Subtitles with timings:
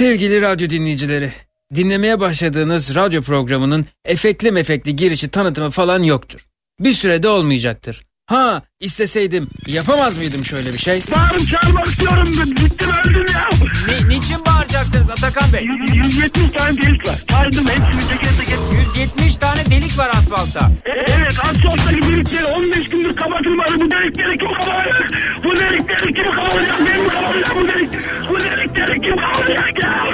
[0.00, 1.32] Sevgili radyo dinleyicileri,
[1.74, 6.46] dinlemeye başladığınız radyo programının efekli mefekli girişi tanıtımı falan yoktur.
[6.80, 8.02] Bir sürede olmayacaktır.
[8.26, 11.02] Ha isteseydim yapamaz mıydım şöyle bir şey?
[11.16, 12.28] Bağırıp çağırmak istiyorum.
[12.46, 13.48] Bittim öldüm ya.
[13.88, 15.64] Ni, niçin bağıracaksınız Atakan Bey?
[15.94, 17.14] 170 tane delik var.
[17.30, 18.58] Saydım hepsini teker teker.
[18.96, 20.70] 170 tane delik var asfaltta.
[20.84, 23.80] E, evet asfalttaki delikleri 15 gündür kapatılmadı.
[23.80, 25.10] Bu delikleri kim kapatacak?
[25.44, 26.78] Bu delikleri kim kapatacak?
[26.86, 27.90] Ben mi kapatacağım bu delik?
[28.30, 30.04] Bu delikleri kim kapatacak ya?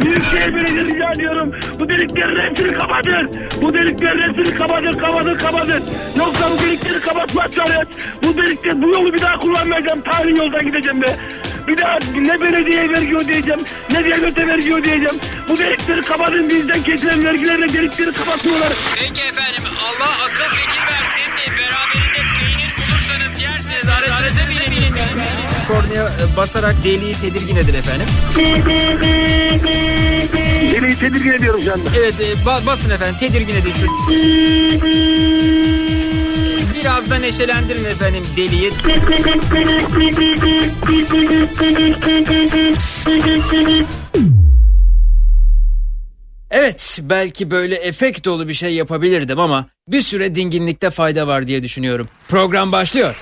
[0.00, 1.52] Büyükşehir Belediyesi rica ediyorum.
[1.80, 3.30] Bu deliklerin hepsini kapatın.
[3.62, 5.82] Bu deliklerin hepsini kapatın, kapatın, kapatın.
[6.18, 7.88] Yoksa bu delikleri kapatmazsanız
[8.22, 10.02] bu delikleri, bu yolu bir daha kullanmayacağım.
[10.02, 11.16] Tarihi yoldan gideceğim be.
[11.68, 13.60] Bir daha ne belediye vergi ödeyeceğim,
[13.90, 15.16] ne devlete vergi ödeyeceğim.
[15.48, 18.72] Bu delikleri kapatın bizden kesilen vergilerle delikleri kapatıyorlar.
[18.98, 21.32] Peki efendim Allah akıl fikir versin.
[21.58, 23.88] Beraberinde peynir bulursanız yersiniz.
[23.88, 24.94] Aracınıza binin.
[25.68, 28.06] Kornaya e, basarak deliği tedirgin edin efendim.
[30.74, 31.90] Deliği tedirgin ediyorum şu anda.
[31.98, 33.86] Evet e, ba- basın efendim tedirgin edin şu.
[36.84, 38.70] Biraz da neşelendirin efendim deliği.
[46.50, 51.62] Evet belki böyle efekt dolu bir şey yapabilirdim ama bir süre dinginlikte fayda var diye
[51.62, 52.08] düşünüyorum.
[52.28, 53.16] Program başlıyor.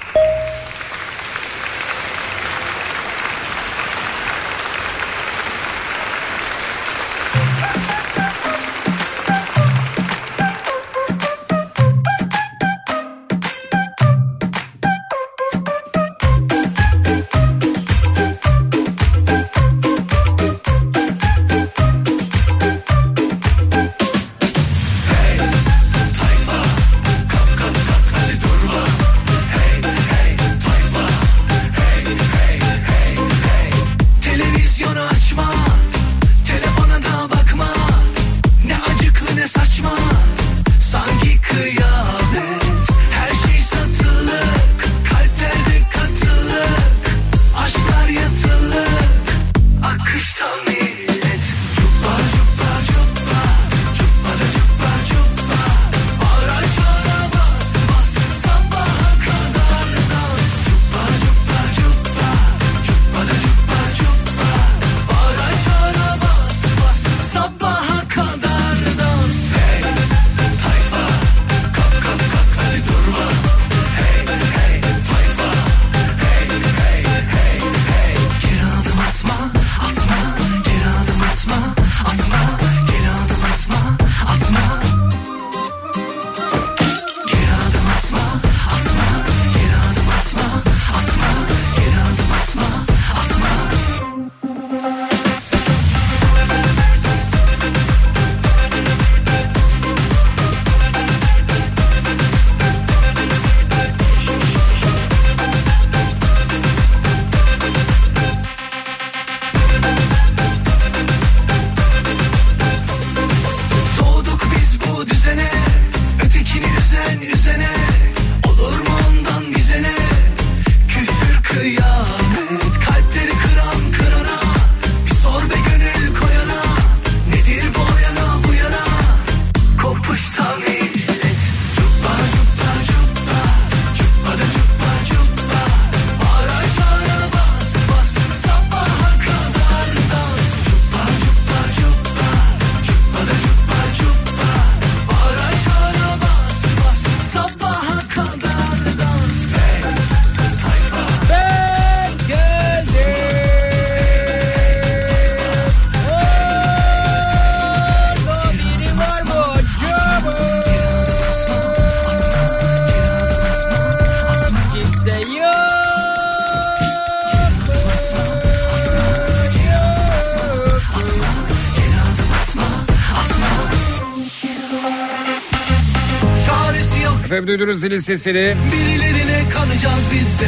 [177.58, 178.54] Duydunuz zilin sesini.
[178.72, 180.46] birilerine kanacağız biz de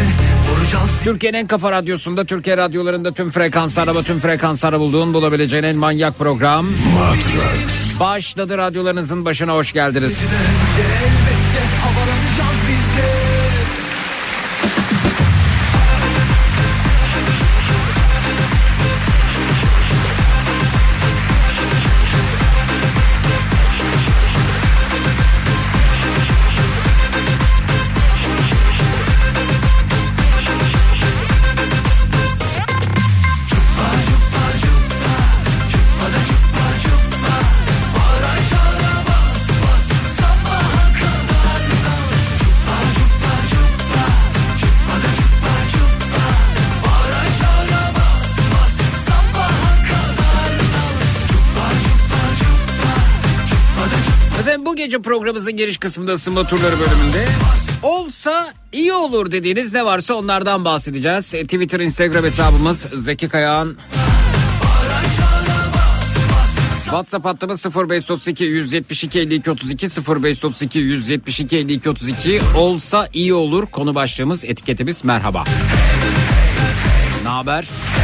[0.50, 5.76] Vuracağız Türkiye'nin en kafa radyosunda, Türkiye radyolarında tüm frekanslara ve tüm frekanslara bulduğun bulabileceğin en
[5.76, 6.66] manyak program.
[8.00, 10.18] Başladı radyolarınızın başına hoş geldiniz.
[10.22, 11.24] önce
[55.44, 57.26] yayınımızın giriş kısmında ısınma turları bölümünde
[57.82, 61.35] olsa iyi olur dediğiniz ne varsa onlardan bahsedeceğiz.
[61.35, 63.76] E, Twitter, Instagram hesabımız Zeki Kayağan.
[66.85, 74.44] WhatsApp hattımız 0532 172 52 32 0532 172 52 32 olsa iyi olur konu başlığımız
[74.44, 75.44] etiketimiz merhaba.
[77.25, 77.69] Ne haber?
[77.97, 78.03] Hey.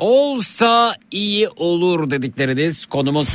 [0.00, 3.28] olsa iyi olur dedikleriniz konumuz.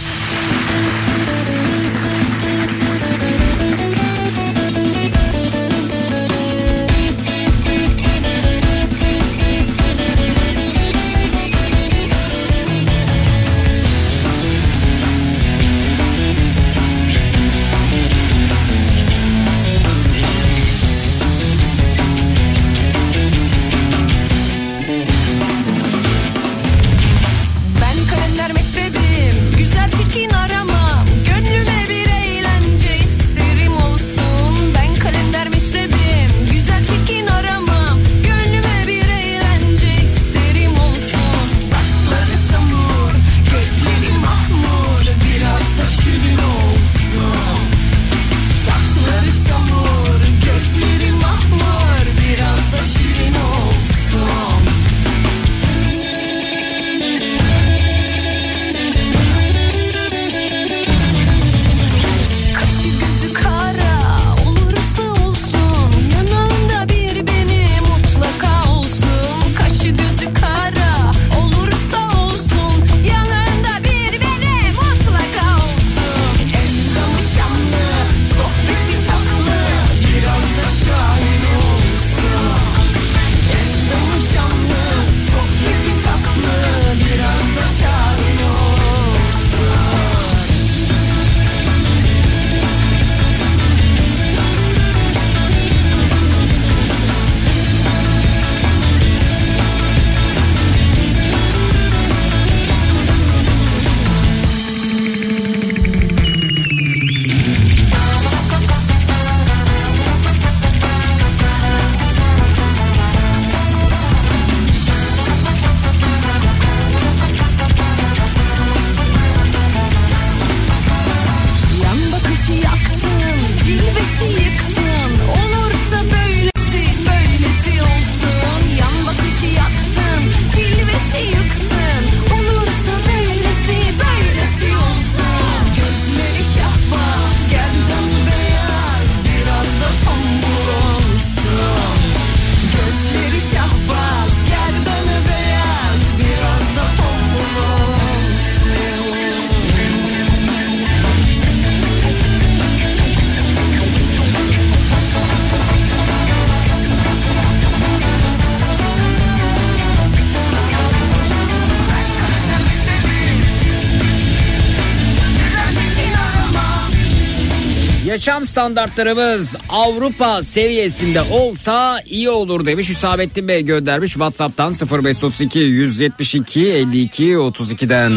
[168.66, 178.12] standartlarımız Avrupa seviyesinde olsa iyi olur demiş Hüsamettin Bey göndermiş WhatsApp'tan 0532 172 52 32'den.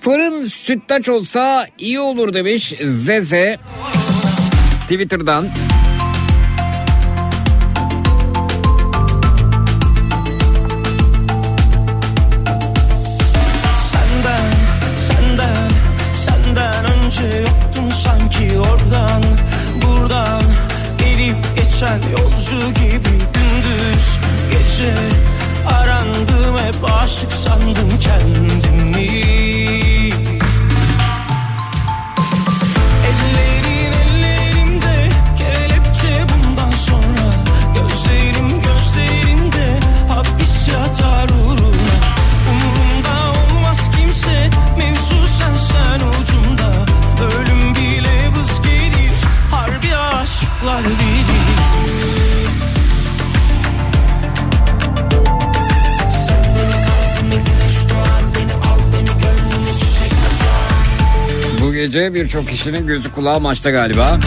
[0.00, 3.58] fırın süttaç olsa iyi olur demiş Zeze.
[4.82, 5.44] Twitter'dan
[61.94, 64.18] böylece birçok kişinin gözü kulağı maçta galiba.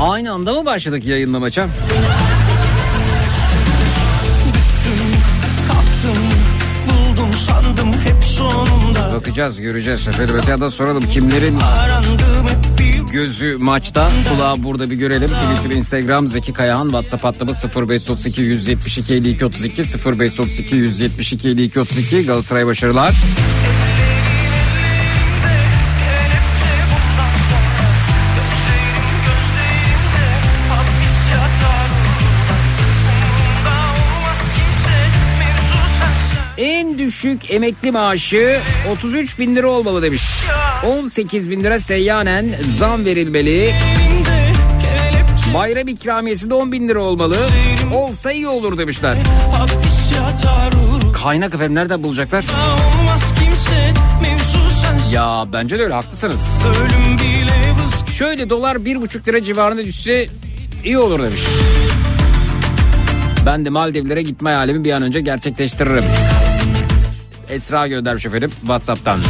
[0.00, 1.66] Aynı anda mı başladık yayınla maça?
[9.14, 11.58] Bakacağız göreceğiz seferi öteyada soralım kimlerin
[13.12, 15.30] gözü maçta kulağı burada bir görelim.
[15.30, 22.66] Twitter, Instagram Zeki Kayahan WhatsApp hattımız 0532 172 52 32 0532 172 52 32 Galatasaray
[22.66, 23.14] başarılar.
[37.08, 38.60] Düşük emekli maaşı
[38.92, 40.22] 33 bin lira olmalı demiş.
[40.86, 42.46] 18 bin lira seyyanen
[42.78, 43.74] zam verilmeli.
[45.54, 47.36] Bayram ikramiyesi de 10 bin lira olmalı.
[47.94, 49.16] Olsa iyi olur demişler.
[51.22, 52.44] Kaynak efendim nereden bulacaklar?
[55.12, 56.62] Ya bence de öyle haklısınız.
[58.18, 60.26] Şöyle dolar bir buçuk lira civarında düşse
[60.84, 61.40] iyi olur demiş.
[63.46, 66.04] Ben de Maldivlere gitme hayalimi bir an önce gerçekleştiririm.
[67.50, 69.20] Esra göndermiş efendim Whatsapp'tan.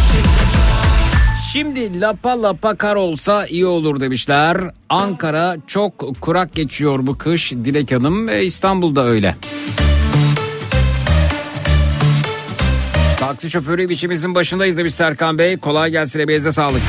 [1.52, 4.58] Şimdi lapa lapa kar olsa iyi olur demişler.
[4.88, 9.36] Ankara çok kurak geçiyor bu kış Dilek Hanım ve İstanbul'da öyle.
[13.20, 15.56] Taksi şoförü işimizin başındayız demiş Serkan Bey.
[15.56, 16.82] Kolay gelsin emeğinize sağlık.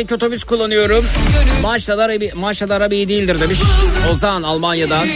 [0.00, 1.04] Zeki otobüs kullanıyorum.
[1.62, 3.58] Maçta arabi, maçta araba iyi değildir demiş.
[4.12, 5.08] Ozan Almanya'dan.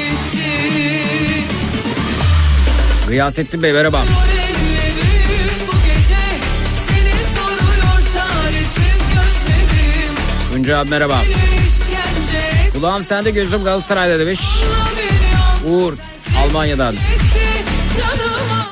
[3.09, 4.03] Gıyasettin Bey merhaba.
[10.53, 11.23] Tunca abi merhaba.
[12.75, 14.41] Kulağım sende gözüm Galatasaray'da demiş.
[15.69, 15.93] Uğur
[16.45, 16.95] Almanya'dan.
[16.95, 17.01] etti
[17.97, 18.24] canıma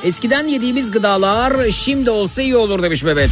[0.03, 3.29] Eskiden yediğimiz gıdalar şimdi olsa iyi olur demiş Mehmet.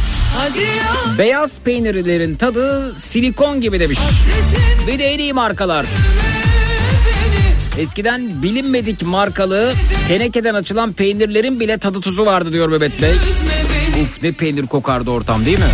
[1.18, 3.98] Beyaz peynirlerin tadı silikon gibi demiş.
[3.98, 5.86] hasretin Bir de en iyi markalar.
[7.78, 9.72] Eskiden bilinmedik markalı
[10.08, 13.12] tenekeden açılan peynirlerin bile tadı tuzu vardı diyor Mehmet Bey.
[14.02, 15.64] Uf ne peynir kokardı ortam değil mi?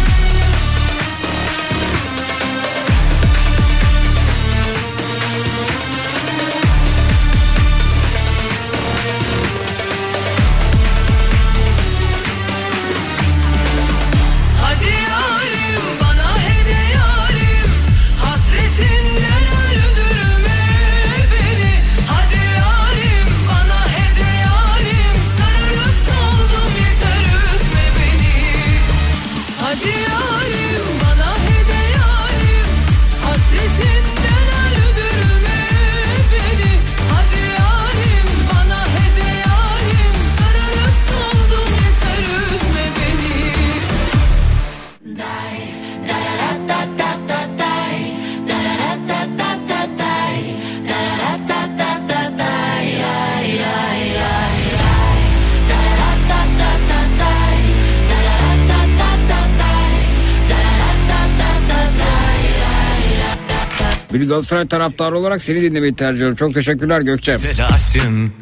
[64.39, 66.37] Galatasaray taraftarı olarak seni dinlemeyi tercih ediyorum.
[66.37, 67.37] Çok teşekkürler Gökçem.
[67.37, 68.33] Telaşım,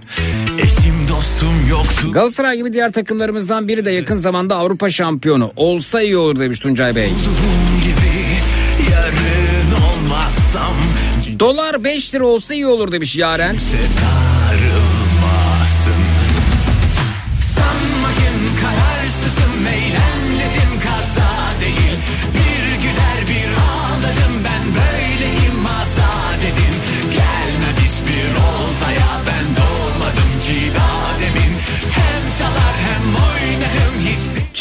[0.58, 2.12] eşim dostum yoktu.
[2.12, 5.52] Galatasaray gibi diğer takımlarımızdan biri de yakın zamanda Avrupa şampiyonu.
[5.56, 7.08] Olsa iyi olur demiş Tuncay Bey.
[7.84, 8.16] Gibi,
[8.92, 10.76] yarın olmazsam...
[11.40, 13.50] Dolar 5 lira olsa iyi olur demiş Yaren.
[13.50, 13.78] Kimse.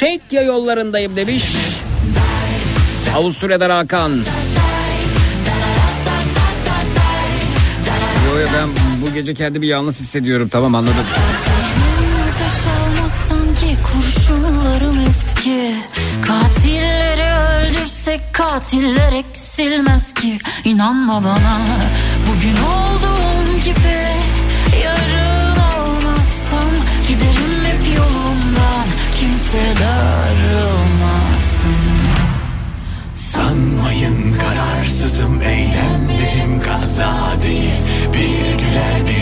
[0.05, 1.43] Çekya yollarındayım demiş.
[3.15, 4.12] Avusturya'dan Hakan.
[8.27, 8.69] Yo yo ben
[9.01, 11.05] bu gece kendimi yalnız hissediyorum tamam anladım.
[13.93, 15.75] Kurşunlarım eski
[16.21, 21.62] Katilleri öldürsek katiller eksilmez ki İnanma bana
[22.27, 24.07] bugün olduğum gibi
[24.83, 25.25] Yarın
[29.55, 31.35] Kimse darılmasın
[33.13, 37.75] Sanmayın kararsızım eylemlerim kaza değil.
[38.13, 39.14] Bir güler bir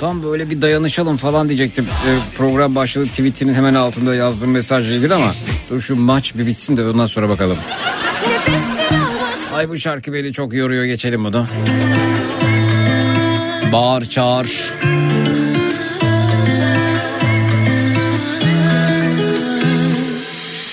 [0.00, 1.84] Tam böyle bir dayanışalım falan diyecektim.
[2.06, 5.30] Ee, program başladı tweetinin hemen altında yazdığım mesajla ilgili ama
[5.70, 7.58] dur şu maç bir bitsin de ondan sonra bakalım.
[9.54, 11.46] Ay bu şarkı beni çok yoruyor geçelim bunu.
[13.72, 14.46] Bağır çağır.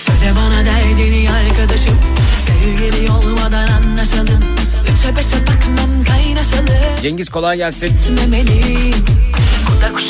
[0.05, 1.99] Söyle bana derdini arkadaşım
[2.47, 4.39] Sevgili olmadan anlaşalım
[4.83, 6.65] Üçe beşe bakmam kaynaşalım
[7.01, 7.91] Cengiz kolay gelsin.
[8.15, 9.14] Memeliyim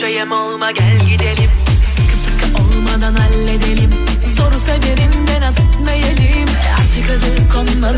[0.03, 1.49] Yem olma gel gidelim.
[1.67, 3.89] Sıkı sıkı olmadan halledelim.
[4.37, 7.97] Zoru severim de naz etmeyelim Artık adı konmalı.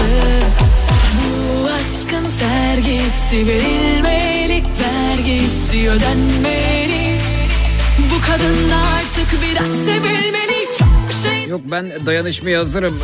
[1.17, 7.17] Bu aşkın sergisi verilmeli Vergisi ödenmeli.
[7.99, 10.67] Bu kadın artık biraz sevilmeli.
[11.23, 12.99] Şey Yok ben dayanışmaya hazırım.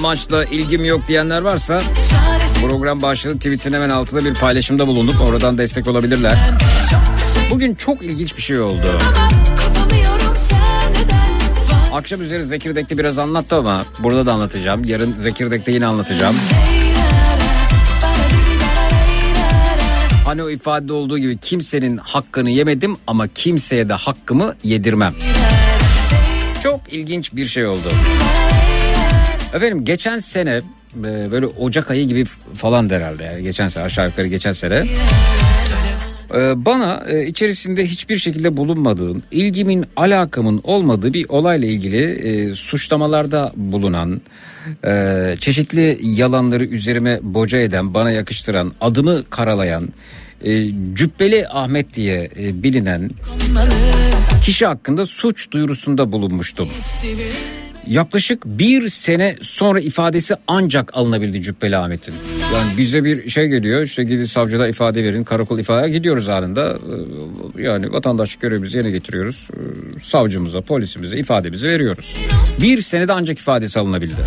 [0.00, 1.80] Maçla ilgim yok diyenler varsa
[2.60, 3.36] program başladı.
[3.36, 5.20] Tweetin hemen altında bir paylaşımda bulunduk.
[5.28, 6.38] Oradan destek olabilirler.
[7.50, 8.98] Bugün çok ilginç bir şey oldu.
[11.92, 14.84] Akşam üzeri Zekirdek'te biraz anlattı ama burada da anlatacağım.
[14.84, 16.36] Yarın Zekirdek'te yine anlatacağım.
[20.24, 25.14] Hani o ifade olduğu gibi kimsenin hakkını yemedim ama kimseye de hakkımı yedirmem.
[26.62, 27.92] Çok ilginç bir şey oldu.
[29.54, 30.60] Efendim geçen sene
[30.96, 32.24] e, böyle Ocak ayı gibi
[32.56, 34.86] falan herhalde yani geçen sene aşağı yukarı geçen sene
[36.56, 44.20] bana e, içerisinde hiçbir şekilde bulunmadığım, ilgimin, alakamın olmadığı bir olayla ilgili e, suçlamalarda bulunan,
[44.86, 49.88] e, çeşitli yalanları üzerime boca eden, bana yakıştıran, adımı karalayan,
[50.94, 53.10] Cübbeli Ahmet diye bilinen
[54.44, 56.68] kişi hakkında suç duyurusunda bulunmuştum.
[57.88, 62.14] Yaklaşık bir sene sonra ifadesi ancak alınabildi Cübbeli Ahmet'in.
[62.54, 66.78] Yani bize bir şey geliyor işte gidin savcıda ifade verin karakol ifade gidiyoruz anında.
[67.58, 69.48] Ee, Yani vatandaşlık görevimizi yerine getiriyoruz.
[69.54, 72.18] Ee, Savcımıza polisimize ifademizi veriyoruz.
[72.62, 74.22] Bir senede ancak ifadesi alınabildi.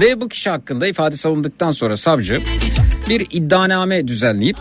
[0.00, 2.38] Ve bu kişi hakkında ifadesi alındıktan sonra savcı
[3.08, 4.56] bir iddianame düzenleyip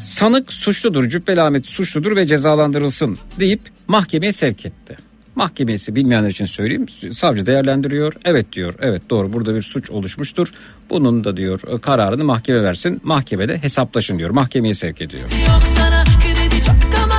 [0.00, 4.96] sanık suçludur, Cübbeli Ahmet suçludur ve cezalandırılsın deyip mahkemeye sevk etti.
[5.36, 6.86] Mahkemesi bilmeyenler için söyleyeyim.
[7.12, 8.12] Savcı değerlendiriyor.
[8.24, 8.74] Evet diyor.
[8.80, 10.52] Evet doğru burada bir suç oluşmuştur.
[10.90, 13.00] Bunun da diyor kararını mahkeme versin.
[13.04, 14.30] Mahkemede hesaplaşın diyor.
[14.30, 15.24] Mahkemeye sevk ediyor.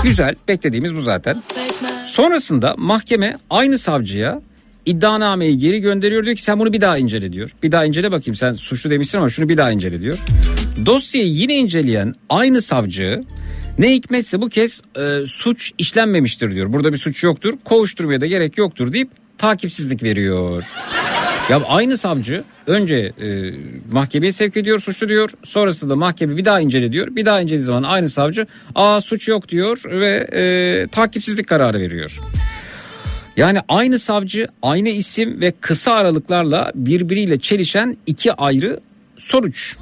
[0.04, 1.44] Güzel beklediğimiz bu zaten.
[2.06, 4.42] Sonrasında mahkeme aynı savcıya
[4.86, 7.52] iddianameyi geri gönderiyor diyor ki sen bunu bir daha incele diyor.
[7.64, 10.18] Bir daha incele bakayım sen suçlu demişsin ama şunu bir daha incele diyor.
[10.86, 13.24] Dosyayı yine inceleyen aynı savcı
[13.80, 16.74] ne hikmetse bu kez e, suç işlenmemiştir diyor.
[16.74, 20.64] Burada bir suç yoktur kovuşturmaya da gerek yoktur deyip takipsizlik veriyor.
[21.50, 23.54] Ya aynı savcı önce e,
[23.92, 25.30] mahkemeye sevk ediyor suçlu diyor.
[25.44, 27.08] Sonrasında mahkeme bir daha incele diyor.
[27.16, 32.20] Bir daha incelediği zaman aynı savcı aa suç yok diyor ve e, takipsizlik kararı veriyor.
[33.38, 38.80] Yani aynı savcı, aynı isim ve kısa aralıklarla birbiriyle çelişen iki ayrı
[39.18, 39.78] sonuç.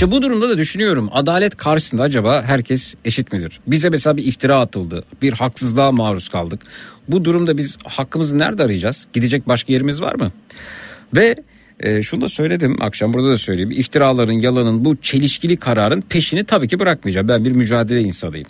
[0.00, 3.60] İşte bu durumda da düşünüyorum adalet karşısında acaba herkes eşit midir?
[3.66, 5.04] Bize mesela bir iftira atıldı.
[5.22, 6.60] Bir haksızlığa maruz kaldık.
[7.08, 9.06] Bu durumda biz hakkımızı nerede arayacağız?
[9.12, 10.32] Gidecek başka yerimiz var mı?
[11.14, 11.36] Ve
[11.80, 13.70] Ee, şunu da söyledim akşam burada da söyleyeyim.
[13.70, 17.28] İftiraların, yalanın bu çelişkili kararın peşini tabii ki bırakmayacağım.
[17.28, 18.46] Ben bir mücadele insanıyım.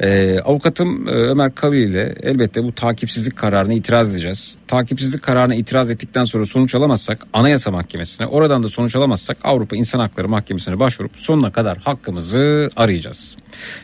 [0.00, 4.56] Ee, avukatım e, Ömer Kavi ile elbette bu takipsizlik kararına itiraz edeceğiz.
[4.66, 9.98] Takipsizlik kararına itiraz ettikten sonra sonuç alamazsak Anayasa Mahkemesi'ne oradan da sonuç alamazsak Avrupa İnsan
[9.98, 13.36] Hakları Mahkemesi'ne başvurup sonuna kadar hakkımızı arayacağız.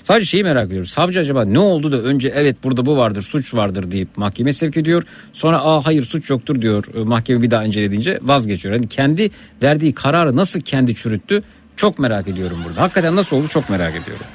[0.03, 0.87] Sadece şeyi merak ediyorum.
[0.87, 4.77] Savcı acaba ne oldu da önce evet burada bu vardır suç vardır deyip mahkemeye sevk
[4.77, 5.03] ediyor.
[5.33, 8.75] Sonra aa hayır suç yoktur diyor e, mahkeme bir daha incelediğince vazgeçiyor.
[8.75, 9.31] Yani kendi
[9.63, 11.43] verdiği kararı nasıl kendi çürüttü
[11.77, 12.83] çok merak ediyorum burada.
[12.83, 14.27] Hakikaten nasıl oldu çok merak ediyorum.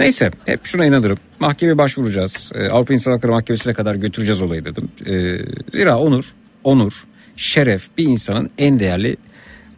[0.00, 1.18] Neyse hep şuna inanırım.
[1.40, 2.52] Mahkemeye başvuracağız.
[2.54, 4.88] Ee, Avrupa İnsan Hakları Mahkemesi'ne kadar götüreceğiz olayı dedim.
[5.06, 5.38] Ee,
[5.72, 6.24] zira onur,
[6.64, 6.92] onur,
[7.36, 9.16] şeref bir insanın en değerli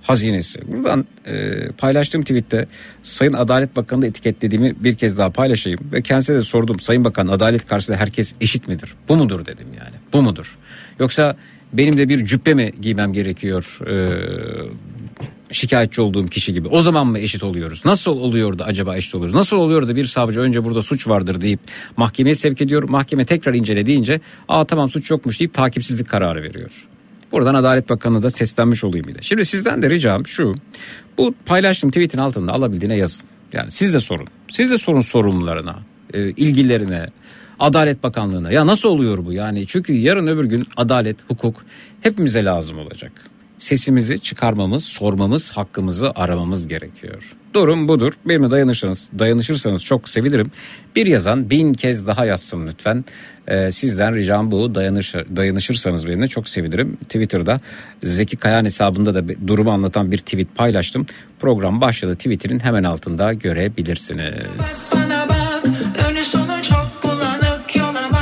[0.03, 0.73] hazinesi.
[0.73, 2.67] Buradan e, paylaştığım tweette
[3.03, 5.81] Sayın Adalet Bakanı'nı etiketlediğimi bir kez daha paylaşayım.
[5.93, 8.95] Ve kendisine de sordum Sayın Bakan adalet karşısında herkes eşit midir?
[9.09, 10.59] Bu mudur dedim yani bu mudur?
[11.01, 11.37] Yoksa
[11.73, 13.95] benim de bir cübbe mi giymem gerekiyor e,
[15.51, 16.69] şikayetçi olduğum kişi gibi.
[16.69, 17.85] O zaman mı eşit oluyoruz?
[17.85, 19.35] Nasıl oluyordu acaba eşit oluyoruz?
[19.35, 21.61] Nasıl oluyordu bir savcı önce burada suç vardır deyip
[21.97, 22.89] mahkemeye sevk ediyor.
[22.89, 26.71] Mahkeme tekrar incele deyince aa tamam suç yokmuş deyip takipsizlik kararı veriyor.
[27.33, 29.19] Buradan Adalet Bakanı da seslenmiş olayım de.
[29.21, 30.55] Şimdi sizden de ricam şu.
[31.19, 33.29] Bu paylaştığım tweetin altında alabildiğine yazın.
[33.53, 34.27] Yani siz de sorun.
[34.51, 35.79] Siz de sorun sorumlularına,
[36.15, 37.07] e, ilgilerine,
[37.59, 38.53] Adalet Bakanlığı'na.
[38.53, 39.33] Ya nasıl oluyor bu?
[39.33, 41.65] Yani çünkü yarın öbür gün adalet, hukuk
[42.01, 43.13] hepimize lazım olacak.
[43.63, 47.33] Sesimizi çıkarmamız, sormamız, hakkımızı aramamız gerekiyor.
[47.55, 48.13] Durum budur.
[48.25, 50.51] Benimle dayanışırsanız, dayanışırsanız çok sevinirim.
[50.97, 53.05] Bir yazan bin kez daha yazsın lütfen.
[53.49, 54.75] Ee, sizden ricam bu.
[54.75, 56.97] Dayanış, dayanışırsanız benimle çok sevinirim.
[56.97, 57.61] Twitter'da
[58.05, 61.07] Zeki Kayan hesabında da durumu anlatan bir tweet paylaştım.
[61.41, 62.17] Program başladı.
[62.17, 64.95] Twitter'in hemen altında görebilirsiniz.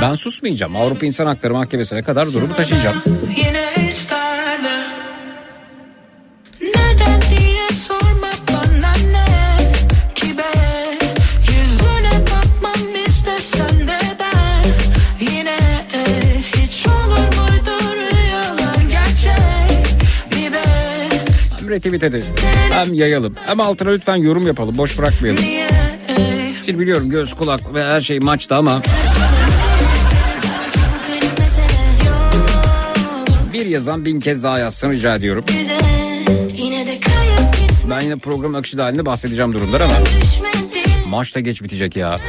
[0.01, 0.75] Ben susmayacağım.
[0.75, 3.03] Avrupa İnsan Hakları Mahkemesi'ne kadar durumu taşıyacağım.
[3.37, 3.80] Yine
[21.71, 22.25] retweet edelim.
[22.71, 23.35] Hem yayalım.
[23.45, 24.77] Hem altına lütfen yorum yapalım.
[24.77, 25.43] Boş bırakmayalım.
[26.65, 28.81] Şimdi biliyorum göz kulak ve her şey maçta ama
[33.53, 35.45] bir yazan bin kez daha yazsın rica ediyorum.
[37.89, 39.93] Ben yine program akışı dahilinde bahsedeceğim durumlar ama
[41.07, 42.19] maç da geç bitecek ya.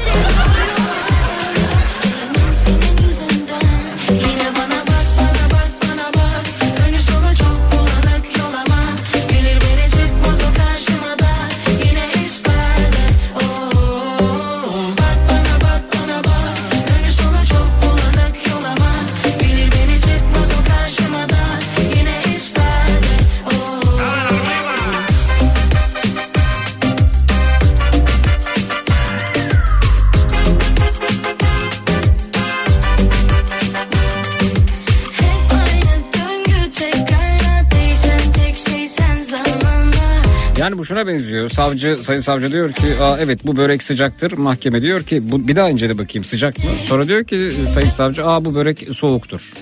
[40.92, 41.48] Şuna benziyor.
[41.48, 44.32] Savcı, sayın savcı diyor ki Aa, evet bu börek sıcaktır.
[44.32, 46.64] Mahkeme diyor ki bu, bir daha incele bakayım sıcak mı?
[46.84, 49.52] Sonra diyor ki sayın savcı aa bu börek soğuktur.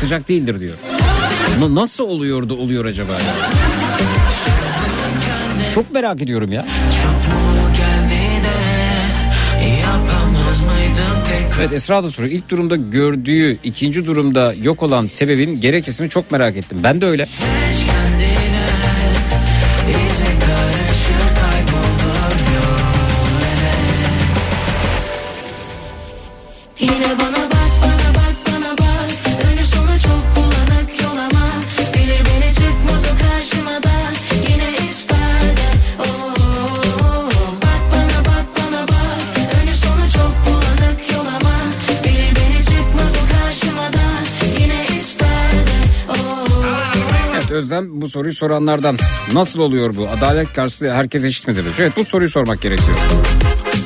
[0.00, 0.74] Sıcak değildir diyor.
[1.60, 3.12] Na- nasıl oluyor da oluyor acaba?
[3.12, 3.18] ya?
[5.74, 6.66] Çok merak ediyorum ya.
[11.58, 12.32] Evet Esra da soruyor.
[12.34, 16.78] İlk durumda gördüğü, ikinci durumda yok olan sebebin gerekçesini çok merak ettim.
[16.82, 17.26] Ben de öyle.
[17.26, 17.89] kendine
[47.80, 48.96] Özlem bu soruyu soranlardan.
[49.32, 50.08] Nasıl oluyor bu?
[50.08, 51.64] Adalet karşısında herkes eşit midir?
[51.78, 52.96] Evet bu soruyu sormak gerekiyor.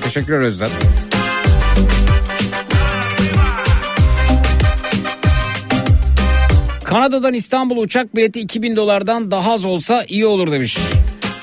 [0.03, 0.69] Teşekkürler Özlem.
[6.85, 10.79] Kanada'dan İstanbul uçak bileti 2000 dolardan daha az olsa iyi olur demiş.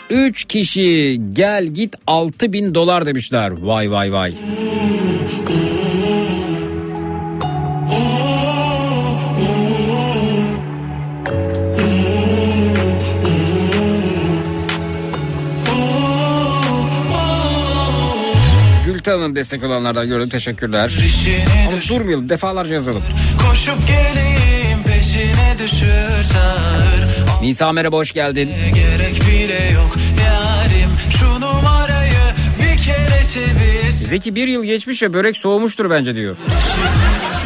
[0.09, 3.51] 3 kişi gel git 6000 dolar demişler.
[3.51, 4.33] Vay vay vay.
[19.11, 20.91] Hanım destek olanlardan gördüm teşekkürler.
[21.67, 23.03] Ama durmayalım defalarca yazalım.
[23.49, 28.51] Koşup geleyim peşine düşür sağır Nisa merhaba hoş geldin.
[28.75, 29.95] Gerek bile yok
[30.25, 32.11] yarim Şu numarayı
[32.59, 36.35] bir kere çevir Zeki bir yıl geçmiş ya börek soğumuştur bence diyor.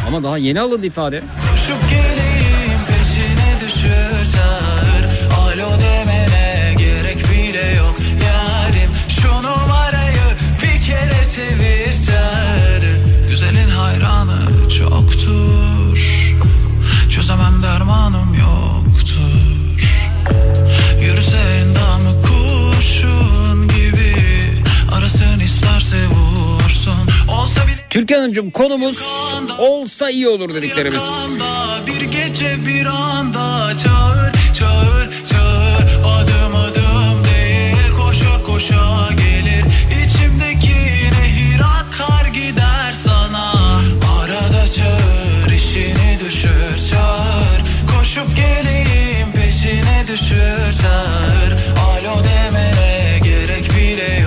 [0.08, 1.20] Ama daha yeni alındı ifade.
[1.50, 2.15] Koşup geleyim
[25.86, 27.08] Arasın isterse vursun.
[27.28, 28.98] Olsa bile Türkan Hanımcığım konumuz
[29.58, 31.00] olsa iyi olur dediklerimiz.
[31.86, 35.82] bir gece bir anda çağır çağır çağır.
[36.04, 39.64] Adım adım değil koşa koşa gelir.
[40.04, 40.76] İçimdeki
[41.20, 43.52] nehir akar gider sana.
[44.22, 47.60] Arada çağır işini düşür çağır.
[47.98, 51.52] Koşup geleyim peşine düşür çağır.
[51.86, 54.25] Alo demene gerek bile yok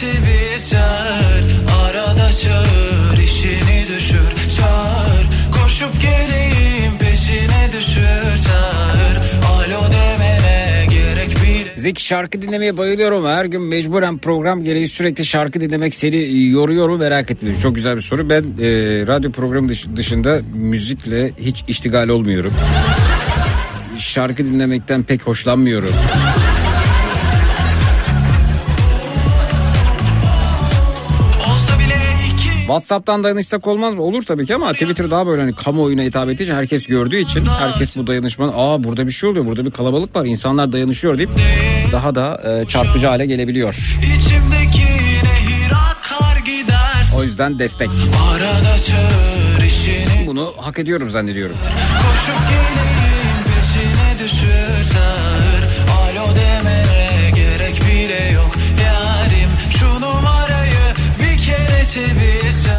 [0.00, 1.44] çevir çağır
[1.84, 5.26] Arada çağır işini düşür çağır
[5.62, 9.16] Koşup geleyim peşine düşür çağır
[9.50, 13.26] Alo demene gerek bile Zeki şarkı dinlemeye bayılıyorum.
[13.26, 17.56] Her gün mecburen program gereği sürekli şarkı dinlemek seni yoruyor mu merak ettim.
[17.62, 18.28] Çok güzel bir soru.
[18.28, 18.66] Ben e,
[19.06, 22.52] radyo programı dış- dışında müzikle hiç iştigal olmuyorum.
[23.98, 25.90] Şarkı dinlemekten pek hoşlanmıyorum.
[32.74, 34.02] WhatsApp'tan dayanışsak olmaz mı?
[34.02, 37.44] Olur tabii ki ama Twitter daha böyle hani kamuoyuna hitap ettiği için herkes gördüğü için
[37.58, 41.30] herkes bu dayanışmanın aa burada bir şey oluyor burada bir kalabalık var insanlar dayanışıyor deyip
[41.92, 43.76] daha da e, çarpıcı hale gelebiliyor.
[47.18, 47.90] O yüzden destek.
[50.26, 51.56] Bunu hak ediyorum zannediyorum.
[51.98, 54.84] Koşup geleyim peşine düşür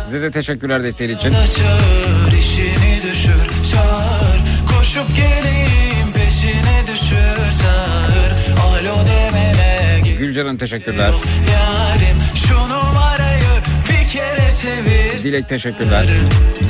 [0.10, 1.32] Size teşekkürler desteği için.
[1.32, 4.40] Çağır işini düşür çağır
[4.78, 8.32] Koşup geleyim peşine düşür çağır
[8.66, 11.08] Alo demene Gülcan'ın teşekkürler.
[11.08, 11.22] yok
[11.54, 16.08] yarim Şu numarayı bir kere çevir Dilek teşekkürler.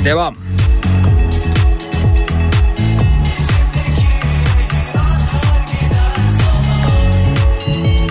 [0.04, 0.34] Devam.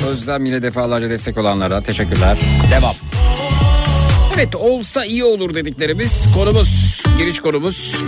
[0.08, 2.38] Özlem yine defalarca destek olanlara teşekkürler.
[2.72, 2.96] Devam.
[4.38, 8.04] Evet olsa iyi olur dediklerimiz konumuz, giriş konumuz.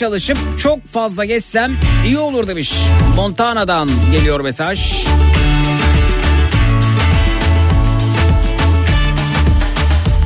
[0.00, 2.74] Çalışıp çok fazla geçsem iyi olur demiş.
[3.16, 5.06] Montana'dan geliyor mesaj.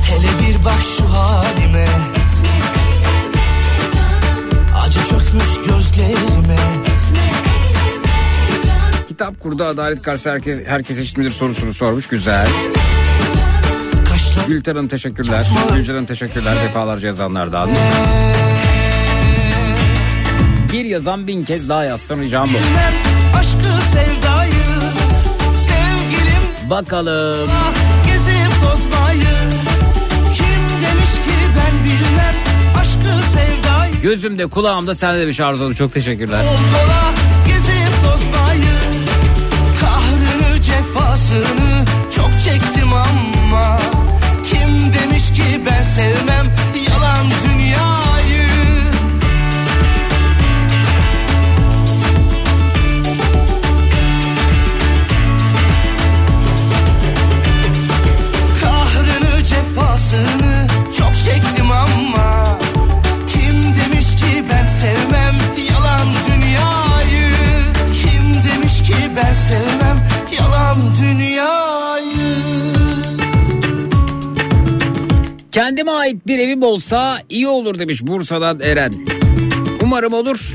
[0.03, 1.87] Hele bir bak şu halime
[4.81, 6.57] Acı çökmüş gözlerime
[9.07, 12.07] Kitap kurdu adalet karşı herkes, herkes eşit midir sorusunu sormuş.
[12.07, 12.47] Güzel.
[14.47, 15.41] Gülten Hanım teşekkürler.
[15.75, 17.69] Gülcan Hanım teşekkürler defalarca yazanlardan.
[20.75, 22.57] Bir yazan bin kez daha yazsın ricam bu.
[23.37, 24.51] aşkı sevdayı
[25.55, 27.49] Sevgilim Bakalım.
[28.07, 29.35] gezip tozmayı
[30.35, 32.35] Kim demiş ki ben bilmem
[32.81, 35.73] aşkı sevdayı Gözümde kulağımda sende demiş Arzu Hanım.
[35.73, 36.41] Çok teşekkürler.
[36.41, 37.13] Kol kola
[37.47, 38.75] gezip tozmayı
[39.81, 41.85] Kahrını cefasını
[42.15, 43.79] çok çektim ama
[44.45, 46.45] Kim demiş ki ben sevmem
[69.15, 69.97] ben sevmem
[70.39, 72.35] yalan dünyayı
[75.51, 78.93] Kendime ait bir evim olsa iyi olur demiş Bursa'dan Eren.
[79.81, 80.53] Umarım olur.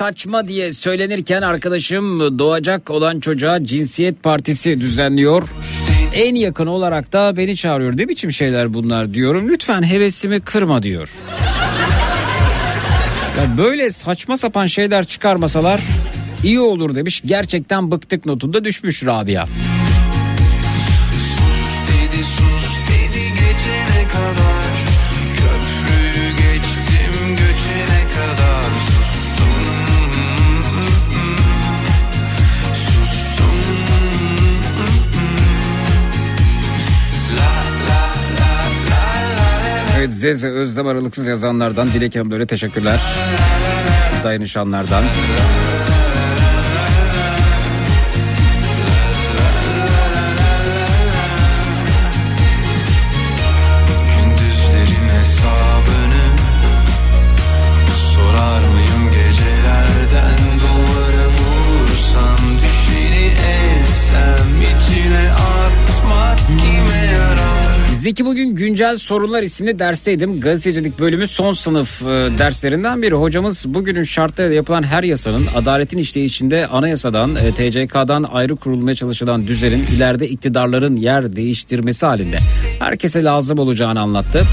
[0.00, 5.48] Saçma diye söylenirken arkadaşım doğacak olan çocuğa cinsiyet partisi düzenliyor.
[6.14, 7.96] En yakın olarak da beni çağırıyor.
[7.96, 9.48] Ne biçim şeyler bunlar diyorum.
[9.48, 11.10] Lütfen hevesimi kırma diyor.
[13.38, 15.80] Ya böyle saçma sapan şeyler çıkarmasalar
[16.44, 17.22] iyi olur demiş.
[17.24, 19.46] Gerçekten bıktık notunda düşmüş Rabia.
[21.86, 23.32] dedi sus dedi
[24.12, 24.49] kadar
[40.00, 43.00] Evet Zeze Özlem aralıksız yazanlardan Dilek Hanım böyle teşekkürler.
[44.24, 45.04] Dayanışanlardan.
[68.00, 70.40] Zeki bugün güncel sorunlar isimli dersteydim.
[70.40, 72.06] Gazetecilik bölümü son sınıf e,
[72.38, 73.14] derslerinden biri.
[73.14, 79.86] Hocamız bugünün şartlarıyla yapılan her yasanın adaletin işleyişinde anayasadan, e, TCK'dan ayrı kurulmaya çalışılan düzenin
[79.96, 82.38] ileride iktidarların yer değiştirmesi halinde
[82.78, 84.44] herkese lazım olacağını anlattı.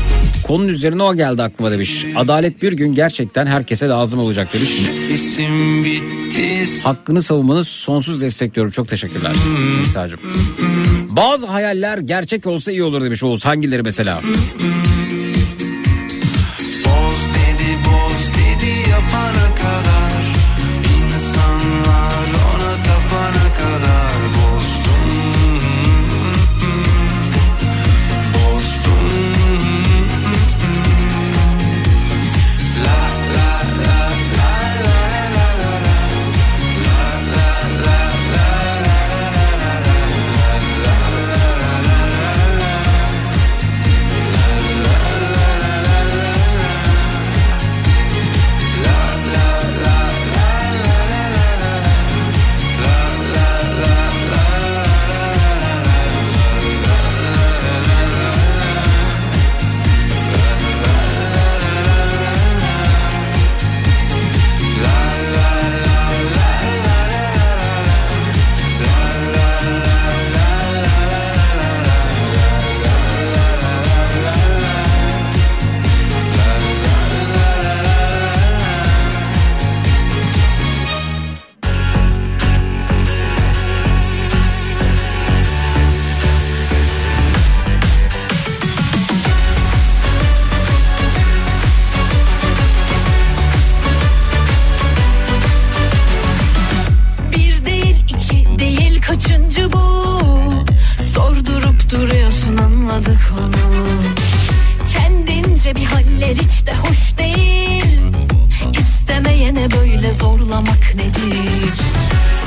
[0.44, 2.06] Konunun üzerine o geldi aklıma demiş.
[2.16, 4.82] Adalet bir gün gerçekten herkese lazım olacak demiş.
[6.84, 8.72] Hakkını savunmanı sonsuz destekliyorum.
[8.72, 9.36] Çok teşekkürler.
[9.80, 10.20] Nisa'cığım.
[11.18, 13.46] Bazı hayaller gerçek olsa iyi olur demiş Oğuz.
[13.46, 14.22] Hangileri mesela?
[104.94, 107.86] Kendince bir haller hiç de hoş değil.
[108.80, 111.38] İstemeyene böyle zorlamak nedir?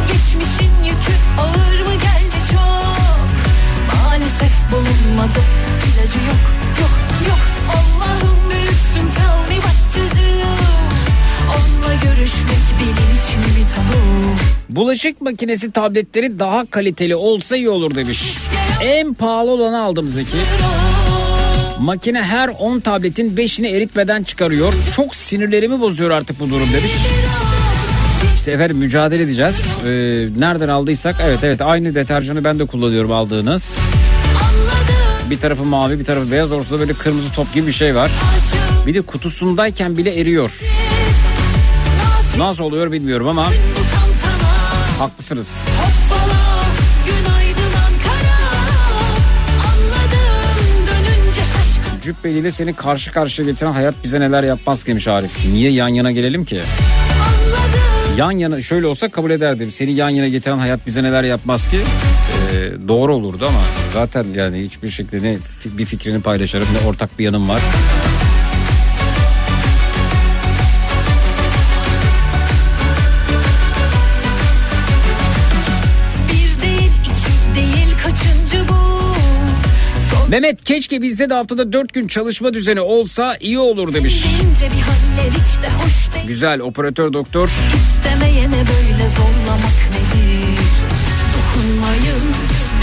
[0.09, 3.21] Geçmişin yükü ağır mı geldi çok?
[3.95, 5.41] Maalesef bulunmadı
[5.87, 6.91] ilacı yok yok
[7.29, 7.39] yok.
[7.69, 10.31] Allah'ım büyüksün tell me what to do.
[11.51, 14.01] Onunla görüşmek benim için bir tabu.
[14.69, 18.23] Bulaşık makinesi tabletleri daha kaliteli olsa iyi olur demiş.
[18.83, 20.37] En pahalı olanı aldım Zeki.
[21.81, 24.73] Makine her 10 tabletin 5'ini eritmeden çıkarıyor.
[24.97, 26.91] Çok sinirlerimi bozuyor artık bu durum demiş.
[28.37, 29.57] İşte efendim mücadele edeceğiz.
[29.85, 29.89] Ee,
[30.39, 33.79] nereden aldıysak evet evet aynı deterjanı ben de kullanıyorum aldığınız.
[35.31, 38.11] Bir tarafı mavi bir tarafı beyaz ortada böyle kırmızı top gibi bir şey var.
[38.87, 40.51] Bir de kutusundayken bile eriyor.
[42.39, 43.47] Nasıl oluyor bilmiyorum ama
[44.99, 45.49] haklısınız.
[45.81, 46.10] Hoppala
[52.05, 54.87] günaydın Ankara Anladım dönünce şaşkın Cübbeli ile seni karşı karşıya getiren hayat bize neler yapmaz
[54.87, 55.47] demiş Arif.
[55.53, 56.61] Niye yan yana gelelim ki?
[58.17, 59.71] Yan yana şöyle olsa kabul ederdim.
[59.71, 61.77] Seni yan yana getiren hayat bize neler yapmaz ki?
[61.77, 63.61] Ee, doğru olurdu ama
[63.93, 67.61] zaten yani hiçbir şekilde ne bir fikrini paylaşırım ne ortak bir yanım var.
[80.31, 84.25] Mehmet keşke bizde de haftada 4 gün çalışma düzeni olsa iyi olur demiş.
[86.27, 87.51] Güzel operatör doktor.
[87.75, 90.59] İstemeyene böyle zorlamak nedir
[91.35, 92.23] Dokunmayın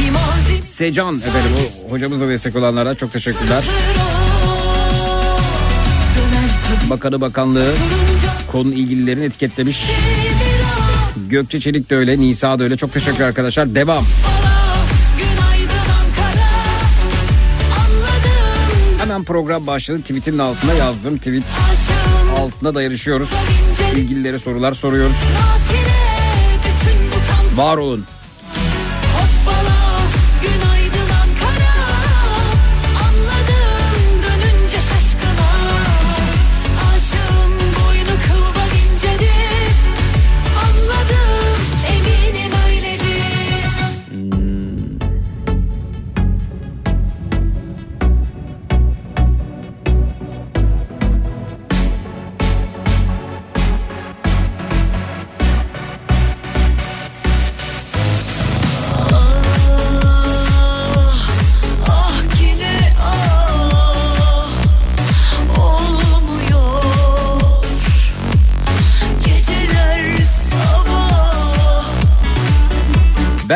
[0.02, 1.52] bir mazi Secan efendim
[1.88, 3.64] o hocamızla destek olanlara çok teşekkürler.
[6.90, 7.74] Bakanı bakanlığı
[8.48, 9.84] konu ilgililerini etiketlemiş.
[11.30, 12.78] Gökçe Çelik de öyle, Nisa da öyle.
[12.78, 13.76] Çok teşekkür arkadaşlar.
[13.76, 14.06] Devam.
[14.24, 14.37] Bana
[19.18, 20.02] Hemen program başladı.
[20.02, 21.18] Tweet'in altına yazdım.
[21.18, 21.44] Tweet
[22.40, 23.30] altına da yarışıyoruz.
[23.72, 25.16] ince İlgilileri sorular soruyoruz.
[27.56, 28.06] Var olun.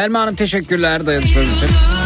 [0.01, 2.00] Belma Hanım teşekkürler dayanışmanız için.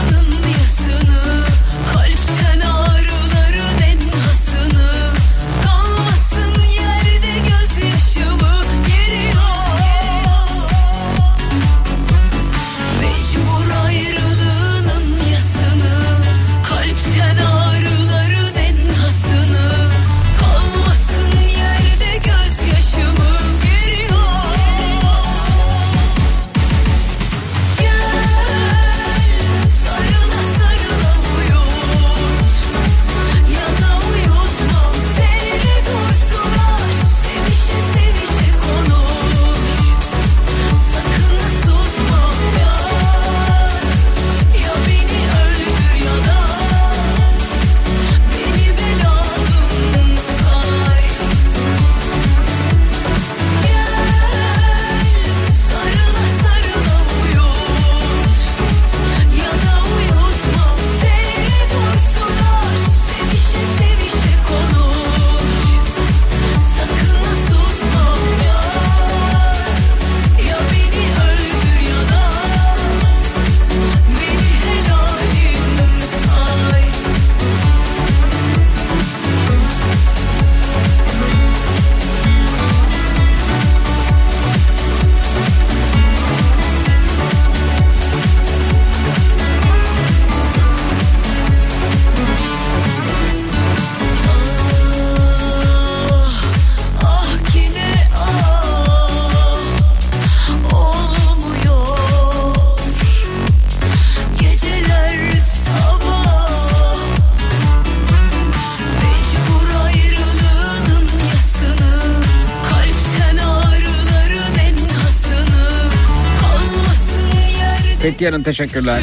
[118.26, 119.00] Hanım teşekkürler.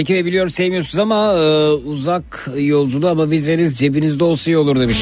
[0.00, 4.98] Zeki Bey biliyorum sevmiyorsunuz ama e, uzak yolculuğu ama vizeniz cebinizde olsa iyi olur demiş.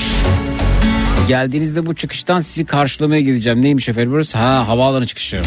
[1.28, 3.62] Geldiğinizde bu çıkıştan sizi karşılamaya gideceğim.
[3.62, 4.38] Neymiş efendim burası?
[4.38, 5.42] Ha havaalanı çıkışı.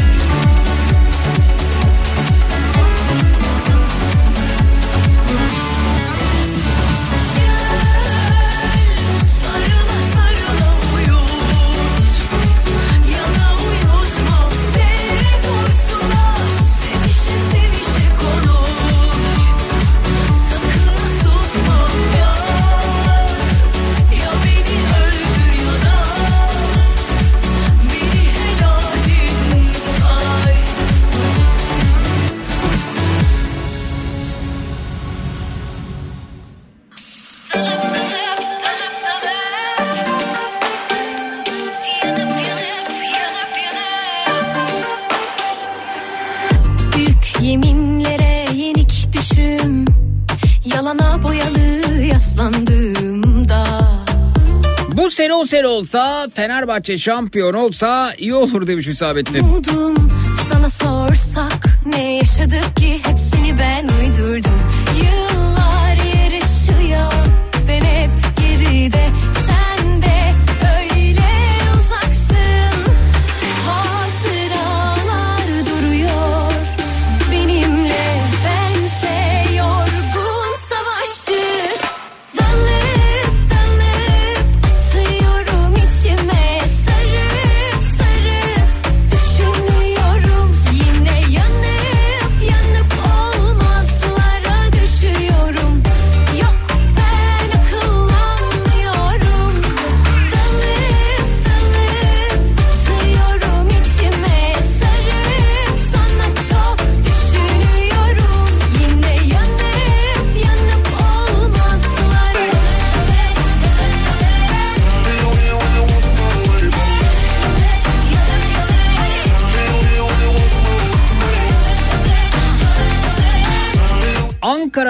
[56.72, 59.40] Fenerbahçe şampiyon olsa iyi olur demiş Hüsamettin.
[59.40, 60.12] Umudum
[60.50, 64.61] sana sorsak Ne yaşadık ki hepsini ben uydurdum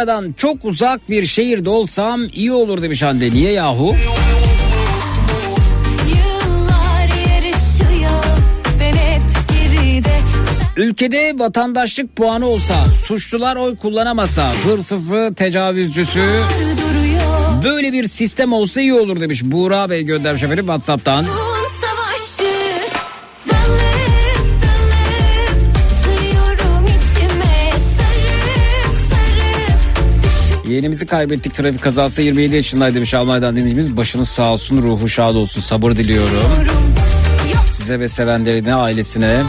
[0.01, 3.31] Ankara'dan çok uzak bir şehirde olsam iyi olur demiş Hande.
[3.31, 3.95] Niye yahu?
[10.77, 16.23] Ülkede vatandaşlık puanı olsa, suçlular oy kullanamasa, hırsızı, tecavüzcüsü
[17.63, 19.43] böyle bir sistem olsa iyi olur demiş.
[19.43, 21.25] Buğra Bey göndermiş efendim Whatsapp'tan.
[21.25, 21.50] Uzun
[30.71, 33.97] Yeğenimizi kaybettik trafik kazası 27 yaşındaydı demiş Almanya'dan dinleyicimiz.
[33.97, 36.43] Başınız sağ olsun, ruhu şad olsun, sabır diliyorum.
[37.73, 39.43] Size ve sevenlerine, ailesine.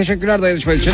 [0.00, 0.92] Teşekkürler dayanışma için.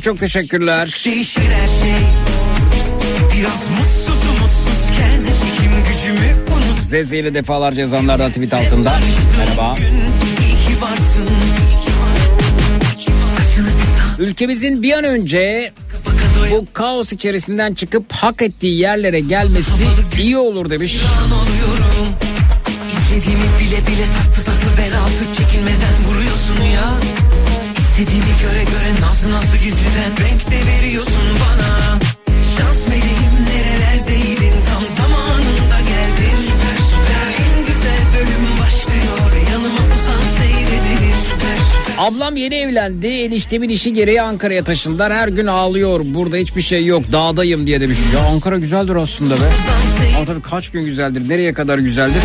[0.00, 1.02] Hanım çok teşekkürler.
[1.04, 1.96] değişir her şey
[3.34, 9.00] Biraz mutsuzum mutsuzken Çekim gücümü unut Zeze ile defalarca yazanlardan tweet altında.
[9.38, 9.76] Merhaba.
[14.18, 15.72] Ülkemizin bir an önce
[16.50, 19.84] bu kaos içerisinden çıkıp hak ettiği yerlere gelmesi
[20.20, 20.96] iyi olur demiş.
[22.88, 27.29] İstediğimi bile bile tatlı tatlı bel altı çekilmeden vuruyorsun ya
[28.00, 31.98] İstediğimi göre göre nasıl nasıl gizliden renk de veriyorsun bana
[32.56, 41.14] Şans meleğim nerelerdeydin tam zamanında geldin Süper süper en güzel bölüm başlıyor yanıma uzan seyredin
[41.24, 43.06] Süper süper Ablam yeni evlendi.
[43.06, 45.12] Eniştemin işi gereği Ankara'ya taşındılar.
[45.12, 46.00] Her gün ağlıyor.
[46.04, 47.02] Burada hiçbir şey yok.
[47.12, 47.98] Dağdayım diye demiş.
[48.14, 49.44] Ya Ankara güzeldir aslında be.
[50.26, 51.28] Tabii kaç gün güzeldir.
[51.28, 52.22] Nereye kadar güzeldir?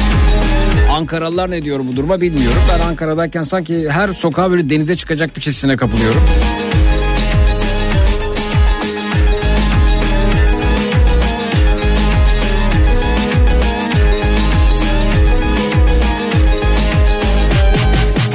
[0.96, 2.62] Ankaralılar ne diyor bu duruma bilmiyorum.
[2.70, 6.24] Ben Ankara'dayken sanki her sokağa böyle denize çıkacak bir çizgisine kapılıyorum.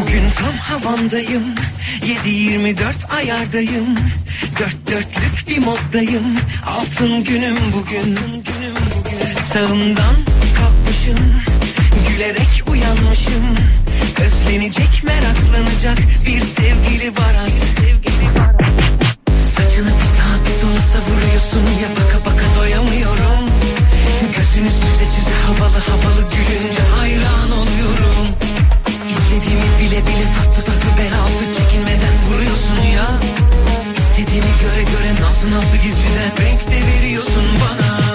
[0.01, 1.43] Bugün tam havamdayım.
[2.25, 3.95] 7-24 ayardayım.
[4.61, 6.35] Dört dörtlük bir moddayım.
[6.67, 8.19] Altın günüm bugün.
[9.53, 10.15] Sağımdan
[10.57, 11.35] kalkmışım
[12.09, 13.45] Gülerek uyanmışım.
[14.25, 17.69] Özlenecek meraklanacak Bir sevgili var artık.
[17.81, 18.55] Sevgili var
[19.57, 21.65] Saçını bir sağa bir sola savuruyorsun.
[21.83, 23.41] Ya baka baka doyamıyorum.
[24.37, 28.27] Gözünü süze süze havalı havalı gülünce hayran oluyorum.
[29.11, 33.07] İstediğimi bile bile tatlı tatlı bel altı çekinmeden vuruyorsun ya.
[34.01, 38.10] İstediğimi göre göre Nasıl nasıl gizliden renk de veriyorsun bana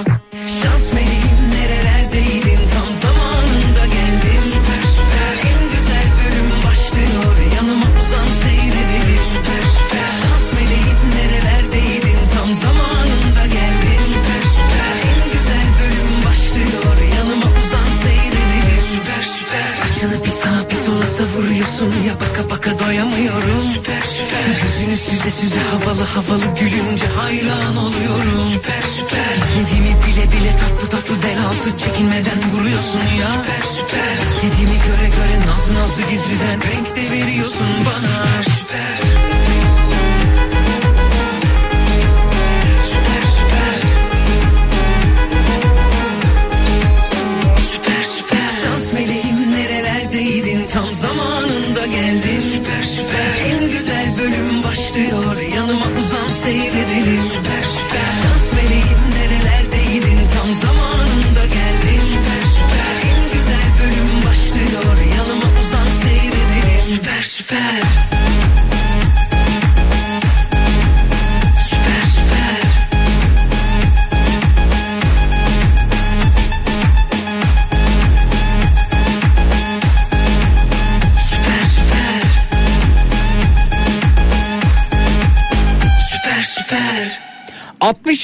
[22.66, 23.62] baka doyamıyorum.
[23.62, 24.62] Süper süper.
[24.64, 28.42] Gözünü süze süze havalı havalı gülünce hayran oluyorum.
[28.52, 29.36] Süper süper.
[29.36, 33.28] İstediğimi bile bile tatlı tatlı bel altı çekinmeden vuruyorsun ya.
[33.28, 34.18] Süper süper.
[34.22, 38.26] İstediğimi göre göre nazlı nazlı gizliden renk de veriyorsun bana.
[38.44, 39.05] Süper süper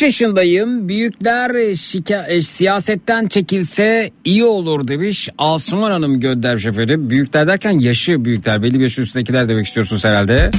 [0.02, 0.90] 60 yaşındayım.
[0.90, 5.30] Büyükler şika- e, siyasetten çekilse iyi olur demiş.
[5.38, 7.10] Asuman Hanım göndermiş efendim.
[7.10, 8.64] Büyükler derken yaşı büyükler.
[8.64, 10.52] Belli bir yaş üstündekiler demek istiyorsunuz herhalde.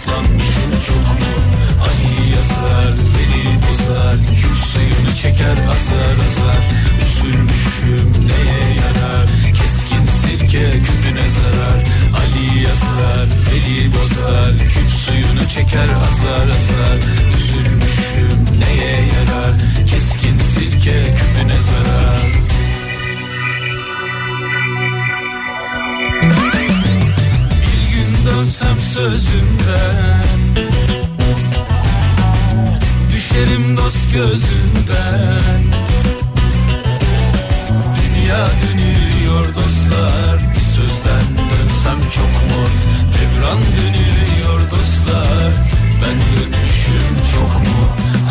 [0.00, 1.34] Ben ıslanmışım çok mu
[1.82, 4.16] Ali yazar beni bozar.
[4.40, 6.62] Küp suyunu çeker azar azar.
[7.02, 9.26] Üzülmüşüm neye yarar?
[9.54, 11.80] Keskin sirke küpüne zarar.
[12.20, 14.58] Ali yazar beni bozar.
[14.58, 16.98] Küp suyunu çeker azar azar.
[17.36, 19.54] Üzülmüşüm neye yarar?
[19.86, 22.59] Keskin sirke küpüne zarar
[29.00, 30.24] sözümden
[33.12, 35.62] Düşerim dost gözünden.
[37.96, 40.38] Dünya dönüyor dostlar.
[40.54, 42.62] Bir sözden dönsem çok mu?
[43.14, 45.52] Devran dönüyor dostlar.
[46.02, 47.82] Ben dönmüşüm çok mu?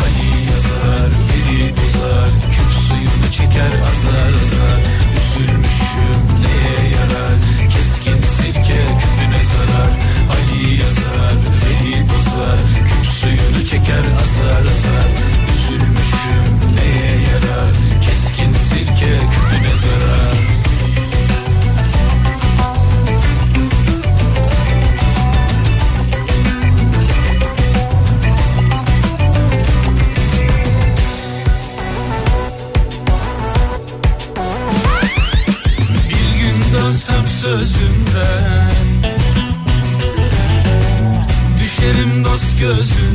[0.02, 2.30] Ali yazar biri bozar.
[2.50, 4.80] Küp suyunu çeker azar azar.
[5.18, 7.34] Üzülmüşüm neye yarar?
[7.70, 10.19] Keskin sirke küpüne zarar
[10.50, 15.08] Ali yazar beni bozar Küp suyunu çeker azar azar.
[15.52, 20.19] Üzülmüşüm neye yarar Keskin sirke küpüne zarar
[42.78, 43.09] Düşerim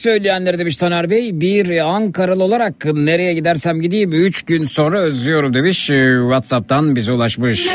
[0.00, 5.86] söyleyenlere demiş Taner Bey bir Ankaralı olarak nereye gidersem gideyim 3 gün sonra özlüyorum demiş
[5.86, 7.66] WhatsApp'tan bize ulaşmış.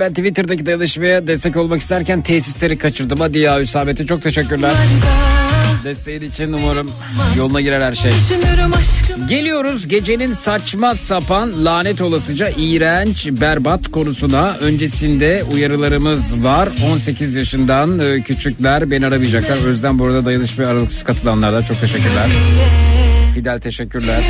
[0.00, 3.20] ben Twitter'daki dayanışmaya destek olmak isterken tesisleri kaçırdım.
[3.20, 4.72] Hadi ya Hüsamet'e çok teşekkürler.
[5.84, 6.90] Desteğin için umarım
[7.36, 8.12] yoluna girer her şey.
[9.28, 14.56] Geliyoruz gecenin saçma sapan lanet olasıca iğrenç berbat konusuna.
[14.60, 16.68] Öncesinde uyarılarımız var.
[16.92, 19.66] 18 yaşından e, küçükler beni aramayacaklar.
[19.66, 22.26] Özden burada dayanışmaya aralıksız katılanlara çok teşekkürler.
[23.34, 24.22] Fidel teşekkürler.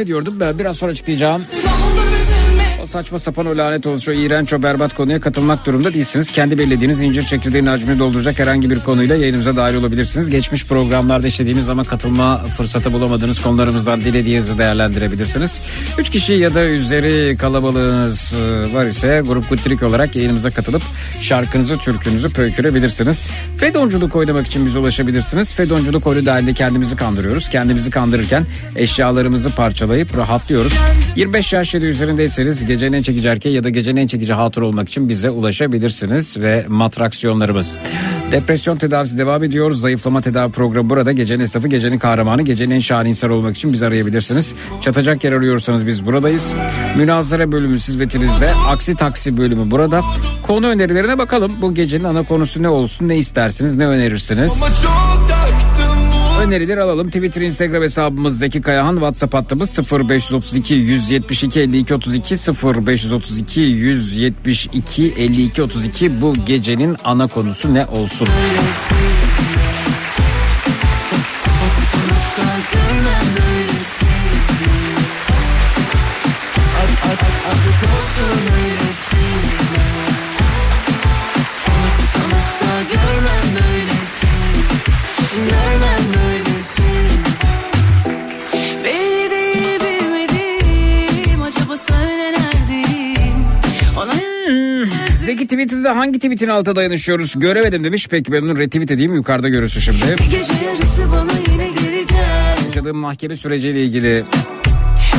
[0.00, 1.42] Ne diyordum ben biraz sonra açıklayacağım
[2.90, 6.32] saçma sapan o lanet olsun o iğrenç o berbat konuya katılmak durumunda değilsiniz.
[6.32, 10.30] Kendi belirlediğiniz incir çekirdeğin hacmini dolduracak herhangi bir konuyla yayınımıza dahil olabilirsiniz.
[10.30, 15.60] Geçmiş programlarda işlediğimiz ama katılma fırsatı bulamadığınız konularımızdan dilediğinizi değerlendirebilirsiniz.
[15.98, 20.82] Üç kişi ya da üzeri kalabalığınız e, var ise grup gutrik olarak yayınımıza katılıp
[21.20, 23.30] şarkınızı, türkünüzü pöykürebilirsiniz.
[23.58, 25.52] Fedonculuk oynamak için bize ulaşabilirsiniz.
[25.52, 27.48] Fedonculuk oyunu dahilinde kendimizi kandırıyoruz.
[27.48, 30.72] Kendimizi kandırırken eşyalarımızı parçalayıp rahatlıyoruz.
[31.16, 34.62] 25 yaş ya da üzerindeyseniz gecenin en çekici erkeği ya da gecenin en çekici hatır
[34.62, 37.76] olmak için bize ulaşabilirsiniz ve matraksiyonlarımız.
[38.32, 39.72] Depresyon tedavisi devam ediyor.
[39.72, 41.12] Zayıflama tedavi programı burada.
[41.12, 44.54] Gecenin esnafı, gecenin kahramanı, gecenin en şahane insan olmak için bizi arayabilirsiniz.
[44.80, 46.54] Çatacak yer arıyorsanız biz buradayız.
[46.96, 48.50] Münazara bölümü hizmetinizde.
[48.68, 50.00] Aksi taksi bölümü burada.
[50.46, 51.52] Konu önerilerine bakalım.
[51.62, 54.60] Bu gecenin ana konusu ne olsun, ne istersiniz, ne önerirsiniz?
[54.60, 55.79] Çok taktım
[56.40, 57.06] bu Önerileri alalım.
[57.06, 58.94] Twitter, Instagram hesabımız Zeki Kayahan.
[58.94, 66.20] WhatsApp hattımız 0532 172 52 32 0532 172 52 32.
[66.20, 68.28] Bu gecenin ana konusu ne olsun?
[77.50, 79.59] Artık olsun öylesi
[95.50, 97.34] Twitter'da hangi tweetin altına dayanışıyoruz?
[97.36, 98.08] Göremedim demiş.
[98.10, 99.14] Peki ben onu retweet edeyim.
[99.14, 100.16] Yukarıda görürsün şimdi.
[102.66, 104.24] Yaşadığım mahkeme süreciyle ilgili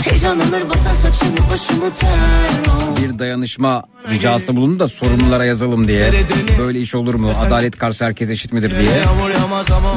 [0.09, 2.09] Heyecanlanır basar saçımı başımı ter
[2.67, 3.01] oh.
[3.03, 6.11] bir dayanışma ricasında bulundu da sorumlulara yazalım diye.
[6.59, 7.31] Böyle iş olur mu?
[7.47, 8.89] Adalet karşı herkes eşit midir diye.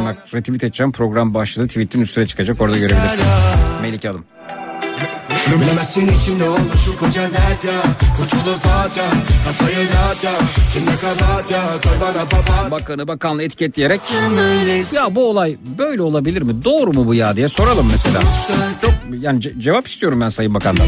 [0.04, 3.26] Bak retweet edeceğim program başlığı tweetin üstüne çıkacak orada görebilirsiniz.
[3.82, 4.24] Melike Hanım.
[5.52, 7.82] Bilemezsin içimde olmuş şu koca dert ya
[8.16, 9.04] Kurtulup at ya
[9.44, 10.32] Kafayı dağıt ya
[10.72, 14.00] Kimde kabahat ya Koy bana papaz Bakanı bakanla etiketleyerek
[14.94, 16.64] ya bu olay böyle olabilir mi?
[16.64, 18.20] Doğru mu bu ya diye soralım mesela.
[18.82, 18.90] Çok
[19.20, 20.84] yani ce- cevap istiyorum ben Sayın Bakan'dan.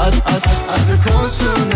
[0.00, 1.70] Ad, ad, ad, Artık olsun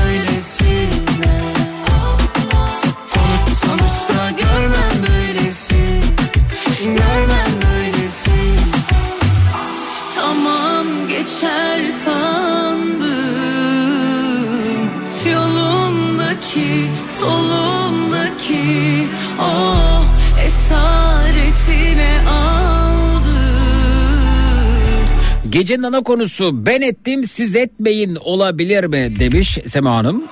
[25.60, 30.22] Gecenin ana konusu ben ettim siz etmeyin olabilir mi demiş Sema Hanım.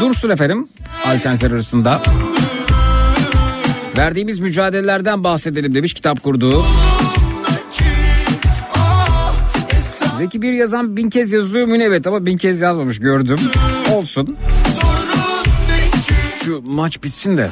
[0.00, 0.68] Dursun efendim
[1.06, 2.02] alternatifler arasında.
[3.98, 6.64] Verdiğimiz mücadelelerden bahsedelim demiş kitap kurduğu.
[10.18, 11.76] Zeki bir yazan bin kez yazıyor mu?
[11.76, 13.38] Evet ama bin kez yazmamış gördüm.
[13.94, 14.36] Olsun.
[16.44, 17.50] Şu maç bitsin de.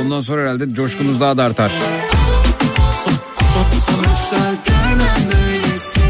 [0.00, 1.72] Ondan sonra herhalde coşkumuz daha da artar.
[4.24, 6.00] Sonuçta görmem böylesi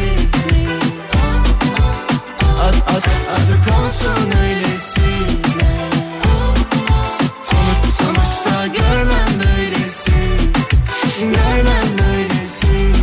[2.61, 5.01] Ad, ad, adı konsun öylesi
[7.45, 8.67] Sonuç, Sonuçta
[9.41, 10.12] böylesi
[11.21, 12.95] Görmem böylesi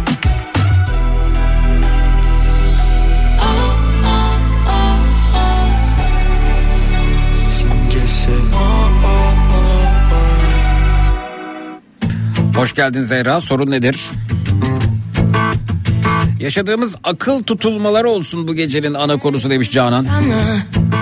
[12.55, 13.41] Hoş geldin Zehra.
[13.41, 13.99] Sorun nedir?
[16.41, 20.03] Yaşadığımız akıl tutulmaları olsun bu gecenin ana konusu demiş Canan.
[20.03, 20.57] Sana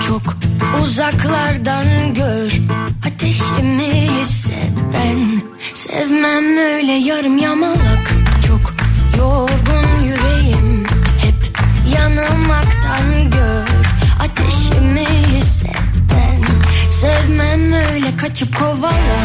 [0.08, 0.22] çok
[0.84, 2.60] uzaklardan gör.
[3.08, 5.42] Ateşimi hisset ben
[5.74, 8.12] Sevmem öyle yarım yamalak.
[8.48, 8.74] Çok
[9.18, 10.84] yorgun yüreğim
[11.20, 11.58] Hep
[11.96, 13.68] yanılmaktan gör.
[14.20, 15.80] Ateşimi hisset
[16.12, 16.42] ben
[16.92, 19.20] Sevmem öyle kaçıp kovala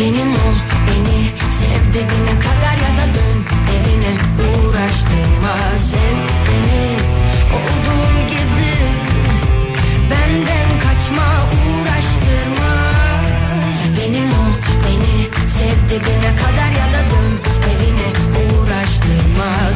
[0.00, 1.18] benim ol beni
[1.50, 3.38] sev dibine kadar ya da dön
[3.74, 4.12] evine.
[4.44, 6.96] Uğraştırma sen beni.
[7.58, 8.74] Olduğum gibi
[10.10, 11.28] benden kaçma
[11.58, 12.74] uğraştırma.
[13.96, 14.52] Benim ol
[14.84, 17.32] beni sev dibine kadar ya da dön
[17.70, 18.08] evine.
[18.40, 19.67] Uğraştırma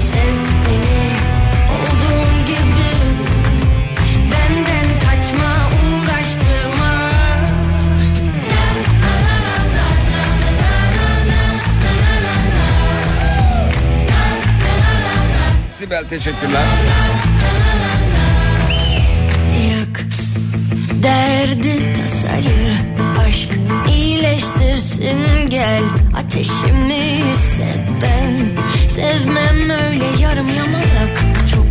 [15.82, 16.62] Sibel teşekkürler.
[19.70, 20.06] Yak
[21.02, 22.72] derdi tasayı
[23.26, 23.48] Aşk
[23.96, 25.18] iyileştirsin
[25.48, 25.82] gel
[26.16, 28.38] Ateşimi hisset ben
[28.88, 31.20] Sevmem öyle yarım yamalak
[31.50, 31.66] Çok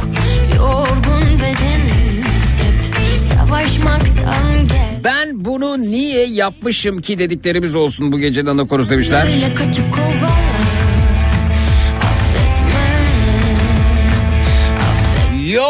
[0.56, 2.24] yorgun bedenim
[2.58, 9.26] Hep savaşmaktan gel Ben bunu niye yapmışım ki dediklerimiz olsun bu gece Nana Korus demişler.
[9.26, 10.71] Öyle kaçıp kovala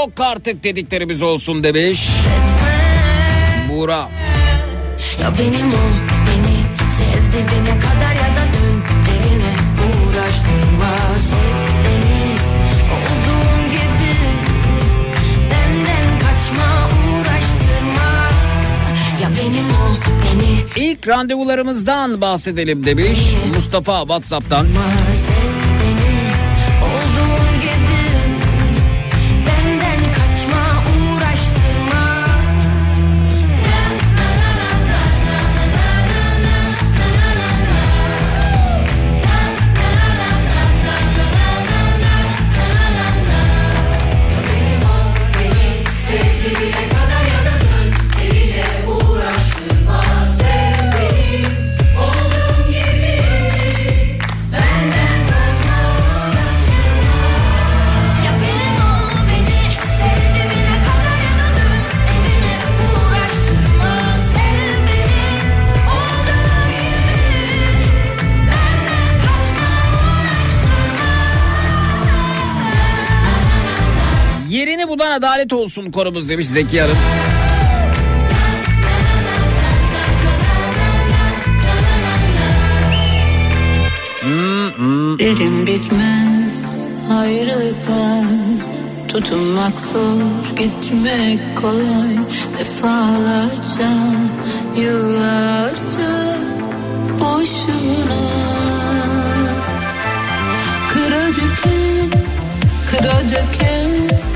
[0.02, 2.10] Yok artık dediklerimiz olsun demiş.
[3.70, 4.10] Buğra.
[5.22, 5.94] Ya benim ol
[6.28, 6.58] beni
[6.92, 8.82] Sev dibine kadar ya da dön
[9.12, 9.54] evine
[9.86, 12.22] Uğraştırma sev beni
[12.96, 14.14] Olduğum gibi
[15.52, 18.12] Benden kaçma uğraştırma
[19.22, 23.20] Ya benim ol beni İlk randevularımızdan bahsedelim demiş
[23.56, 24.66] Mustafa Whatsapp'tan.
[24.66, 25.11] Sev
[75.02, 76.98] Bulan adalet olsun konumuz demiş Zeki Hanım.
[85.20, 88.26] Derin bitmez ayrılıklar
[89.08, 92.18] Tutunmak zor gitmek kolay.
[92.60, 93.92] Defalarca
[94.78, 96.12] yıllarca
[97.20, 98.22] boşuna.
[100.94, 102.20] Kıra döken,
[102.92, 104.31] kıra döken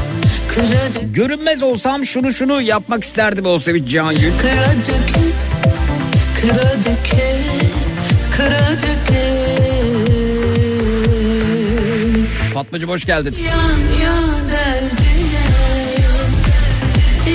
[1.14, 3.74] Görünmez olsam şunu şunu yapmak isterdim olsa
[6.78, 7.40] döken,
[8.32, 9.26] kıra döken
[12.54, 13.36] Fatmacığım hoş geldin.
[13.46, 15.46] Yan yan derdine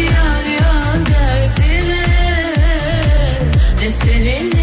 [0.05, 2.07] Yan yan derdine.
[3.83, 4.60] Ne senin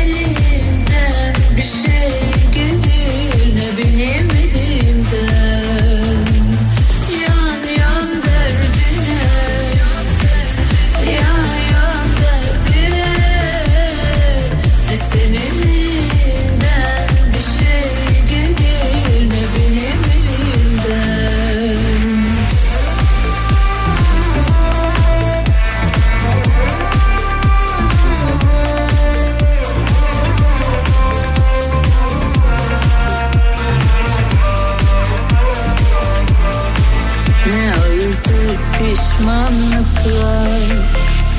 [39.18, 40.78] pişmanlıklar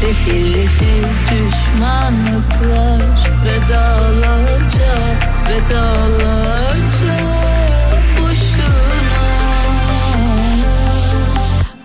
[0.00, 3.02] Zehirlidir düşmanlıklar.
[3.44, 4.94] Vedalarca,
[5.48, 7.18] vedalarca
[8.18, 9.24] Boşuna.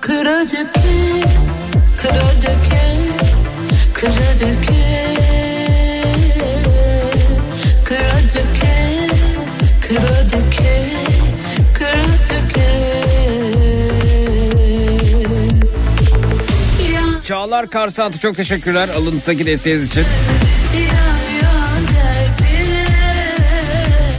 [0.01, 1.27] Kıra döke,
[1.97, 2.97] kıra döke
[3.93, 5.52] Kıra döke
[17.23, 20.03] Çağlar Karsantı çok teşekkürler alıntıdaki desteğiniz için.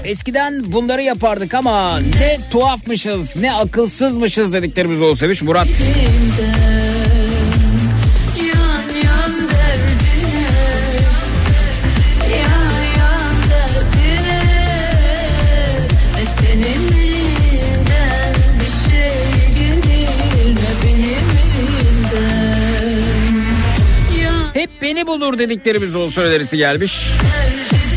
[0.04, 5.68] Eskiden bunları yapardık ama ne tuhafmışız ne akılsızmışız dediklerimiz olsa demiş Murat.
[24.84, 27.10] Beni bulur dediklerimiz olsa önerisi gelmiş.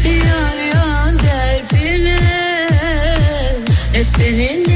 [0.06, 2.20] yan yan derdine
[3.94, 4.67] Ne senin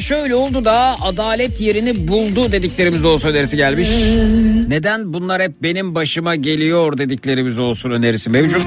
[0.00, 3.88] Şöyle oldu da adalet yerini buldu dediklerimiz olsun önerisi gelmiş.
[4.68, 8.66] Neden bunlar hep benim başıma geliyor dediklerimiz olsun önerisi mevcut.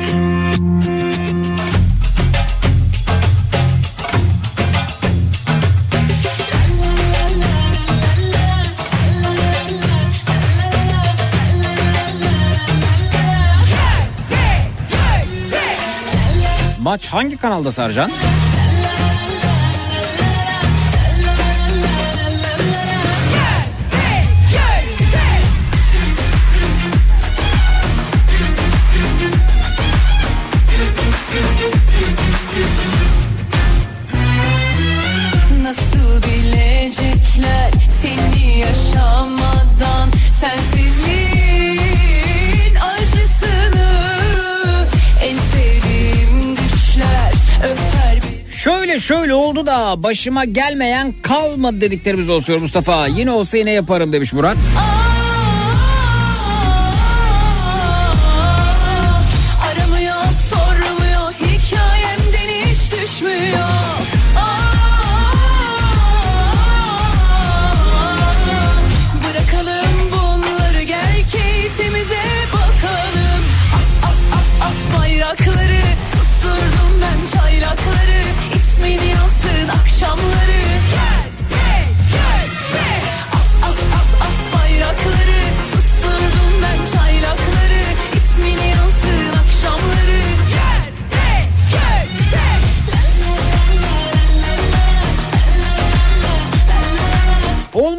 [16.79, 18.11] Maç hangi kanalda Sarcan?
[48.93, 53.07] Bir Şöyle oldu da başıma gelmeyen kalmadı dediklerimiz olsun Mustafa.
[53.07, 54.57] Yine olsa yine yaparım demiş Murat.
[54.57, 55.12] Aramıyor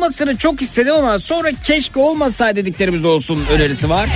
[0.04, 4.08] Olmasını çok istedim ama sonra keşke olmasaydı dediklerimiz olsun önerisi var.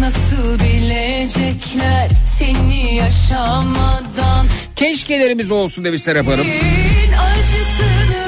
[0.00, 2.08] Nasıl bilecekler
[2.38, 4.46] seni yaşamadan
[4.76, 6.44] Keşkelerimiz olsun demiş Serap Hanım.
[6.44, 8.24] Senin acısını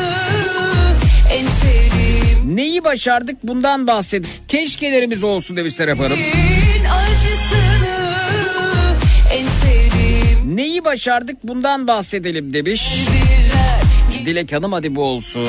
[1.33, 4.29] en sevdiğim Neyi başardık bundan bahsedin.
[4.49, 5.99] Keşkelerimiz olsun demiş Serap
[10.85, 13.07] Başardık bundan bahsedelim demiş.
[14.27, 15.49] Dilek Hanım hadi bu olsun.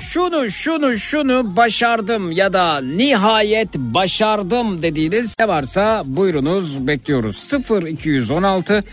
[0.00, 7.52] Şunu şunu şunu başardım ya da nihayet başardım dediğiniz ne varsa buyurunuz bekliyoruz.
[7.88, 8.84] 0216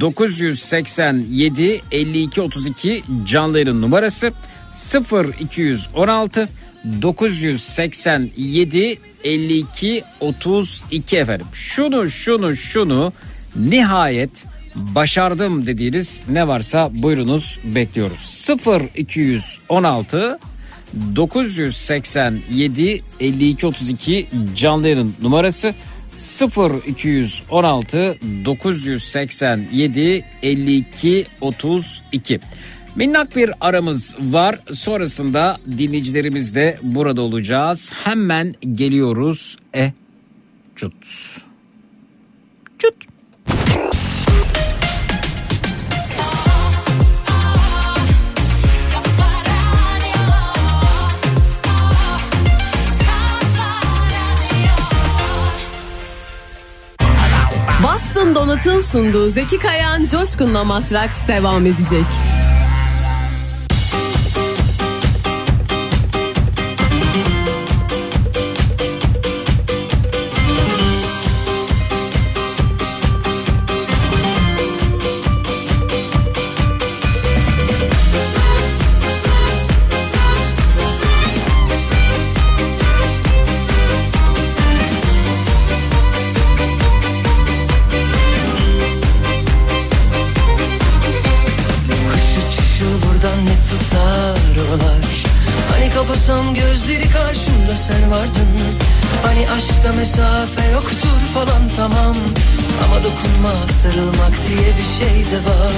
[0.00, 4.32] 987 52 32 canlı yayın numarası
[5.40, 6.48] 0216
[7.02, 11.46] 987 52 32 efendim.
[11.52, 13.12] Şunu şunu şunu
[13.58, 18.48] nihayet başardım dediğiniz ne varsa buyurunuz bekliyoruz.
[18.96, 20.38] 0216
[21.16, 25.74] 987 52 32 canlı yayın numarası
[26.86, 32.40] 0216 987 52 32
[32.96, 34.60] Minnak bir aramız var.
[34.72, 37.92] Sonrasında dinleyicilerimiz de burada olacağız.
[38.04, 39.56] Hemen geliyoruz.
[39.74, 39.92] E
[40.76, 40.94] cut.
[42.78, 43.15] Cut.
[58.46, 62.35] Donut'un sunduğu Zeki Kayan Coşkun'la Matraks devam edecek.
[104.48, 105.76] Diye bir şey de var.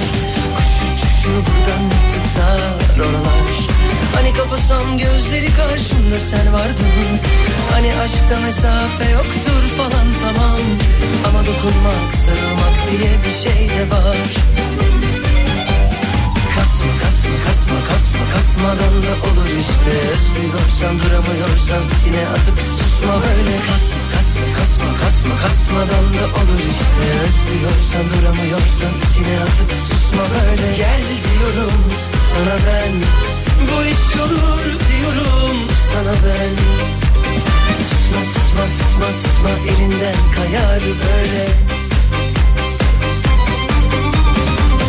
[0.56, 3.48] Kuş uçuşu buradan ne tutar oralar.
[4.14, 6.92] Hani kapasam gözleri karşımda sen vardın.
[7.72, 10.60] Hani aşkta mesafe yoktur falan tamam.
[11.28, 14.28] Ama dokunmak sarılmak diye bir şey de var.
[16.56, 19.92] Kasma kasma kasma kasma kasmadan da olur işte.
[20.12, 24.07] Özlüyorsan duramıyorsan içine atıp susma böyle Kasma
[24.56, 27.04] kasma kasma kasma kasmadan da olur işte.
[27.24, 30.76] Özlüyorsan duramıyorsan içine atıp susma böyle.
[30.76, 31.82] Gel diyorum
[32.32, 32.92] sana ben.
[33.68, 35.56] Bu iş olur diyorum
[35.92, 36.54] sana ben.
[37.90, 41.44] Tutma tutma tutma tutma elinden kayar böyle.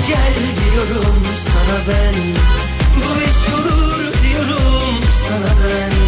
[0.08, 1.18] Gel diyorum
[1.48, 2.16] sana ben.
[2.96, 4.96] Bu iş olur diyorum
[5.28, 5.99] sana ben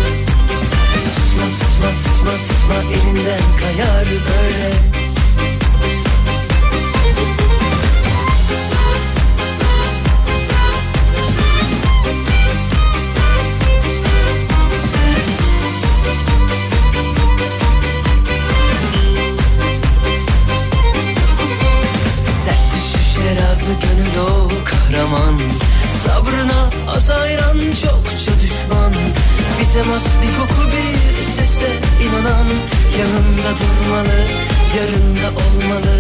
[1.82, 4.72] Tutma tutma tutma elinden kayar böyle.
[23.42, 25.40] Razı gönül o kahraman.
[26.04, 28.91] Sabrına az ayran çokça düşman
[29.74, 31.70] temas bir koku bir sese
[32.06, 32.48] inanan
[33.00, 34.20] Yanında durmalı
[34.76, 35.96] yarında olmalı.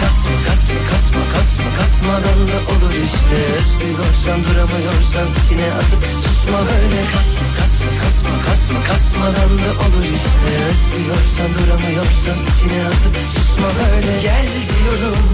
[0.00, 3.36] Kasma kasma kasma kasma kasmadan da olur işte.
[3.56, 7.00] Özlüyorsan duramıyorsan içine atıp susma böyle.
[7.14, 10.48] Kasma kasma kasma kasma kasmadan da olur işte.
[10.68, 14.12] Özlüyorsan duramıyorsan içine atıp susma böyle.
[14.22, 15.24] Gel diyorum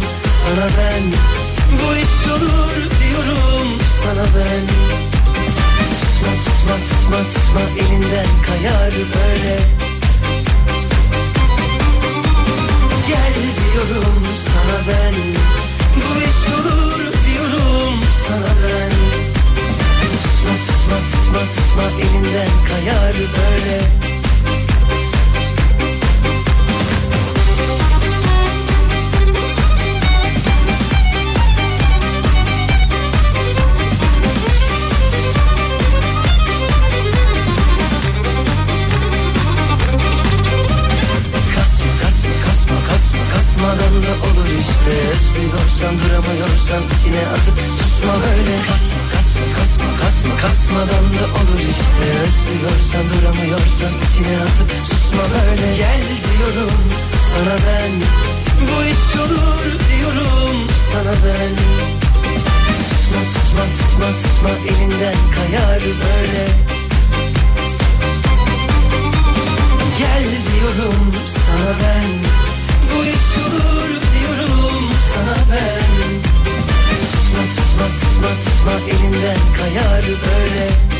[0.42, 1.04] sana ben.
[1.78, 5.19] Bu iş olur diyorum sana ben
[6.20, 7.60] Tutma tutma tutma tutma.
[7.78, 9.56] Elinden kayar böyle.
[13.08, 15.14] Gel diyorum sana ben.
[15.96, 18.90] Bu iş olur diyorum sana ben.
[20.22, 21.82] Tutma tutma tutma tutma.
[22.00, 24.19] Elinden kayar böyle
[44.06, 44.92] da olur işte.
[45.12, 48.54] Özlüyorsan duramıyorsan içine atıp susma böyle.
[48.68, 52.04] Kasma kasma kasma kasma kasmadan da olur işte.
[52.24, 55.66] Özlüyorsan duramıyorsan içine atıp susma böyle.
[55.82, 56.80] Gel diyorum
[57.32, 57.92] sana ben.
[58.68, 60.56] Bu iş olur diyorum
[60.90, 61.52] sana ben.
[62.90, 66.44] Tutma tutma tutma tutma elinden kayar böyle.
[69.98, 72.49] Gel diyorum sana ben
[72.96, 76.20] Olur diyorum sana ben.
[77.12, 80.99] Tutma tutma tutma tutma elinden kayar böyle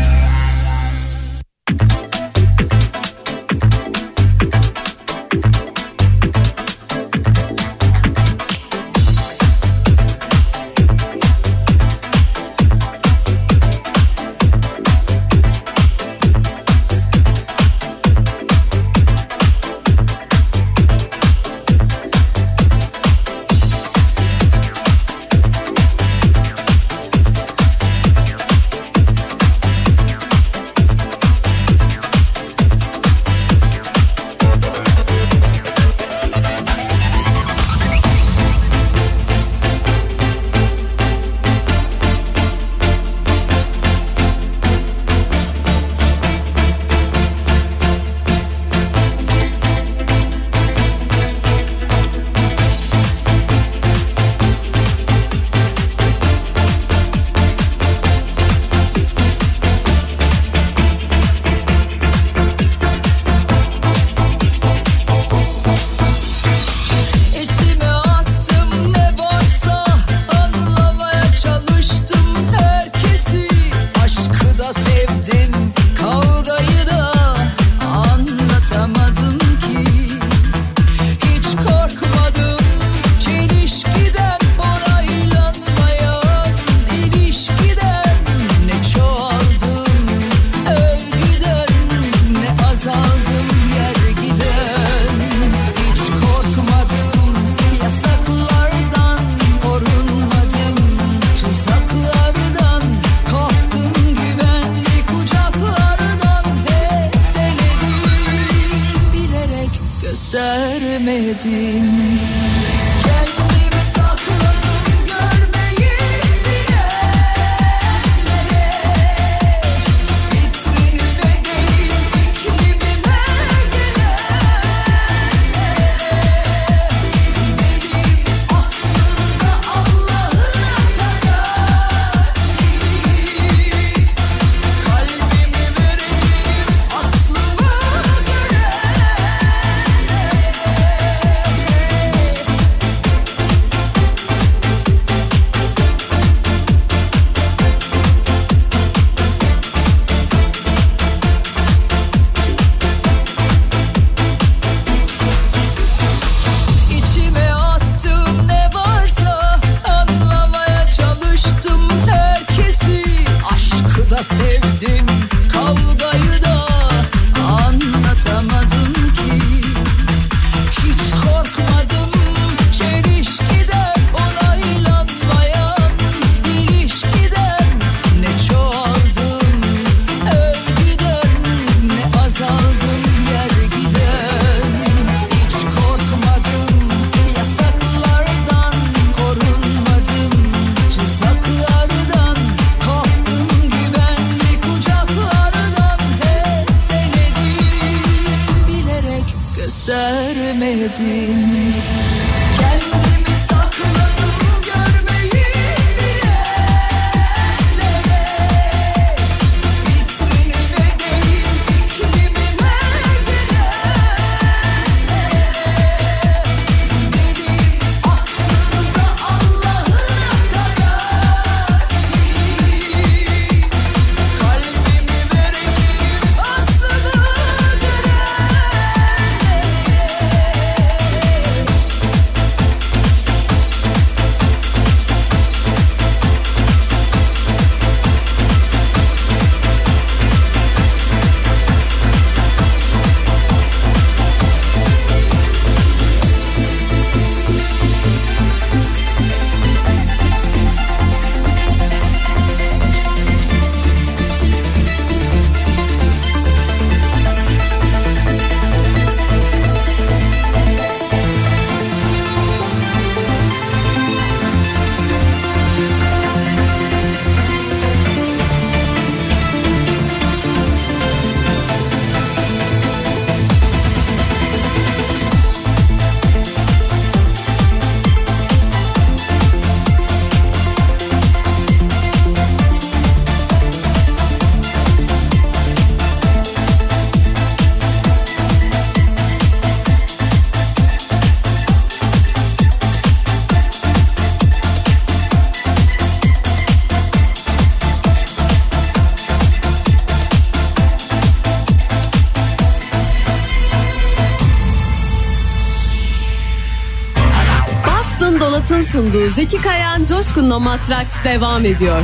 [309.35, 312.01] Zeki Kayan Coşkun'la Matraks devam ediyor.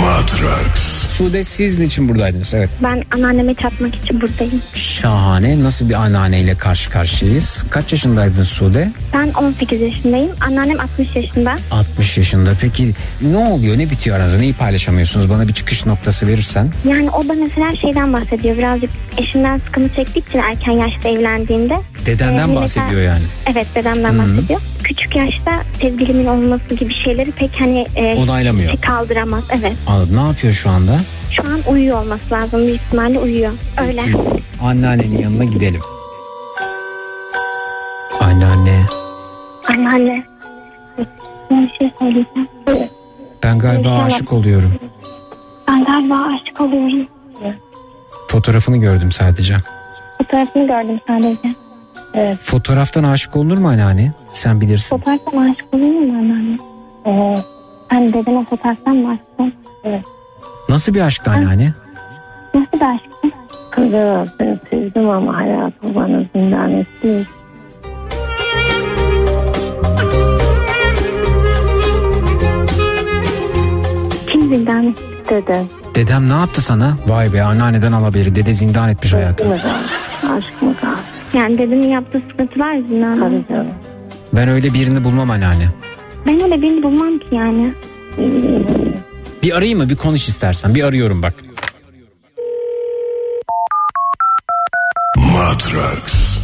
[0.00, 0.90] Matrax.
[1.16, 2.54] Sude siz niçin buradaydınız?
[2.54, 2.70] Evet.
[2.82, 4.62] Ben anneanneme çatmak için buradayım.
[4.74, 5.62] Şahane.
[5.62, 7.64] Nasıl bir anneanneyle karşı karşıyayız?
[7.70, 8.88] Kaç yaşındaydın Sude?
[9.14, 10.30] Ben 18 yaşındayım.
[10.40, 11.58] Anneannem 60 yaşında.
[11.70, 12.50] 60 yaşında.
[12.60, 13.78] Peki ne oluyor?
[13.78, 14.38] Ne bitiyor aranızda?
[14.38, 15.30] Neyi paylaşamıyorsunuz?
[15.30, 16.68] Bana bir çıkış noktası verirsen.
[16.88, 18.58] Yani o da mesela şeyden bahsediyor.
[18.58, 21.74] Birazcık eşinden sıkıntı çektiği için erken yaşta evlendiğinde.
[22.06, 23.22] Dedenden Ee, bahsediyor yani.
[23.52, 24.18] Evet dedemden Hı.
[24.18, 24.60] bahsediyor.
[24.84, 25.50] Küçük yaşta
[25.80, 28.76] sevgilimin olması gibi şeyleri pek hani e, Onaylamıyor.
[28.80, 29.44] kaldıramaz.
[29.60, 29.72] Evet.
[29.86, 30.16] Anladım.
[30.16, 31.00] Ne yapıyor şu anda?
[31.30, 32.60] Şu an uyuyor olması lazım.
[32.66, 33.52] Büyük ihtimalle uyuyor.
[33.88, 34.02] Öyle.
[34.62, 35.80] Anneannenin yanına gidelim.
[38.20, 38.86] Anneanne
[39.68, 40.24] Anneanne.
[41.50, 42.48] Ben bir şey söyleyeceğim.
[43.42, 44.72] ben galiba aşık oluyorum.
[45.68, 47.06] Ben galiba aşık oluyorum.
[48.28, 49.56] Fotoğrafını gördüm sadece.
[50.18, 51.54] Fotoğrafını gördüm sadece.
[52.14, 52.38] Evet.
[52.38, 54.12] Fotoğraftan aşık olunur mu anneanne?
[54.32, 54.96] Sen bilirsin.
[54.96, 56.56] Fotoğraftan aşık oluyor mu anneanne?
[57.06, 57.44] Evet.
[57.92, 59.52] Ben dedeme fotoğraftan mı aşıktım?
[59.84, 60.04] Evet.
[60.68, 61.74] Nasıl bir aşktı anneanne?
[62.54, 63.28] Nasıl bir aşktı?
[63.70, 67.26] Kızı ben sevdim ama hayatı bana zindan etti.
[74.32, 75.02] Kim zindan etti?
[75.30, 75.64] Dede.
[75.94, 76.96] Dedem ne yaptı sana?
[77.06, 78.34] Vay be anneanneden alaberi.
[78.34, 79.44] Dede zindan etmiş hayatı.
[81.50, 83.20] Yani dedemin yaptığı sıkıntılar yüzünden.
[83.20, 83.66] Tabii canım.
[84.32, 85.68] Ben öyle birini bulmam anneanne.
[86.26, 87.72] Ben öyle birini bulmam ki yani.
[89.42, 89.88] Bir arayayım mı?
[89.88, 90.74] Bir konuş istersen.
[90.74, 91.34] Bir arıyorum bak.
[95.16, 96.38] Matrax.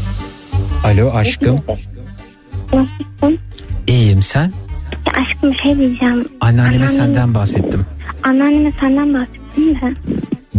[0.85, 1.61] Alo aşkım.
[2.73, 3.39] Nasılsın?
[3.87, 4.53] İyiyim sen?
[5.07, 6.29] Ya aşkım şey diyeceğim.
[6.41, 7.87] Anneanneme Anneannem- senden bahsettim.
[8.23, 9.95] Anneanneme senden bahsettim de.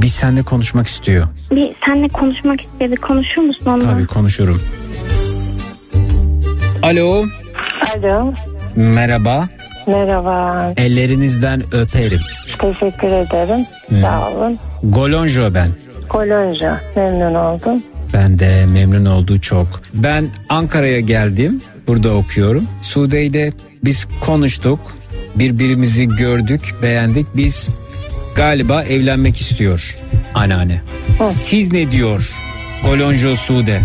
[0.01, 1.27] Biz seninle konuşmak istiyor.
[1.51, 2.95] Bir seninle konuşmak istedi.
[2.95, 3.91] Konuşur musun onunla?
[3.91, 4.61] Tabii konuşurum.
[6.83, 7.25] Alo.
[7.97, 8.33] Alo.
[8.75, 9.49] Merhaba.
[9.87, 10.73] Merhaba.
[10.77, 12.19] Ellerinizden öperim.
[12.59, 13.65] Teşekkür ederim.
[13.87, 14.01] Hmm.
[14.01, 14.57] Sağ olun.
[14.83, 15.69] Golonjo ben.
[16.09, 16.81] Kolonca.
[16.95, 17.83] Memnun oldum.
[18.13, 19.67] Ben de memnun olduğu çok.
[19.93, 21.61] Ben Ankara'ya geldim.
[21.87, 22.67] Burada okuyorum.
[22.81, 23.53] Sude'yle
[23.83, 24.79] biz konuştuk.
[25.35, 27.27] Birbirimizi gördük, beğendik.
[27.35, 27.67] Biz
[28.37, 29.97] galiba evlenmek istiyor
[30.33, 30.81] anneanne.
[31.41, 32.31] Siz ne diyor
[32.85, 33.81] Golonjo Sude?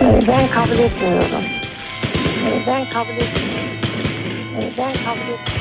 [0.00, 1.44] Ee, Ben kabul etmiyorum.
[2.46, 3.76] Ee, Ben kabul etmiyorum.
[4.58, 5.56] Ee, Ben kabul etmiyorum.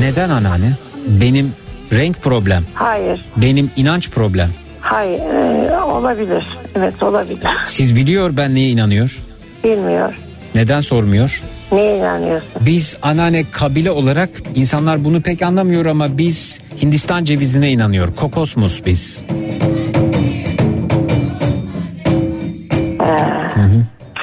[0.00, 0.72] Neden anneanne?
[1.20, 1.52] Benim
[1.92, 2.64] renk problem.
[2.74, 3.24] Hayır.
[3.36, 4.50] Benim inanç problem.
[4.92, 5.20] Hayır.
[5.20, 6.44] ee, olabilir.
[6.74, 7.48] Evet olabilir.
[7.64, 9.18] Siz biliyor ben neye inanıyor?
[9.64, 10.14] Bilmiyor.
[10.54, 11.42] Neden sormuyor?
[11.72, 12.50] Neye inanıyorsun?
[12.60, 18.16] Biz anneanne kabile olarak insanlar bunu pek anlamıyor ama biz Hindistan cevizine inanıyor.
[18.16, 19.24] Kokosmus biz.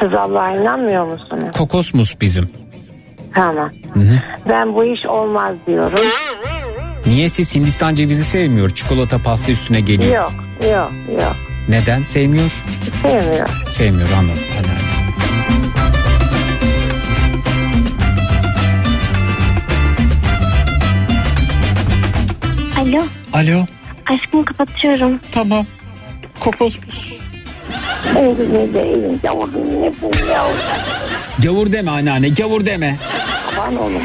[0.02, 1.58] Siz Allah'a inanmıyor musunuz?
[1.58, 2.50] Kokosmus bizim.
[3.34, 3.70] Tamam.
[3.94, 4.16] Hı hı.
[4.50, 6.00] Ben bu iş olmaz diyorum.
[7.06, 8.70] Niye siz Hindistan cevizi sevmiyor?
[8.70, 10.16] Çikolata pasta üstüne geliyor.
[10.16, 10.49] Yok.
[10.64, 10.92] Yok.
[11.12, 11.36] Yok.
[11.70, 12.52] Neden sevmiyor?
[13.02, 13.50] Sevmiyor.
[13.70, 14.44] Sevmiyor anladım.
[14.58, 14.80] Anneanne.
[22.78, 23.04] Alo.
[23.34, 23.66] Alo.
[24.10, 25.20] Aşkım kapatıyorum.
[25.32, 25.66] Tamam.
[26.40, 27.14] Kokosmus.
[28.18, 29.20] Evde değilim.
[29.24, 30.12] Yavrum ne bu?
[31.44, 32.96] Gavur deme anneanne gavur deme.
[33.58, 34.02] Aman oğlum.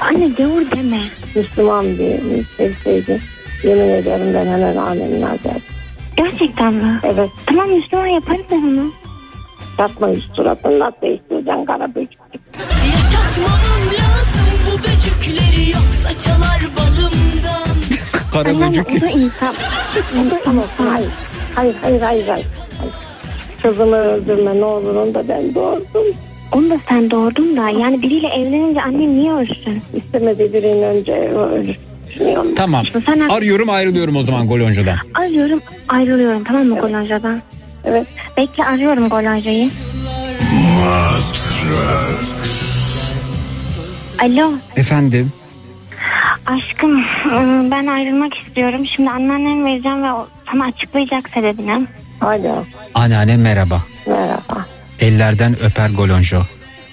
[0.00, 1.00] Anne gavur deme.
[1.34, 3.20] Müslüman bir sevseydi.
[3.62, 5.62] Yemin ederim ben hemen alemin derdim.
[6.18, 7.00] Gerçekten mi?
[7.02, 7.30] Evet.
[7.46, 8.90] Tamam Müslüman yaparız ben onu.
[9.78, 12.18] Yapma üst suratını nasıl değiştireceksin kara böcek.
[12.58, 17.76] Yaşatmamam lazım bu böcükleri yoksa çalar balımdan.
[18.32, 18.86] Kara böcek.
[18.98, 19.54] o da insan.
[20.12, 20.86] O da insan.
[20.90, 21.10] Hayır.
[21.54, 22.26] Hayır hayır hayır.
[22.26, 22.46] hayır.
[23.62, 26.04] Kızımı öldürme ne olur onu da ben doğurdum.
[26.52, 29.82] Onu da sen doğurdun da yani biriyle evlenince annem niye ölsün?
[29.94, 31.76] İstemedi birinin önce ölür.
[32.10, 32.54] Düşünüyorum.
[32.54, 32.84] Tamam.
[33.06, 34.96] Sen Arıyorum ayrılıyorum o zaman Golonjo'dan.
[35.14, 37.42] arıyorum ayrılıyorum tamam mı Golonja'dan?
[37.84, 38.06] Evet.
[38.36, 39.70] Bekle arıyorum Golonja'yı.
[44.22, 45.32] Alo Efendim?
[46.46, 48.86] aşkım ıı, ben ayrılmak istiyorum.
[48.96, 51.86] Şimdi anneannem vereceğim ve o sana açıklayacak sebebini.
[52.20, 52.64] Alo.
[52.94, 53.82] Anneanne merhaba.
[54.06, 54.66] Merhaba.
[55.00, 56.42] Ellerden öper Golonjo.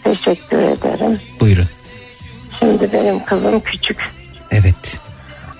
[0.03, 1.19] Teşekkür ederim.
[1.39, 1.65] Buyurun.
[2.59, 3.97] Şimdi benim kızım küçük.
[4.51, 4.99] Evet.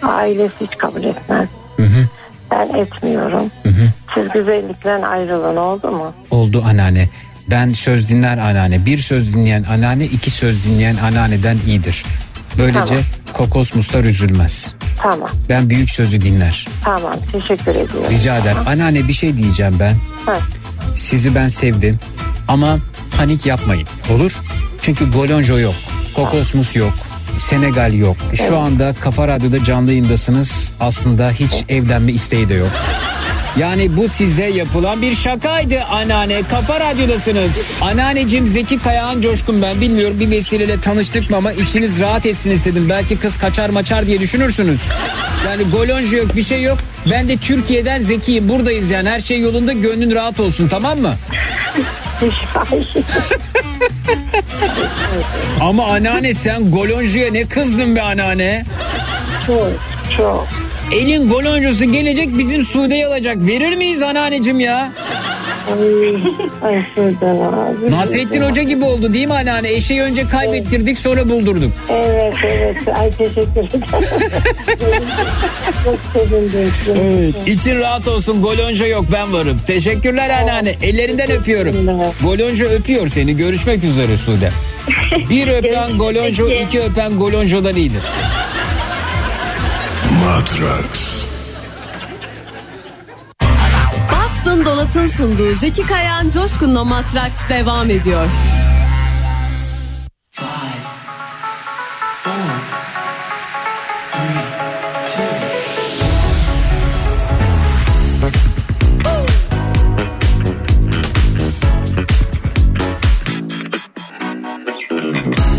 [0.07, 1.49] Ailesi hiç kabul etmez.
[1.77, 2.07] Hı hı.
[2.51, 3.51] Ben etmiyorum.
[3.63, 3.89] Hı hı.
[4.13, 6.13] Siz güzellikten ayrılın oldu mu?
[6.31, 7.09] Oldu anneanne.
[7.49, 8.85] Ben söz dinler anneanne.
[8.85, 12.03] Bir söz dinleyen anneanne iki söz dinleyen anneanneden iyidir.
[12.57, 13.03] Böylece Tamam.
[13.33, 14.75] kokosmuslar üzülmez.
[15.01, 15.29] Tamam.
[15.49, 16.67] Ben büyük sözü dinler.
[16.83, 17.13] Tamam.
[17.31, 18.09] Teşekkür ediyorum.
[18.11, 18.55] Rica eder.
[18.67, 19.95] Anneanne bir şey diyeceğim ben.
[20.25, 20.37] Ha.
[20.95, 21.99] Sizi ben sevdim.
[22.47, 22.77] Ama
[23.17, 23.87] panik yapmayın.
[24.15, 24.31] Olur?
[24.81, 25.75] Çünkü Golonjo yok.
[26.15, 26.93] Kokosmus yok.
[27.37, 28.17] Senegal yok.
[28.47, 30.71] Şu anda Kafa Radyo'da canlı yayındasınız.
[30.79, 32.71] Aslında hiç evlenme isteği de yok.
[33.59, 36.41] Yani bu size yapılan bir şakaydı anneanne.
[36.49, 37.71] Kafa Radyo'dasınız.
[37.81, 42.85] Anneanneciğim Zeki Kayağan Coşkun ben bilmiyorum bir vesileyle tanıştık mı ama içiniz rahat etsin istedim.
[42.89, 44.79] Belki kız kaçar maçar diye düşünürsünüz.
[45.45, 46.77] Yani golonjo yok bir şey yok.
[47.11, 51.15] Ben de Türkiye'den Zeki'yim buradayız yani her şey yolunda gönlün rahat olsun tamam mı?
[55.61, 58.63] Ama anneanne sen golonjoya ne kızdın be anneanne?
[59.47, 59.71] Çok
[60.17, 60.47] çok.
[60.91, 63.37] Elin golonjosu gelecek bizim Sude'yi alacak.
[63.39, 64.91] Verir miyiz anneanneciğim ya?
[66.61, 67.91] Ay, ay abi.
[67.91, 69.69] Nasrettin Hoca gibi oldu değil mi anneanne?
[69.73, 71.71] Eşeği önce kaybettirdik sonra buldurduk.
[71.89, 72.97] Evet evet.
[72.99, 73.81] Ay teşekkür ederim.
[75.83, 76.73] çok sevindim.
[77.01, 77.47] Evet.
[77.47, 79.61] İçin rahat olsun golonjo yok ben varım.
[79.67, 80.75] Teşekkürler anneanne.
[80.81, 81.75] Ellerinden öpüyorum.
[82.23, 83.37] Golonjo öpüyor seni.
[83.37, 84.49] Görüşmek üzere Sude.
[85.29, 88.01] Bir öpen golonjo iki öpen golonjodan iyidir.
[90.25, 91.25] Matrax.
[94.11, 98.25] Boston Donat'ın sunduğu Zeki Kayan Coşkun'la Matraks devam ediyor.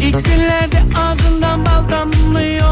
[0.02, 2.65] İlk günlerde ağzından bal damlıyordu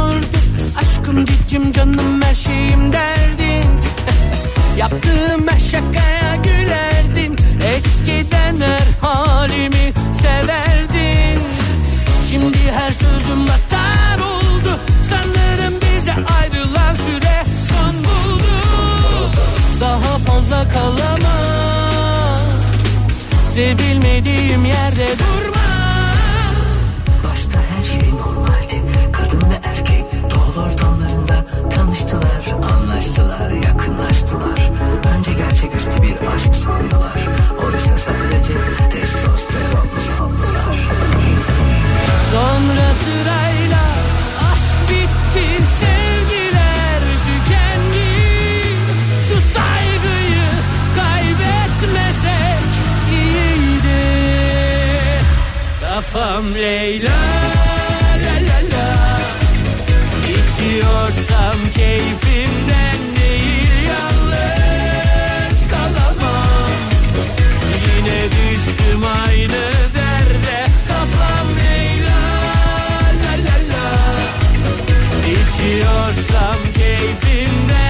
[1.14, 3.80] Aşkım cicim canım her şeyim derdin.
[4.78, 7.36] Yaptığım her şakaya gülerdin.
[7.74, 11.40] Eskiden her halimi severdin.
[12.30, 14.80] Şimdi her sözüm atar oldu.
[15.02, 19.30] Sanırım bize ayrılan süre son buldu.
[19.80, 22.40] Daha fazla kalamam.
[23.44, 25.63] Sevilmediğim yerde durma
[31.76, 34.70] tanıştılar, anlaştılar, yakınlaştılar.
[35.16, 37.28] Önce gerçeküstü bir aşk sandılar.
[37.66, 38.54] Oysa sadece
[38.90, 39.88] testosteron
[40.18, 40.76] sandılar.
[42.30, 43.84] Sonra sırayla
[44.52, 48.10] aşk bitti sevgiler tükendi
[49.20, 50.48] Şu saygıyı
[50.96, 52.70] kaybetmesek
[53.10, 54.04] iyiydi
[55.80, 57.63] Kafam Leyla
[60.74, 66.70] İçiyorsam keyfimden değil yalnız kalamam.
[67.86, 69.62] Yine düştüm aynı
[69.94, 72.20] derde Kafam Leyla
[73.22, 73.86] la la la.
[75.30, 77.83] İçiyorsam keyfimden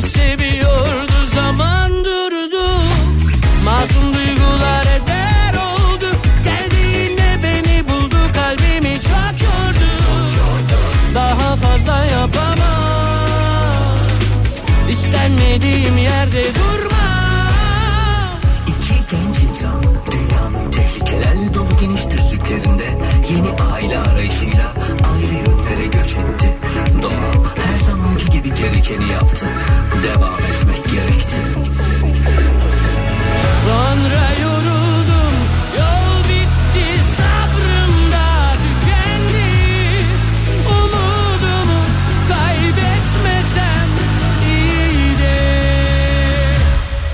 [0.00, 2.64] Seviyordu zaman durdu.
[3.64, 6.06] Masum duygular eder oldu.
[6.44, 9.90] Geldi yine beni buldu kalbimi çok yordu.
[11.14, 12.60] Daha fazla yapamam.
[14.90, 17.10] İstenmediğim yerde durma
[18.66, 22.98] İki genç insan dünyanın tehlikelerle dolu geniş düzlüklerinde
[23.30, 24.74] yeni aile arayışıyla
[25.12, 26.56] ayrı yönlere göç etti.
[27.02, 27.39] Doğa her zamanki gibi
[28.48, 29.46] gerekeni yaptı.
[30.02, 31.36] Devam etmek gerekti.
[33.64, 35.34] Sonra yoruldum.
[35.78, 36.86] Yol bitti
[37.16, 39.50] sabrım da tükendi.
[40.66, 41.80] Umudumu
[42.28, 43.88] kaybetmesem
[44.46, 45.38] iyiydi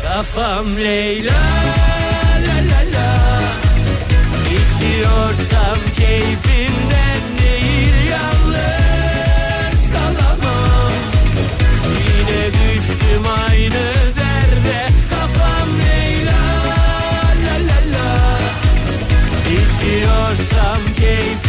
[0.03, 1.33] Kafam Leyla
[2.47, 3.41] la la la.
[4.47, 8.46] İçiyorsam keyfimden değil yalnız
[13.71, 13.97] düştüm
[20.97, 21.46] aynı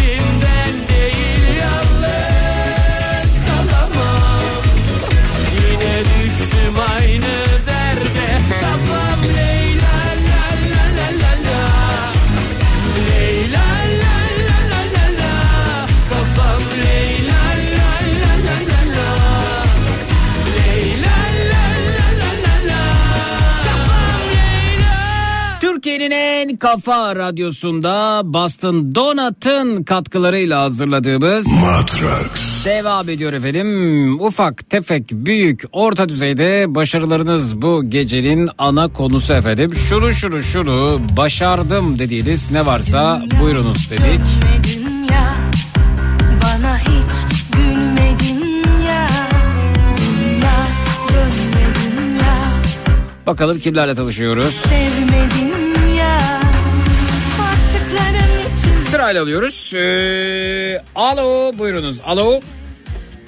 [26.07, 32.65] Türkiye'nin en kafa radyosunda Boston Donut'ın katkılarıyla hazırladığımız Matrax.
[32.65, 34.21] devam ediyor efendim.
[34.21, 39.75] Ufak, tefek, büyük, orta düzeyde başarılarınız bu gecenin ana konusu efendim.
[39.75, 44.03] Şunu şunu şunu başardım dediğiniz ne varsa buyurunuz dedik.
[44.03, 45.35] Gülmedin ya
[46.43, 48.43] Bana hiç gülmedin
[48.87, 49.07] ya
[49.97, 50.57] Dünya
[51.09, 52.43] dönmedin ya
[53.27, 54.55] Bakalım kimlerle tanışıyoruz.
[54.55, 55.56] Sevmedin
[58.97, 59.73] Sırayla alıyoruz.
[59.75, 62.01] Ee, alo buyurunuz.
[62.05, 62.39] Alo.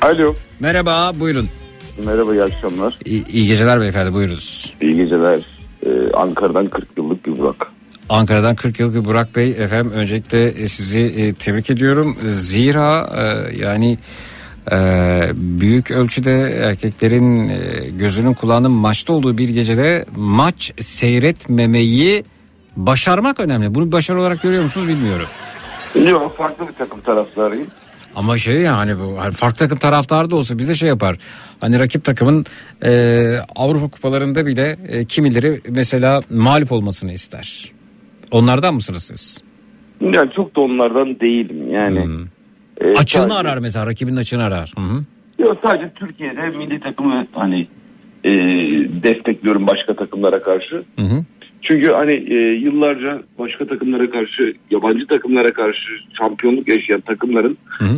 [0.01, 0.35] Alo.
[0.59, 1.49] Merhaba buyurun.
[2.05, 2.97] Merhaba iyi akşamlar.
[3.05, 4.73] İyi, iyi geceler beyefendi buyurunuz.
[4.81, 5.39] İyi geceler.
[5.85, 7.67] Ee, Ankara'dan 40 yıllık bir Burak.
[8.09, 12.17] Ankara'dan 40 yıllık Burak Bey efendim öncelikle e, sizi e, tebrik ediyorum.
[12.25, 13.97] Zira e, yani
[14.71, 14.77] e,
[15.35, 22.23] büyük ölçüde erkeklerin e, gözünün kulağının maçta olduğu bir gecede maç seyretmemeyi
[22.75, 23.75] başarmak önemli.
[23.75, 25.27] Bunu bir başarı olarak görüyor musunuz bilmiyorum.
[25.95, 27.67] Yok farklı bir takım taraftarıyım.
[28.15, 31.17] Ama şey yani bu hani farklı takım taraftarı da olsa bize şey yapar.
[31.61, 32.45] Hani rakip takımın
[32.83, 32.91] e,
[33.55, 37.71] Avrupa kupalarında bile e, kimileri mesela mağlup olmasını ister.
[38.31, 39.41] Onlardan mısınız siz?
[40.01, 41.99] Yani çok da onlardan değilim yani.
[42.81, 44.73] e, açığını sadece- arar mesela rakibin açığını arar.
[44.77, 45.03] Hı hı.
[45.39, 47.67] Yok sadece Türkiye'de milli takımı hani
[48.23, 48.31] e,
[49.03, 50.83] destekliyorum başka takımlara karşı.
[50.99, 51.23] Hı hı.
[51.61, 57.57] Çünkü hani e, yıllarca başka takımlara karşı, yabancı takımlara karşı şampiyonluk yaşayan takımların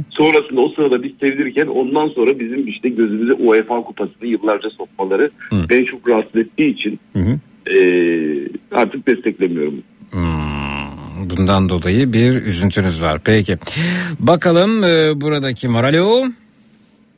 [0.10, 5.86] sonrasında o sırada biz sevilirken ondan sonra bizim işte gözümüze UEFA kupasını yıllarca sokmaları beni
[5.86, 7.00] çok rahatsız ettiği için
[7.68, 7.78] e,
[8.72, 9.84] artık desteklemiyorum.
[11.30, 13.22] Bundan dolayı bir üzüntünüz var.
[13.26, 13.58] Peki.
[14.20, 15.84] Bakalım e, burada kim var?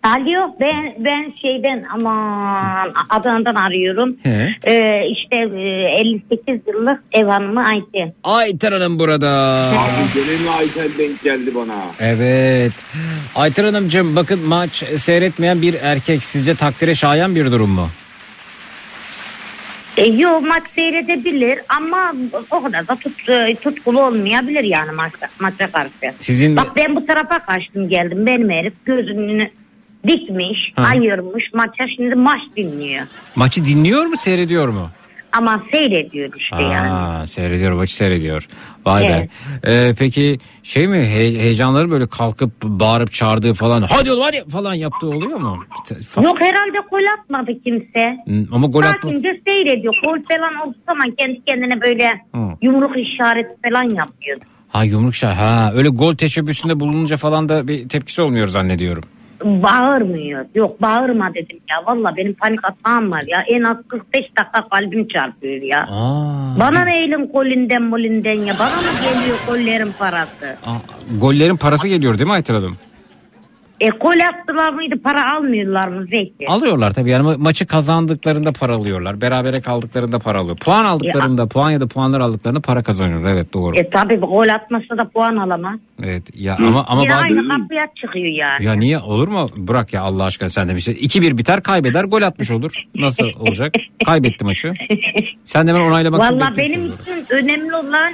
[0.03, 0.55] Alo.
[0.59, 4.17] Ben ben şeyden aman Adana'dan arıyorum.
[4.23, 4.49] He.
[4.67, 8.13] Ee, işte e, 58 yıllık ev hanımı Ayten.
[8.23, 9.29] Ayten Hanım burada.
[9.69, 11.73] Abi gene mi Ayten denk geldi bana?
[11.99, 12.71] Evet.
[13.35, 17.87] Ayten Hanımcığım bakın maç seyretmeyen bir erkek sizce takdire şayan bir durum mu?
[19.97, 22.13] E, yo maç seyredebilir ama
[22.51, 26.15] o kadar da tut, e, tutkulu olmayabilir yani maça, maça karşı.
[26.19, 29.49] Sizin- Bak ben bu tarafa kaçtım geldim benim herif gözünü
[30.07, 30.83] dikmiş Ha.
[30.83, 33.07] ayırmış maça şimdi maç dinliyor.
[33.35, 34.89] Maçı dinliyor mu seyrediyor mu?
[35.37, 36.91] Ama seyrediyor işte yani.
[36.91, 38.47] Aa, seyrediyor maçı seyrediyor.
[38.85, 39.29] Vay Evet.
[39.63, 39.71] be.
[39.71, 44.73] Ee, peki şey mi he- heyecanları böyle kalkıp bağırıp çağırdığı falan hadi oğlum hadi falan
[44.73, 45.63] yaptığı oluyor mu?
[46.23, 48.17] Yok herhalde gol atmadı kimse.
[48.51, 49.09] Ama gol atma.
[49.09, 49.93] Sakince seyrediyor.
[50.05, 52.39] Gol falan olduğu zaman kendi kendine böyle Hı.
[52.61, 54.37] yumruk işareti falan yapıyor.
[54.69, 55.37] Ha yumruk şah.
[55.37, 59.03] Ha öyle gol teşebbüsünde bulununca falan da bir tepkisi olmuyor zannediyorum.
[59.43, 60.45] Bağırmıyor.
[60.55, 61.85] Yok bağırma dedim ya.
[61.87, 63.43] Valla benim panik atağım var ya.
[63.53, 65.79] En az 45 dakika kalbim çarpıyor ya.
[65.89, 68.53] Aa, Bana ne elin golünden molünden ya.
[68.59, 70.45] Bana mı geliyor gollerin parası?
[70.65, 70.77] aa,
[71.19, 72.77] gollerin parası geliyor değil mi Ayten Hanım?
[73.83, 76.47] E gol attılar mıydı para almıyorlar mı Zeki?
[76.47, 79.21] Alıyorlar tabii yani ma- maçı kazandıklarında para alıyorlar.
[79.21, 80.57] Berabere kaldıklarında para alıyor.
[80.57, 83.33] Puan aldıklarında puan ya da puanlar aldıklarında para kazanıyorlar.
[83.33, 83.75] Evet doğru.
[83.75, 85.79] E tabi gol atmasa da puan alamaz.
[86.03, 88.65] Evet ya ama ama Yine bazı aynı kapıya çıkıyor yani.
[88.65, 89.49] Ya niye olur mu?
[89.57, 90.93] Bırak ya Allah aşkına sen de bir şey.
[90.95, 92.71] 2-1 biter kaybeder gol atmış olur.
[92.95, 93.73] Nasıl olacak?
[94.05, 94.73] Kaybetti maçı.
[95.43, 98.13] Sen de hemen onaylamak için Valla benim için önemli olan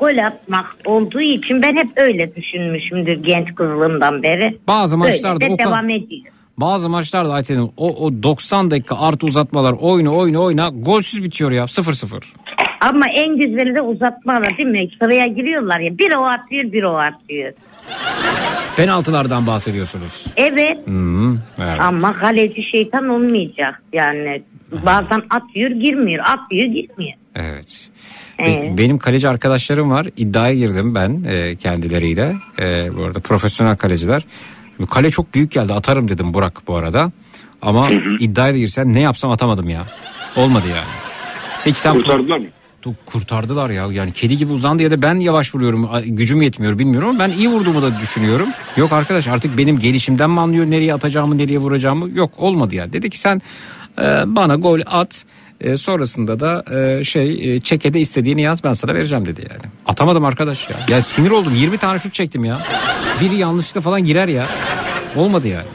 [0.00, 4.58] gol atmak olduğu için ben hep öyle düşünmüşümdür genç kızlığımdan beri.
[4.68, 6.22] Bazı Öyle maçlarda de o devam ediyor.
[6.58, 11.64] Bazı maçlarda Ayten'in o, o 90 dakika artı uzatmalar oyna oyna oyna golsüz bitiyor ya
[11.64, 12.22] 0-0.
[12.80, 14.88] Ama en güzeli de uzatmalar değil mi?
[15.02, 15.98] Sıraya giriyorlar ya.
[15.98, 17.52] Bir o atıyor bir o atıyor.
[18.76, 20.26] Penaltılardan bahsediyorsunuz.
[20.36, 21.80] Evet Hmm, evet.
[21.80, 23.82] ama kaleci şeytan olmayacak.
[23.92, 24.42] Yani
[24.86, 27.14] bazen atıyor girmiyor atıyor girmiyor.
[27.34, 27.88] Evet.
[28.38, 28.78] Evet.
[28.78, 30.06] benim kaleci arkadaşlarım var.
[30.16, 32.36] İddiaya girdim ben e, kendileriyle.
[32.58, 34.24] E, bu arada profesyonel kaleciler.
[34.90, 37.12] Kale çok büyük geldi atarım dedim Burak bu arada.
[37.62, 37.90] Ama
[38.20, 39.84] iddiaya da girsem ne yapsam atamadım ya.
[40.36, 40.88] Olmadı yani.
[41.64, 42.46] Peki sen Kurtardılar mı?
[43.06, 43.86] Kurtardılar ya.
[43.92, 45.90] Yani kedi gibi uzandı ya da ben yavaş vuruyorum.
[46.06, 48.48] Gücüm yetmiyor bilmiyorum ama ben iyi vurduğumu da düşünüyorum.
[48.76, 52.10] Yok arkadaş artık benim gelişimden mi anlıyor nereye atacağımı nereye vuracağımı?
[52.18, 52.92] Yok olmadı ya.
[52.92, 53.42] Dedi ki sen
[53.98, 55.24] e, bana gol at.
[55.62, 59.72] E, sonrasında da e, şey e, çekede istediğini yaz ben sana vereceğim dedi yani.
[59.86, 60.76] Atamadım arkadaş ya.
[60.88, 62.60] Ya sinir oldum 20 tane şut çektim ya.
[63.20, 64.46] Biri yanlışlıkla falan girer ya.
[65.16, 65.66] Olmadı yani.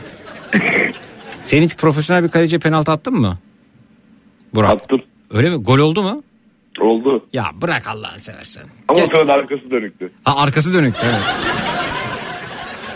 [1.44, 3.38] Senin hiç profesyonel bir kaleci penaltı attın mı?
[4.54, 4.72] Burak.
[4.72, 5.02] Attım.
[5.32, 5.56] Öyle mi?
[5.56, 6.24] Gol oldu mu?
[6.80, 7.26] Oldu.
[7.34, 8.64] Ya bırak Allah'ını seversen.
[8.88, 10.12] Ama Gel- arkası dönüktü.
[10.24, 11.22] Ha, arkası dönük evet.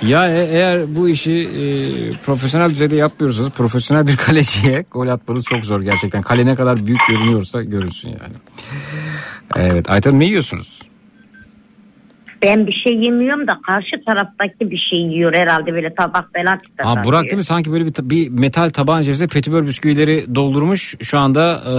[0.07, 1.65] Ya e- eğer bu işi e,
[2.25, 6.21] profesyonel düzeyde yapmıyorsanız profesyonel bir kaleciye gol atmanız çok zor gerçekten.
[6.21, 8.33] Kale ne kadar büyük görünüyorsa görünsün yani.
[9.55, 10.81] Evet Ayten ne yiyorsunuz?
[12.43, 16.95] Ben bir şey yemiyorum da karşı taraftaki bir şey yiyor herhalde böyle tabak falan çıkartıyor.
[16.97, 21.19] Ha Burak değil mi sanki böyle bir, bir metal tabağın içerisinde petibör bisküvileri doldurmuş şu
[21.19, 21.71] anda e,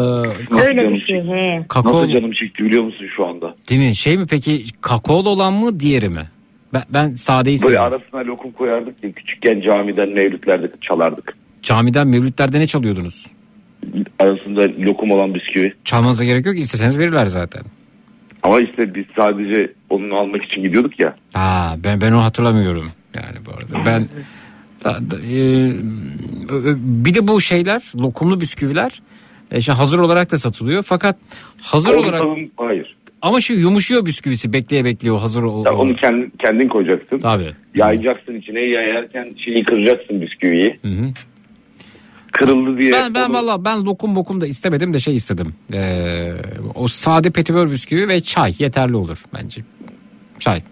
[0.67, 1.65] Öyle bir şey he.
[1.69, 3.55] kakao Nasıl canım çekti biliyor musun şu anda?
[3.71, 3.95] değil mi?
[3.97, 6.29] Şey mi peki kakaolu olan mı diğeri mi?
[6.73, 7.93] Ben, ben sadeyi Böyle seviyorum.
[7.95, 11.37] arasına lokum koyardık ya küçükken camiden mevlütlerde çalardık.
[11.63, 13.27] Camiden mevlütlerde ne çalıyordunuz?
[14.19, 15.75] Arasında lokum olan bisküvi.
[15.85, 17.63] Çalmanıza gerek yok isteseniz verirler zaten.
[18.43, 21.17] Ama işte biz sadece onu almak için gidiyorduk ya.
[21.33, 23.87] Ha ben ben onu hatırlamıyorum yani bu arada.
[23.87, 24.09] Ben
[24.85, 25.73] da- da- e,
[27.05, 29.03] bir de bu şeyler lokumlu bisküviler
[29.51, 30.83] e, işte hazır olarak da satılıyor.
[30.83, 31.17] Fakat
[31.63, 32.23] hazır olarak
[32.57, 32.82] hayır.
[33.23, 35.63] Ama şu yumuşuyor bisküvisi bekleye bekleye o hazır o.
[35.67, 37.19] Ya onu kendin, kendin koyacaksın.
[37.19, 37.53] Tabii.
[37.75, 40.79] Yayacaksın içine yayarken şeyi kıracaksın bisküviyi.
[40.83, 41.05] Hı hı.
[42.33, 42.93] Kırıldı diye.
[42.93, 45.55] Ben ben onu- valla ben lokum bokum da istemedim de şey istedim.
[45.75, 46.33] Ee,
[46.75, 49.61] o sade petibör bisküvi ve çay yeterli olur bence.
[50.39, 50.63] Çay.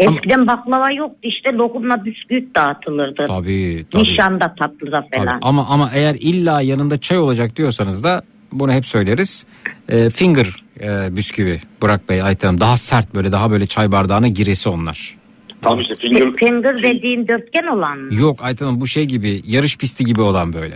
[0.00, 3.24] Eskiden baklava yoktu işte lokumla bisküvit dağıtılırdı.
[3.26, 4.02] Tabii tabii.
[4.02, 5.24] Nişanda tatlıda Tabii.
[5.24, 5.38] falan.
[5.42, 9.46] Ama ama eğer illa yanında çay olacak diyorsanız da bunu hep söyleriz.
[9.88, 14.28] Ee, finger e, bisküvi Burak Bey Ayten Hanım daha sert böyle daha böyle çay bardağına
[14.28, 15.14] giresi onlar.
[15.62, 18.14] Tam işte finger, Finger dediğin dörtgen olan mı?
[18.14, 20.74] Yok Ayten Hanım bu şey gibi yarış pisti gibi olan böyle.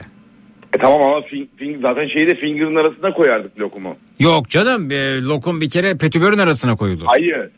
[0.75, 3.97] E tamam ama fin, fin- zaten şeyi de finger'ın arasına koyardık lokumu.
[4.21, 7.05] Yok canım e, lokum bir kere petibörün arasına koyulur.
[7.07, 7.51] Hayır.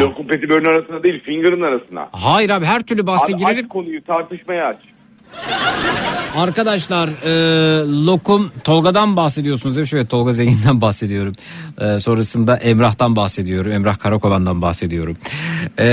[0.00, 2.08] Lokum petibörün arasına değil finger'ın arasına.
[2.12, 3.64] Hayır abi her türlü bahse Abi girerim.
[3.64, 4.76] aç konuyu tartışmaya aç.
[6.36, 7.32] Arkadaşlar e,
[8.06, 9.92] lokum Tolga'dan bahsediyorsunuz demiş.
[9.92, 11.32] Evet Tolga Zengin'den bahsediyorum.
[11.80, 13.72] E, sonrasında Emrah'tan bahsediyorum.
[13.72, 15.16] Emrah Karakovan'dan bahsediyorum.
[15.78, 15.86] E,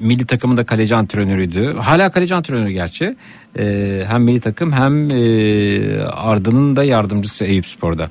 [0.00, 1.76] milli takımın da kaleci antrenörüydü.
[1.76, 3.16] Hala kaleci antrenörü gerçi.
[3.58, 8.10] E, hem milli takım hem e, Arda'nın da yardımcısı Eyüp Spor'da.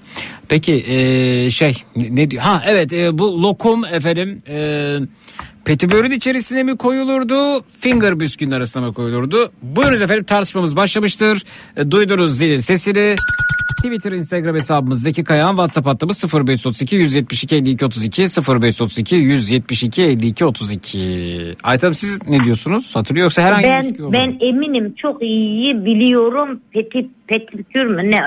[0.49, 2.43] Peki e, şey ne diyor?
[2.43, 4.41] Ha evet e, bu lokum efendim...
[4.47, 4.97] E,
[5.65, 7.63] Petibörün içerisine mi koyulurdu?
[7.79, 9.51] Finger bisküvinin arasına mı koyulurdu?
[9.61, 11.43] Buyurunuz efendim tartışmamız başlamıştır.
[11.77, 13.15] E, Duydunuz zilin sesini.
[13.83, 21.55] Twitter, Instagram hesabımız Zeki Kayağan, WhatsApp hattımız 0532 172 52 32 0532 172 52 32.
[21.63, 22.95] Ayten siz ne diyorsunuz?
[22.95, 24.13] Hatırlıyor yoksa herhangi bir ben mu?
[24.13, 26.59] ben eminim çok iyi biliyorum.
[26.71, 28.19] Peti petikür mü ne?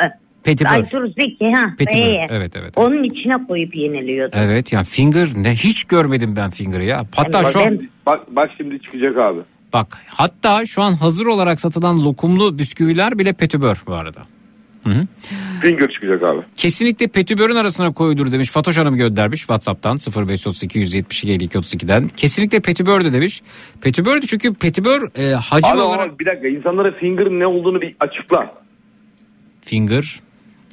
[0.45, 0.83] Petibör.
[1.19, 1.75] Zeki ha.
[1.79, 2.73] Petibör, Ee, evet, evet.
[2.77, 4.37] Onun içine koyup yeniliyordu.
[4.39, 7.07] Evet yani finger ne hiç görmedim ben finger'ı ya.
[7.17, 9.41] Hatta bak, şu an bak, bak şimdi çıkacak abi.
[9.73, 14.21] bak hatta şu an hazır olarak satılan lokumlu bisküviler bile petibör bu arada.
[14.85, 15.07] Hı hı.
[15.63, 16.41] Finger çıkacak abi.
[16.57, 18.51] Kesinlikle petibörün arasına koyulur demiş.
[18.51, 19.97] Fatoş Hanım göndermiş WhatsApp'tan
[20.29, 22.09] 0532 172 52 32'den.
[22.09, 23.43] Kesinlikle petibördü demiş.
[23.81, 27.97] Petibördü çünkü petibör e, hacim Abi olarak ama bir dakika insanlara finger'ın ne olduğunu bir
[28.01, 28.55] açıkla.
[29.61, 30.21] finger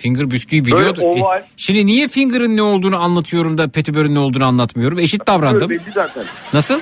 [0.01, 1.01] finger bisküvi Böyle biliyordu.
[1.01, 1.41] E, oval.
[1.57, 4.99] şimdi niye finger'ın ne olduğunu anlatıyorum da petibörün ne olduğunu anlatmıyorum.
[4.99, 5.69] Eşit davrandım.
[5.69, 6.23] Böyle belli zaten.
[6.53, 6.79] Nasıl?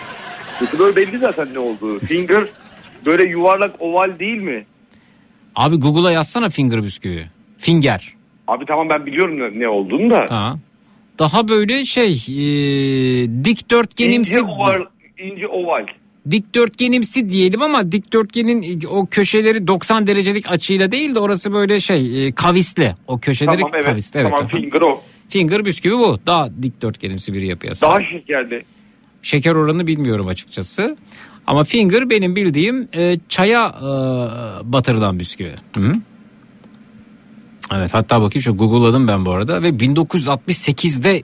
[0.80, 2.00] Böyle belli zaten ne olduğu.
[2.06, 2.44] Finger
[3.06, 4.66] böyle yuvarlak oval değil mi?
[5.56, 7.28] Abi Google'a yazsana finger bisküvi.
[7.58, 8.14] Finger.
[8.48, 10.26] Abi tamam ben biliyorum ne, ne olduğunu da.
[10.30, 10.58] Ha.
[11.20, 12.36] Daha böyle şey e,
[13.46, 14.82] dikdörtgenimsi İnce oval,
[15.18, 15.86] ince oval.
[16.32, 22.32] Dikdörtgenimsi diyelim ama dikdörtgenin o köşeleri 90 derecelik açıyla değil de orası böyle şey e,
[22.32, 22.96] kavisli.
[23.08, 23.86] O köşeleri Tamam evet.
[23.86, 24.20] kavisli.
[24.20, 24.32] Evet.
[24.36, 25.02] tamam finger o.
[25.30, 26.20] Finger bisküvi bu.
[26.26, 28.02] Daha dikdörtgenimsi bir yapıya sahip.
[28.02, 28.64] Daha şekerli.
[29.22, 30.98] Şeker oranını bilmiyorum açıkçası.
[31.48, 33.84] Ama finger benim bildiğim e, çaya e,
[34.74, 35.54] batırılan bisküvi.
[35.76, 35.96] Hı -hı.
[37.76, 41.24] Evet hatta bakayım şu Google'ladım ben bu arada ve 1968'de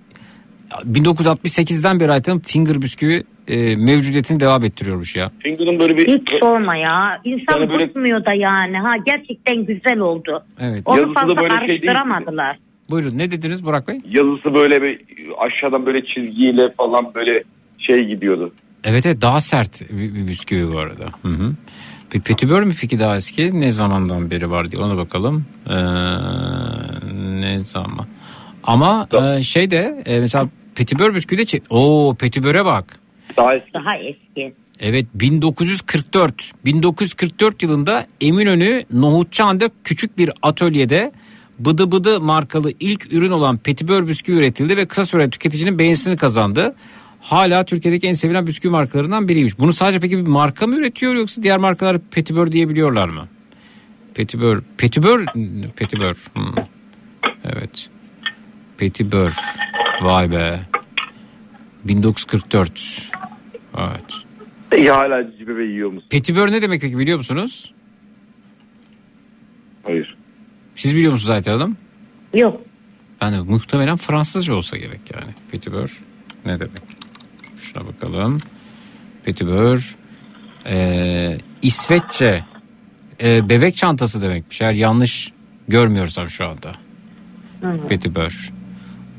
[0.69, 5.31] 1968'den beri Ayten finger bisküvi e, mevcudiyetini devam ettiriyormuş ya.
[5.39, 6.07] Finger'ın böyle bir...
[6.07, 7.21] Hiç sorma ya.
[7.23, 8.77] İnsan Yani böyle- bıkmıyor da yani.
[8.77, 10.43] Ha gerçekten güzel oldu.
[10.59, 10.81] Evet.
[10.85, 12.57] Onu Yazısı fazla böyle şey karıştıramadılar.
[12.89, 14.01] Buyurun ne dediniz Burak Bey?
[14.09, 14.99] Yazısı böyle bir
[15.39, 17.43] aşağıdan böyle çizgiyle falan böyle
[17.77, 18.51] şey gidiyordu.
[18.83, 21.05] Evet evet daha sert bir, bir bisküvi bu arada.
[21.21, 21.51] Hı hı.
[22.13, 23.61] Bir petibör mü peki daha eski?
[23.61, 25.45] Ne zamandan beri var diye ona bakalım.
[25.69, 25.75] Ee,
[27.41, 28.07] ne zaman?
[28.65, 31.61] Ama e, şey de e, mesela petibör bisküvi de...
[31.69, 32.99] Oo petiböre bak.
[33.37, 33.73] Daha eski.
[33.73, 34.53] Daha eski.
[34.79, 41.11] Evet 1944 1944 yılında Eminönü Nohutçıhan'da küçük bir atölyede
[41.59, 46.75] Bıdı Bıdı markalı ilk ürün olan petibör bisküvi üretildi ve kısa sürede tüketicinin beğenisini kazandı.
[47.21, 49.59] Hala Türkiye'deki en sevilen bisküvi markalarından biriymiş.
[49.59, 53.27] Bunu sadece peki bir marka mı üretiyor yoksa diğer markalar petibör diyebiliyorlar mı?
[54.13, 55.25] Petibör, petibör,
[55.75, 56.15] petibör.
[56.33, 56.55] hmm.
[57.43, 57.89] Evet.
[58.77, 59.33] Petibör.
[60.01, 60.61] Vay be.
[61.83, 63.11] 1944.
[63.77, 64.25] Evet.
[64.77, 66.07] İyi hala cici bebe yiyor musun?
[66.09, 67.73] Petibör ne demek peki biliyor musunuz?
[69.83, 70.17] Hayır.
[70.75, 71.77] Siz biliyor musunuz zaten hanım?
[72.33, 72.61] Yok.
[73.21, 75.33] Ben de muhtemelen Fransızca olsa gerek yani.
[75.51, 76.01] Petibör
[76.45, 76.81] ne demek?
[77.57, 78.39] Şuna bakalım.
[79.25, 79.95] Petibör
[80.65, 82.43] ee, İsveççe
[83.21, 84.61] ee, bebek çantası demekmiş.
[84.61, 85.31] Eğer yanlış
[85.67, 86.71] görmüyorsam şu anda.
[87.87, 88.51] Petibör.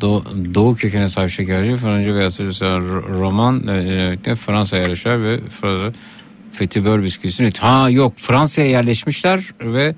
[0.00, 0.24] Doğu,
[0.54, 2.80] doğu kökene sahip şekerci Fransa veya
[3.20, 5.98] roman e, Fransa'ya yerleşer ve Fransa
[6.58, 9.94] Petibör bisküvisini ha yok Fransa'ya yerleşmişler ve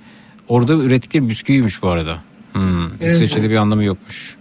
[0.49, 2.23] orada ürettikleri bisküviymiş bu arada.
[2.53, 4.37] Hmm, İsveç'te bir anlamı yokmuş.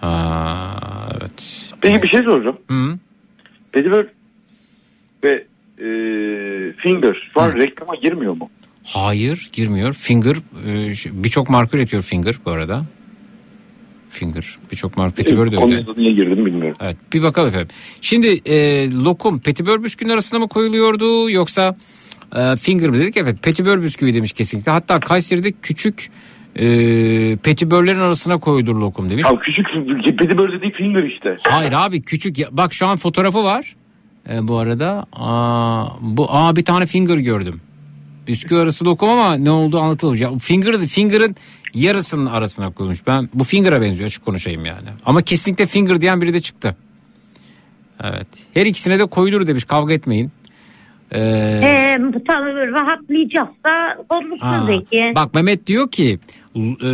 [0.00, 0.78] Ha,
[1.20, 1.66] evet.
[1.80, 2.56] Peki bir şey soracağım.
[2.68, 2.98] Hı.
[3.72, 4.06] Petibör
[5.24, 5.32] ve
[5.78, 5.86] e,
[6.72, 8.48] Finger şu an reklama girmiyor mu?
[8.84, 9.92] Hayır girmiyor.
[9.92, 10.36] Finger
[10.66, 10.92] e,
[11.22, 12.84] birçok marka üretiyor Finger bu arada.
[14.12, 15.84] Finger birçok marka Petibör de öyle.
[15.84, 16.76] Konuda niye girdim bilmiyorum.
[16.80, 17.68] Evet bir bakalım efendim.
[18.00, 21.76] Şimdi e, lokum petibör bisküvinin arasına mı koyuluyordu yoksa
[22.36, 23.16] e, finger mi dedik?
[23.16, 24.72] Evet petibör bisküvi demiş kesinlikle.
[24.72, 26.10] Hatta Kayseri'de küçük
[26.56, 26.64] e,
[27.36, 29.26] petibörlerin arasına koyulur lokum demiş.
[29.26, 29.66] Abi küçük
[30.18, 31.36] Petibör dediği Finger işte.
[31.42, 33.76] Hayır abi küçük ya- bak şu an fotoğrafı var
[34.30, 35.06] e, bu arada.
[35.12, 37.60] Aa, bu aa bir tane finger gördüm.
[38.26, 40.20] Bisküvi arası lokum ama ne olduğu anlatılmış.
[40.20, 41.36] Ya, finger, finger'ın
[41.74, 43.06] yarısının arasına koyulmuş.
[43.06, 44.88] Ben bu finger'a benziyor açık konuşayım yani.
[45.06, 46.76] Ama kesinlikle finger diyen biri de çıktı.
[48.04, 48.26] Evet.
[48.54, 50.30] Her ikisine de koyulur demiş kavga etmeyin.
[51.10, 51.20] Ee,
[51.64, 51.96] Ee,
[54.08, 54.66] konuşsun ha.
[54.66, 55.12] Zeki.
[55.16, 56.18] Bak Mehmet diyor ki
[56.84, 56.90] e,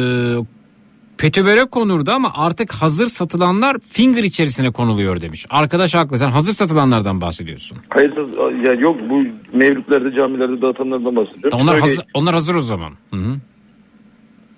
[1.19, 5.47] petiböre konurdu ama artık hazır satılanlar finger içerisine konuluyor demiş.
[5.51, 7.79] Arkadaş haklı sen hazır satılanlardan bahsediyorsun.
[7.89, 8.37] Hayırsız
[8.67, 9.23] ya yok bu
[9.59, 11.59] mevlütlerde camilerde dağıtanlardan bahsediyorum.
[11.63, 12.93] Onlar hazır, onlar hazır o zaman.
[13.11, 13.37] Hı hı.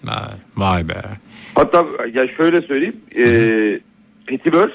[0.04, 1.02] Vay, vay be.
[1.54, 2.96] Hatta ya şöyle söyleyeyim.
[3.16, 3.24] E,
[4.26, 4.70] petibör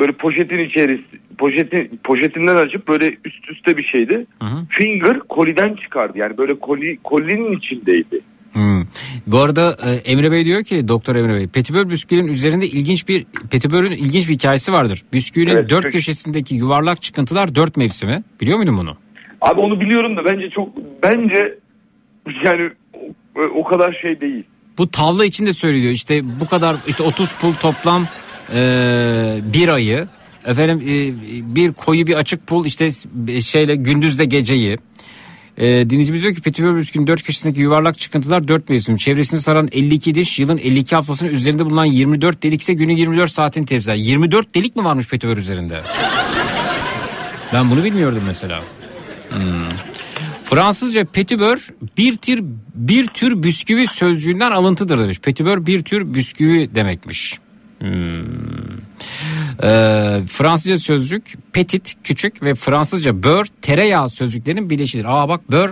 [0.00, 1.04] böyle poşetin içerisi
[1.38, 4.26] poşetin poşetinden açıp böyle üst üste bir şeydi.
[4.70, 6.18] Finger koliden çıkardı.
[6.18, 8.20] Yani böyle koli kolinin içindeydi.
[8.52, 8.82] Hmm.
[9.26, 13.26] Bu arada e, Emre Bey diyor ki Doktor Emre Bey petibör bisküvinin üzerinde ilginç bir
[13.50, 15.02] petibörün ilginç bir hikayesi vardır.
[15.12, 18.22] Bisküvinin Evet, dört çok- köşesindeki yuvarlak çıkıntılar dört mevsimi.
[18.40, 18.96] Biliyor muydun bunu?
[19.40, 20.68] Abi onu biliyorum da bence çok
[21.02, 21.58] bence
[22.44, 22.70] yani
[23.54, 24.44] o, kadar şey değil.
[24.78, 25.92] Bu tavla için de söylüyor.
[25.92, 28.06] İşte bu kadar işte 30 pul toplam
[28.54, 28.58] e,
[29.54, 30.08] bir ayı.
[30.46, 30.94] Efendim e,
[31.54, 32.90] bir koyu bir açık pul işte
[33.40, 34.78] şeyle gündüzde geceyi.
[35.58, 38.96] E, dinleyicimiz diyor ki Petibör Bisküvi'nin dört köşesindeki yuvarlak çıkıntılar dört mevsim.
[38.96, 43.64] Çevresini saran 52 diş yılın 52 haftasının üzerinde bulunan 24 delik ise günün 24 saatin
[43.64, 43.96] temsil eder.
[43.96, 45.80] 24 delik mi varmış Petibör üzerinde?
[47.52, 48.60] Ben bunu bilmiyordum mesela.
[49.30, 49.95] Hmm.
[50.46, 51.68] Fransızca petibör
[51.98, 52.44] bir tür
[52.74, 55.20] bir tür bisküvi sözcüğünden alıntıdır demiş.
[55.20, 57.38] Petibör bir tür bisküvi demekmiş.
[57.78, 57.88] Hmm.
[59.62, 65.04] Ee, Fransızca sözcük petit küçük ve Fransızca bör tereyağı sözcüklerinin birleşidir.
[65.08, 65.70] Aa bak bör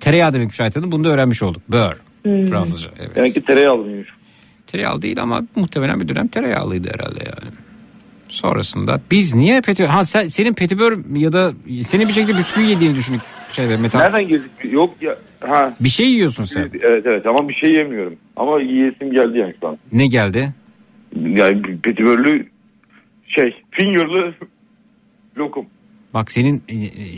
[0.00, 0.92] tereyağı demekmiş Ayten Hanım.
[0.92, 1.62] Bunu da öğrenmiş olduk.
[1.68, 1.96] Bör.
[2.22, 3.16] Fransızca evet.
[3.16, 4.08] Demek ki tereyağlıymış.
[4.66, 7.54] Tereyağı değil ama muhtemelen bir dönem tereyağlıydı herhalde yani.
[8.34, 9.88] Sonrasında biz niye petibör...
[9.88, 11.52] Ha sen, senin petibör ya da
[11.84, 13.20] senin bir şekilde bisküvi yediğini düşündük.
[13.50, 13.98] Şeyde, metal.
[13.98, 14.50] Nereden girdik?
[14.64, 15.16] Yok ya.
[15.40, 15.76] Ha.
[15.80, 16.70] Bir şey yiyorsun sen.
[16.82, 18.16] Evet evet ama bir şey yemiyorum.
[18.36, 19.78] Ama yiyesim geldi yani şu an.
[19.92, 20.52] Ne geldi?
[21.16, 22.46] Yani petibörlü
[23.26, 24.34] şey fingerlı
[25.38, 25.66] lokum.
[26.14, 26.62] Bak senin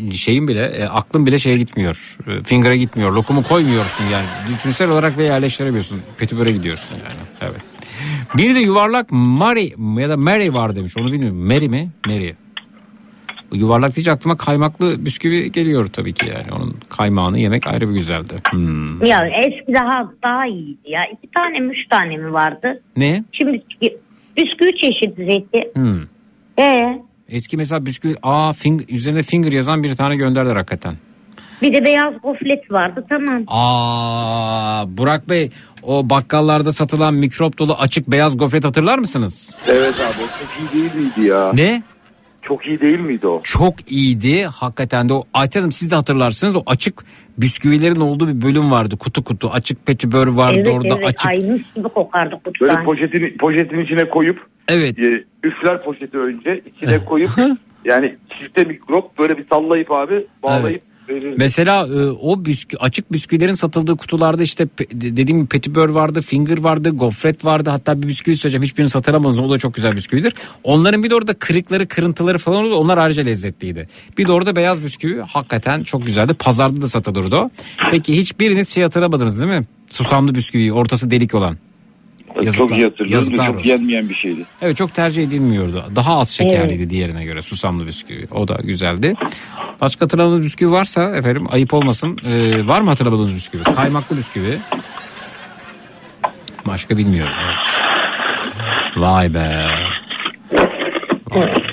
[0.08, 2.16] e, şeyin bile e, aklın bile şeye gitmiyor.
[2.26, 3.12] E, Finger'a gitmiyor.
[3.12, 4.26] Lokumu koymuyorsun yani.
[4.48, 6.02] Düşünsel olarak ve yerleştiremiyorsun.
[6.18, 7.20] Petibör'e gidiyorsun yani.
[7.40, 7.75] Evet.
[8.36, 9.68] Bir de yuvarlak Mary
[10.00, 10.96] ya da Mary var demiş.
[10.98, 11.46] Onu bilmiyorum.
[11.46, 11.90] Mary mi?
[12.06, 12.30] Mary.
[13.52, 16.52] Yuvarlak deyince aklıma kaymaklı bisküvi geliyor tabii ki yani.
[16.52, 18.34] Onun kaymağını yemek ayrı bir güzeldi.
[18.50, 19.04] Hmm.
[19.04, 21.00] Ya eski daha daha iyiydi ya.
[21.12, 22.80] İki tane mi üç tane mi vardı?
[22.96, 23.24] Ne?
[23.32, 23.62] Şimdi
[24.36, 25.70] bisküvi çeşidi Zeki.
[25.74, 26.00] Hmm.
[26.58, 30.94] Ee, Eski mesela bisküvi aa finger, üzerine finger yazan bir tane gönderdiler hakikaten.
[31.62, 33.40] Bir de beyaz goflet vardı tamam.
[33.48, 35.50] Aa Burak Bey
[35.82, 39.54] o bakkallarda satılan mikrop dolu açık beyaz gofret hatırlar mısınız?
[39.66, 41.52] Evet abi o çok iyi değil miydi ya?
[41.54, 41.82] Ne?
[42.42, 43.40] Çok iyi değil miydi o?
[43.42, 47.04] Çok iyiydi hakikaten de o Ayten Hanım siz de hatırlarsınız o açık
[47.38, 51.26] bisküvilerin olduğu bir bölüm vardı kutu kutu açık petibör vardı evet orada evet açık.
[51.26, 52.84] aynı gibi kokardı Böyle kutudan.
[52.84, 54.98] poşetin, poşetin içine koyup evet.
[54.98, 57.30] e, üfler poşeti önce içine koyup
[57.84, 61.34] yani çifte mikrop böyle bir sallayıp abi bağlayıp verir.
[61.38, 66.90] Mesela e, o biskü, açık bisküvilerin satıldığı kutularda işte dediğim gibi petibör vardı, finger vardı,
[66.90, 67.70] gofret vardı.
[67.70, 69.40] Hatta bir bisküvi söyleyeceğim hiçbirini satıramadınız.
[69.40, 70.34] O da çok güzel bisküvidir.
[70.64, 72.74] Onların bir de orada kırıkları, kırıntıları falan oldu.
[72.74, 73.88] Onlar ayrıca lezzetliydi.
[74.18, 76.34] Bir de orada beyaz bisküvi hakikaten çok güzeldi.
[76.34, 77.50] Pazarda da satılırdı o.
[77.90, 79.64] Peki hiçbiriniz şey hatırlamadınız değil mi?
[79.90, 81.58] Susamlı bisküvi, ortası delik olan.
[82.52, 83.68] Çok iyi hatırlıyorum yazıklar çok olsun.
[83.68, 84.44] yenmeyen bir şeydi.
[84.62, 85.84] Evet çok tercih edilmiyordu.
[85.96, 88.28] Daha az şekerliydi diğerine göre susamlı bisküvi.
[88.30, 89.14] O da güzeldi.
[89.80, 92.18] Başka hatırlamadığınız bisküvi varsa efendim ayıp olmasın.
[92.24, 93.62] Ee, var mı hatırlamadığınız bisküvi?
[93.62, 94.58] Kaymaklı bisküvi.
[96.66, 97.34] Başka bilmiyorum.
[97.46, 97.66] Evet.
[98.96, 99.66] Vay be.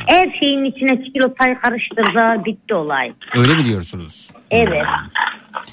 [0.08, 3.14] Her şeyin içine çikolatayı karıştırdı bitti olay.
[3.36, 4.30] Öyle mi diyorsunuz?
[4.52, 4.86] Evet.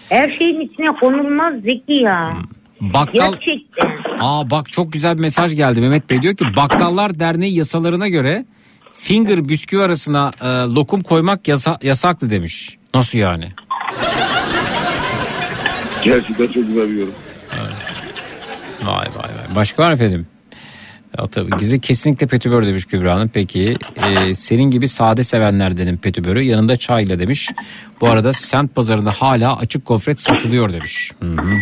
[0.09, 2.37] Her şeyin içine konulmaz Zeki ya.
[2.81, 3.33] Bakkal...
[3.33, 3.91] Gerçekten.
[4.21, 5.81] Aa bak çok güzel bir mesaj geldi.
[5.81, 8.45] Mehmet Bey diyor ki Bakkallar Derneği yasalarına göre
[8.93, 12.77] finger bisküvi arasına e, lokum koymak yasa, yasaklı demiş.
[12.95, 13.53] Nasıl yani?
[16.05, 17.15] Gerçekten çok güzel bir yorum.
[18.83, 19.57] Vay vay vay.
[19.57, 20.27] Başka var efendim?
[21.19, 23.31] Ya tabii Gize kesinlikle petibör demiş Kübra Hanım.
[23.35, 27.49] Peki e, senin gibi sade sevenlerdenim petibörü yanında çayla demiş.
[28.01, 31.11] Bu arada semt pazarında hala açık gofret satılıyor demiş.
[31.23, 31.61] Hı hı.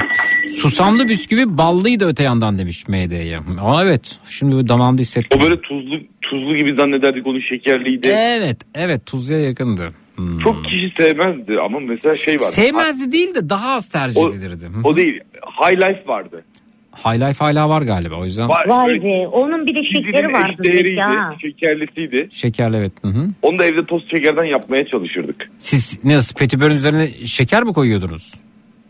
[0.48, 3.40] Susamlı bisküvi ballıydı öte yandan demiş MD'ye.
[3.60, 5.38] Aa evet şimdi damağımda hissettim.
[5.38, 8.08] O böyle tuzlu tuzlu gibi zannederdik onun şekerliydi.
[8.08, 9.92] Evet evet tuzluya yakındı.
[10.16, 10.38] Hmm.
[10.38, 12.46] Çok kişi sevmezdi ama mesela şey var.
[12.46, 14.68] Sevmezdi değil de daha az tercih O- edilirdi.
[14.84, 15.20] O değil.
[15.60, 16.44] High Life vardı.
[16.96, 18.48] High Life hala var galiba o yüzden.
[18.48, 21.34] Var, Vay be onun bir de şekeri vardı Zeki eşdeğeriydi, ha.
[21.42, 22.28] Şekerlisiydi.
[22.32, 22.92] Şekerli evet.
[23.02, 23.28] Hı hı.
[23.42, 25.50] Onu da evde toz şekerden yapmaya çalışırdık.
[25.58, 28.34] Siz ne nasıl petibörün üzerine şeker mi koyuyordunuz?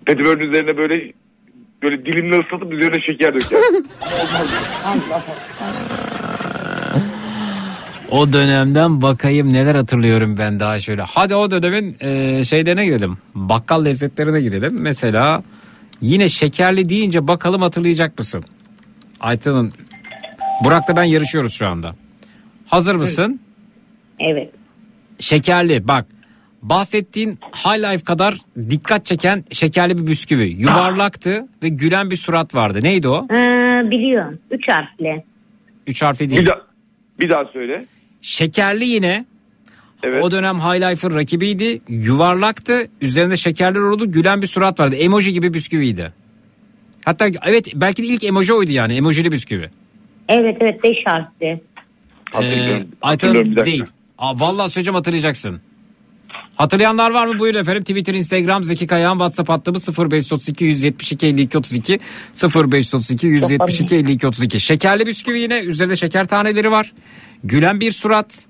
[0.06, 1.12] Petibörün üzerine böyle
[1.82, 3.58] böyle dilimle ıslatıp üzerine şeker döker.
[8.10, 11.02] O dönemden bakayım neler hatırlıyorum ben daha şöyle.
[11.02, 13.18] Hadi o dönemin e, şeylerine gidelim.
[13.34, 14.76] Bakkal lezzetlerine gidelim.
[14.80, 15.42] Mesela
[16.00, 18.44] yine şekerli deyince bakalım hatırlayacak mısın?
[19.20, 19.72] Aytan'ın
[20.64, 21.94] Burak'la ben yarışıyoruz şu anda.
[22.66, 23.40] Hazır mısın?
[24.20, 24.50] Evet.
[25.18, 26.06] Şekerli bak.
[26.62, 28.34] Bahsettiğin High Life kadar
[28.70, 30.48] dikkat çeken şekerli bir bisküvi.
[30.58, 32.78] Yuvarlaktı ve gülen bir surat vardı.
[32.82, 33.24] Neydi o?
[33.30, 33.34] Ee,
[33.90, 34.38] biliyorum.
[34.50, 35.24] Üç harfli.
[35.86, 36.40] Üç harfli değil.
[36.42, 36.62] Bir, da-
[37.20, 37.86] bir daha söyle.
[38.20, 39.24] Şekerli yine.
[40.02, 40.24] Evet.
[40.24, 41.80] O dönem High Life'ın rakibiydi.
[41.88, 42.88] Yuvarlaktı.
[43.00, 44.12] Üzerinde şekerler oldu.
[44.12, 44.96] Gülen bir surat vardı.
[44.96, 46.12] Emoji gibi bisküviydi.
[47.04, 48.94] Hatta evet belki de ilk emoji oydu yani.
[48.94, 49.70] Emojili bisküvi.
[50.28, 51.60] Evet evet beş harfli.
[52.32, 52.82] Hatırlıyorum.
[52.82, 53.84] Ee, Hatırlıyorum, değil.
[54.18, 55.60] Aa, vallahi söyleyeceğim hatırlayacaksın.
[56.56, 57.38] Hatırlayanlar var mı?
[57.38, 57.82] Buyurun efendim.
[57.82, 61.98] Twitter, Instagram, Zeki Kayağan, WhatsApp hattımız 0532 172 52 32
[62.44, 64.60] 0532 172 52 32.
[64.60, 65.58] Şekerli bisküvi yine.
[65.58, 66.92] Üzerinde şeker taneleri var.
[67.44, 68.46] Gülen bir surat.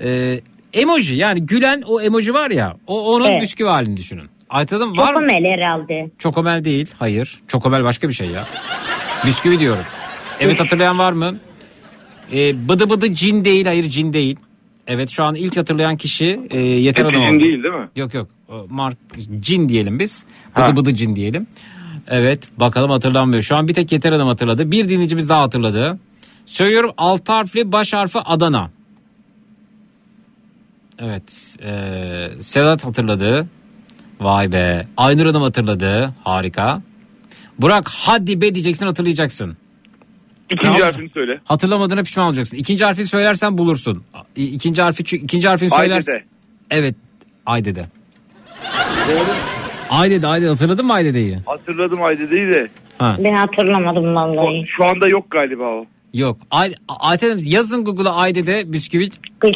[0.00, 0.40] Ee,
[0.72, 2.76] emoji yani gülen o emoji var ya.
[2.86, 3.42] O onun Evet.
[3.42, 4.28] bisküvi halini düşünün.
[4.50, 5.20] Aytadın var mı?
[5.20, 6.10] Çokomel herhalde.
[6.18, 6.86] Çokomel değil.
[6.98, 7.40] Hayır.
[7.48, 8.46] Çokomel başka bir şey ya.
[9.26, 9.84] Bisküvi diyorum.
[10.40, 11.36] Evet hatırlayan var mı?
[12.32, 13.66] Ee, bıdı bıdı cin değil.
[13.66, 14.36] Hayır cin değil.
[14.86, 17.30] Evet şu an ilk hatırlayan kişi e, yeter adam oldu.
[17.40, 17.88] değil değil mi?
[17.96, 18.28] Yok yok.
[18.68, 18.96] Mark
[19.40, 20.24] cin diyelim biz.
[20.56, 20.76] Bıdı Ha.
[20.76, 21.46] bıdı cin diyelim.
[22.08, 23.42] Evet bakalım hatırlanmıyor.
[23.42, 24.70] Şu an bir tek yeter adam hatırladı.
[24.70, 25.98] Bir dinleyicimiz daha hatırladı.
[26.46, 28.70] Söylüyorum alt harfli baş harfi Adana.
[30.98, 31.56] Evet.
[31.62, 33.46] E, Sedat hatırladı.
[34.20, 34.86] Vay be.
[34.96, 36.14] Aynur Hanım hatırladı.
[36.24, 36.82] Harika.
[37.58, 39.56] Burak hadi be diyeceksin hatırlayacaksın.
[40.50, 41.40] İkinci Ya, harfini söyle.
[41.44, 42.56] Hatırlamadığına pişman olacaksın.
[42.56, 44.02] İkinci harfi söylersen bulursun.
[44.36, 46.12] İ- İkinci harfi ikinci harfini söylersen.
[46.12, 46.24] Aydede.
[46.70, 46.94] Evet.
[47.46, 47.84] Aydede.
[49.08, 49.26] Doğru.
[49.90, 51.38] Aydede Aydede hatırladın mı Aydede'yi?
[51.46, 52.68] Hatırladım Aydede'yi de.
[52.98, 53.16] Ha.
[53.18, 54.64] Ben hatırlamadım vallahi.
[54.76, 55.86] Şu anda yok galiba o.
[56.14, 56.38] Yok.
[56.50, 59.08] Ay, Ayten Hanım, yazın Google'a Aydede bisküvi.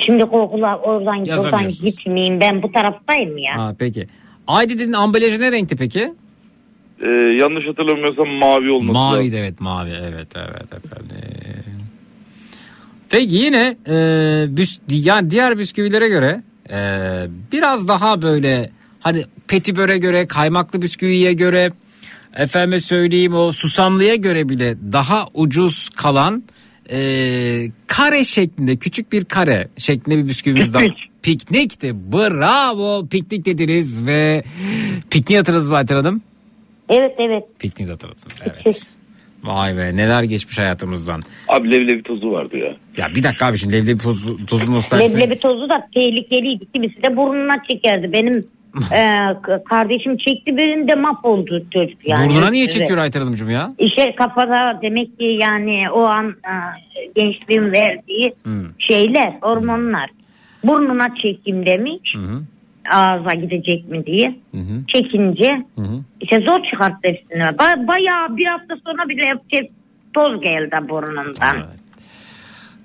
[0.07, 1.83] Şimdi kokula oradan oradan Yazamıyorsunuz.
[1.83, 2.41] gitmeyeyim.
[2.41, 3.57] Ben bu taraftayım ya.
[3.57, 4.07] Ha peki.
[4.47, 6.12] Aydede'nin ambalajı ne renkti peki?
[7.01, 7.07] Ee,
[7.41, 11.16] yanlış hatırlamıyorsam mavi olması Mavi de evet mavi evet evet efendim.
[13.11, 13.95] Peki yine e,
[14.57, 16.78] büs, yani diğer bisküvilere göre e,
[17.53, 18.70] biraz daha böyle
[19.01, 21.73] hani petiböre göre kaymaklı bisküviye göre
[22.37, 26.43] efendime söyleyeyim o susamlıya göre bile daha ucuz kalan
[26.91, 26.99] e,
[27.87, 30.83] kare şeklinde küçük bir kare şeklinde bir bisküvimiz daha.
[30.83, 31.23] Piknik.
[31.23, 32.13] Piknikti.
[32.13, 33.07] Bravo.
[33.07, 34.43] Piknik dediniz ve
[35.11, 36.23] pikniği hatırladınız mı Hanım?
[36.89, 37.45] Evet evet.
[37.59, 38.39] Pikniği de hatırladınız.
[38.43, 38.93] Evet.
[39.45, 41.23] Vay be neler geçmiş hayatımızdan.
[41.49, 42.77] Abi leblebi tozu vardı ya.
[42.97, 45.21] Ya bir dakika abi şimdi leblebi tozu, tozu nostaljisi.
[45.21, 46.67] Leblebi tozu da tehlikeliydi.
[46.75, 48.13] Kimisi de burnuna çekerdi.
[48.13, 48.47] Benim
[48.93, 52.28] e, k- kardeşim çekti birinde mahvoldu çocuk yani.
[52.31, 52.73] Burnuna niye Evet.
[52.74, 53.73] çekiyor Ayten Hanımcığım ya?
[53.78, 56.55] İşte kafada demek ki yani o an e,
[57.20, 58.65] gençliğin verdiği Hmm.
[58.78, 60.11] şeyler, hormonlar.
[60.65, 62.15] Burnuna çekeyim demiş.
[62.15, 62.43] Hı.
[62.93, 64.36] Ağza gidecek mi diye.
[64.55, 64.59] Hı.
[64.94, 65.82] Çekince hı.
[66.20, 67.43] işte zor çıkarttı hepsini.
[67.43, 69.70] Ba- bayağı bir hafta sonra bile hep
[70.15, 71.57] toz geldi burnundan.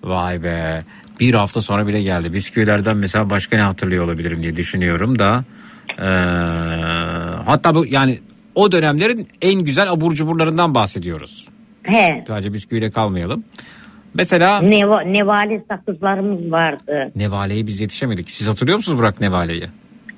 [0.03, 0.83] Vay be.
[1.19, 2.33] Bir hafta sonra bile geldi.
[2.33, 5.43] Bisküvilerden mesela başka ne hatırlıyor olabilirim diye düşünüyorum da.
[5.99, 6.03] Ee,
[7.45, 8.19] hatta bu yani
[8.55, 11.47] o dönemlerin en güzel abur cuburlarından bahsediyoruz.
[11.83, 12.23] He.
[12.27, 13.43] Sadece bisküviyle kalmayalım.
[14.13, 17.11] Mesela Neva, nevale sakızlarımız vardı.
[17.15, 18.31] Nevale'yi biz yetişemedik.
[18.31, 19.69] Siz hatırlıyor musunuz Burak Nevale'yi?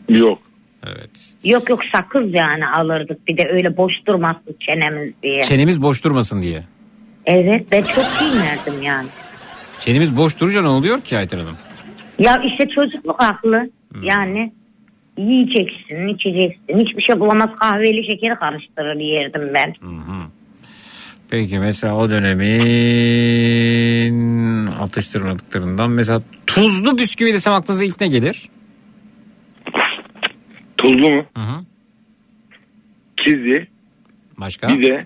[0.10, 0.40] Yok.
[0.88, 1.10] Evet.
[1.44, 3.28] Yok yok sakız yani alırdık.
[3.28, 5.41] Bir de öyle boş durmasın çenemiz diye.
[5.41, 6.64] Çenemiz boş durmasın diye.
[7.26, 9.08] evet ben çok giyinirdim yani.
[9.80, 11.56] Çenemiz boş durunca ne oluyor ki Ayten Hanım?
[12.20, 13.70] Ya işte çocukluk aklı.
[13.94, 14.04] Hmm.
[14.04, 14.54] Yani
[15.18, 16.61] yiyeceksin, içeceksin.
[16.69, 19.73] Hiçbir şey bulamaz kahveli şekeri karıştırır yerdim ben.
[21.30, 22.64] Peki mesela o dönemin
[24.68, 28.49] atıştırmadıklarından mesela tuzlu bisküvi desem aklınıza ilk ne gelir?
[30.77, 31.26] Tuzlu mu?
[31.38, 31.65] Hı hı.
[33.26, 33.68] Kizi.
[34.38, 34.68] Başka?
[34.68, 34.98] Bir de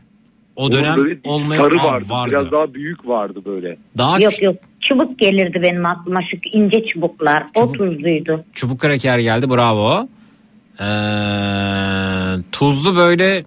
[0.56, 2.06] O dönem olmayan sarı vardı.
[2.10, 2.32] vardı.
[2.32, 3.78] Biraz daha büyük vardı böyle.
[3.98, 4.56] Daha yok yok
[4.90, 7.44] çubuk gelirdi benim aklıma şu ince çubuklar.
[7.56, 8.46] O tuzluydu.
[8.54, 10.08] çubuk kraker geldi bravo.
[10.80, 10.84] Ee,
[12.52, 13.44] tuzlu böyle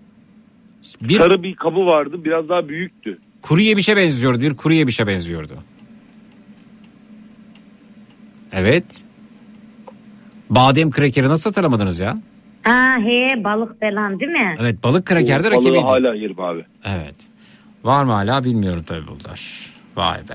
[1.03, 2.25] bir Sarı bir kabı vardı.
[2.25, 3.19] Biraz daha büyüktü.
[3.43, 4.41] kuru yemişe benziyordu.
[4.41, 5.55] Bir kuru yemişe benziyordu.
[8.53, 9.05] Evet.
[10.51, 12.15] Badem krakeri nasıl hatırlamadınız ya?
[12.63, 14.57] Ha he balık falan değil mi?
[14.61, 15.83] Evet balık krakerde O balığı rakibiydi.
[15.85, 16.65] hala yerim abi.
[16.85, 17.17] Evet.
[17.85, 19.71] Var mı hala bilmiyorum tabii bunlar.
[19.97, 20.35] Vay be.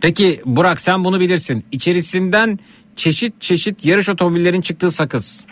[0.00, 1.64] Peki Burak sen bunu bilirsin.
[1.72, 2.58] İçerisinden
[2.96, 5.46] çeşit çeşit yarış otomobillerin çıktığı sakız.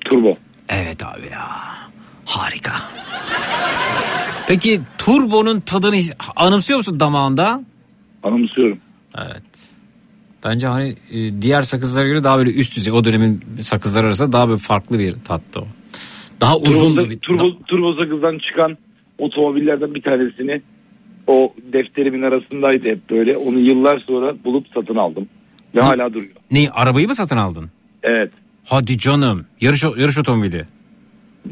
[0.00, 0.36] Turbo.
[0.68, 1.48] Evet abi ya.
[2.24, 2.72] Harika.
[4.48, 5.96] Peki turbonun tadını
[6.36, 7.64] anımsıyor musun damağında?
[8.22, 8.78] Anımsıyorum.
[9.18, 9.68] Evet.
[10.44, 12.92] Bence hani e, diğer sakızlara göre daha böyle üst düzey.
[12.92, 15.66] O dönemin sakızları arasında daha böyle farklı bir tattı o.
[16.40, 18.78] Daha uzun Turbo, bir turbo, turbo sakızdan çıkan
[19.18, 20.62] otomobillerden bir tanesini
[21.28, 23.36] o defterimin arasındaydı hep böyle.
[23.36, 25.28] Onu yıllar sonra bulup satın aldım.
[25.74, 26.32] Ve hala duruyor.
[26.50, 27.70] Ne arabayı mı satın aldın?
[28.02, 28.32] Evet.
[28.66, 29.46] Hadi canım.
[29.60, 30.64] Yarış yarış otomobili.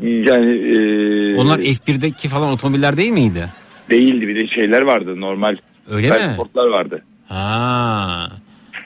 [0.03, 3.49] Yani e, Onlar F1'deki falan otomobiller değil miydi?
[3.91, 5.57] değildi bir de şeyler vardı normal.
[5.91, 6.17] Öyle mi?
[6.17, 7.03] Transportlar vardı.
[7.29, 8.29] Ha.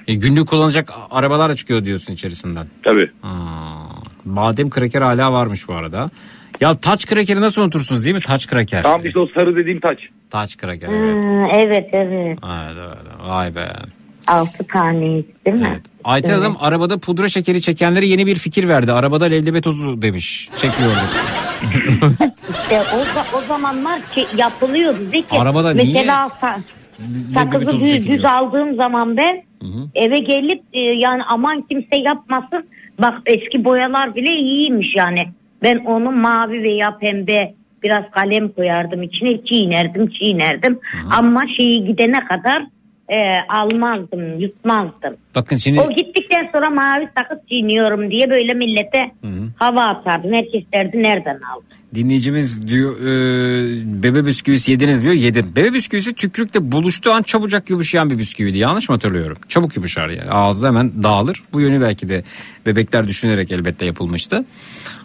[0.07, 2.67] E, günlük kullanacak arabalar da çıkıyor diyorsun içerisinden.
[2.83, 3.11] Tabii.
[4.25, 6.11] Badem kraker hala varmış bu arada.
[6.61, 8.23] Ya taç krakeri nasıl unutursunuz değil mi?
[8.23, 8.83] Taç kraker.
[8.83, 9.99] Tamam işte o sarı dediğim taç.
[10.31, 11.15] Taç kraker evet.
[11.25, 12.39] Hmm, evet evet.
[12.45, 13.29] Evet, evet.
[13.29, 13.69] Vay be.
[14.27, 15.81] Altı taneydi değil mi?
[16.05, 16.41] Ayten Evet.
[16.43, 18.93] Hanım arabada pudra şekeri çekenlere yeni bir fikir verdi.
[18.93, 20.49] Arabada levlebe tozu demiş.
[20.57, 21.09] Çekiyorduk.
[22.51, 24.99] İşte o, o zamanlar ki yapılıyordu.
[25.13, 25.39] Zeki.
[25.39, 26.61] Arabada niye Mesela sa-
[27.01, 29.43] levlebe sakızı düz, düz aldığım zaman ben
[29.95, 32.67] eve gelip e, yani aman kimse yapmasın.
[32.99, 35.29] Bak eski boyalar bile iyiymiş yani.
[35.63, 40.79] Ben onu mavi veya pembe biraz kalem koyardım içine çiğnerdim çiğnerdim.
[41.11, 42.67] Ama şeyi gidene kadar
[43.09, 45.17] e, almazdım yutmazdım.
[45.35, 49.11] Bakın şimdi O gittikten sonra mavi sakız çiğniyorum diye böyle millete
[49.57, 50.33] hava atardım.
[50.33, 51.81] Herkes derdi nereden aldın?
[51.95, 55.15] dinleyicimiz diyor e, bebe bisküvisi yediniz diyor.
[55.15, 55.53] Yedim.
[55.57, 58.59] Bebe bisküvisi tükürükle buluştuğu an çabucak yumuşayan bir bisküviydi.
[58.59, 59.37] Yanlış mı hatırlıyorum?
[59.49, 60.31] Çabuk yumuşar yani.
[60.31, 61.43] Ağızda hemen dağılır.
[61.53, 62.25] Bu yönü belki de
[62.67, 64.45] bebekler düşünerek elbette yapılmıştı.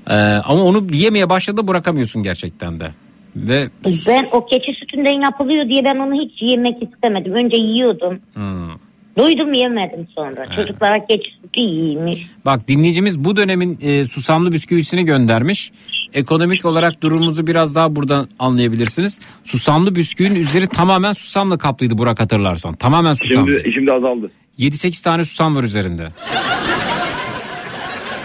[0.09, 0.13] E,
[0.45, 2.91] ama onu yemeye başladı bırakamıyorsun gerçekten de.
[3.35, 3.69] Ve
[4.07, 7.33] Ben o keçi sütünden yapılıyor diye ben onu hiç yemek istemedim.
[7.33, 8.19] Önce yiyordum.
[8.33, 8.69] Hmm.
[9.17, 10.45] Duydum yemedim sonra.
[10.55, 12.27] Çocuklara keçi sütü iyiymiş.
[12.45, 15.71] Bak dinleyicimiz bu dönemin e, susamlı bisküvisini göndermiş.
[16.13, 19.19] Ekonomik olarak durumumuzu biraz daha buradan anlayabilirsiniz.
[19.43, 22.73] Susamlı bisküvinin üzeri tamamen susamla kaplıydı Burak hatırlarsan.
[22.73, 23.51] Tamamen susamlı.
[23.51, 24.31] Şimdi, şimdi azaldı.
[24.59, 26.07] 7-8 tane susam var üzerinde.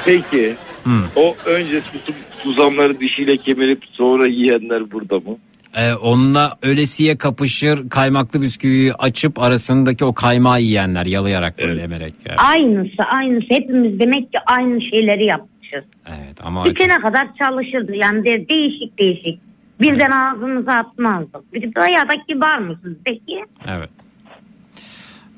[0.05, 0.55] Peki
[0.85, 1.02] Hmm.
[1.16, 5.36] o önce susum, susamları dişiyle kemirip sonra yiyenler burada mı?
[5.77, 12.15] Ee, onunla ölesiye kapışır kaymaklı bisküviyi açıp arasındaki o kaymağı yiyenler yalayarak böyle emerek.
[12.28, 12.39] yani.
[12.39, 13.47] Aynısı aynısı.
[13.48, 15.85] Hepimiz demek ki aynı şeyleri yapmışız.
[16.09, 17.93] Evet ama Bitene kadar çalışırdı.
[17.97, 19.39] Yani de, değişik değişik.
[19.81, 21.55] Birden ağzımıza atmazdık.
[21.55, 23.44] Bir de bayağı da kibar mısınız peki?
[23.69, 23.90] Evet.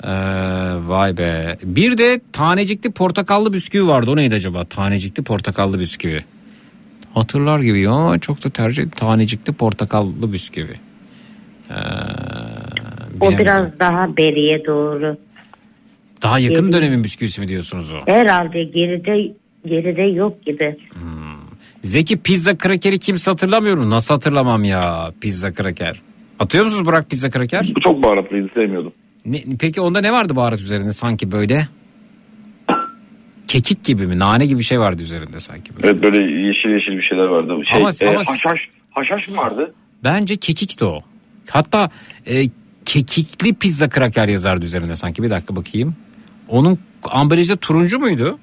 [0.04, 0.08] Ee,
[0.88, 1.56] vay be.
[1.64, 4.10] Bir de tanecikli portakallı bisküvi vardı.
[4.10, 4.64] O neydi acaba?
[4.64, 6.20] Tanecikli portakallı bisküvi.
[7.14, 8.18] Hatırlar gibi ya.
[8.20, 10.74] Çok da tercih tanecikli portakallı bisküvi.
[11.70, 11.74] Ee,
[13.20, 15.16] O biraz daha beriye doğru.
[16.22, 17.96] Daha yakın Geri- dönemin bisküvisi mi diyorsunuz o?
[18.06, 19.32] Herhalde geride
[19.66, 20.76] geride yok gibi.
[21.82, 23.90] Zeki pizza krakeri kimse hatırlamıyor mu?
[23.90, 26.02] Nasıl hatırlamam ya pizza kraker?
[26.38, 27.72] Atıyor musunuz Burak pizza kraker?
[27.76, 28.92] Bu çok baharatlıydı sevmiyordum.
[29.26, 31.68] Ne, peki onda ne vardı baharat üzerinde sanki böyle?
[33.48, 34.18] Kekik gibi mi?
[34.18, 35.76] Nane gibi bir şey vardı üzerinde sanki.
[35.76, 35.88] Böyle.
[35.88, 36.16] Evet böyle
[36.46, 37.54] yeşil yeşil bir şeyler vardı.
[37.70, 39.74] Şey, Ama- e, ama- haşhaş, haşhaş mı vardı?
[40.04, 41.00] Bence kekikti o.
[41.50, 41.90] Hatta
[42.26, 42.42] e,
[42.84, 45.22] kekikli pizza kraker yazardı üzerinde sanki.
[45.22, 45.96] Bir dakika bakayım.
[46.48, 48.38] Onun ambalajı turuncu muydu?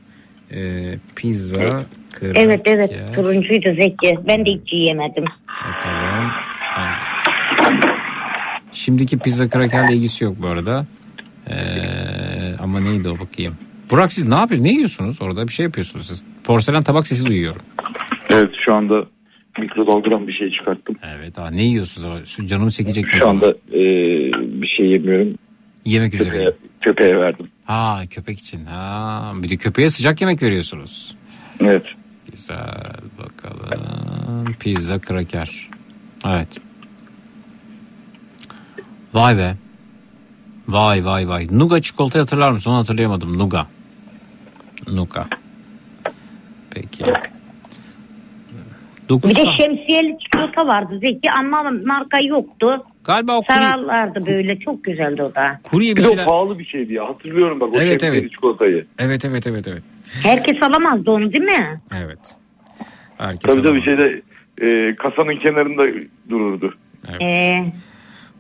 [0.51, 0.85] E,
[1.15, 1.65] pizza
[2.13, 2.43] kraker.
[2.43, 4.19] Evet evet turuncuydu Zeki.
[4.27, 5.25] Ben de hiç yiyemedim.
[5.67, 6.31] Bakalım.
[8.71, 10.85] Şimdiki pizza krakerle ilgisi yok bu arada.
[11.49, 13.57] Ee, ama neydi o bakayım.
[13.91, 14.71] Burak siz ne yapıyorsunuz?
[14.71, 15.47] Ne yiyorsunuz orada?
[15.47, 16.23] Bir şey yapıyorsunuz siz.
[16.43, 17.61] Porselen tabak sesi duyuyorum.
[18.29, 19.05] Evet şu anda
[19.59, 20.95] mikrodalgadan bir şey çıkarttım.
[21.17, 21.37] Evet.
[21.37, 22.05] Ha, ne yiyorsunuz?
[22.05, 22.25] ama?
[22.25, 23.05] Şu Canımı çekecek?
[23.07, 23.81] Şu anda e,
[24.61, 25.35] bir şey yemiyorum.
[25.85, 26.29] Yemek üzere.
[26.29, 27.47] Köpeğe, köpeğe verdim.
[27.65, 28.65] Ha köpek için.
[28.65, 31.15] Ha, bir de köpeğe sıcak yemek veriyorsunuz.
[31.61, 31.83] Evet.
[32.31, 32.83] Güzel
[33.19, 34.55] bakalım.
[34.59, 35.69] Pizza kraker.
[36.27, 36.47] Evet.
[39.13, 39.55] Vay be.
[40.67, 41.47] Vay vay vay.
[41.51, 42.71] Nuga çikolatayı hatırlar mısın?
[42.71, 43.39] Onu hatırlayamadım.
[43.39, 43.67] Nuga.
[44.87, 45.27] Nuga.
[46.71, 47.05] Peki.
[49.09, 52.85] Dokuz Bir de şemsiyeli çikolata vardı Zeki ama marka yoktu.
[53.03, 55.59] Galiba o kuru, Sararlardı böyle çok güzeldi o da.
[55.63, 56.25] kuruya bir o şeyler.
[56.25, 57.09] pahalı bir şeydi ya.
[57.09, 58.31] Hatırlıyorum bak o Evet, şemsiyeli evet.
[58.31, 58.85] çikolatayı.
[58.99, 59.83] Evet evet evet evet.
[60.23, 61.81] Herkes alamazdı onu değil mi?
[61.95, 62.19] Evet.
[63.17, 63.85] Herkes Tabii tabii alamaz.
[63.85, 64.21] şeyde
[64.61, 65.83] e, kasanın kenarında
[66.29, 66.73] dururdu.
[67.21, 67.65] Ee,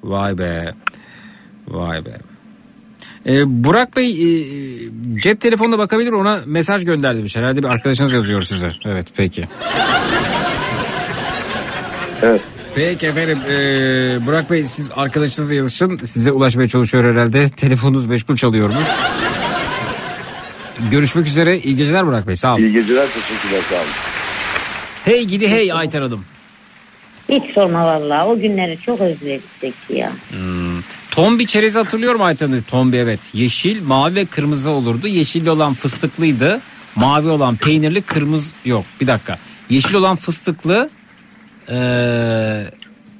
[0.03, 0.73] Vay be.
[1.67, 2.17] Vay be.
[3.25, 4.43] Ee, Burak Bey e,
[5.15, 7.35] cep telefonuna bakabilir ona mesaj gönderdi demiş.
[7.35, 8.71] Herhalde bir arkadaşınız yazıyor size.
[8.85, 9.47] Evet peki.
[12.21, 12.41] Evet.
[12.75, 15.97] Peki efendim ee, Burak Bey siz arkadaşınızla yazışın.
[15.97, 17.49] Size ulaşmaya çalışıyor herhalde.
[17.49, 18.87] Telefonunuz meşgul çalıyormuş.
[20.91, 21.59] Görüşmek üzere.
[21.59, 22.35] İyi geceler Burak Bey.
[22.35, 22.61] Sağ olun.
[22.61, 23.85] İyi geceler teşekkürler sağ olun.
[25.05, 26.25] Hey gidi hey Ayten Hanım.
[27.29, 30.11] Hiç sorma vallahi o günleri çok özledik ya.
[30.29, 30.81] Hmm.
[31.11, 33.19] Tombi çerezi hatırlıyorum Ayten Tombi evet.
[33.33, 35.07] Yeşil, mavi ve kırmızı olurdu.
[35.07, 36.59] Yeşil olan fıstıklıydı.
[36.95, 38.85] Mavi olan peynirli, kırmızı yok.
[39.01, 39.37] Bir dakika.
[39.69, 40.89] Yeşil olan fıstıklı,
[41.69, 42.63] ee,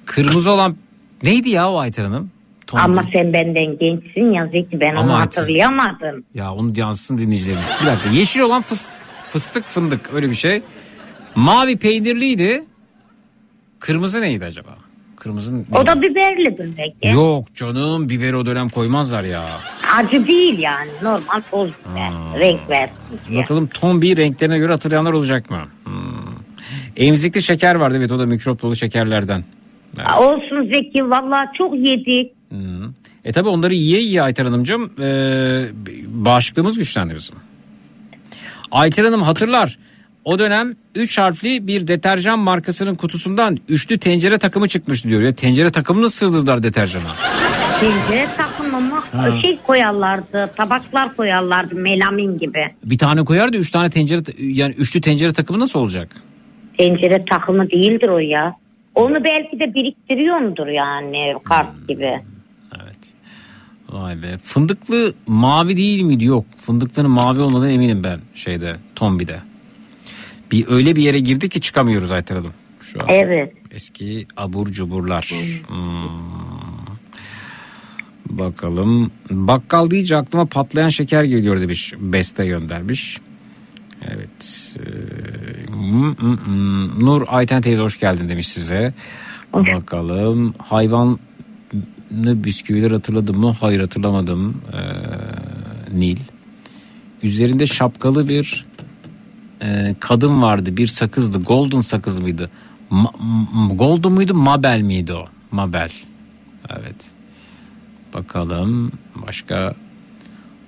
[0.05, 0.75] kırmızı olan
[1.23, 2.31] neydi ya o Ayten Hanım?
[2.67, 2.83] Tombi.
[2.83, 6.23] Ama sen benden gençsin ya Zeki ben onu Ama- hatırlayamadım.
[6.33, 7.65] Ya onu yansın dinleyicilerimiz.
[7.81, 8.09] Bir dakika.
[8.09, 8.87] Yeşil olan fıs-
[9.29, 10.61] fıstık fındık öyle bir şey.
[11.35, 12.65] Mavi peynirliydi.
[13.79, 14.77] Kırmızı neydi acaba?
[15.15, 17.15] Kırmızı O da biberlidir belki.
[17.17, 19.45] Yok canım biberi o dönem koymazlar ya.
[19.97, 22.39] Acı değil yani normal toz biber.
[22.39, 22.95] Renk versin
[23.29, 23.43] diye.
[23.43, 25.67] Bakalım tombi renklerine göre hatırlayanlar olacak mı?
[25.83, 25.93] Hmm.
[26.97, 29.43] Emzikli şeker vardı evet o da mikrop dolu şekerlerden.
[30.05, 32.31] Aa, Olsun Zeki vallahi çok yedik.
[32.49, 32.83] Hmm.
[33.25, 35.07] E tabi onları yiye yiye Ayter Hanımcığım e,
[36.07, 37.35] bağışıklığımız güçlendi bizim.
[38.71, 39.79] Ayter Hanım hatırlar.
[40.25, 45.21] O dönem 3 harfli bir deterjan markasının kutusundan üçlü tencere takımı çıkmıştı diyor.
[45.21, 47.15] Ya tencere takımını sığdırdılar deterjana.
[47.79, 49.41] Tencere takım ama Ha.
[49.41, 52.67] şey koyarlardı tabaklar koyarlardı melamin gibi.
[52.83, 56.09] Bir tane koyardı üç tane tencere yani üçlü tencere takımı nasıl olacak?
[56.77, 58.55] Tencere takımı değildir o ya.
[58.95, 62.11] Onu belki de biriktiriyordur yani kart gibi.
[63.89, 64.37] Vay be.
[64.43, 66.25] Fındıklı mavi değil miydi?
[66.25, 66.45] Yok.
[66.61, 69.39] Fındıklının mavi olmadığına eminim ben şeyde Tombi'de.
[70.51, 72.53] Bir öyle bir yere girdik ki çıkamıyoruz Ayter Hanım.
[72.81, 73.07] Şu an.
[73.09, 73.53] Evet.
[73.71, 75.33] Eski abur cuburlar.
[75.67, 76.39] Hmm.
[78.29, 79.11] Bakalım.
[79.29, 81.93] Bakkal deyince aklıma patlayan şeker geliyor demiş.
[81.99, 83.17] Beste göndermiş.
[84.07, 84.69] Evet.
[84.77, 85.39] Ee.
[86.99, 88.93] Nur Ayten teyze hoş geldin demiş size.
[89.53, 90.53] Bakalım.
[90.57, 91.19] Hayvan
[92.11, 93.55] ne bisküviler hatırladım mı?
[93.61, 94.61] Hayır hatırlamadım.
[94.73, 96.17] Ee, Nil.
[97.23, 98.65] Üzerinde şapkalı bir
[99.61, 100.77] e, kadın vardı.
[100.77, 101.43] Bir sakızdı.
[101.43, 102.49] Golden sakız mıydı?
[102.91, 104.33] Ma- Golden muydu?
[104.33, 105.25] Mabel miydi o?
[105.51, 105.91] Mabel.
[106.69, 106.95] Evet.
[108.13, 108.91] Bakalım
[109.27, 109.75] başka.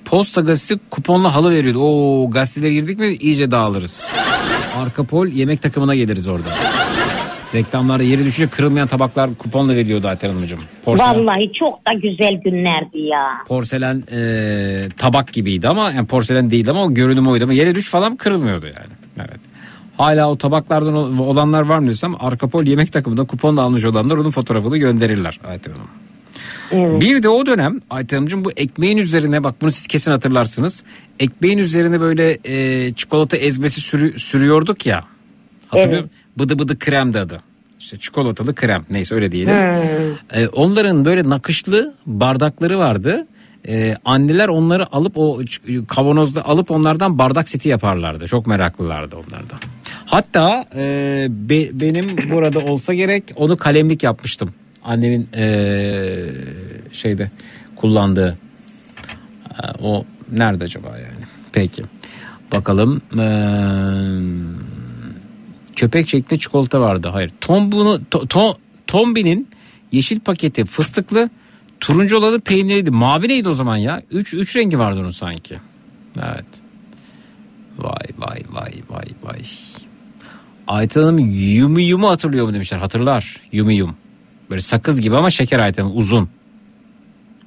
[0.05, 1.80] Posta gazetesi kuponla halı veriyordu.
[1.80, 4.11] Oo gazetelere girdik mi iyice dağılırız.
[4.77, 6.49] Arka pol yemek takımına geliriz orada.
[7.55, 10.59] Reklamlarda yeri düşünce kırılmayan tabaklar kuponla veriyordu Ayten Hanımcığım.
[10.85, 13.27] Porselen, Vallahi çok da güzel günlerdi ya.
[13.47, 17.89] porselen e, tabak gibiydi ama yani porselen değildi ama o görünüm oydu ama yere düş
[17.89, 18.93] falan kırılmıyordu yani.
[19.19, 19.39] Evet.
[19.97, 24.31] Hala o tabaklardan olanlar var mı desem arka pol yemek takımında kuponla almış olanlar onun
[24.31, 25.87] fotoğrafını gönderirler Ayten Hanım.
[27.01, 30.83] Bir de o dönem Ayten Hanımcığım bu ekmeğin üzerine bak bunu siz kesin hatırlarsınız.
[31.19, 35.03] Ekmeğin üzerine böyle e, çikolata ezmesi sürü, sürüyorduk ya.
[35.67, 36.15] Hatırlıyor musun?
[36.39, 37.41] Bıdı bıdı krem de adı.
[37.79, 39.53] İşte çikolatalı krem neyse öyle diyelim.
[40.33, 43.27] E, onların böyle nakışlı bardakları vardı.
[43.67, 45.41] E, anneler onları alıp o
[45.87, 48.27] kavanozda alıp onlardan bardak seti yaparlardı.
[48.27, 49.59] Çok meraklılardı onlardan.
[50.05, 54.49] Hatta e, be- benim burada olsa gerek onu kalemlik yapmıştım.
[54.83, 55.45] Annemin e,
[56.91, 57.31] şeyde
[57.75, 58.37] kullandığı.
[59.63, 61.25] E, o nerede acaba yani?
[61.53, 61.83] Peki.
[62.51, 63.01] Bakalım.
[63.19, 63.25] E,
[65.76, 67.10] köpek şeklinde çikolata vardı.
[67.11, 67.31] Hayır.
[67.41, 68.56] Tombunu, to, to-
[68.88, 69.48] Tombi'nin
[69.91, 71.30] yeşil paketi fıstıklı,
[71.80, 72.91] turuncu olanı peynirliydi.
[72.91, 74.02] Mavi neydi o zaman ya?
[74.11, 75.60] Üç, üç rengi vardı onun sanki.
[76.19, 76.45] Evet.
[77.77, 79.41] Vay vay vay vay vay.
[80.68, 82.77] Ayten Hanım Yumi Yum'u hatırlıyor mu demişler.
[82.77, 83.38] Hatırlar.
[83.52, 83.95] Yumi Yum.
[84.49, 86.30] Böyle sakız gibi ama şeker Ayten uzun.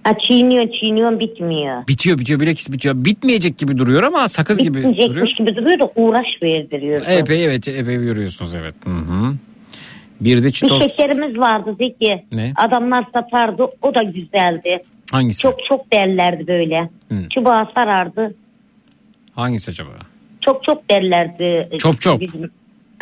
[0.05, 1.87] Ha, çiğniyor çiğniyor bitmiyor.
[1.89, 2.95] Bitiyor bitiyor bilakis bitiyor.
[3.05, 4.93] Bitmeyecek gibi duruyor ama sakız gibi duruyor.
[4.93, 7.03] Bitmeyecekmiş gibi duruyor da uğraş verdiriyor.
[7.09, 8.75] Epey evet epey görüyorsunuz evet.
[8.85, 9.35] Hı hı.
[10.21, 10.83] Bir de Bir çitos.
[10.83, 12.25] şekerimiz vardı Zeki.
[12.33, 12.53] Ne?
[12.57, 14.79] Adamlar satardı o da güzeldi.
[15.11, 15.41] Hangisi?
[15.43, 16.89] Çok çok derlerdi böyle.
[17.09, 17.29] Hı.
[17.35, 18.35] Çubuğa sarardı.
[19.35, 19.91] Hangisi acaba?
[20.41, 21.69] Çok çok derlerdi.
[21.79, 22.21] Çok çok.
[22.21, 22.43] Bizim.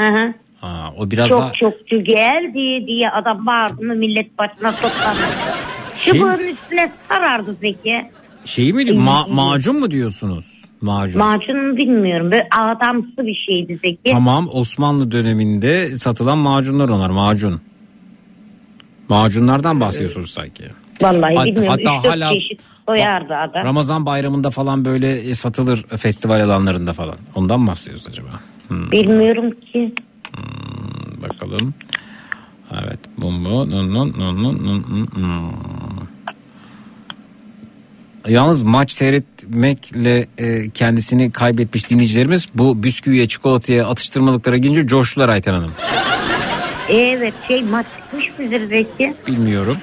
[0.01, 0.35] Hı hı.
[0.61, 5.53] Ha, o biraz çok daha çokçu geldi diye adam bağırdı mı millet başına toplanırdı.
[5.97, 8.11] Şey- Çubuğun üstüne sarardı Zeki.
[8.45, 8.91] şey miydi?
[8.91, 10.63] Ma- macun mu diyorsunuz?
[10.81, 11.19] Macun.
[11.19, 12.31] Macun bilmiyorum.
[12.31, 14.13] Böyle adamsı bir şeydi Zeki.
[14.13, 17.61] Tamam Osmanlı döneminde satılan macunlar onlar macun.
[19.09, 20.65] Macunlardan bahsediyorsunuz sanki.
[21.03, 21.79] Vallahi Hatta- bilmiyorum.
[21.85, 23.65] hatta Üç hala- çeşit koyardı adam.
[23.65, 27.17] Ramazan bayramında falan böyle e, satılır festival alanlarında falan.
[27.35, 28.29] Ondan mı bahsediyoruz acaba?
[28.69, 29.95] Hmm, Bilmiyorum ki.
[31.23, 31.75] bakalım.
[32.73, 33.71] Evet bu mu?
[33.71, 35.53] Nun, nun, nun, nun, nun, nun.
[38.29, 45.73] Yalnız maç seyretmekle e, kendisini kaybetmiş dinleyicilerimiz bu bisküviye çikolataya atıştırmalıklara gelince coştular Ayten Hanım.
[46.89, 49.15] Evet şey maç çıkmış mıdır Zeki?
[49.27, 49.77] Bilmiyorum.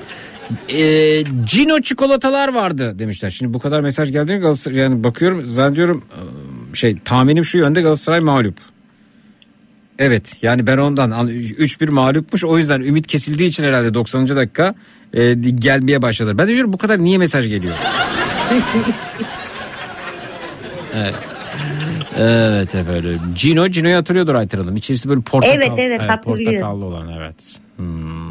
[0.69, 3.29] Ee, Cino çikolatalar vardı demişler.
[3.29, 8.19] Şimdi bu kadar mesaj geldi Galatasaray yani bakıyorum zannediyorum e, şey tahminim şu yönde Galatasaray
[8.19, 8.55] mağlup.
[9.99, 14.27] Evet yani ben ondan an- 3-1 mağlupmuş o yüzden ümit kesildiği için herhalde 90.
[14.27, 14.75] dakika
[15.13, 16.37] e, gelmeye başladı.
[16.37, 17.75] Ben de diyorum bu kadar niye mesaj geliyor?
[20.95, 21.15] evet.
[22.19, 23.19] Evet efendim.
[23.35, 24.75] Cino, Cino'yu hatırlıyordur Ayten Hanım.
[24.75, 25.55] İçerisi böyle portakal.
[25.55, 26.45] Evet, evet, hatırlıyorum.
[26.45, 27.35] Portakallı olan evet.
[27.77, 28.29] Hmm.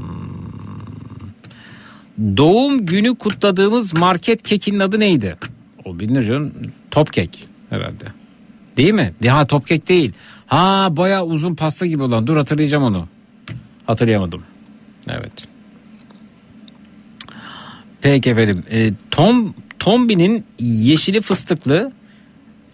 [2.36, 5.36] Doğum günü kutladığımız market kekinin adı neydi?
[5.85, 6.53] O bilinir canım.
[6.90, 8.05] Top kek herhalde.
[8.77, 9.15] Değil mi?
[9.28, 10.12] Ha top kek değil.
[10.49, 12.27] Ha baya uzun pasta gibi olan.
[12.27, 13.09] Dur hatırlayacağım onu.
[13.87, 14.43] Hatırlayamadım.
[15.09, 15.33] Evet.
[18.03, 18.65] Peki efendim.
[18.70, 21.93] E, Tom Tombi'nin yeşili fıstıklı,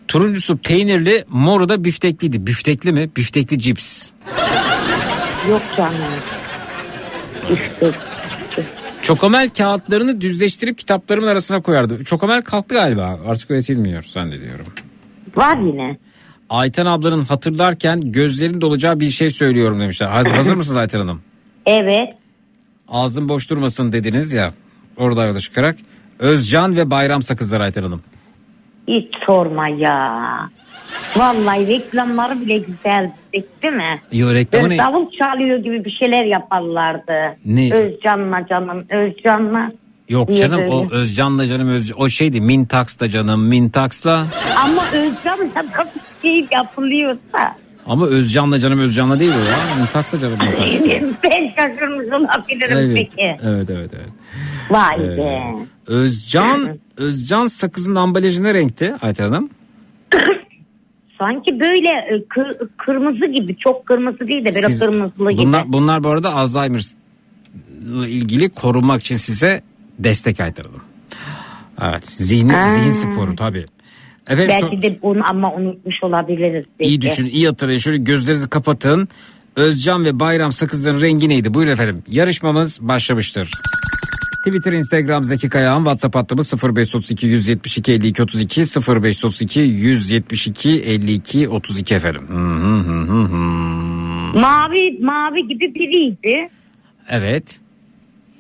[0.09, 2.47] turuncusu peynirli, moru da büftekliydi.
[2.47, 3.11] Büftekli mi?
[3.17, 4.11] Büftekli cips.
[5.51, 5.95] Yok canım.
[7.53, 7.93] İşte
[9.03, 12.05] Çokomel kağıtlarını düzleştirip kitaplarımın arasına koyardı.
[12.05, 13.21] Çokomel kalktı galiba.
[13.27, 14.67] Artık üretilmiyor zannediyorum.
[15.37, 15.99] var yine.
[16.55, 20.07] Ayten ablanın hatırlarken gözlerin dolacağı bir şey söylüyorum demişler.
[20.07, 21.23] Hazır, hazır mısınız Ayten Hanım?
[21.67, 22.15] Evet.
[22.89, 24.53] Ağzın boş durmasın dediniz ya.
[24.97, 25.77] Orada yola çıkarak.
[26.19, 28.03] Özcan ve Bayram Sakızlar Ayten Hanım.
[28.89, 30.51] Hiç sorma ya.
[31.17, 34.01] Vallahi reklamları bile güzel değil mi?
[34.13, 34.79] Yo reklamı Böyle ne?
[34.79, 37.37] davul çalıyor gibi bir şeyler yaparlardı.
[37.45, 37.75] Ne?
[37.75, 39.73] Özcan'la canım, Özcan'la.
[40.09, 40.71] Yok canım böyle.
[40.71, 42.01] o Özcan'la canım Özcan.
[42.01, 44.27] O şeydi Mintax'ta canım Mintax'la.
[44.65, 45.87] Ama Özcan'la da
[46.25, 47.57] şey yapılıyorsa.
[47.87, 49.77] Ama Özcan'la canım Özcan'la değil o ya.
[49.79, 50.85] Mintax'ta canım Mintax'ta.
[51.25, 53.37] ben şaşırmış olabilirim Evet, peki.
[53.43, 54.09] evet evet evet.
[54.71, 55.43] Vay Ee, be.
[55.87, 59.51] Özcan Özcan sakızın ambalajı ne renkti Ayten Hanım?
[61.19, 65.43] Sanki böyle e, kır- kırmızı gibi çok kırmızı değil de böyle Siz- kırmızılı gibi.
[65.47, 69.63] Bunlar, bunlar bu arada Alzheimer'la ilgili korunmak için size
[69.99, 70.83] destek Ayten Hanım.
[71.83, 73.67] Evet zihin, zihin sporu tabii.
[74.29, 76.65] Efendim, Belki de bunu ama unutmuş olabiliriz.
[76.81, 77.01] iyi belki.
[77.01, 79.09] düşün iyi hatırlayın şöyle gözlerinizi kapatın.
[79.57, 81.55] Özcan ve Bayram sakızların rengi neydi?
[81.55, 83.51] Buyurun efendim yarışmamız başlamıştır.
[84.47, 92.23] Twitter, Instagram Zeki Kayağan, WhatsApp hattımız 0532 172 52 32 0532 172 52 32 efendim.
[94.41, 96.49] Mavi mavi gibi biriydi.
[97.09, 97.61] Evet.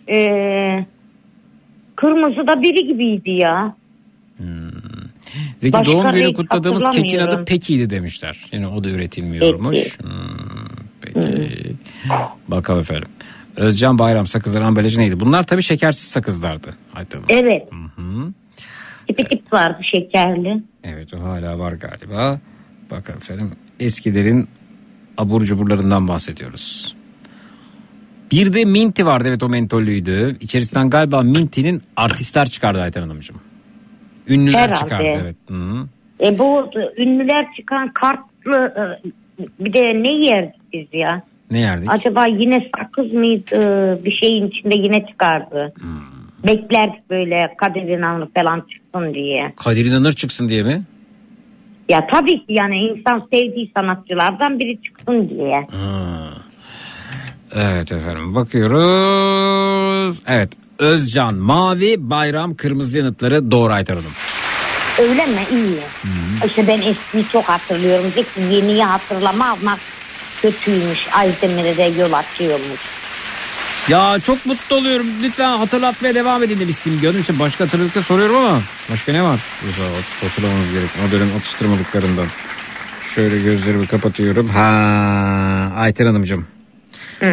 [0.08, 0.86] Ee,
[1.96, 3.76] kırmızı da biri gibiydi ya.
[5.58, 7.44] Zeki Başka doğum günü kutladığımız kekin adı.
[7.44, 8.46] Peki'ydi demişler.
[8.52, 9.78] Yani o da üretilmiyormuş.
[9.78, 9.98] Peki.
[9.98, 11.76] Hmm, peki.
[12.48, 13.08] Bakalım efendim.
[13.56, 15.20] Özcan Bayram sakızları ambalajı neydi?
[15.20, 16.74] Bunlar tabii şekersiz sakızlardı.
[16.92, 17.24] Hanım.
[17.28, 17.68] Evet.
[17.96, 18.32] Hı.
[19.08, 20.62] Tipi tip vardı şekerli.
[20.84, 22.40] Evet o hala var galiba.
[22.90, 24.48] Bakın efendim eskilerin
[25.18, 26.96] abur cuburlarından bahsediyoruz.
[28.32, 30.36] Bir de minti vardı evet o mentollüydü.
[30.40, 33.36] İçerisinden galiba mintinin artistler çıkardı Ayten Hanımcığım.
[34.28, 34.74] Ünlüler Herhalde.
[34.74, 35.36] çıkardı evet.
[35.48, 35.86] Hı.
[36.20, 41.22] E bu ünlüler çıkan kartlı e, bir de ne yerdik biz ya?
[41.50, 41.92] Ne yerdik?
[41.92, 44.04] Acaba yine sakız mıydı?
[44.04, 45.72] Bir şeyin içinde yine çıkardı.
[45.80, 46.00] Hmm.
[46.46, 49.52] Beklerdik böyle Kadir İnanır falan çıksın diye.
[49.56, 50.82] Kadir İnanır çıksın diye mi?
[51.88, 55.66] Ya tabii ki yani insan sevdiği sanatçılardan biri çıksın diye.
[55.70, 56.30] Ha.
[57.54, 60.22] Evet efendim bakıyoruz.
[60.26, 60.48] Evet
[60.78, 64.12] Özcan mavi bayram kırmızı yanıtları doğru Hanım.
[64.98, 65.40] Öyle mi?
[65.52, 65.78] İyi.
[66.46, 68.06] İşte ben eskiyi çok hatırlıyorum.
[68.14, 69.78] Zeki yeniyi hatırlama ama
[70.42, 71.08] kötüymüş.
[71.12, 72.80] Aydemir'e de yol açıyormuş.
[73.88, 75.06] Ya çok mutlu oluyorum.
[75.22, 77.20] Lütfen hatırlatmaya devam edin demiş Simge Hanım.
[77.20, 78.60] için başka hatırladıkta soruyorum ama
[78.90, 79.40] başka ne var?
[80.22, 80.90] Hatırlamamız gerek.
[81.08, 82.26] O dönem atıştırmalıklarından.
[83.14, 84.48] Şöyle gözlerimi kapatıyorum.
[84.48, 86.46] Ha Ayten Hanımcığım.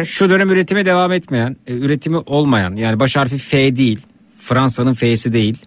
[0.04, 4.00] Şu dönem üretime devam etmeyen, e, üretimi olmayan yani baş harfi F değil.
[4.38, 5.58] Fransa'nın F'si değil.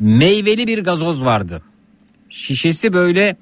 [0.00, 1.62] Meyveli bir gazoz vardı.
[2.30, 3.36] Şişesi böyle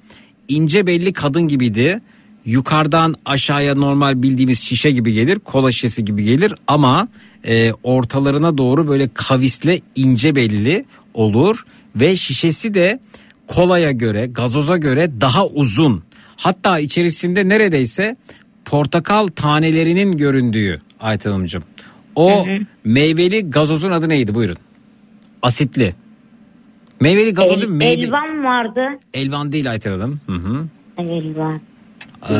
[0.47, 2.01] ince belli kadın gibiydi.
[2.45, 5.39] Yukarıdan aşağıya normal bildiğimiz şişe gibi gelir.
[5.39, 7.07] Kola şişesi gibi gelir ama
[7.47, 11.63] e, ortalarına doğru böyle kavisle ince belli olur.
[11.95, 12.99] Ve şişesi de
[13.47, 16.03] kolaya göre gazoza göre daha uzun.
[16.35, 18.17] Hatta içerisinde neredeyse
[18.69, 21.63] portakal tanelerinin göründüğü Ayten Hanımcığım.
[22.15, 22.45] O
[22.83, 24.57] meyveli gazozun adı neydi buyurun.
[25.41, 25.95] Asitli.
[26.99, 28.01] Meyveli gazozu El- meyve...
[28.01, 28.81] Elvan vardı.
[29.13, 30.21] Elvan değil Ayten Hanım.
[30.25, 30.67] Hı hı.
[30.97, 31.61] Elvan.
[32.29, 32.33] Ee,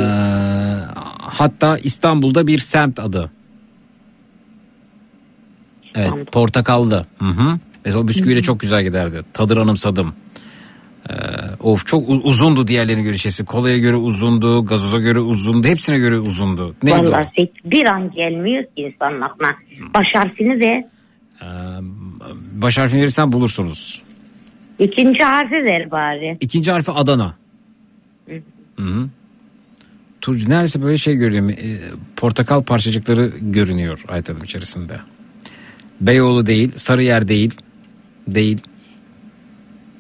[1.20, 3.32] hatta İstanbul'da bir semt adı.
[5.96, 7.06] Evet portakallı.
[7.20, 7.60] Hı hı.
[7.86, 9.24] Mesela o bisküviyle çok güzel giderdi.
[9.34, 10.14] Tadını anımsadım.
[11.10, 11.14] Ee,
[11.60, 13.46] of çok uzundu diğerlerine göre şişesi.
[13.46, 15.68] Kolaya göre uzundu, gazoza göre uzundu.
[15.68, 16.76] Hepsine göre uzundu.
[16.84, 17.04] Neydi o?
[17.04, 19.52] Vallahi Zeki bir an gelmiyor ki insanın aklına.
[19.94, 20.90] Baş harfini de
[21.42, 21.46] Ee,
[22.54, 24.02] baş harfini verirsen bulursunuz.
[24.80, 26.38] ikinci harfi ver bari.
[26.40, 27.36] İkinci harfi Adana.
[28.30, 28.36] Hı
[28.84, 29.10] hı.
[30.22, 31.50] turuncu neredeyse böyle şey görüyorum.
[31.50, 31.80] e,
[32.16, 35.00] portakal parçacıkları görünüyor Ayten Hanım içerisinde.
[36.02, 37.54] Beyoğlu değil, Sarıyer değil.
[38.28, 38.58] Değil.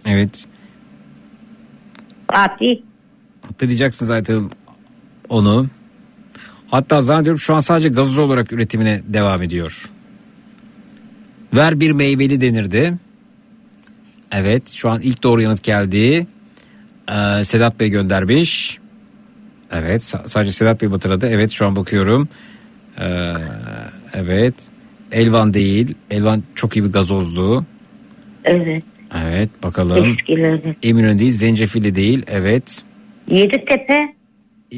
[0.05, 0.45] Evet.
[2.33, 2.79] Fatih.
[3.47, 4.49] Hatırlayacaksınız Ayten Hanım
[5.29, 5.67] onu.
[6.67, 9.89] Hatta zannediyorum şu an sadece gazoz olarak üretimine devam ediyor.
[11.53, 12.93] Ver bir meyveli denirdi.
[14.31, 16.27] Evet şu an ilk doğru yanıt geldi.
[17.11, 18.77] Ee, Sedat Bey göndermiş.
[19.71, 21.27] Evet sa- sadece Sedat Bey hatırladı.
[21.27, 22.29] Evet şu an bakıyorum.
[22.97, 23.33] Ee,
[24.13, 24.53] evet.
[25.11, 25.95] Elvan değil.
[26.11, 27.65] Elvan çok iyi bir gazozlu.
[28.43, 28.83] Evet.
[29.15, 30.11] Evet bakalım.
[30.11, 30.75] Eskileri.
[30.83, 31.31] Eminönü değil.
[31.31, 32.23] Zencefili değil.
[32.27, 32.81] Evet.
[33.27, 34.13] Yeditepe.
[34.71, 34.77] Ee,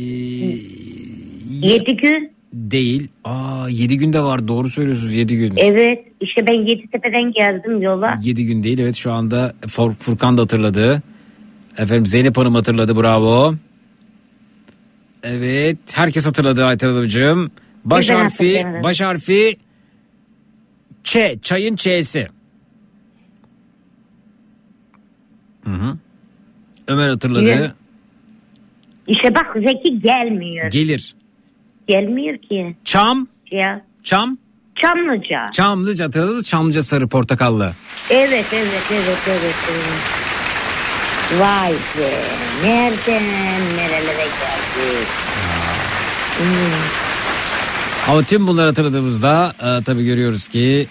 [1.50, 2.32] Yedi gün.
[2.54, 3.08] Değil.
[3.24, 4.48] Aa 7 günde var.
[4.48, 5.54] Doğru söylüyorsunuz 7 gün.
[5.58, 6.00] Evet.
[6.22, 8.20] işte ben Yeditepe'den geldim yola.
[8.24, 8.80] 7 gün değil.
[8.80, 11.02] Evet şu anda Fur- Furkan da hatırladı.
[11.78, 12.96] Efendim Zeynep Hanım hatırladı.
[13.02, 13.56] Bravo.
[15.24, 15.78] Evet.
[15.94, 17.52] Herkes hatırladı Ayten Hanımcığım.
[17.86, 19.58] Baş Ben harfi, baş harfi
[21.04, 21.18] Ç.
[21.42, 22.28] Çayın Ç'si.
[25.64, 25.98] Hı hı.
[26.88, 27.44] Ömer hatırladı.
[27.44, 27.72] Niye?
[29.08, 30.72] İşte bak Zeki gelmiyor.
[30.72, 31.16] Gelir.
[31.88, 32.76] Gelmiyor ki.
[32.84, 33.28] Çam.
[33.52, 33.86] Ya.
[34.04, 34.38] Çam.
[34.76, 35.52] Çamlıca.
[35.52, 36.44] Çamlıca hatırladın mı?
[36.44, 37.74] Çamlıca sarı portakallı.
[38.10, 39.56] Evet evet evet evet.
[39.72, 40.22] evet.
[41.40, 42.12] Vay be.
[42.64, 43.24] Nereden
[43.78, 45.08] nerelere geldik.
[46.38, 47.02] Hmm.
[48.10, 50.88] Ama tüm bunları hatırladığımızda e, tabii görüyoruz ki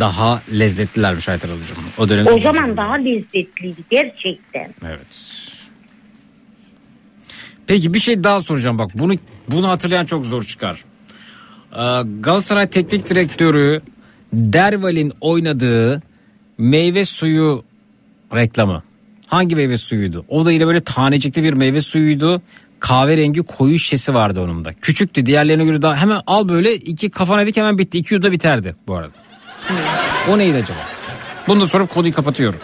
[0.00, 1.76] daha lezzetlilermiş Ayten Hanımcığım.
[1.98, 2.26] O dönem.
[2.26, 4.74] O zaman daha lezzetliydi gerçekten.
[4.86, 5.40] Evet.
[7.66, 9.14] Peki bir şey daha soracağım bak bunu
[9.48, 10.84] bunu hatırlayan çok zor çıkar.
[11.72, 11.76] Ee,
[12.20, 13.82] Galatasaray Teknik Direktörü
[14.32, 16.02] Derval'in oynadığı
[16.58, 17.64] meyve suyu
[18.34, 18.82] reklamı.
[19.26, 20.24] Hangi meyve suyuydu?
[20.28, 22.42] O da yine böyle tanecikli bir meyve suyuydu.
[22.80, 24.72] Kahverengi koyu şişesi vardı onun da.
[24.72, 27.98] Küçüktü diğerlerine göre daha hemen al böyle iki kafana dik hemen bitti.
[27.98, 29.12] İki yudda biterdi bu arada.
[30.30, 30.78] O neydi acaba?
[31.48, 32.60] Bunu da sorup konuyu kapatıyorum.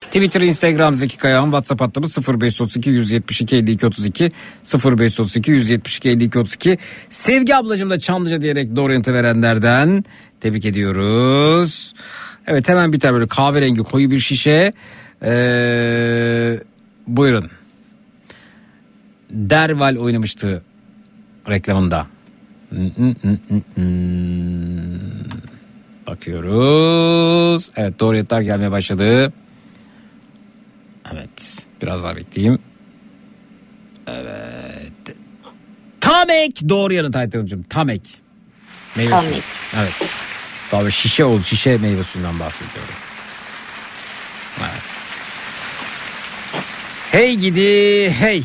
[0.00, 4.32] Twitter, Instagram Zeki Kayağan, WhatsApp hattımız 0532 172 52 32
[4.74, 6.78] 0532 172 52 32.
[7.10, 10.04] Sevgi ablacığım da Çamlıca diyerek doğru yanıtı verenlerden
[10.40, 11.94] tebrik ediyoruz.
[12.46, 14.72] Evet hemen biter böyle kahverengi koyu bir şişe.
[15.22, 16.60] Ee,
[17.06, 17.50] buyurun.
[19.30, 20.62] Derval oynamıştı
[21.48, 22.06] reklamında.
[26.06, 27.70] Bakıyoruz.
[27.76, 29.32] Evet doğru yanıtlar gelmeye başladı.
[31.12, 32.58] Evet biraz daha bekleyeyim.
[34.06, 35.16] Evet.
[36.00, 37.62] Tamek doğru yanıt Aytan'cığım.
[37.62, 38.02] Tamek.
[38.96, 39.28] Meyve Tamek.
[39.30, 39.42] suyu.
[39.82, 39.92] Evet.
[40.72, 41.42] Böyle şişe oldu.
[41.42, 42.94] Şişe meyve suyundan bahsediyorum.
[44.60, 44.82] Evet.
[47.10, 48.42] Hey gidi hey.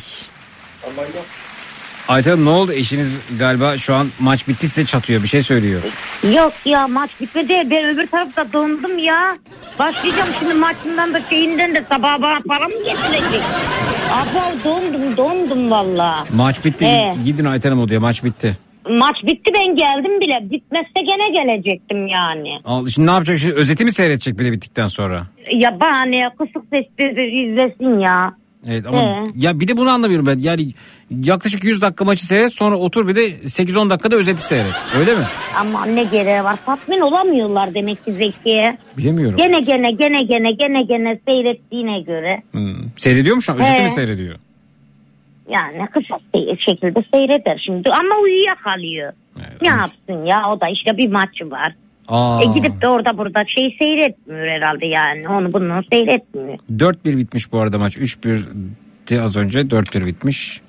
[2.12, 2.74] Ayten ne oldu?
[2.74, 5.82] Eşiniz galiba şu an maç bitti size çatıyor bir şey söylüyor.
[6.36, 7.54] Yok ya maç bitmedi.
[7.72, 9.38] Ben öbür tarafta dondum ya.
[9.80, 13.42] Başlayacağım şimdi maçından da şeyinden de sabah bana para mı getirecek?
[14.14, 16.26] Aba dondum dondum valla.
[16.36, 16.86] Maç bitti.
[16.86, 17.16] Ee?
[17.26, 18.58] Gidin Ayten Hanım diyor maç bitti.
[18.90, 20.52] Maç bitti ben geldim bile.
[20.52, 22.58] Bitmezse gene gelecektim yani.
[22.66, 23.38] Al, şimdi ne yapacak?
[23.38, 25.28] Şimdi özeti mi seyredecek bile bittikten sonra?
[25.54, 28.34] Ya bahane kısık sesli izlesin ya.
[28.68, 29.24] Evet ama Ee?
[29.36, 30.40] ya bir de bunu anlamıyorum ben.
[30.40, 30.74] Yani
[31.24, 34.74] yaklaşık 100 dakika maçı seyret sonra otur bir de 8-10 dakikada özeti seyret.
[35.00, 35.24] Öyle mi?
[35.60, 36.58] Ama ne gereği var?
[36.66, 38.78] Tatmin olamıyorlar demek ki Zeki'ye.
[38.98, 39.38] Bilemiyorum.
[39.38, 42.42] Gene gene gene gene gene gene seyrettiğine göre.
[42.52, 42.76] Hmm.
[42.98, 43.60] Seyrediyor mu şu an?
[43.60, 43.82] Özeti Ee?
[43.84, 44.36] mi seyrediyor?
[45.50, 49.14] Yani kısa se- şekilde seyreder şimdi ama uyuyakalıyor.
[49.62, 51.74] ne yapsın ya o da işte bir maçı var.
[52.12, 56.58] Aa, E gidip de orada burada şey seyretmiyor herhalde yani onu bunu seyretmiyor.
[56.78, 57.98] 4-1 bitmiş bu arada maç.
[57.98, 60.62] 3-1'di az önce 4-1 bitmiş.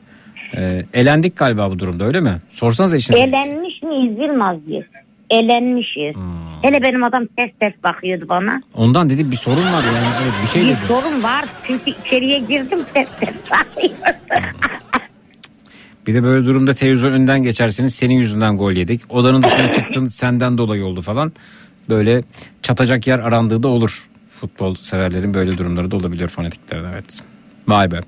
[0.57, 2.41] Ee, elendik galiba bu durumda öyle mi?
[2.51, 3.23] Sorsanız eşinize.
[3.23, 4.87] Elenmiş miyiz Yılmaz diye.
[5.31, 6.17] Elenmişiz.
[6.63, 8.63] Hele benim adam ters ters bakıyordu bana.
[8.75, 10.07] Ondan dedi bir sorun var yani.
[10.23, 10.77] Evet, bir şey bir dedi.
[10.89, 13.97] sorun var çünkü içeriye girdim ters ters bakıyordu.
[16.07, 19.01] Bir de böyle durumda televizyon önden geçerseniz senin yüzünden gol yedik.
[19.09, 21.33] Odanın dışına çıktın senden dolayı oldu falan.
[21.89, 22.23] Böyle
[22.63, 24.09] çatacak yer arandığı da olur.
[24.29, 27.21] Futbol severlerin böyle durumları da olabiliyor fanatiklerin evet.
[27.69, 28.01] Vay be.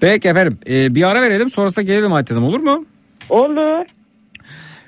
[0.00, 2.86] Peki efendim e, bir ara verelim sonrasında gelelim Ayten Hanım olur mu?
[3.28, 3.86] Olur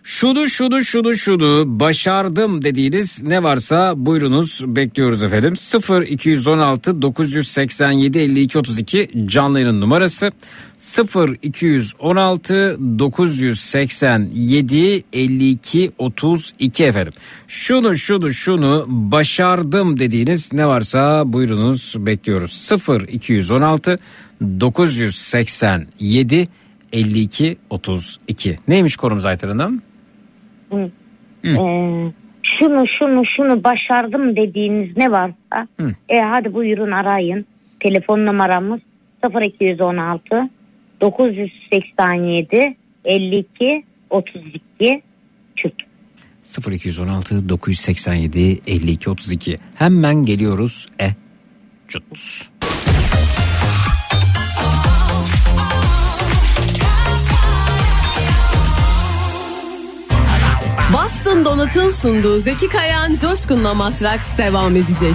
[0.05, 5.57] şunu şunu şunu şunu başardım dediğiniz ne varsa buyurunuz bekliyoruz efendim.
[5.57, 10.31] 0 216 987 52 32 canlı yayın numarası
[10.77, 17.13] 0 216 987 52 32 efendim.
[17.49, 22.53] Şunu şunu şunu başardım dediğiniz ne varsa buyurunuz bekliyoruz.
[22.53, 23.99] 0 216
[24.61, 26.49] 987
[26.93, 28.59] 52 32.
[28.69, 29.83] Neymiş konumuz Aytar Hanım?
[30.83, 31.49] Hı.
[31.49, 32.13] Ee,
[32.59, 35.95] şunu şunu şunu başardım dediğiniz ne varsa Hı.
[36.09, 37.47] e, hadi buyurun arayın.
[37.81, 38.81] Telefon numaramız
[39.61, 40.51] 0216
[41.01, 45.03] 987 52 32
[45.57, 45.75] Türk.
[46.73, 51.09] 0216 987 52 32 hemen geliyoruz e
[51.89, 52.05] çut.
[61.25, 65.15] Boston Donat'ın sunduğu Zeki Kayan Coşkun'la Matraks devam edecek.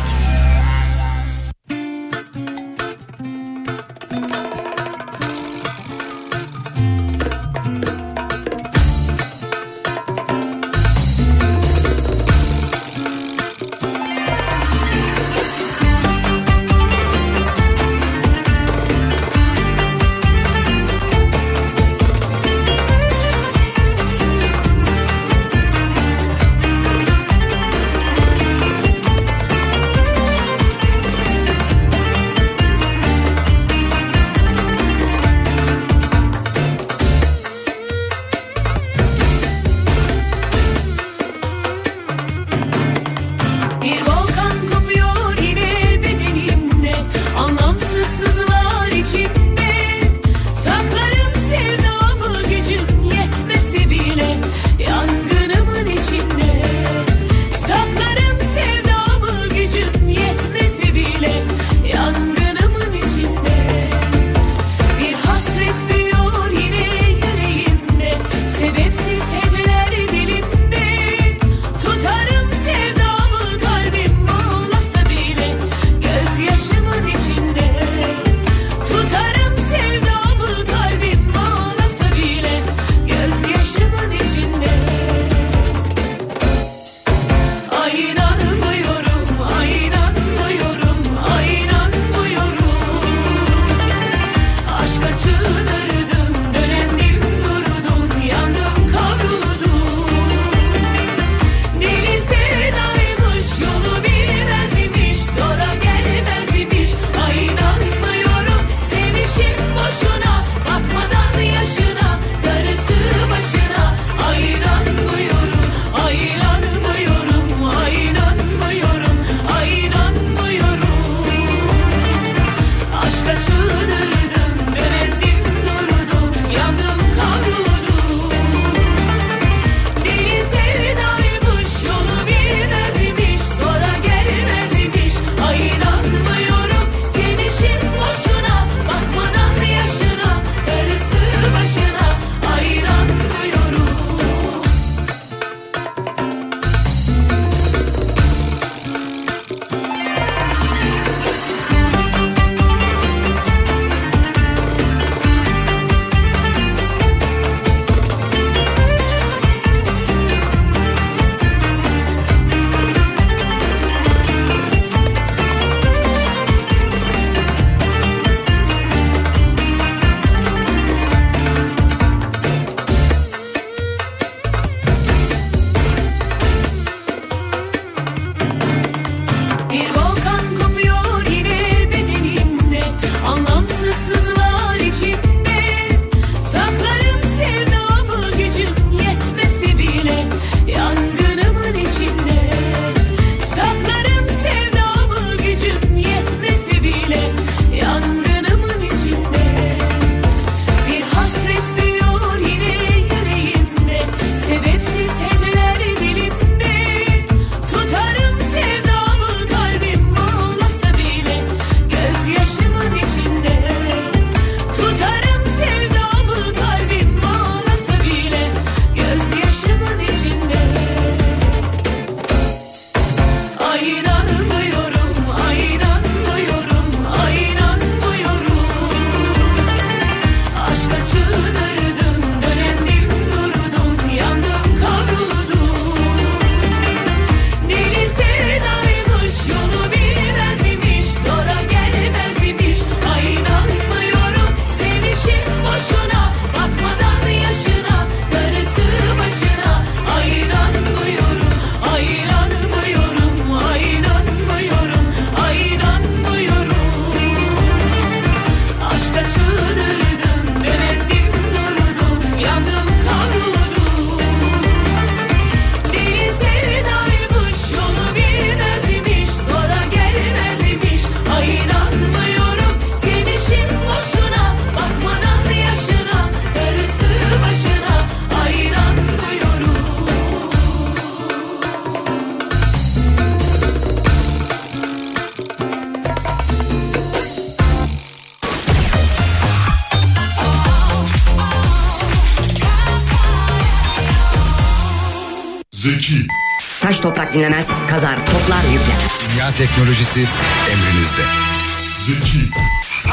[297.33, 298.97] Dinlemez, kazar, toplar, yükler.
[299.33, 300.25] Dünya teknolojisi
[300.71, 301.21] emrinizde.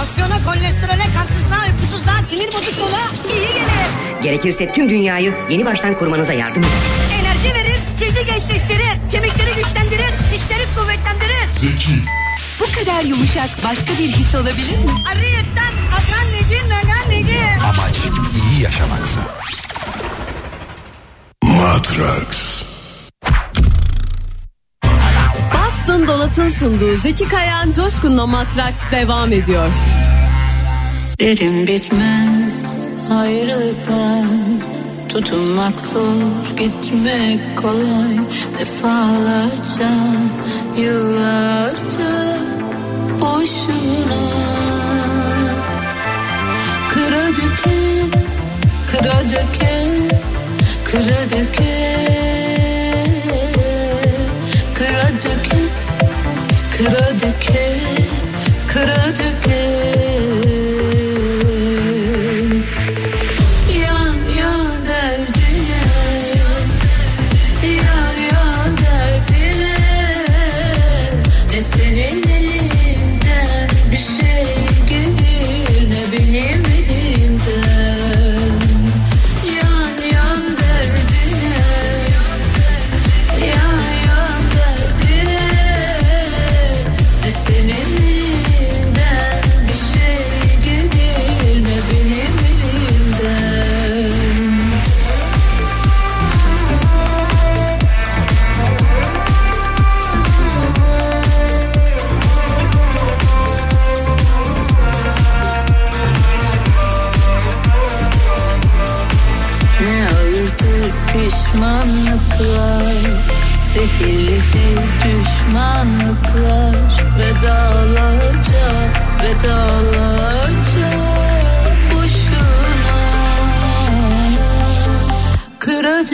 [0.00, 3.00] Aksiyona, kolesterole, kansızlığa, uykusuzluğa, sinir bozukluğuna
[3.34, 4.22] iyi gelir.
[4.22, 6.72] Gerekirse tüm dünyayı yeni baştan kurmanıza yardım eder.
[7.20, 11.46] Enerji verir, cildi gençleştirir, kemikleri güçlendirir, dişleri kuvvetlendirir.
[12.60, 14.90] Bu kadar yumuşak başka bir his olabilir mi?
[15.12, 17.38] Ariyetten akan neci nagan neci.
[17.64, 17.96] Amaç
[18.52, 19.20] iyi yaşamaksa.
[21.42, 22.45] Matrax.
[26.36, 29.68] Donat'ın sunduğu Zeki Kayan Coşkun'la Matraks devam ediyor.
[31.20, 34.24] Derim bitmez ayrılıklar
[35.08, 38.16] Tutunmak zor gitmek kolay.
[38.58, 39.90] Defalarca
[40.78, 42.38] yıllarca
[43.20, 44.26] boşuna.
[46.90, 47.80] Kıra döke,
[48.90, 49.86] kıra döke,
[50.84, 51.85] kıra döke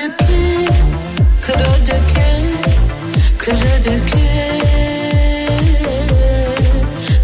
[0.02, 0.24] Döke,
[1.42, 2.28] kıra döke
[3.38, 4.26] Kıra döke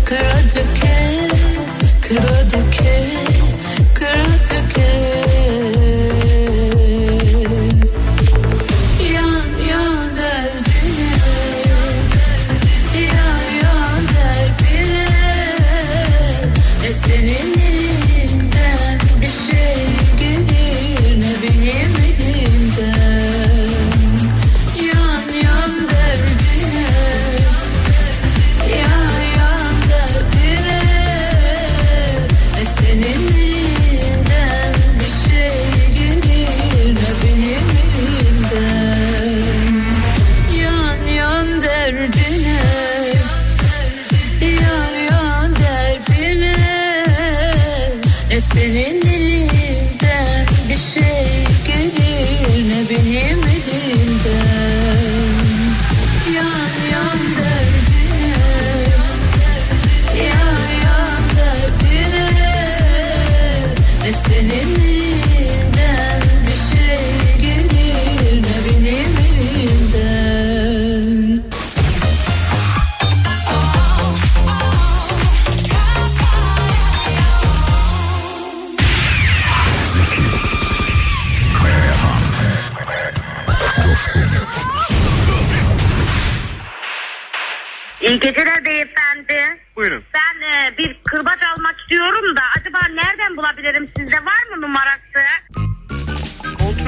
[0.05, 0.97] Kıra döke,
[2.03, 3.28] kıra döke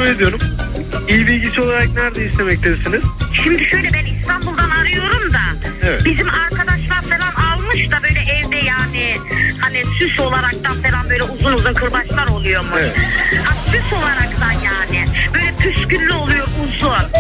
[0.01, 0.41] Kontrol ediyorum.
[1.09, 3.03] İl bilgisi olarak nerede istemektesiniz?
[3.33, 5.41] Şimdi şöyle ben İstanbul'dan arıyorum da
[5.83, 6.05] Evet.
[6.05, 9.17] bizim arkadaşlar falan almış da böyle evde yani
[9.61, 12.81] hani süs olaraktan falan böyle uzun uzun kırbaçlar oluyormuş.
[12.81, 12.97] Evet.
[13.45, 17.11] Ha, süs olaraktan yani böyle püsküllü oluyor uzun.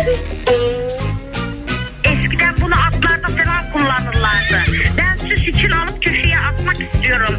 [2.04, 4.62] Eskiden bunu atlarda falan kullanırlardı.
[4.98, 7.34] Ben süs için alıp köşeye atmak istiyorum.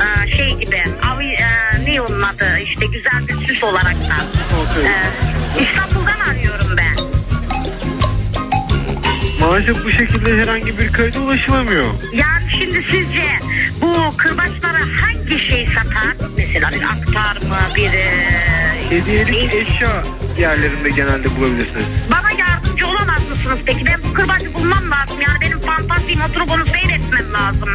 [0.00, 1.48] Ee, şey gibi avi, e,
[1.86, 4.39] ne onun adı işte güzel bir süs olaraktan.
[4.78, 6.96] Ee, İstanbul'dan arıyorum ben.
[9.40, 11.86] Maalesef bu şekilde herhangi bir kayda ulaşılamıyor.
[12.12, 13.24] Yani şimdi sizce
[13.80, 16.16] bu kırbaçlara hangi şey satar?
[16.36, 17.92] Mesela bir aktar mı bir...
[17.92, 18.30] e,
[18.90, 20.02] Hediyelik eşya
[20.38, 21.84] yerlerinde genelde bulabilirsiniz.
[22.10, 23.86] Bana yardımcı olamaz mısınız peki?
[23.86, 25.20] Ben bu kırbacı bulmam lazım.
[25.20, 27.68] Yani benim fantazim oturup onu seyretmem lazım.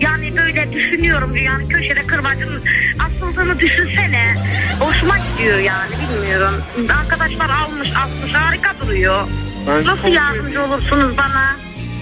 [0.00, 2.62] Yani böyle düşünüyorum yani köşede kırbacın
[3.06, 4.34] asıldığını düşünsene.
[4.80, 6.54] Hoşuma gidiyor yani bilmiyorum.
[7.00, 9.26] Arkadaşlar almış asmış harika duruyor.
[9.68, 11.56] Ben Nasıl kontrol yardımcı olursunuz bana?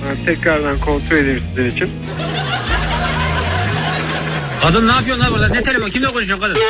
[0.09, 1.91] Ben tekrardan kontrol edeyim sizin için.
[4.63, 5.49] Kadın ne yapıyorsun lan burada?
[5.49, 5.87] Ne telefon?
[5.87, 6.61] Kimle konuşuyorsun kadın?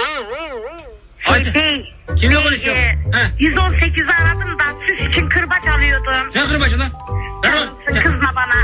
[1.23, 1.53] Haydi.
[1.53, 2.83] Şey, Kimle konuşuyorsun?
[2.83, 3.45] e, He.
[3.45, 6.31] 118'i aradım da süs için kırbaç alıyordum.
[6.35, 6.89] Ne kırbacı lan?
[8.03, 8.55] Kızma bana.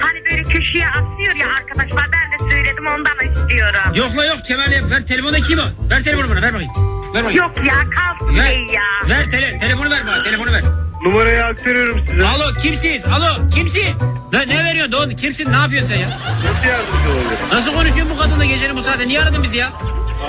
[0.00, 3.80] Hani böyle köşeye asıyor ya arkadaşlar ben de söyledim ondan istiyorum.
[3.94, 5.62] Yok la yok Kemal ver telefonu kim o?
[5.90, 6.72] Ver telefonu bana ver bakayım.
[7.14, 7.36] Ver bakayım.
[7.42, 8.82] Yok ya kalsın Ver, şey ya.
[9.08, 10.62] ver tele, telefonu ver bana telefonu ver.
[11.02, 12.24] Numarayı aktarıyorum size.
[12.26, 13.06] Alo kimsiz?
[13.06, 14.02] Alo kimsiz?
[14.32, 15.10] Ne, ne veriyorsun Doğan?
[15.10, 15.52] Kimsin?
[15.52, 16.08] Ne yapıyorsun sen ya?
[16.08, 17.38] Nasıl yardımcı olabilirim?
[17.52, 19.08] Nasıl konuşuyorsun bu kadınla gecenin bu saatte?
[19.08, 19.72] Niye aradın bizi ya?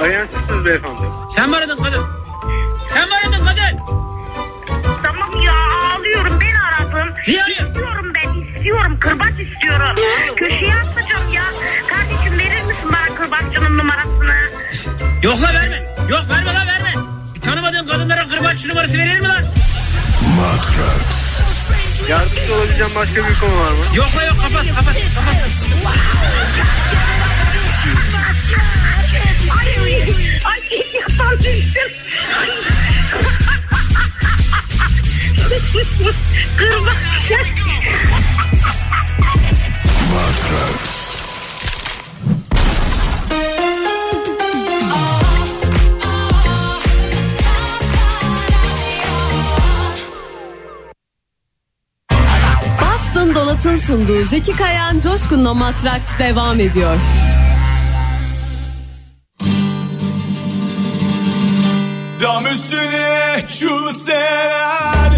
[0.02, 1.02] Arayan sizsiniz beyefendi.
[1.32, 2.04] Sen mi aradın kadın?
[2.90, 3.80] Sen mi aradın kadın?
[5.04, 7.14] Tamam ya ağlıyorum ben aradım.
[7.28, 7.59] Niye arıyorsun?
[8.70, 9.96] İstiyorum kırbaç istiyorum.
[10.36, 11.44] Köşeye asacağım ya.
[11.88, 14.36] Kardeşim verir misin bana kırbaççının numarasını?
[15.24, 15.84] Yok la verme.
[16.10, 16.94] Yok verme la verme.
[17.36, 19.44] Bir tanımadığın kadınlara kırbaç numarası verilir mi lan?
[20.36, 21.40] Matrax.
[22.10, 23.84] Yardımcı olabileceğim başka bir konu var mı?
[23.96, 25.36] Yok la yok kapat kapat kapat.
[29.60, 30.04] Ay
[30.46, 31.92] ay yapan düştüm.
[36.58, 37.10] Kırbaç.
[40.14, 41.10] Matrax.
[52.82, 56.96] Boston Donat'ın sunduğu Zeki Kayan Coşkun'la Matraks devam ediyor.
[62.22, 65.12] Dam üstüne çul serer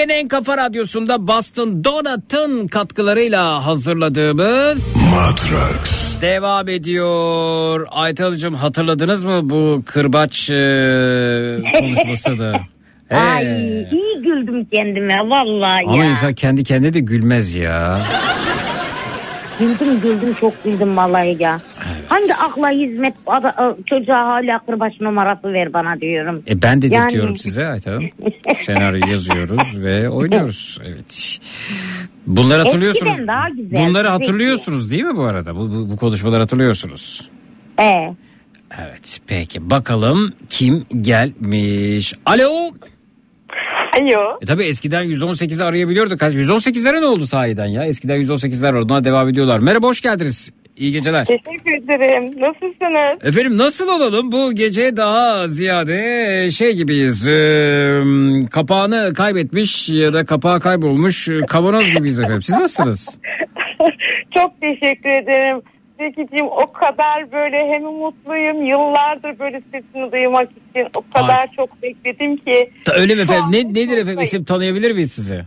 [0.00, 6.20] Türkiye'nin en kafa radyosunda Boston Donat'ın katkılarıyla hazırladığımız Matrax.
[6.22, 7.86] devam ediyor.
[7.90, 10.54] Aytalıcığım hatırladınız mı bu kırbaç e,
[11.78, 12.54] konuşmasını?
[13.10, 13.88] Ay He.
[13.92, 16.10] iyi güldüm kendime vallahi Ama ya.
[16.10, 18.00] insan kendi kendine de gülmez ya.
[19.60, 21.60] Güldüm güldüm çok güldüm vallahi ya.
[22.08, 26.42] Hangi akla hizmet ada- çocuğa hala kırbaç numarası ver bana diyorum.
[26.48, 28.08] E ben de Yani- diyorum size Ayta Hanım.
[28.56, 30.78] Senaryo yazıyoruz ve oynuyoruz.
[30.84, 31.38] Evet.
[32.26, 33.08] Bunları hatırlıyorsunuz.
[33.12, 35.56] Eskiden daha güzeldi, Bunları hatırlıyorsunuz değil mi bu arada?
[35.56, 37.28] Bu, bu, bu konuşmaları hatırlıyorsunuz.
[37.80, 38.14] Ee,
[38.80, 42.14] Evet peki bakalım kim gelmiş.
[42.26, 42.70] Alo.
[44.00, 44.38] Alo.
[44.42, 46.20] E tabi eskiden 118'i arayabiliyorduk.
[46.20, 47.84] 118'lere ne oldu sahiden ya?
[47.84, 48.80] Eskiden 118'ler var.
[48.80, 49.58] Ona devam ediyorlar.
[49.58, 50.52] Merhaba hoş geldiniz.
[50.76, 51.24] İyi geceler.
[51.24, 52.24] Teşekkür ederim.
[52.40, 53.18] Nasılsınız?
[53.28, 54.32] Efendim nasıl olalım?
[54.32, 57.28] Bu gece daha ziyade şey gibiyiz.
[57.28, 58.02] e,
[58.50, 62.42] kapağını kaybetmiş ya da kapağı kaybolmuş e, kavanoz gibiyiz efendim.
[62.42, 63.18] Siz nasılsınız?
[64.34, 65.62] Çok teşekkür ederim.
[66.04, 72.36] Zekiciğim o kadar böyle hem mutluyum yıllardır böyle sesini duymak için o kadar çok bekledim
[72.36, 72.70] ki.
[72.84, 73.44] Ta- Öyle mi efendim?
[73.52, 74.20] Ne, nedir efendim?
[74.20, 75.42] İsim tanıyabilir miyiz sizi?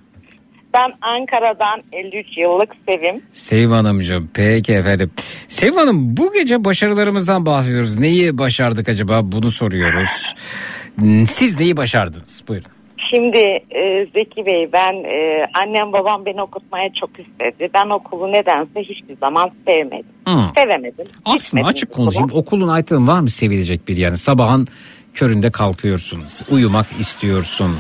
[0.74, 3.22] Ben Ankara'dan 53 yıllık Sevim.
[3.34, 4.30] Sevim Hanımcığım.
[4.34, 5.12] Peki efendim.
[5.48, 8.00] Sevim Hanım bu gece başarılarımızdan bahsediyoruz.
[8.00, 9.20] Neyi başardık acaba?
[9.24, 10.36] Bunu soruyoruz.
[11.30, 12.44] Siz neyi başardınız?
[12.48, 12.72] Buyurun.
[13.16, 13.38] Şimdi
[13.72, 17.70] e, Zeki Bey ben e, annem babam beni okutmaya çok istedi.
[17.74, 20.06] Ben okulu nedense hiçbir zaman sevmedim.
[20.28, 20.40] Hı.
[20.58, 21.06] Sevemedim.
[21.26, 22.04] Aslında açık okula.
[22.06, 22.30] konuşayım.
[22.34, 24.18] Okulun Aytın var mı sevilecek bir yani?
[24.18, 24.68] Sabahın
[25.14, 26.24] köründe kalkıyorsun.
[26.52, 27.72] Uyumak istiyorsun.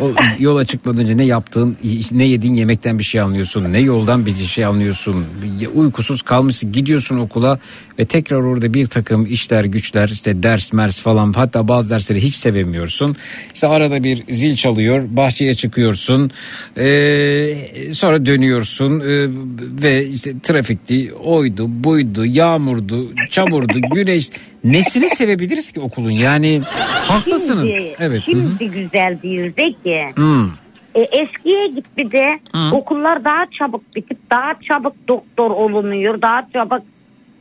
[0.00, 0.04] O
[0.38, 1.76] yola çıkmadan önce ne yaptığın,
[2.12, 3.72] ne yediğin yemekten bir şey anlıyorsun.
[3.72, 5.26] Ne yoldan bir şey anlıyorsun.
[5.74, 7.58] Uykusuz kalmışsın gidiyorsun okula
[7.98, 12.34] ve tekrar orada bir takım işler güçler işte ders mers falan hatta bazı dersleri hiç
[12.34, 13.16] sevemiyorsun.
[13.54, 16.30] İşte arada bir zil çalıyor bahçeye çıkıyorsun
[16.76, 19.28] Ee, sonra dönüyorsun ee,
[19.82, 24.30] ve işte trafikti oydu buydu yağmurdu çamurdu güneş
[24.64, 26.60] nesini sevebiliriz ki okulun yani
[27.08, 27.70] haklısınız.
[27.70, 28.22] Şimdi, evet.
[28.24, 30.06] şimdi güzel değil de ki.
[30.14, 30.50] Hmm.
[30.94, 32.76] E, eskiye git bir de Hı.
[32.76, 36.22] okullar daha çabuk bitip daha çabuk doktor olunuyor.
[36.22, 36.82] Daha çabuk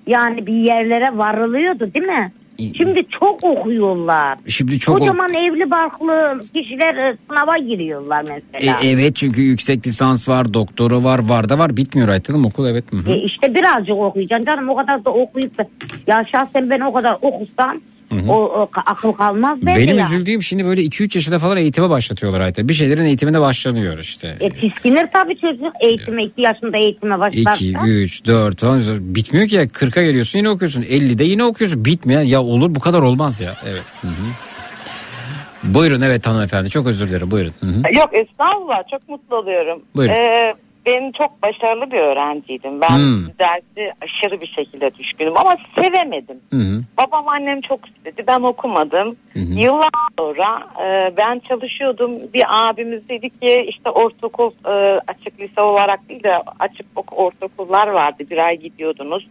[0.08, 2.32] yani bir yerlere varılıyordu değil mi?
[2.78, 4.38] Şimdi çok okuyorlar.
[4.48, 8.78] Şimdi çok Kocaman evli barklı kişiler e, sınava giriyorlar E, mesela.
[8.84, 11.78] evet çünkü yüksek lisans var, doktoru var, var da var.
[11.78, 12.84] Bitmiyor Aytılım okul evet.
[12.92, 13.12] Hı.
[13.12, 15.66] E işte birazcık okuyacaksın canım o kadar da okuyup da
[16.08, 17.78] ya şahsen ben o kadar okusam
[18.12, 18.32] Hı hı.
[18.32, 20.06] o, o akıl kalmaz bence Benim ya.
[20.06, 22.68] üzüldüğüm şimdi böyle 2-3 yaşında falan eğitime başlatıyorlar Aytıl.
[22.68, 24.38] Bir şeylerin eğitimine başlanıyor işte.
[24.40, 27.66] E, tiskinir tabii çocuk eğitime 2 yaşında eğitime başlarsa.
[27.66, 28.80] 2, 3, 4 falan
[29.16, 33.02] bitmiyor ki ya 40'a geliyorsun yine okuyorsun 50'de yine okuyorsun bitmeyen ya olur bu kadar
[33.02, 33.84] olmaz ya evet.
[34.02, 35.74] Hı hı.
[35.74, 37.54] Buyurun evet hanımefendi çok özür dilerim buyurun.
[37.60, 37.96] Hı hı.
[37.96, 39.82] Yok estağfurullah çok mutlu oluyorum.
[39.96, 40.14] Buyurun.
[40.14, 40.54] Ee,
[40.86, 42.82] ben çok başarılı bir öğrenciydim.
[42.82, 43.28] Ben Hmm.
[43.40, 46.38] dersi aşırı bir şekilde düşkünüm ama sevemedim.
[46.54, 46.82] Hı.
[46.98, 49.16] Babam annem çok istedi ben okumadım.
[49.36, 49.90] Yıllar
[50.20, 52.12] sonra e, ben çalışıyordum.
[52.34, 57.88] Bir abimiz dedi ki işte ortaokul e, açık lise olarak değil de açık ok- ortaokullar
[57.88, 58.24] vardı.
[58.30, 59.28] Bir ay gidiyordunuz.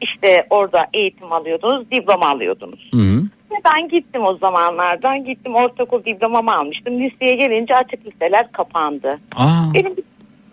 [0.00, 2.90] İşte orada eğitim alıyordunuz, diploma alıyordunuz.
[3.50, 5.24] Ve ben gittim o zamanlardan.
[5.24, 7.00] Gittim ortaokul diplomamı almıştım.
[7.00, 9.10] Liseye gelince açık liseler kapandı.
[9.36, 9.74] Aa.
[9.74, 9.94] Benim,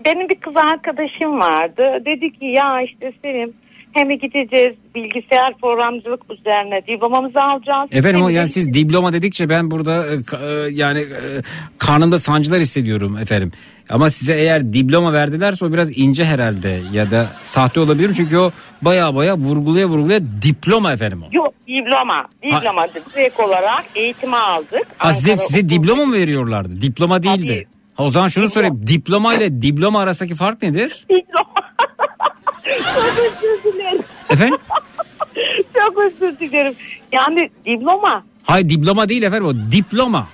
[0.06, 1.84] benim bir kız arkadaşım vardı.
[2.06, 3.54] Dedi ki ya işte Sevim
[3.94, 7.90] hem gideceğiz bilgisayar programcılık üzerine diplomamızı alacağız.
[7.92, 11.42] Efendim hem o yani siz diploma dedikçe ben burada e, e, yani e,
[11.78, 13.52] karnımda sancılar hissediyorum efendim.
[13.90, 18.52] Ama size eğer diploma verdilerse o biraz ince herhalde ya da sahte olabilir çünkü o
[18.82, 21.28] baya baya vurguluya vurguluya diploma efendim o.
[21.32, 22.28] Yok diploma.
[22.44, 24.88] Diploma direkt olarak eğitimi aldık.
[24.98, 26.82] Ha size, size diploma mı veriyorlardı?
[26.82, 27.48] Diploma değildi.
[27.48, 27.73] Tabii.
[27.96, 28.88] Ha, o zaman şunu sorayım.
[28.88, 31.06] Diploma ile diploma arasındaki fark nedir?
[31.10, 31.54] Diploma.
[32.64, 34.02] Çok özür dilerim.
[34.30, 34.58] Efendim?
[35.80, 36.74] Çok özür dilerim.
[37.12, 38.24] Yani diploma.
[38.44, 40.28] Hayır diploma değil efendim o diploma.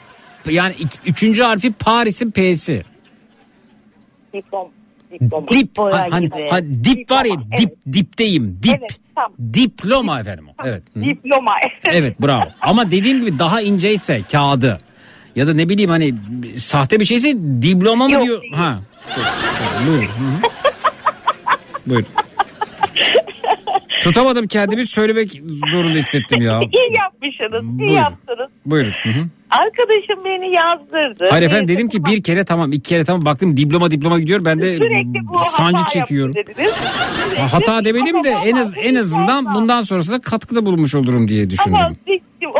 [0.50, 2.84] Yani ik- üçüncü harfi Paris'in P'si.
[4.34, 4.68] Diplom.
[5.12, 5.48] Diploma.
[5.52, 5.78] Dip.
[5.78, 6.48] Ha, hani, gibi.
[6.50, 8.60] ha, dip var ya Diploma, dip dipteyim.
[8.64, 8.76] Dip.
[8.80, 9.32] Evet, tamam.
[9.54, 10.52] Diploma efendim o.
[10.66, 10.84] Evet.
[10.96, 11.52] Diploma.
[11.92, 12.44] Evet bravo.
[12.62, 14.80] Ama dediğim gibi daha inceyse kağıdı
[15.40, 16.14] ya da ne bileyim hani
[16.58, 18.42] sahte bir şeyse diploma mı Yok, diyor?
[18.54, 18.80] Ha.
[19.06, 20.02] Hı.
[21.88, 22.06] Buyurun.
[24.02, 26.60] Tutamadım kendimi söylemek zorunda hissettim ya.
[26.60, 27.64] iyi yapmışsınız.
[27.64, 27.94] iyi Buyurun.
[27.94, 28.50] yaptınız.
[28.66, 28.92] Buyurun.
[29.04, 29.26] Hı hı.
[29.50, 31.28] Arkadaşım beni yazdırdı.
[31.30, 34.46] Hayır efendim Neyse, dedim ki bir kere tamam iki kere tamam baktım diploma diploma gidiyor
[34.46, 36.34] ben de Sürekli bu sancı hata çekiyorum.
[36.38, 36.74] yaptı dediniz.
[37.38, 41.76] Ha, Hata demedim de en az en azından bundan sonrasında katkıda bulunmuş olurum diye düşündüm.
[41.76, 41.92] Ama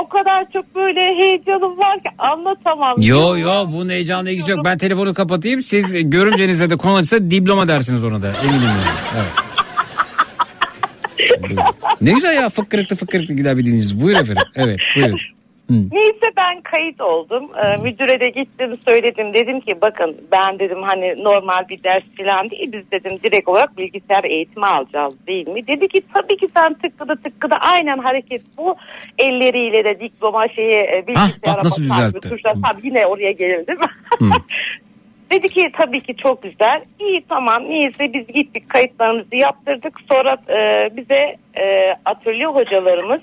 [0.10, 3.02] o kadar çok böyle heyecanım var ki anlatamam.
[3.02, 4.66] Yo yo bunun heyecanla ilgisi yok.
[4.66, 5.62] Ben telefonu kapatayım.
[5.62, 8.28] Siz görümcenize de konu açsa diploma dersiniz ona da.
[8.44, 8.82] Eminim yani.
[9.16, 9.32] Evet.
[12.02, 14.02] Ne güzel ya fıkkırıklı fıkkırıklı gidebildiğiniz.
[14.02, 14.44] Buyurun efendim.
[14.56, 15.20] Evet buyurun.
[15.70, 17.50] Neyse ben kayıt oldum.
[17.64, 19.34] Ee, müdüre de gittim söyledim.
[19.34, 22.72] Dedim ki bakın ben dedim hani normal bir ders falan değil.
[22.74, 25.68] Biz dedim direkt olarak bilgisayar eğitimi alacağız değil mi?
[25.68, 28.76] Dedi ki tabii ki sen tıkkıda tıkkıda aynen hareket bu.
[29.18, 32.30] Elleriyle de diploma şeyi e, bilgisayara basar gibi düzeltti.
[32.30, 32.54] tuşlar.
[32.54, 33.78] Tabii yine oraya geldim.
[35.32, 36.82] Dedi ki tabii ki çok güzel.
[37.00, 40.00] İyi tamam neyse biz gittik kayıtlarımızı yaptırdık.
[40.12, 43.22] Sonra e, bize e, atölye hocalarımız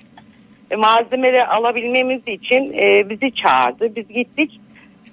[0.78, 3.96] malzemeleri alabilmemiz için e, bizi çağırdı.
[3.96, 4.60] Biz gittik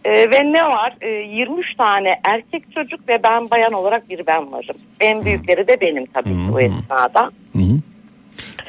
[0.06, 4.51] E, ve ne var E, 23 tane erkek çocuk ve ben bayan olarak bir ben
[4.51, 4.75] varım.
[4.99, 7.32] En büyükleri de benim tabii ki o esnada.
[7.53, 7.59] Hı.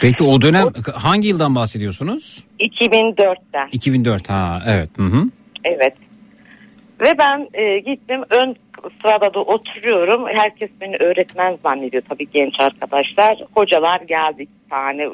[0.00, 2.44] Peki o dönem hangi yıldan bahsediyorsunuz?
[2.60, 3.68] 2004'ten.
[3.72, 4.90] 2004 ha evet.
[4.96, 5.24] Hı hı.
[5.64, 5.94] Evet.
[7.00, 8.56] Ve ben e, gittim ön
[9.02, 10.26] sırada da oturuyorum.
[10.28, 13.38] Herkes beni öğretmen zannediyor tabii genç arkadaşlar.
[13.54, 15.06] Hocalar geldi iki tane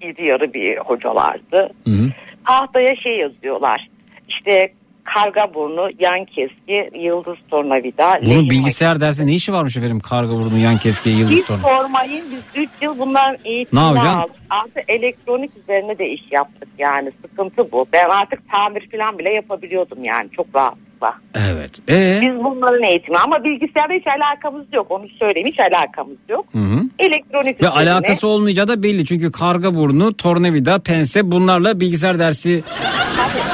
[0.00, 1.70] iri yarı bir hocalardı.
[1.86, 2.10] Hı hı.
[2.48, 3.88] Tahtaya şey yazıyorlar.
[4.28, 4.72] İşte
[5.04, 8.20] karga burnu, yan keski, yıldız tornavida.
[8.26, 10.00] Bunun bilgisayar dersi ne işi varmış efendim?
[10.00, 11.62] Karga burnu, yan keske, yıldız Hiç torna.
[11.62, 14.18] sormayın biz 3 yıl bunların eğitimini Ne yapacaksın?
[14.18, 14.39] aldık.
[14.50, 17.86] Artık elektronik üzerine de iş yaptık yani sıkıntı bu.
[17.92, 21.14] Ben artık tamir falan bile yapabiliyordum yani çok rahatlıkla.
[21.34, 21.70] Evet.
[21.90, 22.20] Ee?
[22.22, 26.46] Biz bunların eğitimi ama bilgisayarla hiç alakamız yok onu söyleyeyim hiç alakamız yok.
[26.52, 26.80] Hı hı.
[26.98, 27.90] Elektronik Ve üzerine.
[27.92, 29.04] alakası olmayacağı da belli.
[29.04, 32.62] Çünkü karga burnu, tornavida, pense bunlarla bilgisayar dersi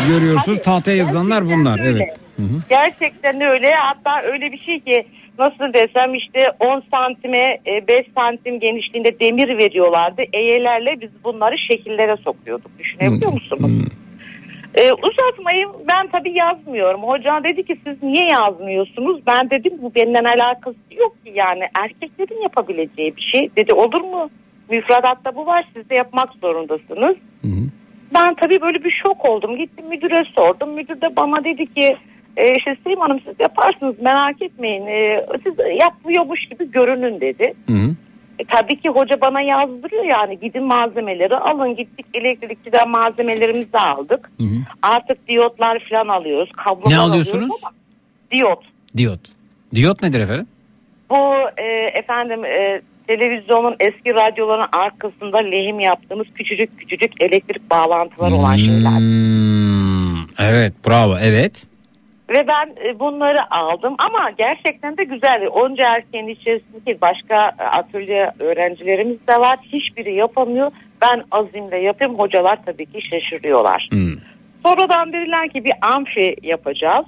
[0.08, 0.62] görüyorsunuz.
[0.62, 1.80] Tahtaya yazılanlar bunlar.
[1.80, 2.02] öyle.
[2.04, 2.16] Evet.
[2.36, 2.60] Hı hı.
[2.68, 5.06] Gerçekten öyle hatta öyle bir şey ki
[5.38, 10.22] nasıl desem işte 10 santime e, 5 santim genişliğinde demir veriyorlardı.
[10.32, 12.78] Eyelerle biz bunları şekillere sokuyorduk.
[12.78, 13.70] Düşünebiliyor musunuz?
[14.74, 17.02] Ee, uzatmayayım ben tabii yazmıyorum.
[17.02, 19.20] Hoca dedi ki siz niye yazmıyorsunuz?
[19.26, 23.50] Ben dedim bu benden alakası yok ki yani erkeklerin yapabileceği bir şey.
[23.56, 24.30] Dedi olur mu?
[24.70, 27.16] Müfredatta bu var siz de yapmak zorundasınız.
[28.14, 29.56] Ben tabii böyle bir şok oldum.
[29.56, 30.70] Gittim müdüre sordum.
[30.70, 31.96] Müdür de bana dedi ki
[32.36, 34.86] e, işte Sevim Hanım siz yaparsınız merak etmeyin.
[34.86, 37.54] E, siz yapmıyormuş gibi görünün dedi.
[37.66, 37.94] Hı hı.
[38.38, 44.30] E, tabii ki hoca bana yazdırıyor yani gidin malzemeleri alın gittik elektrikçiden malzemelerimizi aldık.
[44.82, 46.50] Artık diyotlar falan alıyoruz.
[46.52, 47.60] Kablolar Ne alıyoruz alıyorsunuz?
[47.64, 47.72] ama
[48.30, 48.64] Diyot.
[48.96, 49.20] Diyot.
[49.74, 50.46] Diyot nedir efendim?
[51.10, 51.16] Bu
[51.56, 51.64] e,
[51.98, 58.98] efendim e, televizyonun eski radyoların arkasında lehim yaptığımız küçücük küçücük elektrik bağlantıları olan şeyler.
[58.98, 61.66] Hmm, evet bravo evet.
[62.30, 65.48] Ve ben e, bunları aldım ama gerçekten de güzel.
[65.52, 69.58] Onca erkeğin içerisindeki başka e, atölye öğrencilerimiz de var.
[69.72, 70.72] Hiçbiri yapamıyor.
[71.02, 72.18] Ben azimle yapayım.
[72.18, 73.88] Hocalar tabii ki şaşırıyorlar.
[73.90, 74.16] Hmm.
[74.66, 77.06] Sonradan dediler ki bir amfi yapacağız.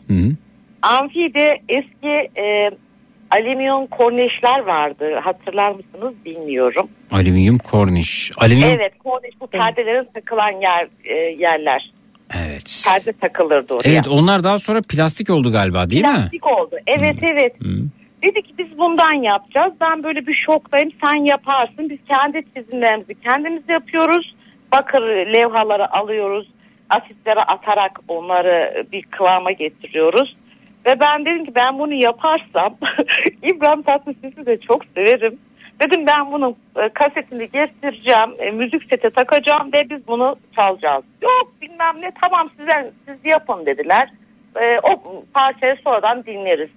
[0.82, 2.70] Amfi de eski e,
[3.30, 5.14] alüminyum korneşler vardı.
[5.24, 6.88] Hatırlar mısınız bilmiyorum.
[7.10, 8.30] Alüminyum korniş.
[8.36, 11.90] Alüminyum Evet korneş bu perdelerin takılan yer e, yerler.
[12.36, 12.82] Evet.
[12.86, 13.88] Perde takılırdı oraya.
[13.88, 16.14] Evet onlar daha sonra plastik oldu galiba değil mi?
[16.14, 16.76] Plastik oldu.
[16.86, 17.54] Evet evet.
[18.22, 19.72] Dedi ki biz bundan yapacağız.
[19.80, 20.90] Ben böyle bir şoktayım.
[21.04, 21.90] Sen yaparsın.
[21.90, 24.34] Biz kendi çizimlerimizi kendimiz yapıyoruz.
[24.72, 26.48] Bakır levhaları alıyoruz.
[26.90, 30.36] Asitlere atarak onları bir kıvama getiriyoruz.
[30.86, 32.76] Ve ben dedim ki ben bunu yaparsam
[33.42, 35.38] İbrahim Tatlıses'i de çok severim.
[35.80, 41.04] Dedim ben bunun e, kasetini getireceğim, e, müzik sete takacağım ve biz bunu çalacağız.
[41.22, 44.08] Yok bilmem ne tamam size, siz yapın dediler.
[44.56, 46.70] E, o parçayı sonradan dinleriz.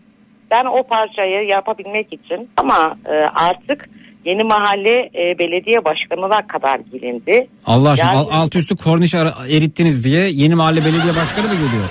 [0.51, 3.89] Ben o parçayı yapabilmek için ama e, artık
[4.25, 7.47] yeni mahalle e, belediye başkanına kadar gelindi.
[7.65, 9.13] Allah aşkına Yani- al- alt üstü korniş
[9.49, 11.89] erittiniz diye yeni mahalle belediye başkanı mı geliyor?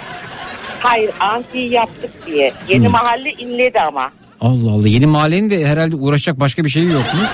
[0.80, 2.52] Hayır antiyi yaptık diye.
[2.68, 2.92] Yeni Hmm.
[2.92, 4.10] mahalle inledi ama.
[4.40, 7.20] Allah Allah yeni mahallenin de herhalde uğraşacak başka bir şeyi yok mu?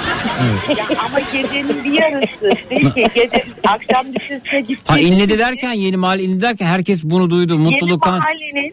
[0.68, 0.78] Evet.
[0.78, 3.06] Ya ama gecenin bir yarısı değil ki.
[3.14, 4.78] Gece akşam düşünsene gittik.
[4.90, 7.58] Ha inledi derken yeni mahalle inledi derken herkes bunu duydu.
[7.58, 8.20] Mutluluktan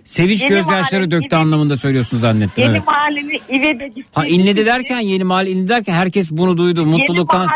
[0.03, 2.63] sevinç gözyaşları döktü anlamında söylüyorsun zannettim.
[2.63, 2.87] Yeni Evet.
[2.87, 4.05] mahallenin İve'de gittik.
[4.13, 6.85] Ha inledi derken yeni mahalle inledi derken herkes bunu duydu.
[6.85, 7.47] Mutluluktan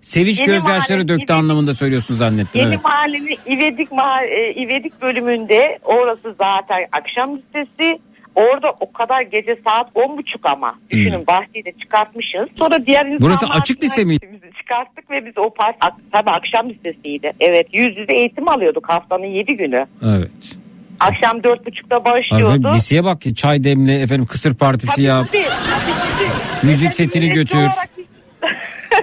[0.00, 2.60] sevinç gözyaşları döktü anlamında söylüyorsun zannettim.
[2.60, 2.84] Yeni Evet.
[2.84, 7.98] mahallenin İvedik, mahalle, İvedik bölümünde orası zaten akşam listesi.
[8.34, 10.78] Orada o kadar gece saat on buçuk ama.
[10.90, 12.48] Düşünün bahçeyi de çıkartmışız.
[12.58, 13.18] Sonra diğer insanlar...
[13.20, 13.26] Hmm.
[13.26, 14.08] Burası açık lise?
[14.08, 17.32] Bizi çıkarttık ve biz o part ak- tabii akşam listesiydi.
[17.40, 19.86] Evet yüz yüze eğitim alıyorduk haftanın yedi günü.
[20.04, 20.30] Evet.
[21.00, 22.76] Akşam dört buçukta Efendim, başlıyordu.
[22.76, 25.26] liseye bak ki çay demle efendim kısır partisi yap.
[25.32, 25.50] Tabii, tabii,
[26.62, 26.66] tabii.
[26.70, 27.68] Müzik setini götür.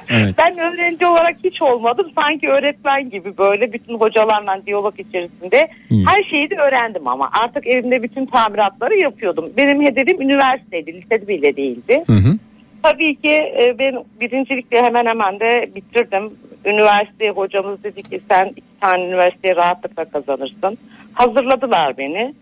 [0.09, 0.35] Evet.
[0.40, 2.11] Ben öğrenci olarak hiç olmadım.
[2.16, 6.06] Sanki öğretmen gibi böyle bütün hocalarla diyalog içerisinde Hmm.
[6.07, 9.49] her şeyi de öğrendim ama artık evimde bütün tamiratları yapıyordum.
[9.57, 12.03] Benim hedefim üniversiteydi, lisede bile değildi.
[12.07, 12.38] Hı hı.
[12.83, 16.32] Tabii ki e, ben birincilikle hemen hemen de bitirdim.
[16.66, 20.77] Üniversite hocamız dedi ki sen iki tane üniversiteye rahatlıkla kazanırsın.
[21.14, 22.33] Hazırladılar beni.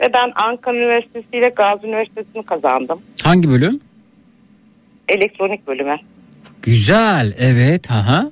[0.00, 3.00] Ve ben Ankara Üniversitesi ile Gazi Üniversitesi'ni kazandım.
[3.24, 3.80] Hangi bölüm?
[5.08, 5.96] Elektronik bölüme.
[6.62, 7.90] Güzel evet.
[7.90, 8.30] Aha.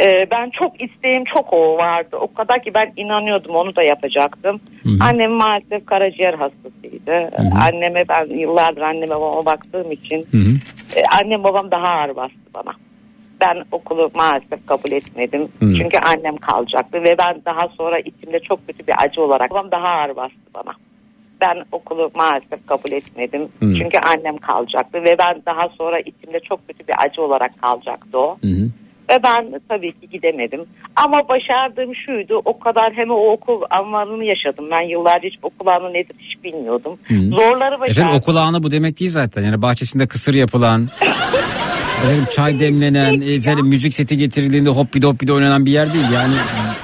[0.00, 2.16] Ee, ben çok isteğim çok o vardı.
[2.20, 4.60] O kadar ki ben inanıyordum onu da yapacaktım.
[5.00, 7.30] Annem maalesef karaciğer hastasıydı.
[7.60, 10.26] Anneme ben yıllardır anneme babama baktığım için
[10.96, 12.72] e, annem babam daha ağır bastı bana.
[13.40, 15.42] Ben okulu maalesef kabul etmedim.
[15.42, 15.74] Hı.
[15.78, 19.88] Çünkü annem kalacaktı ve ben daha sonra içimde çok kötü bir acı olarak babam daha
[19.88, 20.72] ağır bastı bana.
[21.42, 23.42] Ben okulu maalesef kabul etmedim.
[23.42, 23.74] Hı.
[23.78, 28.38] Çünkü annem kalacaktı ve ben daha sonra içimde çok kötü bir acı olarak kalacaktı o.
[29.10, 30.60] Ve ben tabii ki gidemedim.
[30.96, 34.64] Ama başardığım şuydu o kadar hem o okul anlarını yaşadım.
[34.70, 36.98] Ben yıllarca hiç okul anı nedir hiç bilmiyordum.
[37.10, 38.02] Zorları başardım.
[38.02, 39.42] Efendim okul ağını bu demek değil zaten.
[39.42, 40.88] Yani bahçesinde kısır yapılan,
[42.04, 46.10] efendim çay demlenen, efendim müzik seti getirildiğinde hoppi doppi oynanan bir yer değil.
[46.14, 46.34] Yani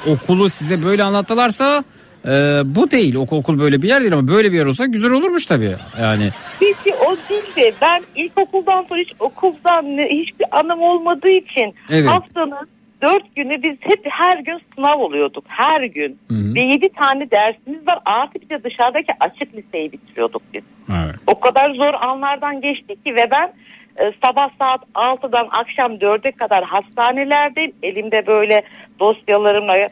[0.07, 1.85] okulu size böyle anlattılarsa
[2.27, 2.31] e,
[2.65, 3.17] bu değil.
[3.17, 5.77] Ok- okul böyle bir yer değil ama böyle bir yer olsa güzel olurmuş tabii.
[6.03, 6.29] Yani
[6.61, 12.11] Peki o değil de ben ilkokuldan sonra hiç okuldan hiçbir anım olmadığı için Evet.
[12.11, 12.69] haftanın
[13.03, 15.45] dört günü biz hep her gün sınav oluyorduk.
[15.49, 16.19] Her gün.
[16.31, 16.55] Hı hı.
[16.55, 17.99] Ve yedi tane dersimiz var.
[18.05, 20.63] Artı bir de dışarıdaki açık liseyi bitiriyorduk biz.
[20.91, 21.15] Evet.
[21.27, 23.53] O kadar zor anlardan geçtik ki ve ben
[24.05, 27.73] e, sabah saat 6'dan akşam 4'e kadar hastanelerdeyim.
[27.83, 28.63] Elimde böyle
[29.01, 29.89] dosyalarımla,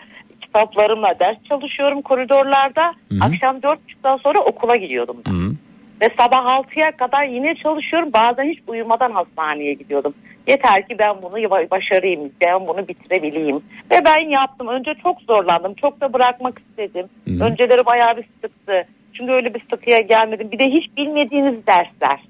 [0.57, 2.95] kitaplarımla ders çalışıyorum koridorlarda.
[3.21, 5.17] Akşam 4.30'dan sonra okula gidiyordum.
[5.27, 5.33] ben.
[6.03, 8.13] Ve sabah 6'ya kadar yine çalışıyorum.
[8.13, 10.15] Bazen hiç uyumadan hastaneye gidiyordum.
[10.47, 13.57] Yeter ki ben bunu başarayım, ben bunu bitirebileyim.
[13.93, 14.69] Ve ben yaptım.
[14.69, 15.75] Önce çok zorlandım.
[15.75, 17.07] Çok da bırakmak istedim.
[17.27, 18.85] Önceleri bayağı bir sıktı.
[19.13, 20.49] Çünkü öyle bir sıkıya gelmedim.
[20.53, 22.21] Bir de hiç bilmediğiniz dersler.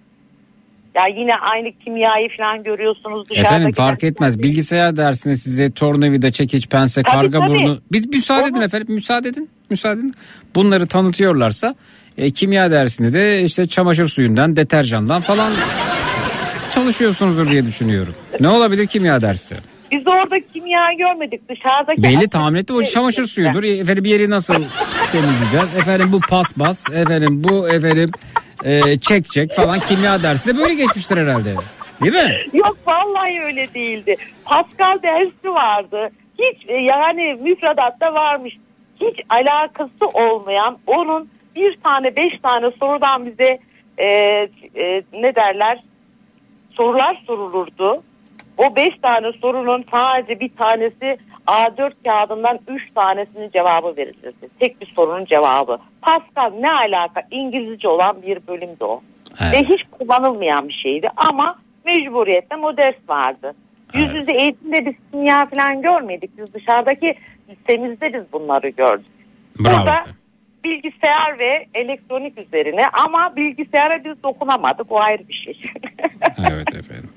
[0.96, 3.48] Ya yine aynı kimyayı falan görüyorsunuz dışarıda.
[3.48, 4.42] efendim fark etmez.
[4.42, 7.50] Bilgisayar dersinde size tornavida, çekiç, pense, Tabii, karga tabii.
[7.50, 7.78] burnu.
[7.92, 9.50] Biz müsaade edin efendim müsaade edin.
[9.70, 10.14] Müsaade edin.
[10.54, 11.74] Bunları tanıtıyorlarsa
[12.18, 15.52] e, kimya dersinde de işte çamaşır suyundan, deterjandan falan
[16.74, 18.14] çalışıyorsunuzdur diye düşünüyorum.
[18.40, 19.56] Ne olabilir kimya dersi?
[19.92, 22.02] Biz orada kimya görmedik dışarıdaki.
[22.02, 23.64] Belli tahmin etti o çamaşır suyudur.
[23.64, 24.54] Efendim bir yeri nasıl
[25.12, 25.76] temizleyeceğiz?
[25.76, 28.10] Efendim bu paspas, efendim bu efendim
[28.64, 31.54] e, çek çek falan kimya dersi de böyle geçmiştir herhalde.
[32.02, 32.36] Değil mi?
[32.52, 34.16] Yok vallahi öyle değildi.
[34.44, 36.10] Pascal dersi vardı.
[36.38, 38.56] Hiç e, yani müfredatta varmış.
[39.00, 43.58] Hiç alakası olmayan onun bir tane beş tane sorudan bize
[43.98, 45.82] e, e, ne derler
[46.72, 48.02] sorular sorulurdu.
[48.58, 54.48] O beş tane sorunun sadece bir tanesi A4 kağıdından üç tanesinin cevabı verilirdi.
[54.60, 55.78] Tek bir sorunun cevabı.
[56.02, 59.02] Pascal ne alaka İngilizce olan bir bölümdü o.
[59.52, 63.54] Ve hiç kullanılmayan bir şeydi ama mecburiyetten o ders vardı.
[63.94, 66.38] Yüz yüze eğitimde biz kimya falan görmedik.
[66.38, 67.14] Biz dışarıdaki
[67.48, 69.06] listemizde biz bunları gördük.
[69.58, 69.78] Bravo.
[69.78, 69.94] Burada
[70.64, 75.62] bilgisayar ve elektronik üzerine ama bilgisayara biz dokunamadık o ayrı bir şey.
[76.50, 77.10] Evet efendim.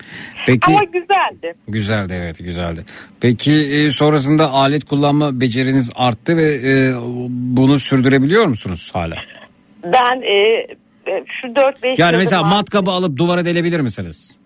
[0.45, 1.53] Peki ama güzeldi.
[1.67, 2.85] güzeldi evet güzeldi.
[3.21, 6.93] Peki e, sonrasında alet kullanma beceriniz arttı ve e,
[7.29, 9.15] bunu sürdürebiliyor musunuz hala?
[9.83, 10.37] Ben e,
[11.11, 14.37] e, şu 4-5 Yani mesela var- matkabı alıp duvara delebilir misiniz?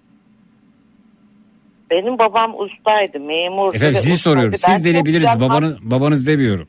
[1.91, 3.75] Benim babam ustaydı memurdu.
[3.75, 4.17] Efendim sizi ustaydı.
[4.17, 4.51] soruyorum.
[4.53, 5.29] Ben Siz çok delebiliriz.
[5.39, 6.67] Babanız, babanız demiyorum.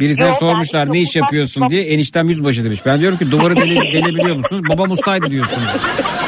[0.00, 2.86] Birisine Yok, sormuşlar ne iş yapıyorsun diye eniştem yüzbaşı demiş.
[2.86, 4.62] Ben diyorum ki duvarı dele, delebiliyor musunuz?
[4.68, 5.68] Babam ustaydı diyorsunuz.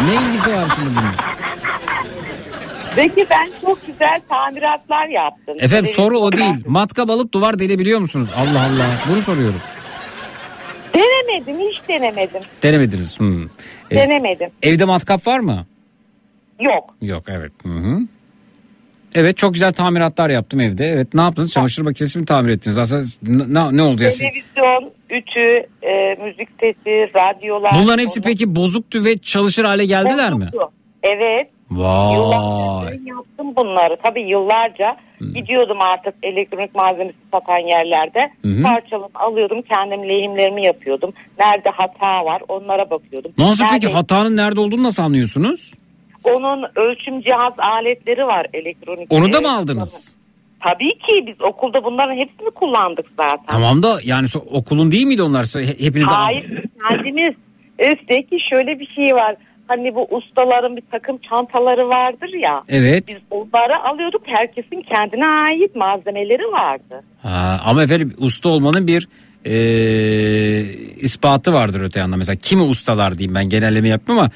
[0.09, 1.15] Ne ilgisi var şimdi bunun?
[2.97, 5.57] Peki ben çok güzel tamiratlar yaptım.
[5.61, 6.55] Efendim soru o değil.
[6.67, 8.29] Matkap alıp duvar delebiliyor musunuz?
[8.37, 8.87] Allah Allah.
[9.11, 9.61] Bunu soruyorum.
[10.95, 12.43] Denemedim hiç denemedim.
[12.63, 13.21] Denemediniz.
[13.21, 13.45] Hmm.
[13.91, 14.49] E, Denemedim.
[14.63, 15.67] evde matkap var mı?
[16.61, 16.95] Yok.
[17.03, 17.53] Yok evet.
[17.63, 17.99] Hı hı.
[19.15, 20.85] Evet çok güzel tamiratlar yaptım evde.
[20.87, 21.53] Evet ne yaptınız?
[21.53, 22.79] Çamaşır makinesi mi tamir ettiniz?
[22.79, 23.03] Aslında
[23.71, 24.11] ne, ne oldu ya?
[24.11, 27.71] siz- Televizyon, ütü, e, müzik sesi, radyolar.
[27.83, 30.41] Bunların hepsi peki bozuktu ve çalışır hale geldiler mi?
[30.53, 30.71] Bozuktu.
[31.03, 31.51] Evet.
[31.71, 32.91] Vay.
[32.93, 33.97] Ben yaptım bunları.
[34.07, 34.97] Tabii yıllarca
[35.35, 38.21] gidiyordum artık elektronik malzemesi satan yerlerde.
[38.45, 38.63] Hı.
[38.63, 39.63] Parçalarını alıyordum.
[39.63, 41.13] Kendim lehimlerimi yapıyordum.
[41.39, 43.33] Nerede hata var onlara bakıyordum.
[43.39, 45.75] Nasıl Nerede- peki hatanın nerede olduğunu nasıl anlıyorsunuz?
[46.35, 49.13] Onun ölçüm cihaz aletleri var elektronik.
[49.13, 50.17] Onu da mı aldınız?
[50.61, 53.47] Tabii ki biz okulda bunların hepsini kullandık zaten.
[53.47, 55.47] Tamam da yani so- okulun değil miydi onlar?
[55.55, 57.35] He- Hepiniz Hayır kendimiz.
[57.79, 59.37] Üstteki şöyle bir şey var.
[59.69, 62.63] Hani bu ustaların bir takım çantaları vardır ya.
[62.69, 63.05] Evet.
[63.09, 64.23] Biz onları alıyorduk.
[64.27, 67.03] Herkesin kendine ait malzemeleri vardı.
[67.23, 69.09] Ha, ama efendim usta olmanın bir
[69.45, 69.55] e,
[70.97, 72.19] ispatı vardır öte yandan.
[72.19, 74.31] Mesela kimi ustalar diyeyim ben genelleme yapmam ama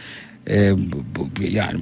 [0.50, 1.80] e, bu, bu- yani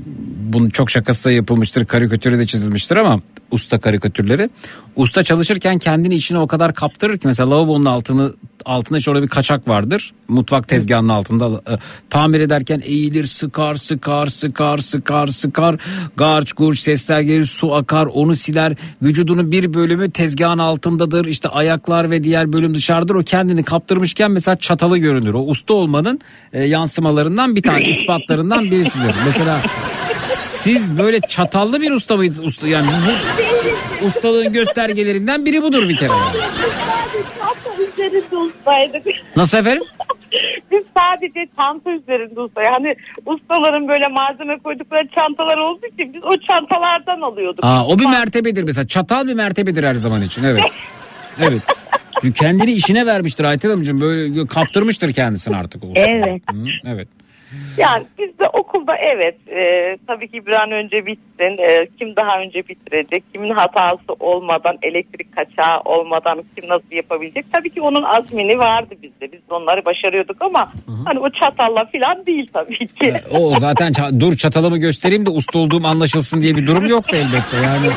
[0.53, 1.85] bunun çok şakası da yapılmıştır.
[1.87, 3.21] Karikatürü de çizilmiştir ama
[3.51, 4.51] usta karikatürleri.
[4.97, 9.69] Usta çalışırken kendini içine o kadar kaptırır ki mesela lavabonun altını altında şöyle bir kaçak
[9.69, 10.13] vardır.
[10.29, 11.79] Mutfak tezgahının altında e,
[12.11, 15.77] tamir ederken eğilir sıkar sıkar sıkar sıkar sıkar.
[16.17, 18.77] Garç gurç sesler gelir su akar onu siler.
[19.03, 21.25] Vücudunun bir bölümü tezgahın altındadır.
[21.25, 23.15] İşte ayaklar ve diğer bölüm dışarıdır.
[23.15, 25.35] O kendini kaptırmışken mesela çatalı görünür.
[25.35, 26.21] O usta olmanın
[26.53, 29.15] e, yansımalarından bir tane ispatlarından birisidir.
[29.27, 29.61] Mesela
[30.69, 32.87] siz böyle çatallı bir usta mıydınız usta yani
[34.01, 36.37] bu ustalığın göstergelerinden biri budur bir kere yani.
[37.39, 39.07] Çanta üzerinde ustaydık.
[39.37, 39.83] Nasıl efendim?
[40.71, 42.63] Biz sadece çanta üzerinde usta.
[42.63, 42.95] Yani
[43.27, 47.65] ustaların böyle malzeme koydukları çantalar olduğu için biz o çantalardan alıyorduk.
[47.65, 48.87] Aa, o bir mertebedir mesela.
[48.87, 50.45] Çatal bir mertebedir her zaman için.
[50.45, 50.63] Evet.
[51.43, 51.63] Evet.
[52.23, 54.01] Çünkü kendini işine vermiştir Ayten Hanımcığım.
[54.01, 55.83] Böyle kaptırmıştır kendisini artık.
[55.95, 56.43] Evet.
[56.51, 57.09] Hı, evet.
[57.79, 59.63] Yani biz de okulda evet e,
[60.07, 61.59] tabii ki bir an önce bitsin.
[61.69, 63.25] E, kim daha önce bitirecek?
[63.33, 67.53] Kimin hatası olmadan, elektrik kaçağı olmadan kim nasıl yapabilecek?
[67.53, 69.33] Tabii ki onun azmini vardı bizde.
[69.33, 70.73] Biz onları başarıyorduk ama
[71.05, 73.15] hani o çatalla falan değil tabii ki.
[73.31, 77.57] O zaten ça- dur çatalımı göstereyim de usta olduğum anlaşılsın diye bir durum yoktu elbette.
[77.65, 77.89] Yani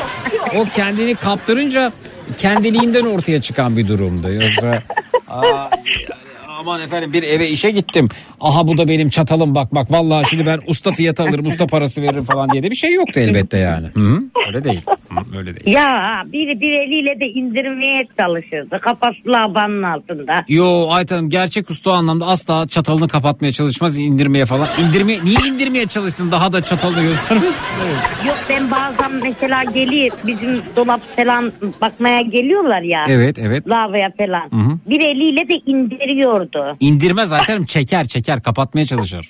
[0.60, 1.92] o kendini kaptırınca
[2.36, 4.32] kendiliğinden ortaya çıkan bir durumdu.
[4.32, 4.68] Yoksa
[5.28, 8.08] aa, yani aman efendim bir eve işe gittim.
[8.40, 12.02] Aha bu da benim çatalım bak bak vallahi şimdi ben usta fiyatı alırım usta parası
[12.02, 13.86] veririm falan diye de bir şey yoktu elbette yani.
[13.94, 14.22] Hı -hı.
[14.46, 14.80] Öyle değil.
[15.10, 15.76] Hı, öyle değil.
[15.76, 18.80] Ya biri bir eliyle de indirmeye çalışırdı.
[18.80, 20.44] Kafası labanın altında.
[20.48, 24.68] Yo Ayten Hanım gerçek usta anlamda asla çatalını kapatmaya çalışmaz indirmeye falan.
[24.88, 27.44] İndirmeye, niye indirmeye çalışsın daha da çatalını göstermek?
[28.26, 33.04] Yok ben bazen mesela gelir bizim dolap falan bakmaya geliyorlar ya.
[33.08, 33.68] Evet evet.
[33.68, 34.50] Lavaboya falan.
[34.50, 34.78] Hı hı.
[34.86, 36.51] Bir eliyle de indiriyordu.
[36.80, 39.28] İndirmez Ayten Hanım çeker çeker kapatmaya çalışır.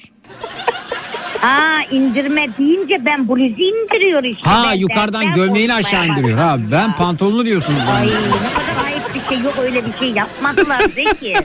[1.41, 4.51] Ha indirme deyince ben bluzu indiriyor işte.
[4.51, 6.39] Ha Ben yukarıdan dersten gömleğini aşağı indiriyor.
[6.39, 7.81] Ha ben pantolonu diyorsunuz.
[7.97, 11.35] Ay ne kadar ayıp bir şey yok öyle bir şey yapmadılar Zeki.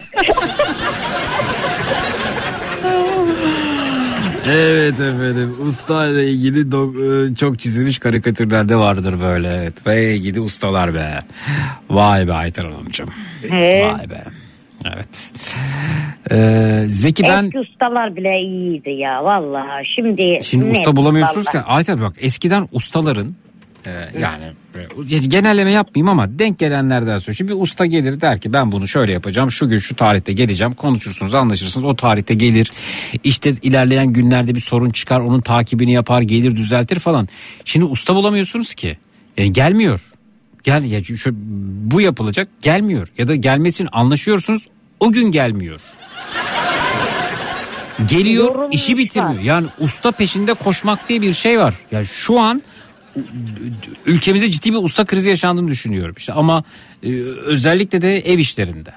[4.50, 9.88] Evet efendim usta ile ilgili do- e, çok çizilmiş karikatürlerde vardır böyle evet.
[9.88, 11.24] Ve ilgili ustalar be.
[11.90, 13.10] Vay be Ayten Hanımcığım.
[13.50, 13.88] He.
[13.88, 14.24] Vay be.
[14.96, 15.34] Evet.
[16.32, 19.86] Ee, Zeki ben Eski ustalar bile iyiydi ya vallahi.
[19.96, 21.58] Şimdi şimdi ne usta bulamıyorsunuz ki.
[21.58, 21.68] vallahi.
[21.68, 23.36] Ayten bak eskiden ustaların
[23.86, 24.46] e, yani
[25.12, 27.36] e, genelleme yapmayayım ama denk gelenlerden sonra.
[27.36, 29.52] Şimdi bir usta gelir der ki ben bunu şöyle yapacağım.
[29.52, 30.74] Şu gün şu tarihte geleceğim.
[30.74, 31.86] Konuşursunuz anlaşırsınız.
[31.86, 32.72] O tarihte gelir.
[33.24, 35.20] İşte ilerleyen günlerde bir sorun çıkar.
[35.20, 36.22] Onun takibini yapar.
[36.22, 37.28] Gelir düzeltir falan.
[37.66, 38.98] Şimdi usta bulamıyorsunuz ki.
[39.38, 40.02] Yani gelmiyor.
[40.64, 41.32] Gel ya şu,
[41.92, 43.08] bu yapılacak gelmiyor.
[43.18, 44.68] Ya da gelmesi için anlaşıyorsunuz.
[45.00, 45.82] O gün gelmiyor.
[48.10, 49.42] Geliyor işi bitirmiyor.
[49.42, 51.74] Yani usta peşinde koşmak diye bir şey var.
[51.92, 52.62] Yani şu an
[54.06, 56.16] ülkemizde ciddi bir usta krizi yaşandığını düşünüyorum.
[56.18, 56.64] İşte ama
[57.04, 58.92] e, özellikle de ev işlerinde.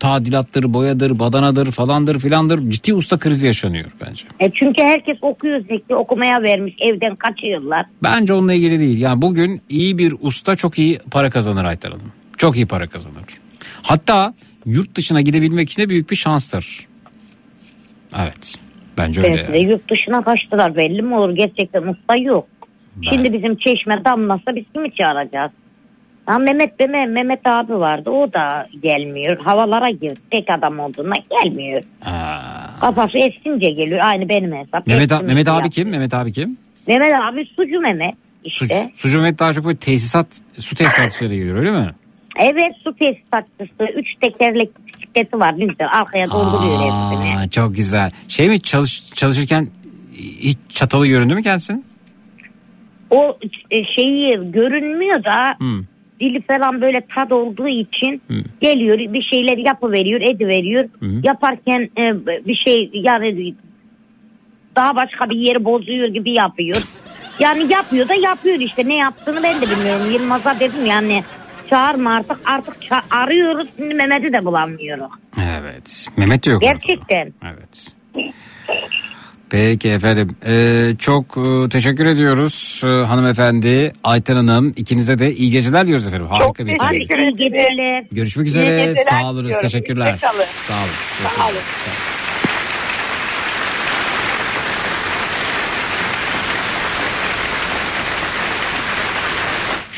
[0.00, 4.24] Tadilattır, boyadır, badanadır falandır filandır ciddi usta krizi yaşanıyor bence.
[4.40, 7.86] E çünkü herkes okuyor zeki okumaya vermiş evden kaçıyorlar.
[8.02, 8.98] Bence onunla ilgili değil.
[8.98, 12.12] Yani bugün iyi bir usta çok iyi para kazanır Aytar Hanım.
[12.36, 13.24] Çok iyi para kazanır.
[13.82, 14.34] Hatta
[14.66, 16.86] yurt dışına gidebilmek için de büyük bir şanstır.
[18.22, 18.54] Evet.
[18.98, 19.36] Bence öyle.
[19.36, 22.48] Belki de yurt dışına kaçtılar belli mi olur gerçekten usta yok.
[23.10, 25.50] Şimdi bizim çeşme damlasa biz kimi çağıracağız?
[26.26, 29.38] Ha Mehmet Mehmet, Mehmet abi vardı o da gelmiyor.
[29.44, 31.82] Havalara girdi tek adam olduğuna gelmiyor.
[32.80, 34.86] Kafası esince geliyor aynı benim hesap.
[34.86, 35.88] Mehmet, Mehmet abi kim?
[35.88, 36.56] Mehmet abi kim?
[36.88, 38.92] Mehmet abi sucu Mehmet işte.
[38.96, 40.26] Sucu Mehmet daha çok böyle tesisat,
[40.58, 41.90] su tesisatçıları geliyor öyle mi?
[42.36, 43.98] Evet su tesisatçısı.
[43.98, 45.54] Üç tekerlekli bisikleti var.
[45.58, 47.50] Ne güzel arkaya dolduruyor hepsini.
[47.50, 48.10] Çok güzel.
[48.28, 49.68] Şey mi çalış, çalışırken
[50.18, 51.84] hiç çatalı göründü mü kendisinin?
[53.10, 53.38] O
[53.70, 55.82] e, şeyi görünmüyor da Hmm.
[56.20, 58.22] dili falan böyle tad olduğu için
[58.60, 60.88] geliyor bir şeyler yapıveriyor ediveriyor.
[61.22, 63.54] Yaparken e, bir şey yani
[64.76, 66.82] daha başka bir yeri bozuyor gibi yapıyor.
[67.40, 70.12] Yani yapıyor da yapıyor işte ne yaptığını ben de bilmiyorum.
[70.12, 71.24] Yılmaz'a dedim yani
[71.76, 75.10] çağırma artık artık ça- arıyoruz şimdi Mehmet'i de bulamıyoruz.
[75.42, 76.06] Evet.
[76.16, 76.62] Mehmet de yok.
[76.62, 77.32] Gerçekten.
[77.44, 77.86] Evet.
[79.50, 80.36] Peki efendim.
[80.46, 83.92] Ee, çok e, teşekkür ediyoruz e, hanımefendi.
[84.04, 86.26] Ayten Hanım ikinize de iyi geceler diyoruz efendim.
[86.26, 87.22] Harika bir Hadi hikaye.
[87.30, 88.04] iyi geceler.
[88.12, 88.64] Görüşmek üzere.
[88.86, 89.44] geceler Sağ olun.
[89.44, 89.62] diliyorum.
[89.62, 90.12] Teşekkürler.
[90.12, 90.44] Hoşça kalın.
[90.44, 91.28] Sağ olun.
[91.36, 91.54] Sağ olun.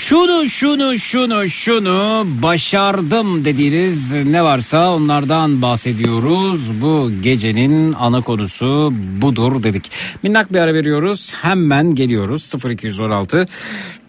[0.04, 6.82] Şunu şunu şunu şunu başardım dediğiniz ne varsa onlardan bahsediyoruz.
[6.82, 8.92] Bu gecenin ana konusu
[9.22, 9.90] budur dedik.
[10.22, 11.32] Minnak bir ara veriyoruz.
[11.42, 12.52] Hemen geliyoruz.
[12.70, 13.48] 0216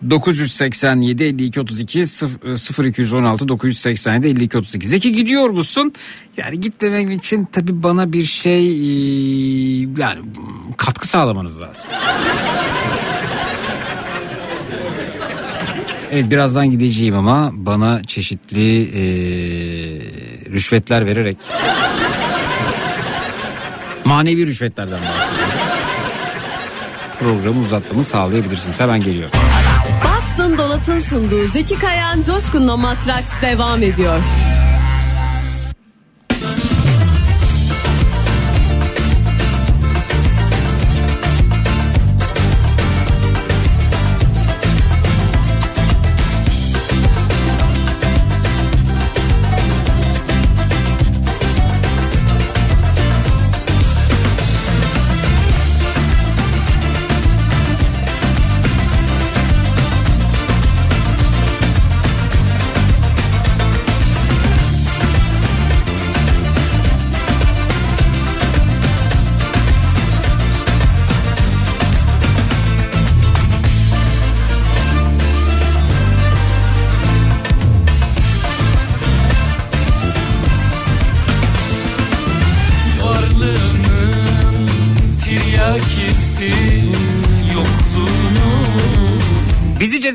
[0.09, 2.05] 987 52 32
[2.85, 4.87] 0216 987 52 32.
[4.87, 5.93] Zeki gidiyor musun?
[6.37, 6.83] Yani git
[7.23, 8.65] için tabii bana bir şey
[9.83, 10.21] yani
[10.77, 11.89] katkı sağlamanız lazım.
[16.15, 19.03] Evet birazdan gideceğim ama bana çeşitli e,
[20.51, 21.37] rüşvetler vererek
[24.05, 25.59] manevi rüşvetlerden bahsediyorum.
[27.19, 28.79] Programı uzatmamı sağlayabilirsiniz.
[28.79, 29.39] Hemen geliyorum.
[30.03, 34.19] Boston Donat'ın sunduğu Zeki Kayan Coşkun'la Matraks devam ediyor.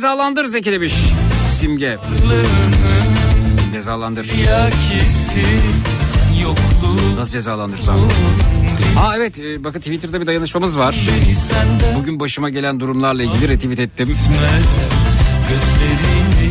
[0.00, 0.94] Cezalandır Zeki demiş
[1.58, 1.98] Simge.
[3.72, 4.30] Cezalandır.
[7.16, 7.96] Nasıl cezalandırsam?
[9.00, 10.94] Aa evet e, bakın Twitter'da bir dayanışmamız var.
[11.96, 14.16] Bugün başıma gelen durumlarla ilgili retweet ettim.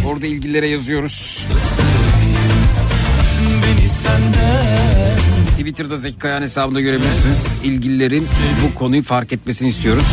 [0.06, 1.46] Orada ilgililere yazıyoruz.
[5.58, 7.56] Twitter'da Zeki Kayan hesabında görebilirsiniz.
[7.64, 8.28] İlgililerin
[8.64, 10.06] bu konuyu fark etmesini istiyoruz.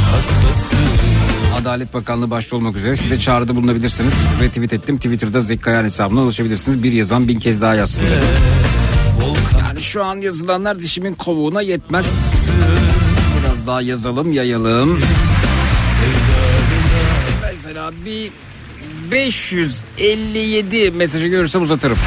[1.60, 4.12] Adalet Bakanlığı başta olmak üzere size çağrıda bulunabilirsiniz.
[4.42, 4.96] Retweet ettim.
[4.96, 6.82] Twitter'da Zeki Kayan hesabına ulaşabilirsiniz.
[6.82, 8.04] Bir yazan bin kez daha yazsın.
[9.58, 12.34] Yani şu an yazılanlar dişimin kovuğuna yetmez.
[13.40, 15.00] Biraz daha yazalım yayalım.
[17.42, 18.30] Mesela bir
[19.12, 21.98] 557 mesajı görürsem uzatırım.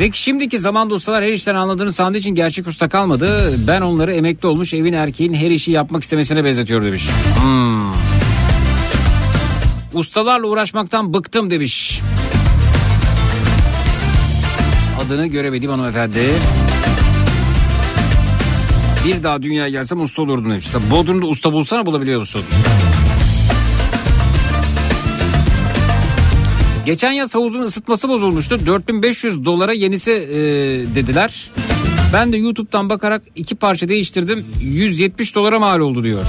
[0.00, 3.54] Zeki şimdiki zaman ustalar her işten anladığını sandığı için gerçek usta kalmadı.
[3.66, 7.08] Ben onları emekli olmuş evin erkeğin her işi yapmak istemesine benzetiyor demiş.
[7.42, 7.92] Hmm.
[9.94, 12.00] Ustalarla uğraşmaktan bıktım demiş.
[15.06, 16.20] Adını göremediğim hanımefendi.
[19.06, 20.66] Bir daha dünyaya gelsem usta olurdum demiş.
[20.90, 22.42] Bodrum'da usta bulsana bulabiliyor musun?
[26.86, 28.66] Geçen yaz havuzun ısıtması bozulmuştu.
[28.66, 30.36] 4500 dolara yenisi e,
[30.94, 31.50] dediler.
[32.12, 34.46] Ben de YouTube'dan bakarak iki parça değiştirdim.
[34.60, 36.26] 170 dolara mal oldu diyor.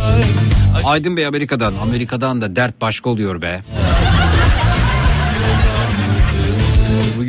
[0.85, 1.73] Aydın Bey Amerika'dan.
[1.81, 3.61] Amerika'dan da dert başka oluyor be.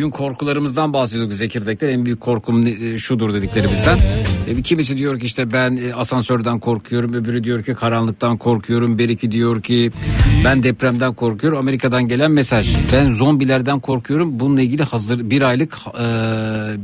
[0.03, 1.87] Bugün korkularımızdan bahsediyorduk Zekirdek'te.
[1.87, 3.99] En büyük korkum ne- şudur dediklerimizden.
[4.49, 7.15] E, Kimisi diyor ki işte ben e, asansörden korkuyorum.
[7.15, 8.99] Öbürü diyor ki karanlıktan korkuyorum.
[8.99, 9.91] Beriki diyor ki
[10.45, 11.59] ben depremden korkuyorum.
[11.59, 12.77] Amerika'dan gelen mesaj.
[12.93, 14.41] Ben zombilerden korkuyorum.
[14.41, 16.05] Bununla ilgili hazır bir aylık e,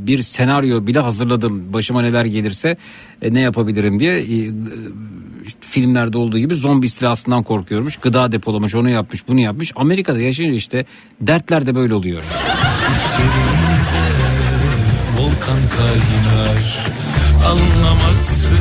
[0.07, 1.73] bir senaryo bile hazırladım.
[1.73, 2.77] Başıma neler gelirse
[3.21, 4.13] e, ne yapabilirim diye.
[4.17, 4.51] E, e,
[5.61, 7.97] filmlerde olduğu gibi zombi istilasından korkuyormuş.
[7.97, 9.71] Gıda depolamış, onu yapmış, bunu yapmış.
[9.75, 10.85] Amerika'da yaşayınca işte
[11.21, 12.23] dertler de böyle oluyor.
[15.17, 16.89] Volkan kaynar
[17.47, 18.55] Anlamazsın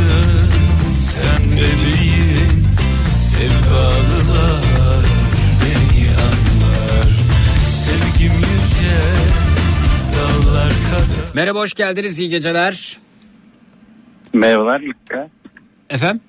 [0.95, 2.65] sen bebeğim
[3.19, 5.05] Sevdalılar
[5.61, 7.09] beni anlar
[7.71, 8.99] Sevgim yüce
[10.15, 12.99] dağlar kadar Merhaba hoş geldiniz iyi geceler.
[14.33, 15.29] Merhabalar İlka.
[15.91, 16.21] Efendim?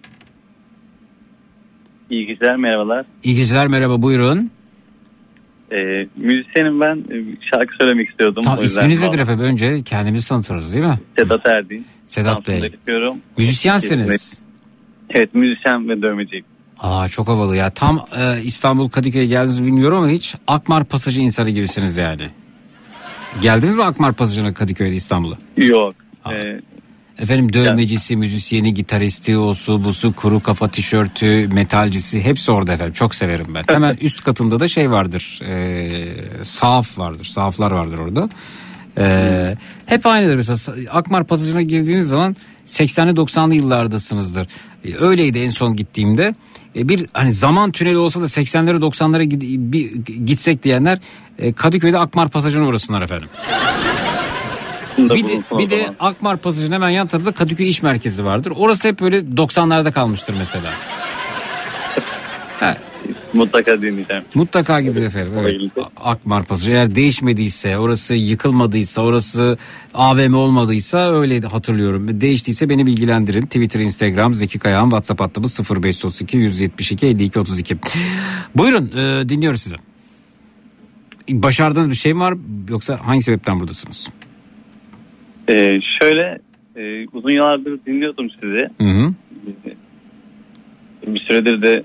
[2.10, 3.06] İyi geceler merhabalar.
[3.24, 4.52] İyi geceler merhaba buyurun.
[5.72, 7.24] Ee, müzisyenim ben Ee,
[7.54, 8.44] şarkı söylemek istiyordum.
[8.44, 9.46] Ta, O yüzden isminiz nedir efendim?
[9.46, 11.00] Önce kendimizi tanıtırız değil mi?
[11.18, 11.86] Sedat Erdin.
[12.06, 12.60] Sedat Bey.
[12.60, 13.18] yapıyorum.
[13.38, 14.42] Müzisyensiniz.
[15.10, 16.46] Evet müzisyen ve dövmeciyim.
[16.80, 17.70] Aa çok havalı ya.
[17.70, 22.28] Tam e, İstanbul Kadıköy'e geldiniz bilmiyorum ama hiç Akmar Pasajı insanı gibisiniz yani.
[23.42, 25.38] Geldiniz mi Akmar Pasajı'na Kadıköy'de İstanbul'a?
[25.58, 25.94] Yok.
[26.32, 26.60] Ee,
[27.20, 32.94] Efendim dövmecisi, müzisyeni, gitaristi, osu, busu, kuru kafa tişörtü, metalcisi hepsi orada efendim.
[32.94, 33.64] Çok severim ben.
[33.68, 35.40] Hemen üst katında da şey vardır.
[35.46, 37.26] E, sahaf vardır.
[37.26, 38.30] Sahaflar vardır orada.
[38.98, 42.36] E, hep aynıdır mesela Akmar Pasajı'na girdiğiniz zaman
[42.68, 44.48] 80'li 90'lı yıllardasınızdır.
[44.86, 46.36] E, öyleydi en son gittiğimde.
[46.76, 49.92] E, bir hani zaman tüneli olsa da 80'lere 90'lara gid- bir
[50.26, 51.00] gitsek diyenler
[51.40, 53.30] e, Kadıköy'de Akmar Pasajı'na uğrasınlar efendim.
[55.00, 58.54] Bir de, bir de Akmar Pasajı'nın hemen yan tarafında Kadıköy İş Merkezi vardır.
[58.56, 60.72] Orası hep böyle 90'larda kalmıştır mesela.
[63.34, 64.24] mutlaka dinleyeceğim.
[64.36, 65.34] Mutlaka gidin efendim.
[65.40, 65.62] Evet.
[65.98, 69.58] Akmar Pasajı eğer değişmediyse, orası yıkılmadıysa, orası
[69.94, 72.22] AVM olmadıysa öyle hatırlıyorum.
[72.22, 73.46] Değiştiyse beni bilgilendirin.
[73.46, 77.78] Twitter, Instagram, Zeki Kayağan, WhatsApp hattımız 0532 172 52 32.
[78.56, 79.76] Buyurun e, dinliyoruz sizi.
[81.30, 82.34] Başardığınız bir şey mi var
[82.70, 84.08] yoksa hangi sebepten buradasınız?
[85.50, 86.40] Ee, şöyle
[86.76, 88.68] e, uzun yıllardır dinliyordum sizi.
[88.82, 89.14] Hı hı.
[91.08, 91.84] Bir süredir de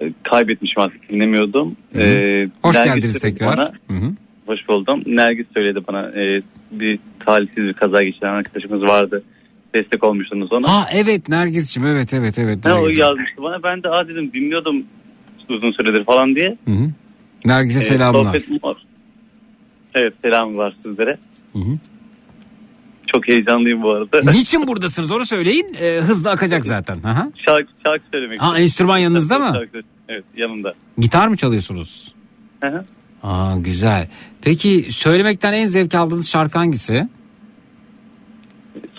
[0.00, 1.76] e, kaybetmişim artık dinlemiyordum.
[1.92, 2.02] Hı hı.
[2.02, 3.56] Ee, Hoş Nergis geldiniz tekrar.
[3.56, 4.12] bana- Hı hı.
[4.46, 5.02] Hoş buldum.
[5.06, 9.22] Nergis söyledi bana e, bir talihsiz bir kaza geçiren arkadaşımız vardı.
[9.74, 10.68] Destek olmuştunuz ona.
[10.68, 12.64] Ha evet Nergis'cim evet evet evet.
[12.66, 13.62] Ha, o yazmıştı bana.
[13.62, 14.82] Ben de aa dedim dinliyordum
[15.48, 16.56] uzun süredir falan diye.
[16.64, 16.90] Hı hı.
[17.44, 18.24] Nergis'e Ee, selamlar.
[18.24, 18.76] sohbetim var.
[19.94, 21.16] Evet selam var sizlere.
[21.52, 21.78] Hı hı.
[23.12, 24.20] Çok heyecanlıyım bu arada.
[24.30, 25.76] Niçin buradasınız onu söyleyin.
[25.80, 26.98] Ee, hızlı akacak zaten.
[27.04, 27.28] Aha.
[27.46, 29.50] Şarkı, şarkı söylemek Ha, enstrüman yanınızda mı?
[29.54, 30.72] Şarkı- evet yanımda.
[30.98, 32.14] Gitar mı çalıyorsunuz?
[32.62, 32.84] Hı hı.
[33.22, 34.08] Aa güzel.
[34.42, 37.08] Peki söylemekten en zevk aldığınız şarkı hangisi?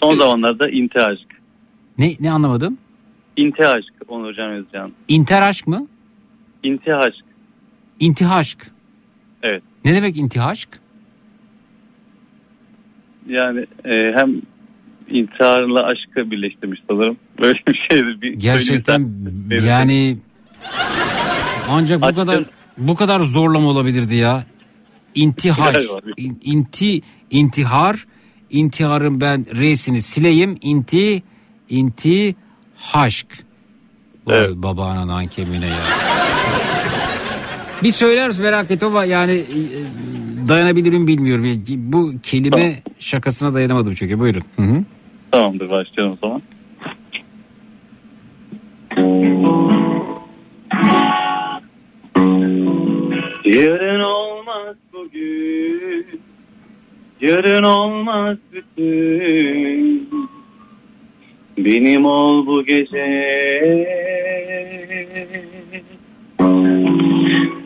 [0.04, 1.28] Son zamanlarda İnti Aşk.
[1.98, 2.78] Ne ne anlamadım?
[3.38, 4.92] İnti Aşk Onurcan Özcan.
[5.08, 5.88] İnter aşk mı?
[6.64, 7.26] İnti Aşk.
[8.00, 8.72] İntihaşk.
[9.44, 9.64] Evet.
[9.86, 10.70] Ne demek intihaşk?
[13.28, 14.42] Yani e, hem
[15.10, 17.18] intiharla aşkı birleştirmiş sanırım.
[17.42, 18.22] Böyle bir şeydi.
[18.22, 19.10] Bir Gerçekten
[19.66, 20.18] yani
[21.70, 22.44] ancak bu Aşkın- kadar
[22.78, 24.44] bu kadar zorlama olabilirdi ya.
[25.16, 25.76] İntihaş.
[25.76, 26.04] Güzel var.
[26.18, 27.02] İn- inti
[27.32, 28.06] intihar
[28.50, 30.58] intiharın ben R'sini sileyim.
[30.62, 31.24] İnti
[31.70, 32.36] inti
[32.78, 33.28] haşk.
[34.28, 35.78] Vay babana nankemine ya.
[37.84, 39.42] Bir söyler misin merak ama yani
[40.48, 41.46] dayanabilirim bilmiyorum.
[41.78, 42.74] Bu kelime tamam.
[43.00, 44.20] şakasına dayanamadım çünkü.
[44.20, 44.44] Buyurun.
[44.56, 44.84] Hı -hı.
[45.32, 46.42] Tamamdır başlayalım o zaman.
[53.46, 56.22] Yarın olmaz bugün
[57.22, 60.10] Yarın olmaz bütün
[61.58, 62.98] Benim ol bu gece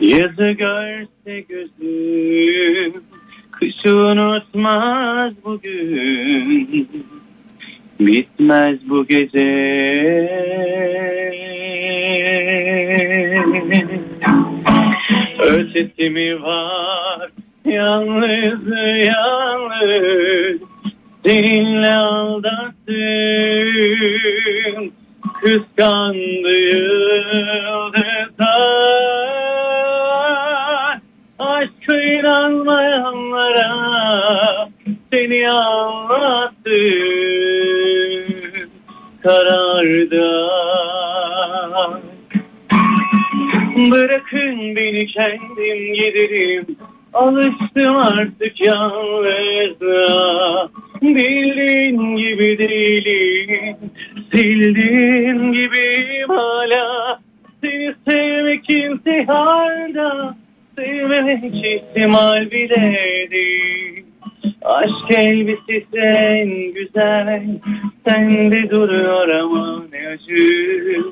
[0.02, 3.04] Yazı görsün görse gözüm.
[3.52, 6.90] Kışı unutmaz bugün.
[8.00, 9.48] Bitmez bu gece.
[15.40, 17.32] Ötesi mi var?
[17.66, 18.68] Yalnız
[19.08, 20.62] yalnız.
[21.26, 22.76] Seninle aldattım
[25.42, 28.16] Kıskandı yıldızlar
[32.36, 33.70] Aşka inanmayanlara
[35.14, 36.76] Seni anlattım
[39.24, 40.46] Kararda
[43.92, 46.66] Bırakın beni kendim giderim.
[47.14, 50.70] Alıştım artık yalnızlığa.
[51.02, 53.78] Bildiğin gibi değilim.
[54.34, 57.20] Sildiğin gibiyim hala.
[57.62, 60.36] Seni sevmek intiharda
[60.76, 62.98] Sevmemek ihtimal bile
[63.32, 64.06] değil
[64.66, 67.44] Aşk elbisesi en güzel.
[68.08, 71.04] Sende duruyor ama ne acı.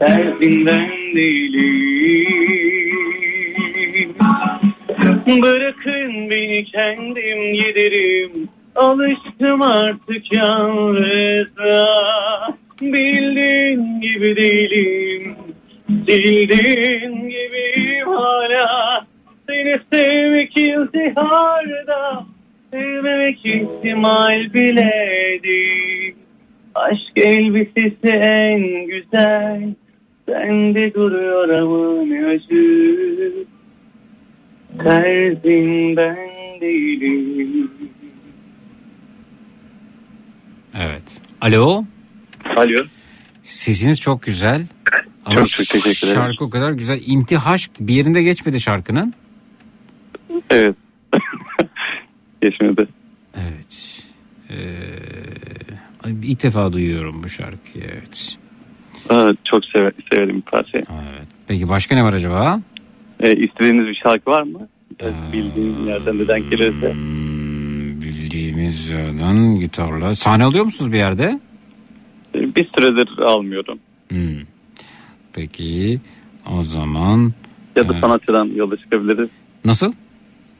[0.00, 2.26] Derdinden değilim.
[5.42, 8.48] Bırakın beni kendim giderim.
[8.76, 11.86] Alıştım artık yalnızlığa.
[12.82, 15.36] Bildiğin gibi değilim
[15.88, 19.06] Sildiğin gibiyim hala
[19.48, 22.26] Seni sevmek intiharda
[22.70, 24.92] Sevmemek ihtimal bile
[25.42, 26.14] değil
[26.74, 29.74] Aşk elbisesi en güzel
[30.28, 33.32] Sende duruyor ama ne acı
[34.84, 37.70] Terzin ben değilim
[40.74, 41.20] Evet.
[41.40, 41.84] Alo.
[42.56, 42.84] Alo.
[43.44, 44.62] Sesiniz çok güzel.
[45.26, 46.14] Ama Çok çok teşekkür ederim.
[46.14, 47.00] Şarkı o kadar güzel.
[47.06, 49.14] İntihaş bir yerinde geçmedi şarkının.
[50.50, 50.76] Evet.
[52.42, 52.88] Geçmedi.
[53.36, 54.02] Evet.
[54.50, 57.84] Ee, ilk defa duyuyorum bu şarkıyı.
[57.92, 58.36] Evet.
[59.10, 60.78] Aa, çok sever, severim bir parça.
[60.78, 61.28] Evet.
[61.48, 62.60] Peki başka ne var acaba?
[63.20, 64.68] Ee, istediğiniz bir şarkı var mı?
[65.02, 66.94] Ee, Bildiğin yerden de denk gelirse.
[68.02, 70.14] Bildiğimiz yerden gitarla.
[70.14, 71.40] Sahne alıyor musunuz bir yerde?
[72.34, 73.78] Ee, Bir süredir almıyorum.
[74.08, 74.36] Hmm.
[75.36, 76.00] Peki
[76.52, 77.32] o zaman
[77.76, 79.28] Ya da Ee, sanatçıdan yola çıkabiliriz.
[79.64, 79.92] nasıl?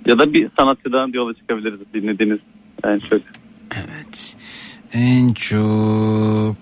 [0.07, 2.39] Ya da bir sanatçıdan yola çıkabiliriz dinlediğiniz.
[2.85, 3.21] Yani çok.
[3.75, 4.37] Evet.
[4.93, 6.57] En çok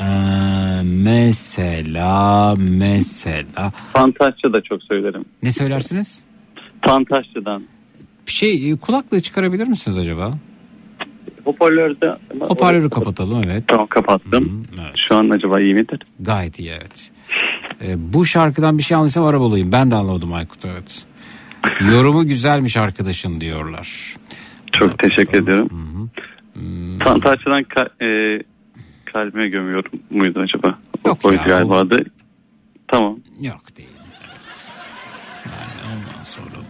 [0.00, 5.24] ee, mesela mesela Fantaşçı da çok söylerim.
[5.42, 6.24] ne söylersiniz?
[6.84, 7.62] Fantaşçıdan.
[8.26, 10.38] Bir şey e, kulaklığı çıkarabilir misiniz acaba?
[11.46, 12.16] Hoparlörde.
[12.40, 13.64] Hoparlörü kapatalım evet.
[13.68, 14.62] Tamam kapattım.
[15.08, 15.98] Şu an acaba iyi midir?
[16.20, 17.10] Gayet iyi evet.
[17.82, 19.72] Ee, bu şarkıdan bir şey anlaysam arabalıyım.
[19.72, 21.06] Ben de anlamadım Aykut evet.
[21.92, 24.16] Yorumu güzelmiş arkadaşın diyorlar.
[24.72, 25.70] Çok teşekkür ediyorum.
[27.04, 28.42] Fantaşçıdan ka- e,
[29.12, 30.78] kalbime gömüyorum muydu acaba?
[31.06, 31.88] Yok Oydu ya, galiba o-.
[32.88, 33.18] Tamam.
[33.40, 33.88] Yok değil.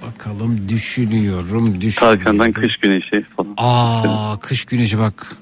[0.06, 1.80] Bakalım düşünüyorum.
[1.80, 2.18] düşünüyorum.
[2.18, 3.54] Tarkan'dan kış güneşi falan.
[3.56, 5.36] Aa kış güneşi bak.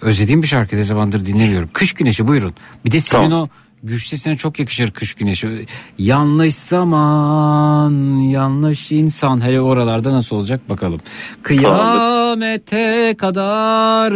[0.00, 1.70] Özlediğim bir şarkı ne zamandır dinlemiyorum.
[1.72, 2.54] Kış güneşi buyurun.
[2.84, 3.48] Bir de senin o
[3.84, 5.66] güç sesine çok yakışır kış güneşi.
[5.98, 9.44] Yanlış zaman, yanlış insan.
[9.44, 11.00] Hele oralarda nasıl olacak bakalım.
[11.42, 14.12] Kıyamete kadar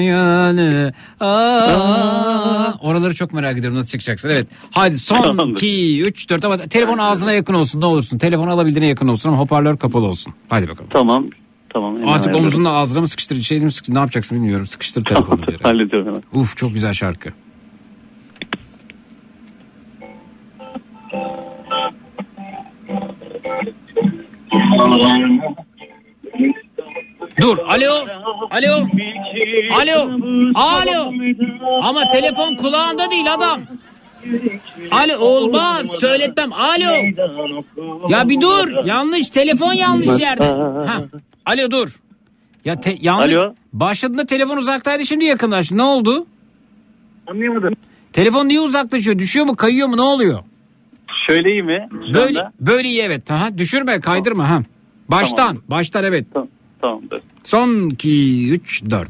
[0.00, 0.92] yani.
[1.20, 4.28] Aa, oraları çok merak ediyorum nasıl çıkacaksın.
[4.28, 4.46] Evet.
[4.70, 5.56] Hadi son Tamamdır.
[5.56, 8.18] 2, 3, 4 ama telefon ağzına yakın olsun ne olursun.
[8.18, 10.34] Telefon alabildiğine yakın olsun ama hoparlör kapalı olsun.
[10.48, 10.90] Hadi bakalım.
[10.90, 11.26] Tamam.
[11.68, 11.96] Tamam.
[12.06, 14.66] Artık omuzunla ağzına mı sıkıştır, şey mi sıkıştır, ne yapacaksın bilmiyorum.
[14.66, 15.58] Sıkıştır telefonu yere.
[15.62, 16.42] Hallediyorum hemen.
[16.42, 17.30] Uf çok güzel şarkı.
[27.40, 28.06] Dur alo
[28.50, 28.86] alo
[29.80, 30.10] alo
[30.54, 31.12] alo
[31.82, 33.60] ama telefon kulağında değil adam.
[34.90, 36.92] Alo olmaz söyletmem alo.
[38.08, 40.44] Ya bir dur yanlış telefon yanlış yerde.
[40.86, 41.02] Ha.
[41.46, 41.88] Alo dur.
[42.64, 43.32] Ya te- yanlış.
[43.32, 43.54] Alo.
[43.72, 45.76] Başladığında telefon uzaktaydı şimdi yakınlaştı.
[45.76, 46.26] Ne oldu?
[47.26, 47.74] Anlayamadım.
[48.12, 49.18] Telefon niye uzaklaşıyor?
[49.18, 50.42] Düşüyor mu kayıyor mu ne oluyor?
[51.26, 51.88] Şöyle iyi mi?
[51.92, 52.52] Şu Böyle anda?
[52.60, 53.30] böyle iyi evet.
[53.30, 54.62] Aha, düşürme kaydırma ha.
[55.08, 55.62] Baştan Tamam.
[55.70, 56.26] baştan evet.
[56.80, 57.20] Tamamdır.
[57.44, 59.08] Son 2 3 4.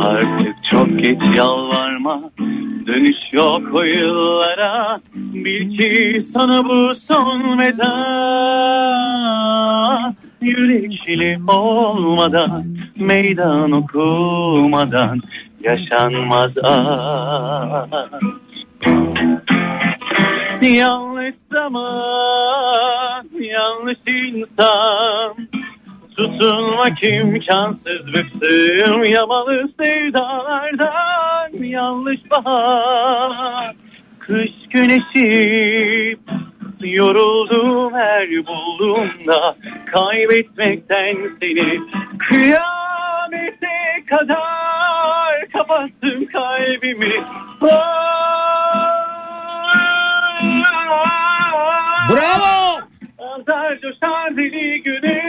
[0.00, 2.30] Artık çok geç yalvarma
[2.86, 7.94] Dönüş yok o yıllara Bil ki sana bu son veda
[10.40, 12.64] yürekli olmadan
[12.96, 15.20] meydan okumadan
[15.60, 17.94] yaşanmaz aşk.
[20.62, 25.48] Yanlış zaman, yanlış insan.
[26.16, 31.64] Tutunmak imkansız bıktım yamalı sevdalardan.
[31.64, 33.74] Yanlış bahar,
[34.18, 36.16] kış güneşi.
[36.80, 39.56] Yoruldum her bulduğumda
[39.94, 41.80] kaybetmekten seni.
[42.18, 47.24] Kıyamete kadar kapattım kalbimi
[52.08, 52.80] Bravo!
[53.18, 55.20] Azar coşar deli günü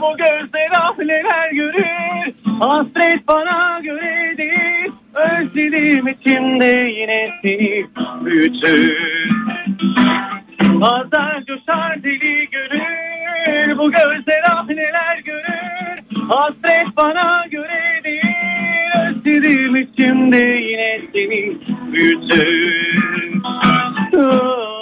[0.00, 2.34] Bu gözler ah neler görür.
[2.60, 7.86] Hasret bana göre değil Özledim içimde yine seni
[8.24, 9.30] büyütür
[10.82, 16.28] Azar coşar deli gönül Bu gözler ah neler görür.
[16.28, 18.22] Hasret bana göre değil
[19.08, 21.56] Özledim içimde yine seni
[21.92, 22.78] büyütür
[24.18, 24.74] Ah,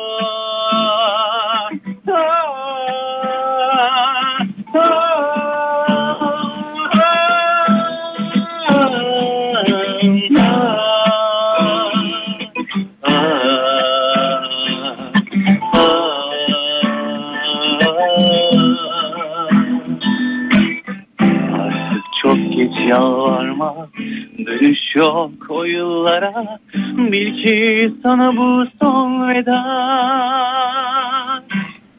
[24.96, 26.58] yok o yıllara
[26.96, 29.62] Bil ki sana bu son veda.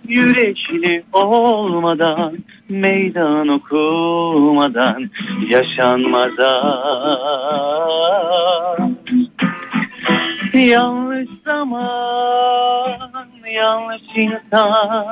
[0.07, 2.37] Yürekli olmadan
[2.69, 5.09] Meydan okumadan
[5.49, 7.57] Yaşanmaz aşk.
[10.53, 12.97] Yanlış zaman
[13.51, 15.05] Yanlış insan.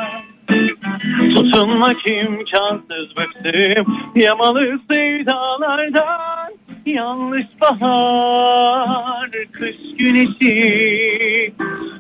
[1.36, 11.54] Tutunmak imkansız bıktım Yamalı sevdalardan Yanlış bahar Kış güneşi.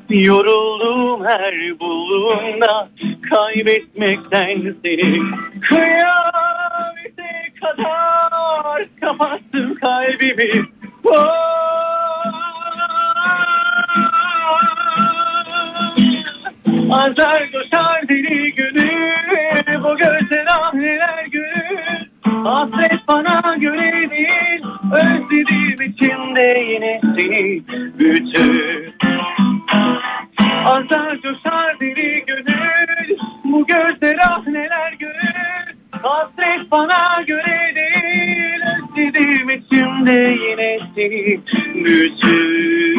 [0.09, 2.89] Yoruldum her bulduğumda
[3.29, 5.21] Kaybetmekten seni
[5.61, 10.65] Kıyamete kadar Kapattım kalbimi.
[16.91, 20.73] Azar coşar deli gönül Bu gözler ah
[22.45, 27.61] Hasret bana göre değil Özledim içimde yine seni.
[27.99, 28.93] Büyütür
[30.65, 35.75] Azar coşar deli gönül Bu gözler ah neler görür.
[35.91, 41.39] Hasret bana göre değil Özledim içimde yine seni.
[41.85, 42.95] Büyütür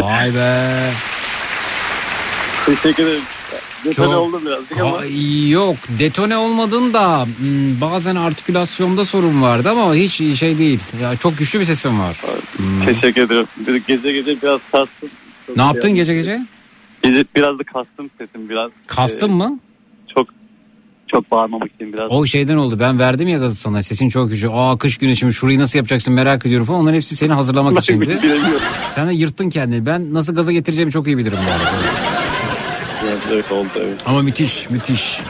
[0.00, 1.21] Vay be.
[2.66, 3.20] Teşekkür ederim.
[3.84, 4.98] Detone Çok- oldum birazcık ama.
[5.48, 10.80] Yok detone olmadın da hmm, bazen artikülasyonda sorun vardı ama hiç şey değil.
[11.02, 12.16] Ya çok güçlü bir sesin var.
[12.56, 12.84] Hmm.
[12.86, 13.46] Teşekkür ederim.
[13.88, 15.08] Gece gece biraz kastım.
[15.46, 16.40] Çok Ne yaptın şey- gece gece?
[17.02, 18.70] Gece biraz da kastım sesim biraz.
[18.86, 19.58] Kastın Ee, mı?
[20.14, 20.28] Çok
[21.10, 22.10] çok bağırmamak için biraz.
[22.10, 22.76] O şeyden oldu.
[22.80, 23.82] Ben verdim ya gazı sana.
[23.82, 24.48] Sesin çok güçlü.
[24.52, 26.80] Aa kış günü şimdi şurayı nasıl yapacaksın merak ediyorum falan.
[26.80, 28.18] Onların hepsi seni hazırlamak içindi.
[28.94, 29.86] Sen de yırttın kendini.
[29.86, 32.21] Ben nasıl gaza getireceğimi çok iyi bilirim bu arada.
[33.12, 34.02] Evet, evet oldu evet.
[34.06, 35.20] Ama müthiş müthiş.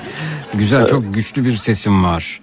[0.55, 2.41] Güzel çok güçlü bir sesim var.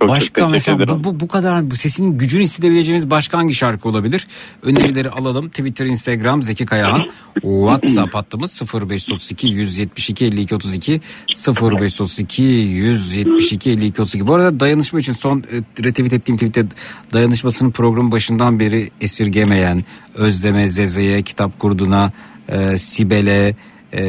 [0.00, 4.26] başka teşekkür mesela bu, bu, bu kadar bu sesin gücünü hissedebileceğimiz başka hangi şarkı olabilir?
[4.62, 5.48] Önerileri alalım.
[5.48, 7.04] Twitter, Instagram Zeki Kayağan.
[7.34, 11.00] WhatsApp hattımız 0532 172 52 32
[11.48, 14.26] 0532 172 52 32.
[14.26, 16.66] Bu arada dayanışma için son e, retweet ettiğim tweette
[17.12, 22.12] dayanışmasının programı başından beri esirgemeyen Özleme Zeze'ye, Kitap Kurdu'na,
[22.48, 23.54] e, Sibel'e,
[23.94, 24.02] e,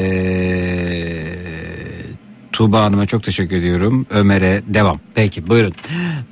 [2.52, 4.06] Tuğba Hanım'a çok teşekkür ediyorum.
[4.10, 5.00] Ömer'e devam.
[5.16, 5.74] Peki buyurun.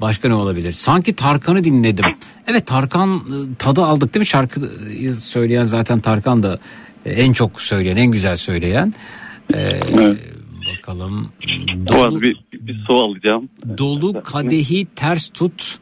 [0.02, 0.72] Başka ne olabilir?
[0.72, 2.06] Sanki Tarkan'ı dinledim.
[2.48, 4.26] Evet Tarkan e, tadı aldık değil mi?
[4.26, 6.60] Şarkıyı söyleyen zaten Tarkan da
[7.06, 8.94] e, en çok söyleyen, en güzel söyleyen.
[9.54, 9.80] Ee,
[10.78, 11.30] Bakalım.
[11.74, 13.50] Bu arada bir, bir, bir su alacağım.
[13.78, 15.80] Dolu kadehi ters tut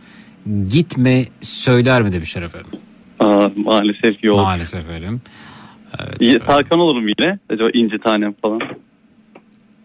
[0.69, 2.71] gitme söyler mi demişler efendim.
[3.19, 4.37] Aa, maalesef yok.
[4.37, 5.21] Maalesef efendim.
[6.19, 7.39] İyi, Tarkan olurum yine.
[7.49, 8.61] Acaba inci tanem falan.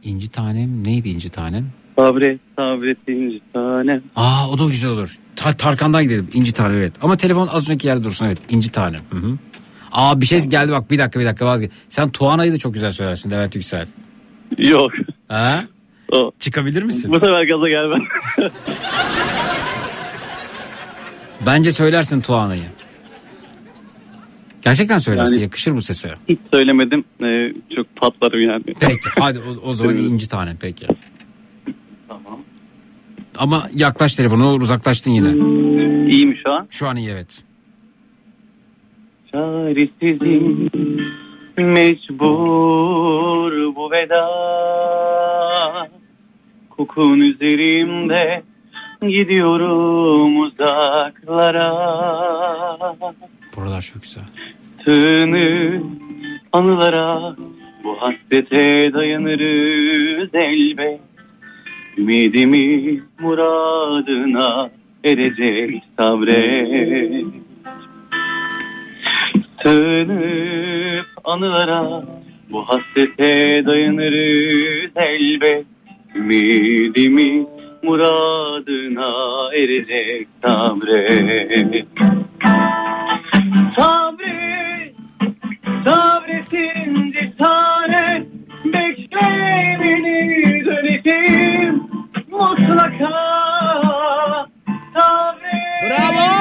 [0.02, 1.66] İnci tanem neydi inci tanem?
[1.99, 4.02] Sabret sabret inci tanem.
[4.16, 5.16] Aa o da güzel olur.
[5.36, 6.28] Ta- Tarkan'dan gidelim.
[6.32, 6.92] İnci tanem evet.
[7.02, 8.39] Ama telefon az önceki yerde dursun evet.
[8.50, 9.00] İnci tanem.
[9.10, 9.39] Hı hı.
[9.92, 11.70] Aa bir şey geldi bak bir dakika bir dakika vazgeç.
[11.89, 13.86] Sen Tuana'yı da çok güzel söylersin Levent Yüksel.
[14.58, 14.91] Yok.
[15.28, 15.65] Ha?
[16.16, 16.31] O.
[16.39, 17.10] Çıkabilir misin?
[17.10, 18.02] Bu sefer gaza gelmem.
[21.47, 22.62] Bence söylersin Tuana'yı.
[24.65, 26.10] Gerçekten söylersin Yani- yakışır bu sese.
[26.28, 27.05] Hiç söylemedim.
[27.24, 28.62] Ee, çok patlarım yani.
[28.81, 30.86] Peki hadi o, o zaman inci tane peki.
[32.08, 32.39] Tamam.
[33.39, 35.31] Ama yaklaş telefonu olur uzaklaştın yine.
[36.10, 36.66] İyi mi şu an?
[36.70, 37.44] Şu an iyi evet.
[39.32, 40.70] Çaresizim
[41.57, 44.28] mecbur bu veda
[46.70, 48.42] Kokun üzerimde
[49.02, 51.73] gidiyorum uzaklara
[53.57, 54.25] Buralar çok güzel.
[54.85, 55.83] Tığını
[56.53, 57.37] anılara
[57.85, 61.01] bu hasrete dayanırız elbet.
[61.99, 64.71] Ümidimi muradına
[65.05, 67.27] erecek sabret.
[69.63, 72.05] Sığınıp anılara
[72.51, 75.67] bu hasrete dayanırız elbet.
[76.15, 77.47] Ümidimi
[77.83, 79.13] muradına
[79.55, 81.87] erecek sabret
[83.76, 84.94] Sabret,
[85.84, 88.26] sabretin cesaret
[88.65, 91.83] Bekle beni döneceğim
[92.31, 93.12] mutlaka.
[94.94, 96.33] Sabret Bravo!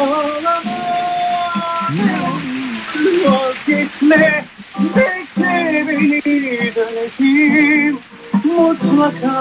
[0.00, 0.80] Ağlama
[3.24, 4.44] Vazgeçme
[4.96, 6.22] Bekle beni
[6.74, 7.98] döneceğim
[8.44, 9.36] mutlaka.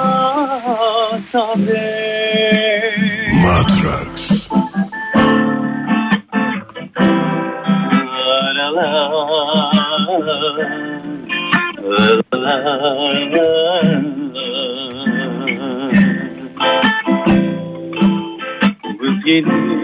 [1.32, 3.00] Sabret
[3.44, 4.50] Matrax.
[19.00, 19.80] Buz gelir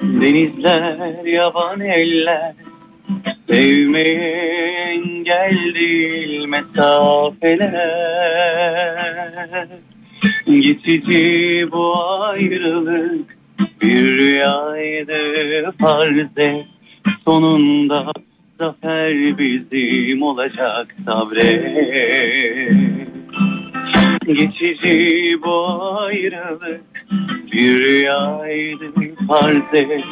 [0.00, 2.54] denizler, yaban eller
[3.50, 7.82] Sevmeye engel değil mesafeler
[10.46, 13.31] Geçici bu ayrılık
[13.82, 16.66] bir rüyaydı farz et
[17.24, 18.12] Sonunda
[18.58, 21.64] zafer bizim olacak sabret
[24.26, 26.84] Geçici bu ayrılık
[27.52, 28.84] bir rüyaydı
[29.28, 30.04] farz et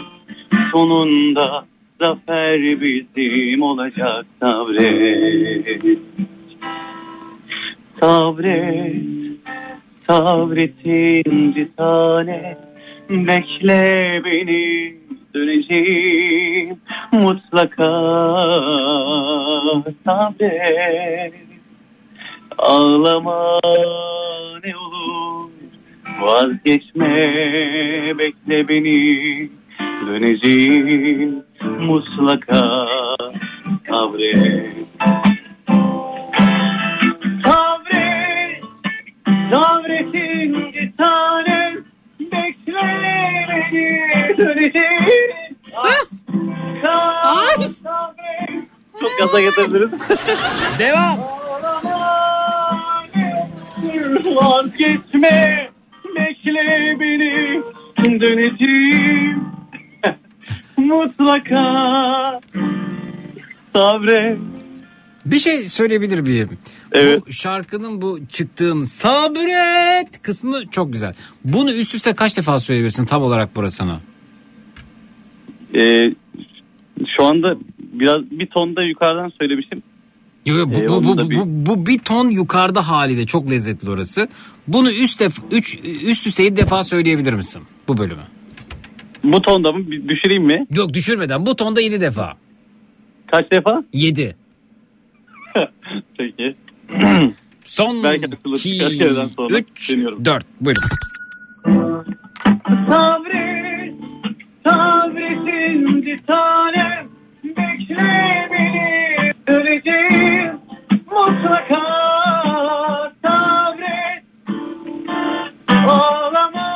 [0.72, 1.64] Sonunda
[2.00, 5.98] zafer bizim olacak sabret
[8.00, 8.94] Sabret,
[10.08, 12.69] sabretinci tane
[13.10, 14.94] Bekle beni
[15.34, 16.76] döneceğim
[17.12, 17.90] mutlaka.
[20.04, 21.34] Sabret
[22.58, 23.60] Ağlama
[24.64, 25.50] ne olur.
[26.20, 27.16] Vazgeçme
[28.18, 29.48] bekle beni
[30.06, 31.42] döneceğim
[31.80, 32.86] mutlaka.
[33.88, 34.76] Sabret
[37.44, 38.64] Sabret
[39.52, 41.69] sabretinci tanem bekle
[46.84, 47.70] sabret
[49.00, 50.00] Çok gaza getirdiniz.
[50.78, 51.18] Devam.
[54.36, 55.70] Vazgeçme
[56.16, 57.62] bekle beni
[58.20, 59.44] döneceğim
[60.76, 62.40] mutlaka
[63.74, 64.38] sabret
[65.26, 66.58] Bir şey söyleyebilir miyim?
[66.92, 67.22] Evet.
[67.26, 71.14] Bu şarkının bu çıktığın sabret kısmı çok güzel.
[71.44, 74.00] Bunu üst üste kaç defa söyleyebilirsin tam olarak burasını?
[75.76, 76.14] Ee,
[77.16, 79.82] şu anda biraz bir tonda yukarıdan söylemiştim.
[80.46, 83.50] Yo, yo, bu, Ee, bu, bu, bu, bir- bu, bu bir ton yukarıda haliyle çok
[83.50, 84.28] lezzetli orası.
[84.68, 88.22] Bunu üst, def, üç, üst üste yedi defa söyleyebilir misin bu bölümü?
[89.24, 89.86] Bu tonda mı?
[90.08, 90.66] Düşüreyim mi?
[90.70, 92.36] Yok düşürmeden bu tonda yedi defa.
[93.26, 93.84] Kaç defa?
[93.92, 94.36] Yedi.
[96.18, 96.56] Peki.
[97.64, 98.84] Son Belki iki,
[99.50, 100.24] üç, deniyorum.
[100.24, 100.46] dört.
[100.60, 100.82] Buyurun.
[102.90, 103.94] Sabret,
[104.66, 107.08] sabretin bir tanem
[107.44, 110.58] Bekle beni döneceğim
[111.06, 111.82] mutlaka
[113.22, 114.24] Sabret,
[115.88, 116.70] ağlama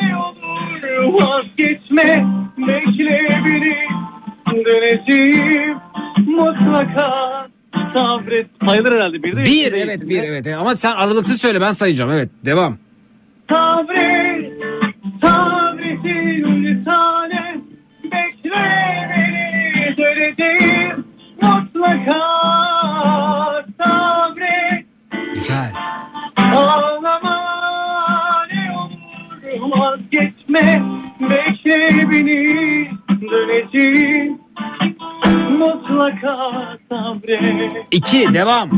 [0.00, 2.26] ne olur vazgeçme
[2.58, 3.76] Bekle beni
[4.64, 5.78] döneceğim
[6.26, 7.48] mutlaka
[7.96, 8.46] Sabret.
[8.66, 10.46] Sayılır herhalde bir de Bir evet bir evet.
[10.58, 12.10] Ama sen aralıksız söyle ben sayacağım.
[12.10, 12.78] Evet devam.
[13.50, 14.52] Sabret,
[15.22, 17.60] sabretin bir tane
[18.04, 18.64] Bekle
[19.10, 21.04] beni döneceğim
[21.42, 22.20] mutlaka.
[23.78, 24.86] Sabret,
[25.34, 25.72] Güzel.
[26.36, 27.36] ağlama
[28.52, 30.82] ne olur vazgeçme.
[31.20, 32.88] Bekle beni
[33.30, 34.38] döneceğim
[35.66, 38.70] mutlaka sabret İki devam.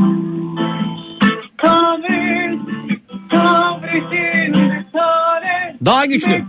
[1.61, 2.59] Sabret,
[3.31, 4.53] sabretin
[4.93, 6.43] tane Daha güçlü.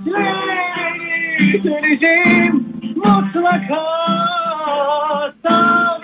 [1.65, 3.87] Döneceğim mutlaka
[5.43, 6.00] sabret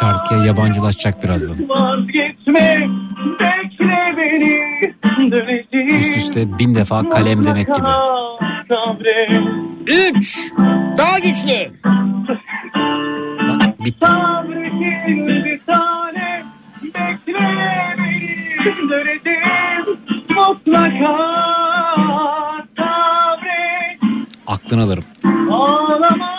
[0.00, 1.58] Şarkıya yabancılaşacak birazdan.
[5.72, 7.86] Üst üste bin defa kalem demek gibi.
[9.86, 10.52] Üç.
[10.98, 11.72] Daha güçlü.
[13.48, 14.06] Bak bitti.
[24.46, 25.04] Aklını alırım.
[25.50, 26.33] ağlama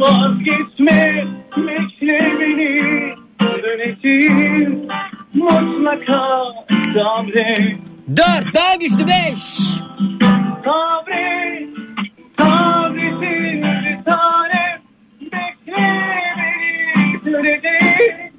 [0.00, 1.24] vazgeçme
[1.56, 4.86] bekle beni döneceğim
[5.34, 6.44] mutlaka
[6.94, 7.78] sabret
[8.16, 8.54] Dört.
[8.54, 9.06] Daha güçlü.
[9.06, 9.38] Beş.
[10.64, 11.68] sabret
[12.38, 14.78] sabretin bir tane
[15.20, 16.02] bekle
[16.36, 18.32] beni döneceğim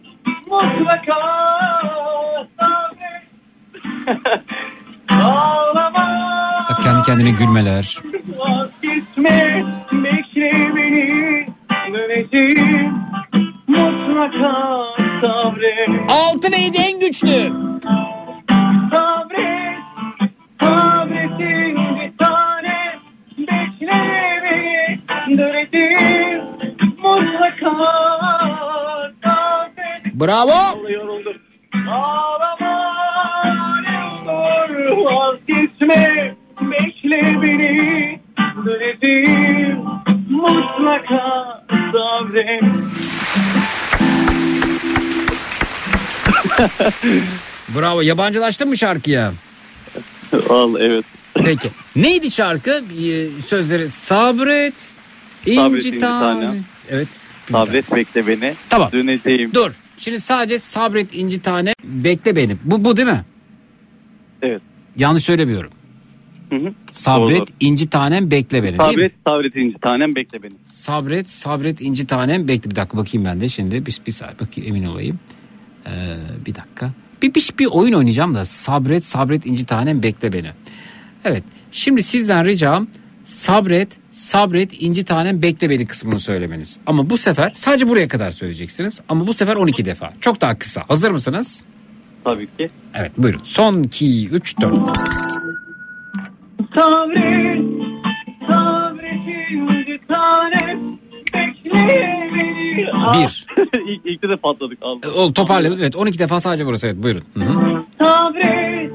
[0.48, 1.16] mutlaka
[2.60, 3.26] sabret
[5.10, 6.06] ağlama
[6.70, 7.98] Bak kendi kendine gülmeler.
[8.38, 10.35] vazgeçme bekle
[12.36, 12.94] döneceğim
[13.68, 14.64] mutlaka
[15.22, 17.28] sabret Altı ve yedi en güçlü.
[18.92, 19.78] sabret
[20.62, 23.00] sabretin bir tane
[23.38, 24.02] bekle
[24.44, 24.92] beni
[26.98, 27.76] mutlaka
[29.24, 30.85] sabret Bravo.
[47.76, 48.02] Bravo.
[48.02, 49.34] Yabancılaştın mı şarkıya?
[50.50, 51.06] Al evet.
[51.34, 51.70] Peki.
[51.96, 52.72] Neydi şarkı?
[52.72, 54.74] Ee, Sözleri sabret.
[55.56, 56.50] Sabret inci tane.
[56.90, 57.08] Evet.
[57.52, 58.54] Sabret bekle beni.
[58.70, 58.90] Tamam.
[58.92, 59.52] Döneceğim.
[59.54, 59.72] Dur.
[59.98, 62.58] Şimdi sadece sabret inci tane bekle beni.
[62.64, 63.26] Bu bu değil mi?
[64.42, 64.62] Evet.
[64.98, 65.72] Yanlış söylemiyorum.
[66.50, 66.74] Hı hı.
[66.92, 67.46] Sabret Doğru.
[67.60, 68.78] inci tanem bekle beni.
[68.78, 70.54] Sabret, sabret inci tanem bekle beni.
[70.66, 72.70] Sabret sabret inci tanem bekle.
[72.72, 73.86] Bir dakika bakayım ben de şimdi.
[73.86, 75.20] Bir, bir saat bakayım emin olayım.
[75.88, 76.92] Ee, bir dakika.
[77.22, 80.52] Bir, bir, bir oyun oynayacağım da sabret sabret inci tanem bekle beni.
[81.24, 82.88] Evet şimdi sizden ricam
[83.24, 86.80] sabret sabret inci tanem bekle beni kısmını söylemeniz.
[86.86, 89.02] Ama bu sefer sadece buraya kadar söyleyeceksiniz.
[89.10, 90.14] Ama bu sefer 12 defa.
[90.22, 90.84] Çok daha kısa.
[90.88, 91.66] Hazır mısınız?
[92.24, 92.70] Tabii ki.
[92.94, 93.42] Evet buyurun.
[93.44, 94.74] Son 2, 3, 4.
[96.76, 97.66] Sabret,
[98.50, 101.05] sabretin bir tane bekle beni.
[103.14, 103.46] Bir.
[103.88, 104.78] ilk, ilkte de patladık.
[104.82, 105.00] Al.
[105.16, 105.80] O, toparlayalım.
[105.80, 106.88] Evet 12 defa sadece burası.
[106.88, 107.24] Evet buyurun.
[107.34, 107.84] Hı hı.
[108.00, 108.92] Sabret,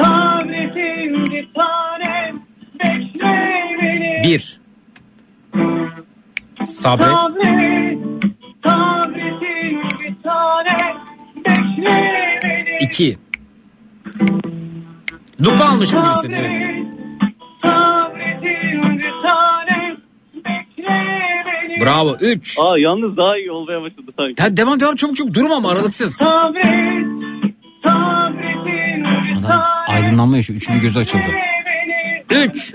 [0.00, 2.34] sabretin bir tane
[2.74, 3.32] bekle
[3.82, 4.22] beni.
[4.24, 4.60] Bir.
[6.62, 7.06] Sabret.
[7.08, 7.98] Sabret,
[8.66, 10.76] sabretin bir tane
[11.36, 12.78] bekle beni.
[12.80, 13.18] İki.
[15.44, 16.32] Lupa almışım gibisin.
[16.32, 16.60] Evet.
[17.64, 19.96] Sabretin bir tane
[20.34, 20.88] bekle
[21.46, 21.49] beni.
[21.80, 22.16] Bravo.
[22.20, 22.56] Üç.
[22.60, 24.42] Aa yalnız daha iyi olmaya başladı sanki.
[24.42, 26.14] Hadi devam devam çabuk çabuk durma ama aralıksız.
[26.14, 26.64] Sabret,
[27.84, 30.56] sabretin bir Adam aydınlanma yaşıyor.
[30.56, 31.24] Üçüncü gözü açıldı.
[32.30, 32.74] Üç.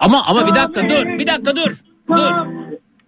[0.00, 1.18] Ama ama bir dakika dur.
[1.18, 1.72] Bir dakika dur.
[2.08, 2.30] Dur.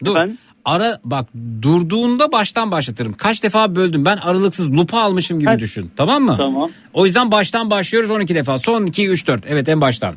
[0.05, 0.17] Dur.
[0.65, 1.29] Ara bak
[1.63, 3.13] durduğunda baştan başlatırım.
[3.13, 4.05] Kaç defa böldüm.
[4.05, 5.91] Ben aralıksız lupa almışım gibi düşün.
[5.97, 6.35] Tamam mı?
[6.37, 6.71] Tamam.
[6.95, 8.59] O yüzden baştan başlıyoruz 12 defa.
[8.59, 9.45] Son 2 3 4.
[9.47, 10.15] Evet en baştan.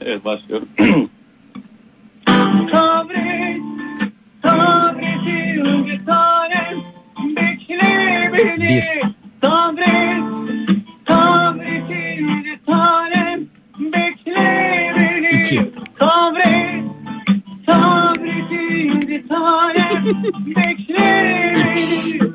[0.00, 0.68] Evet başlıyorum.
[2.72, 3.31] Sabret,
[4.42, 6.74] sabretin bir tane
[7.36, 8.68] bekle beni.
[8.68, 8.84] Bir.
[9.44, 10.22] Sabret,
[13.92, 14.46] bekle
[14.98, 15.28] beni.
[15.28, 15.72] İki.
[16.00, 16.84] Sabret,
[20.56, 22.32] bekle beni.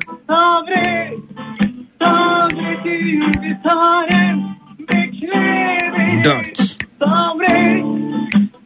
[4.92, 6.24] Bekle beni.
[6.24, 6.58] Dört.
[6.98, 7.84] Sabret,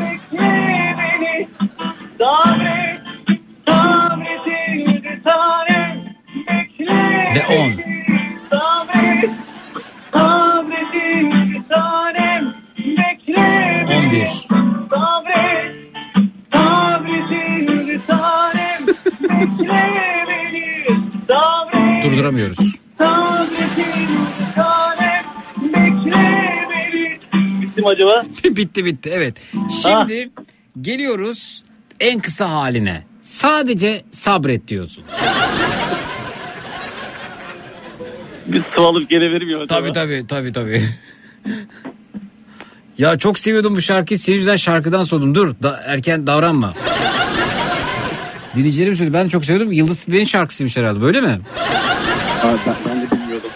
[0.00, 1.48] bekle beni.
[2.18, 2.85] Sabret,
[7.34, 7.86] ve 10.
[13.98, 14.28] On bir.
[22.02, 22.76] Durduramıyoruz.
[27.84, 28.26] Acaba?
[28.44, 29.34] bitti bitti evet.
[29.54, 29.68] Ah.
[29.68, 30.30] Şimdi
[30.80, 31.64] geliyoruz
[32.00, 33.02] en kısa haline.
[33.26, 35.04] Sadece sabret diyorsun.
[38.46, 39.66] Bir su alıp miyim acaba?
[39.66, 40.82] Tabii tabii tabii tabii.
[42.98, 44.20] ya çok seviyordum bu şarkıyı.
[44.26, 45.34] Yüzünden şarkıdan soğudum.
[45.34, 46.74] Dur da, erken davranma.
[48.56, 49.14] Dinleyicilerim söyledi.
[49.14, 49.72] Ben çok seviyordum.
[49.72, 51.00] Yıldız Tilbe'nin şarkısıymış herhalde.
[51.00, 51.28] Böyle mi?
[52.42, 53.50] Aa, ben, ben de bilmiyordum.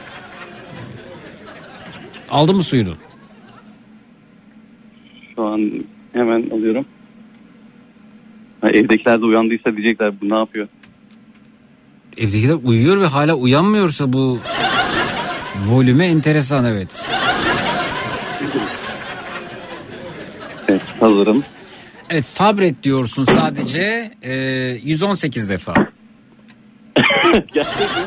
[2.31, 2.97] Aldın mı suyunu?
[5.35, 6.87] Şu an hemen alıyorum.
[8.63, 10.69] Evdekiler de uyandıysa diyecekler bu ne yapıyor?
[12.17, 14.39] Evdekiler uyuyor ve hala uyanmıyorsa bu
[15.67, 17.05] volüme enteresan evet.
[20.69, 21.45] Evet hazırım.
[22.11, 24.35] Evet sabret diyorsun sadece e,
[24.85, 25.75] 118 defa.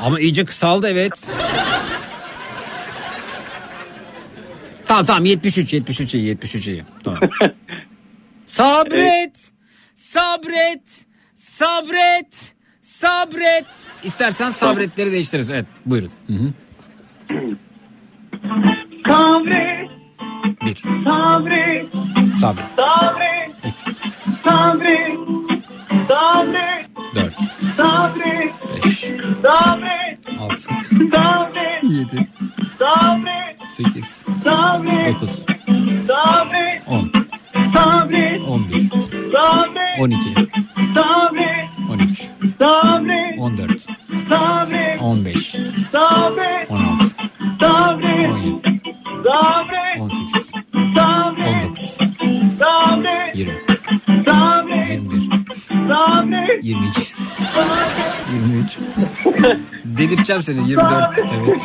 [0.01, 1.27] Ama iyice kısaldı evet.
[4.87, 6.83] tamam tamam 73 73 iyi 73 iyi.
[7.03, 7.19] Tamam.
[8.45, 9.52] sabret.
[10.17, 11.05] Sabret.
[11.35, 12.53] Sabret.
[12.81, 13.65] Sabret.
[14.03, 15.49] İstersen sabretleri değiştiririz.
[15.51, 16.11] Evet buyurun.
[16.27, 16.53] Hı hı.
[19.07, 19.89] Sabret,
[20.65, 20.75] Bir.
[21.09, 21.87] sabret,
[22.41, 22.65] Sabret.
[22.75, 23.51] sabret,
[24.43, 25.17] sabret,
[26.07, 26.85] sabret,
[27.15, 27.33] Dört.
[27.77, 28.53] sabret,
[28.85, 28.99] Beş.
[29.43, 30.61] sabret, Altı.
[31.11, 32.27] sabret, Yedi.
[32.79, 34.21] sabret, Sekiz.
[34.43, 35.29] sabret, Dokuz.
[36.07, 37.11] sabret, On.
[37.73, 38.41] Sabret.
[38.47, 38.89] 11.
[39.33, 39.99] Sabret.
[39.99, 40.17] 12.
[40.93, 41.69] Sabret.
[41.89, 42.29] 13.
[42.59, 43.39] Sabret.
[43.39, 43.87] 14.
[44.29, 45.01] Sabret.
[45.01, 45.55] 15.
[45.91, 46.69] Sabret.
[46.69, 47.15] 16.
[47.61, 48.29] Sabret.
[48.29, 48.81] 17.
[49.23, 49.99] Sabret.
[49.99, 50.51] 18.
[50.95, 51.47] Sabret.
[51.47, 51.97] 19.
[52.59, 53.35] Sabret.
[53.35, 53.53] 20.
[54.25, 54.89] Sabret.
[54.89, 55.29] 21.
[55.87, 56.63] Sabret.
[56.63, 56.93] 22.
[57.53, 58.13] Sabret.
[58.33, 58.77] 23.
[59.85, 61.19] Delirteceğim seni 24.
[61.19, 61.63] Evet.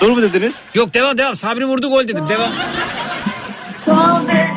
[0.01, 0.53] Dur mu dediniz?
[0.75, 1.37] Yok devam devam.
[1.37, 2.25] Sabri vurdu gol dedim.
[2.29, 2.51] Devam.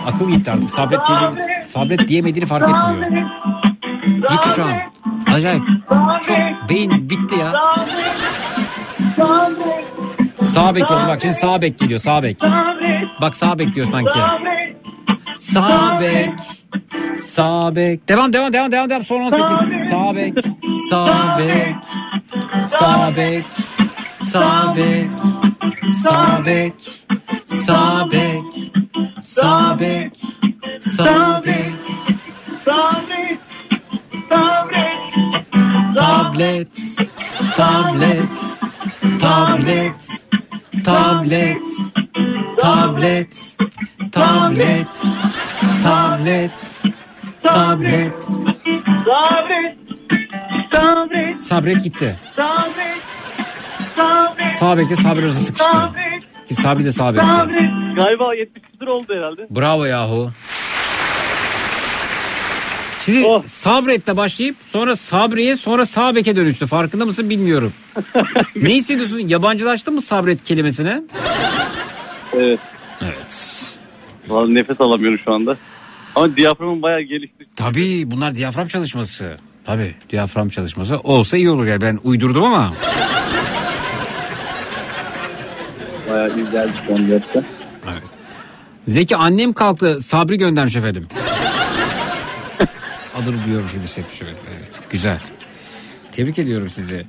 [0.07, 0.69] Akıl gitti artık.
[0.69, 3.27] Sabret diyemedi, sabret diyemediğini fark etmiyor.
[4.29, 4.73] Gitti şu an.
[5.33, 5.63] Acayip.
[5.89, 7.51] Çok beyin bitti ya.
[10.43, 12.37] Sağ bek oldu bak şimdi sağ bek geliyor sağ bek.
[13.21, 14.19] Bak sağ bek diyor sanki.
[15.35, 16.29] Sağ bek.
[17.17, 18.09] Sağ bek.
[18.09, 19.89] Devam devam devam devam devam son 18.
[19.89, 20.33] Sağ bek.
[20.89, 21.75] Sağ bek.
[22.59, 23.45] Sağ bek.
[24.17, 25.09] Sağ bek.
[25.89, 26.73] Sağ bek.
[27.47, 28.43] Sağ bek.
[29.21, 30.11] Sağ bek.
[30.81, 31.73] Sağ bek.
[32.69, 33.39] sabret,
[34.29, 35.48] sabret,
[35.95, 36.67] Tablet,
[37.57, 38.39] tablet,
[39.19, 40.07] tablet,
[40.83, 41.61] tablet,
[42.61, 43.27] tablet,
[44.11, 44.87] tablet,
[45.81, 46.51] tablet,
[47.43, 48.27] tablet.
[49.09, 49.77] Sabret,
[50.73, 51.39] sabret.
[51.39, 52.15] Sabret gitti.
[52.35, 53.01] Sabret,
[53.95, 54.51] sabret.
[54.51, 55.71] Sağ sabret sıkıştı.
[55.71, 56.47] Sabret.
[56.47, 57.21] Ki sabri de sabret.
[57.95, 59.47] Galiba 70 oldu herhalde.
[59.49, 60.31] Bravo yahu.
[63.01, 66.67] Şimdi sabretle başlayıp sonra sabriye sonra sağ beke dönüştü.
[66.67, 67.73] Farkında mısın bilmiyorum.
[68.55, 69.19] ne hissediyorsun?
[69.19, 71.01] Yabancılaştın mı sabret kelimesine?
[72.33, 72.59] Evet.
[73.01, 73.65] Evet.
[74.27, 75.57] Vallahi nefes alamıyorum şu anda.
[76.15, 77.45] Ama diyaframım bayağı gelişti.
[77.55, 79.37] Tabii bunlar diyafram çalışması.
[79.65, 80.97] Tabii diyafram çalışması.
[80.97, 82.73] Olsa iyi olur ya ben uydurdum ama.
[86.09, 87.43] Bayağı iyi geldi şu an gerçekten.
[88.87, 91.07] Zeki annem kalktı Sabri göndermiş efendim
[93.23, 94.27] alır diyormuş gibi hissetmişim.
[94.27, 95.19] Evet, güzel.
[96.11, 97.05] Tebrik ediyorum sizi.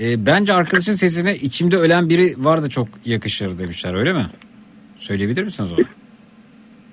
[0.00, 4.30] E, bence arkadaşın sesine içimde ölen biri var da çok yakışır demişler öyle mi?
[4.96, 5.78] Söyleyebilir misiniz onu?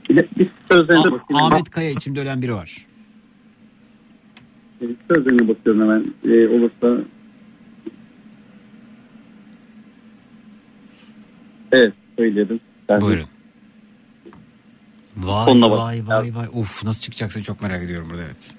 [0.10, 0.48] Biz.
[0.70, 2.86] Ah, Ahmet Kaya içimde ölen biri var.
[4.82, 6.14] Evet, sözlerine bakıyorum hemen.
[6.26, 7.06] Ee, olursa
[11.72, 12.60] Evet söyledim.
[12.90, 13.28] Ben Buyurun.
[15.18, 16.10] Vay Onunla vay bak.
[16.24, 16.48] vay vay.
[16.54, 18.54] Uf nasıl çıkacaksın çok merak ediyorum burada evet.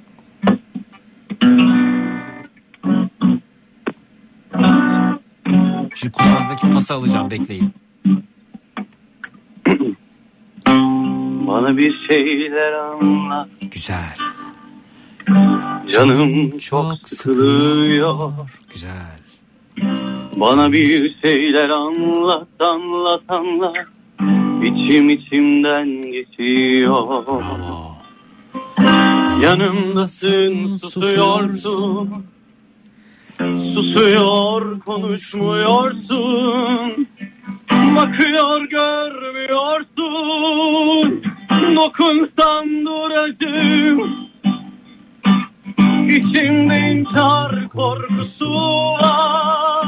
[5.95, 7.73] Şimdi kulağınızdaki pası alacağım bekleyin.
[11.47, 13.49] Bana bir şeyler anlat.
[13.71, 14.17] Güzel.
[15.91, 18.33] Canım çok sıkılıyor.
[18.73, 19.19] Güzel.
[20.37, 23.77] Bana bir şeyler anlat anlat anlat.
[24.63, 27.25] İçim içimden geçiyor.
[29.43, 32.25] Yanımdasın susuyorsun.
[33.75, 37.07] Susuyor konuşmuyorsun.
[37.71, 41.23] Bakıyor görmüyorsun.
[41.77, 44.17] Dokunsam duracağım.
[46.09, 49.87] İçimde intihar korkusu var.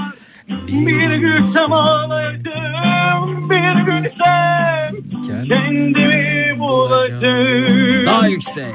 [0.68, 3.50] Bir gülsem ağlayacağım.
[3.50, 4.92] Bir gülsem
[5.26, 8.06] kendimi bulacağım.
[8.06, 8.74] Daha yüksek.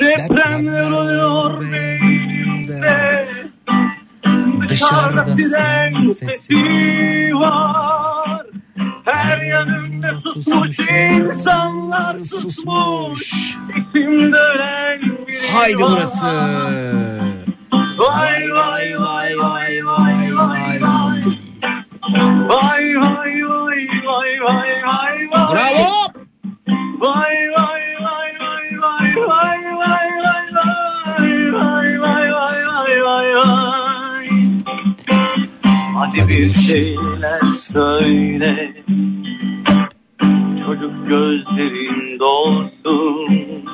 [0.00, 3.28] Depremler oluyor beynimde.
[4.68, 6.64] Dışarıda siren sesi
[7.34, 8.46] var.
[9.04, 13.32] Her yanımda susmuş insanlar susmuş.
[13.76, 15.98] İçimde ölen biri Haydi var.
[17.98, 21.18] Vay vay vay vay vay vay vay.
[22.50, 25.46] Vay vay vay vay vay vay vay.
[25.52, 25.90] Bravo.
[27.02, 30.46] Vay vay vay vay vay vay vay vay vay
[31.58, 34.26] vay vay vay vay vay vay.
[35.98, 37.40] Hadi bir şeyler
[37.72, 38.74] söyle.
[40.66, 43.64] Çocuk gözlerin dolsun.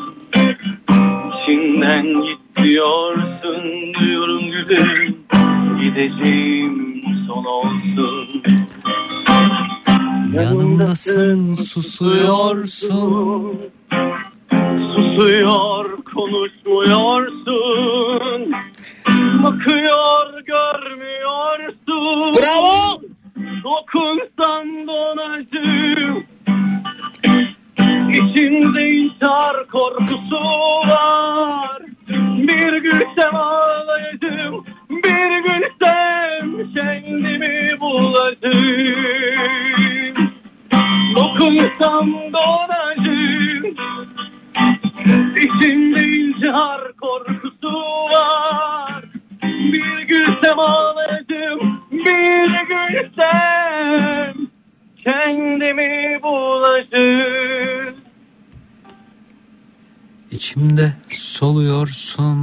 [1.40, 3.62] İçinden git diyorsun.
[4.00, 5.16] Duyuyorum gülüm.
[5.84, 8.42] Gideceğim son olsun.
[10.32, 13.58] Yanımdasın susuyorsun.
[14.96, 18.52] Susuyor konuşmuyorsun.
[19.42, 22.32] Bakıyor görmüyorsun.
[22.34, 23.00] Bravo.
[23.64, 26.24] Dokunsan donacağım.
[28.10, 30.36] İçimde intihar korkusu
[30.88, 31.82] var.
[32.08, 34.64] Bir gülsem ağlayacağım.
[34.90, 39.34] Bir gülsem kendimi bulacağım.
[41.16, 43.76] Dokunsam donacağım.
[45.36, 47.74] İçimde intihar korkusu
[48.14, 49.04] var.
[49.42, 51.80] Bir gülsem ağlayacağım.
[51.92, 54.34] Bir gülsem
[55.04, 57.93] kendimi bulacağım.
[60.34, 62.38] İçimde soluyorsun.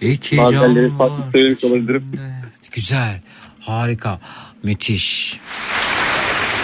[0.00, 2.04] İki Bazen can de farklı var söylemiş olabilirim.
[2.12, 2.32] içimde.
[2.72, 3.20] Güzel.
[3.60, 4.20] Harika.
[4.62, 5.40] Müthiş.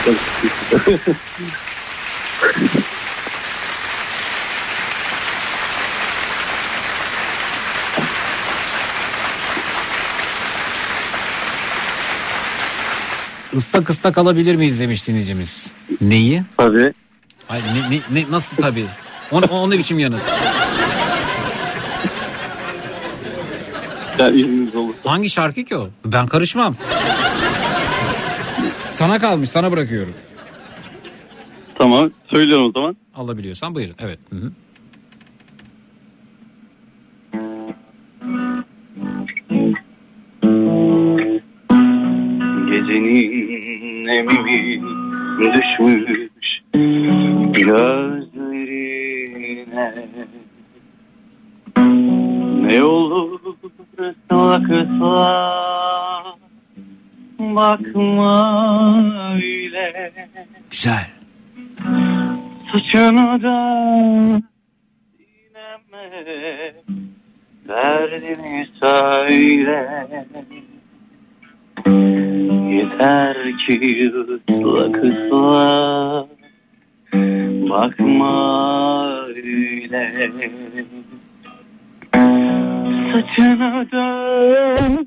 [13.53, 15.67] Istak ıstak alabilir miyiz demiş dinleyicimiz.
[16.01, 16.43] Neyi?
[16.57, 16.93] Tabii.
[17.49, 18.87] Ay, ne, ne, ne- nasıl tabii?
[19.33, 20.21] O, o, o ne biçim yanıt?
[24.19, 24.95] Ya izniniz olur.
[25.05, 25.89] Hangi şarkı ki o?
[26.05, 26.77] Ben karışmam.
[28.93, 30.15] Sana kalmış sana bırakıyorum.
[31.79, 32.97] Tamam söylüyorum o zaman.
[33.17, 33.95] Alabiliyorsan buyurun.
[34.01, 34.19] Evet.
[34.31, 34.51] Hı hı.
[42.75, 44.83] Gecenin emimi
[45.41, 46.61] düşmüş
[47.53, 48.34] gözlerine
[52.61, 53.41] Ne olur
[53.99, 56.37] ısla kısla
[57.39, 58.65] bakma
[59.35, 60.13] öyle
[60.71, 61.07] Güzel.
[62.73, 64.43] Saçını da
[65.17, 66.11] sineme
[67.69, 70.07] derdini söyle
[72.71, 76.44] Yeter ki ıslak ıslak
[77.71, 80.31] bakma öyle.
[83.13, 85.05] Saçını da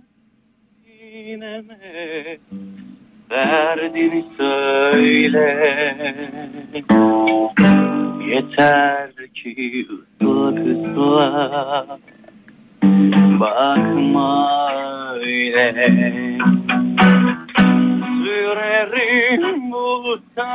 [0.86, 2.38] sineme
[3.30, 5.48] derdini söyle.
[8.28, 12.00] Yeter ki ıslak ıslak.
[13.40, 14.58] Bakma
[15.16, 15.98] öyle
[18.28, 20.48] Sürerim buluttan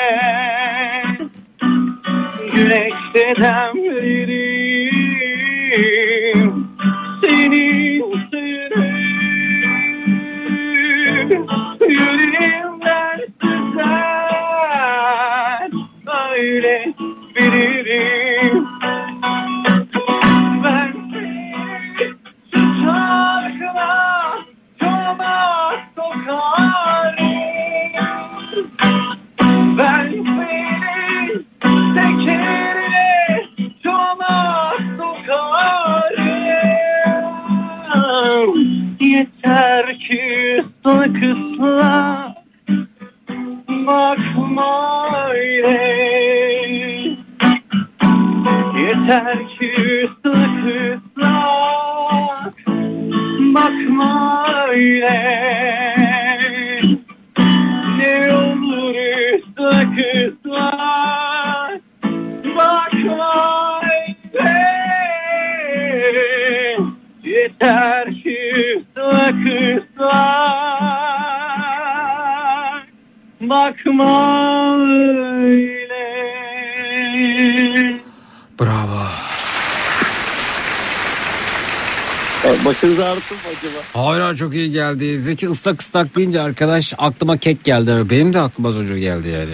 [84.45, 85.21] çok iyi geldi.
[85.21, 88.11] Zeki ıslak ıslak deyince arkadaş aklıma kek geldi.
[88.11, 89.51] Benim de aklıma az önce geldi yani.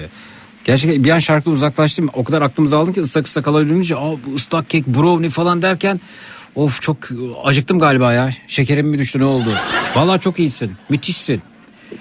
[0.65, 2.11] Gerçekten bir an şarkıda uzaklaştım.
[2.15, 3.95] O kadar aklımıza aldım ki ıslak ıslak alabildiğince
[4.35, 6.01] ıslak kek brownie falan derken
[6.55, 6.97] of çok
[7.45, 8.31] acıktım galiba ya.
[8.49, 9.51] Şekerim mi düştü ne oldu?
[9.97, 10.73] Vallahi çok iyisin.
[10.89, 11.43] Müthişsin.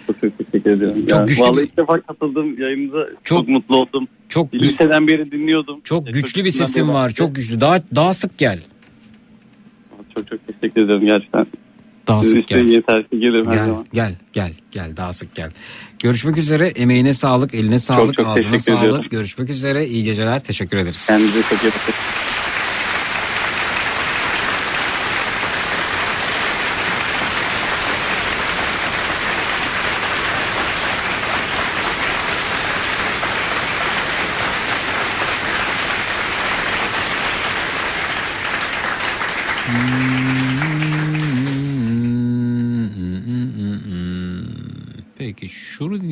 [0.08, 1.06] Çok çok teşekkür ediyorum.
[1.06, 3.06] Çok Ya, güçlü Vallahi ilk defa katıldım yayınıza.
[3.24, 4.08] Çok, Çok- mutlu oldum.
[4.30, 5.80] Çok Liseden beri dinliyordum.
[5.84, 7.10] çok E, güçlü bir sesin var.
[7.10, 7.62] Çok güçlü.
[7.62, 8.60] Daha daha sık gel.
[10.16, 11.46] Çok çok teşekkür ederim gerçekten.
[12.10, 12.68] Daha sık gel.
[12.68, 13.86] yeter ki gelirim her Gel zaman.
[13.94, 15.52] gel gel gel daha sık gel.
[16.00, 16.68] Görüşmek üzere.
[16.68, 18.80] Emeğine sağlık, eline sağlık, çok ağzına teşekkür sağlık.
[18.84, 19.06] ediyorum.
[19.10, 19.88] Görüşmek üzere.
[19.88, 20.40] İyi geceler.
[20.44, 21.08] Teşekkür ederiz.
[21.08, 22.29] Kendinize çok iyi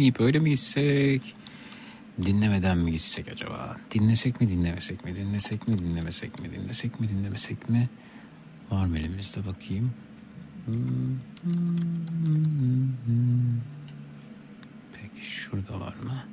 [0.08, 1.36] dinleyip öyle mi gitsek?
[2.26, 3.78] Dinlemeden mi gitsek acaba?
[3.94, 5.16] Dinlesek mi dinlemesek mi?
[5.16, 6.52] Dinlesek mi dinlemesek mi?
[6.52, 7.90] Dinlesek mi dinlemesek mi?
[8.72, 9.92] Var mı elimizde bakayım?
[14.94, 16.24] Peki şurada var mı?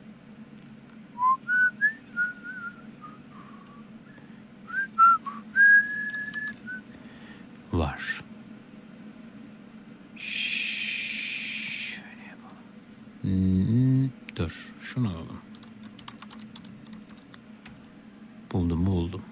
[7.73, 8.23] Var.
[13.25, 15.39] Hmm, dur şunu alalım.
[18.53, 19.23] Buldum buldum.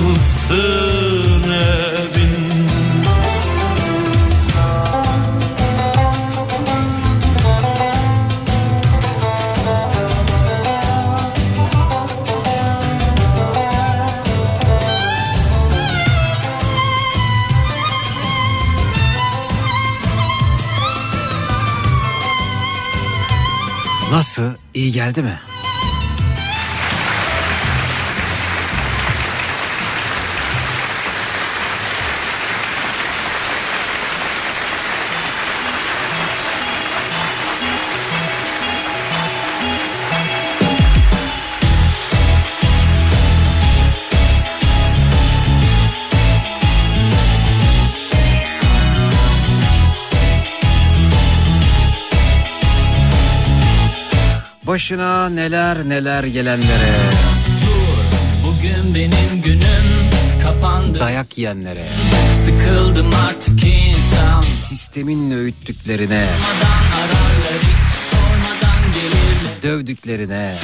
[0.00, 2.50] Yıkılsın evin
[24.12, 24.52] Nasıl?
[24.74, 25.40] İyi geldi mi?
[54.70, 56.92] Başına neler neler gelenlere.
[58.46, 60.10] Bugün benim günüm
[60.42, 61.88] kapandı Dayak yiyenlere.
[62.34, 66.26] Sıkıldım artık insan Sistemin öğüttüklerine.
[66.96, 67.60] Ararlar
[69.62, 70.54] Dövdüklerine.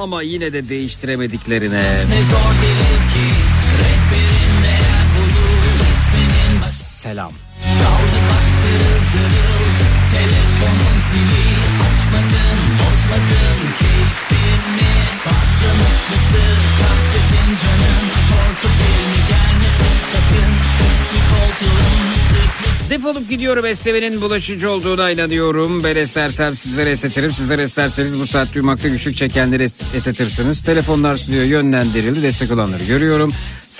[0.00, 1.82] Ama yine de değiştiremediklerine.
[1.82, 3.34] Ne zor gelir ki
[3.78, 7.32] Rehberin değer bulur isminin Selam.
[7.62, 9.57] Çaldı bak zırıl
[10.58, 11.48] Telefonun zili
[11.86, 14.92] Açmadın bozmadın keyfimi
[15.24, 20.52] Patlamış mısır kahve fincanın Portofilmi gelmesin sakın
[20.88, 25.84] Üçlü koltuğun sürpriz Defolup gidiyorum esnemenin bulaşıcı olduğuna inanıyorum.
[25.84, 27.30] Ben esnersem sizlere esnetirim.
[27.30, 30.62] Sizler esnerseniz bu saat duymakta güçlük çekenleri es- esnetirsiniz.
[30.64, 32.22] Telefonlar stüdyoya yönlendirildi.
[32.22, 33.32] Destek olanları görüyorum.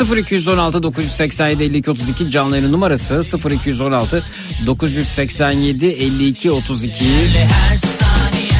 [0.05, 4.25] 0216 987 52 32 canlı yayın numarası 0216
[4.67, 7.05] 987 52 32
[7.35, 8.59] her saniyem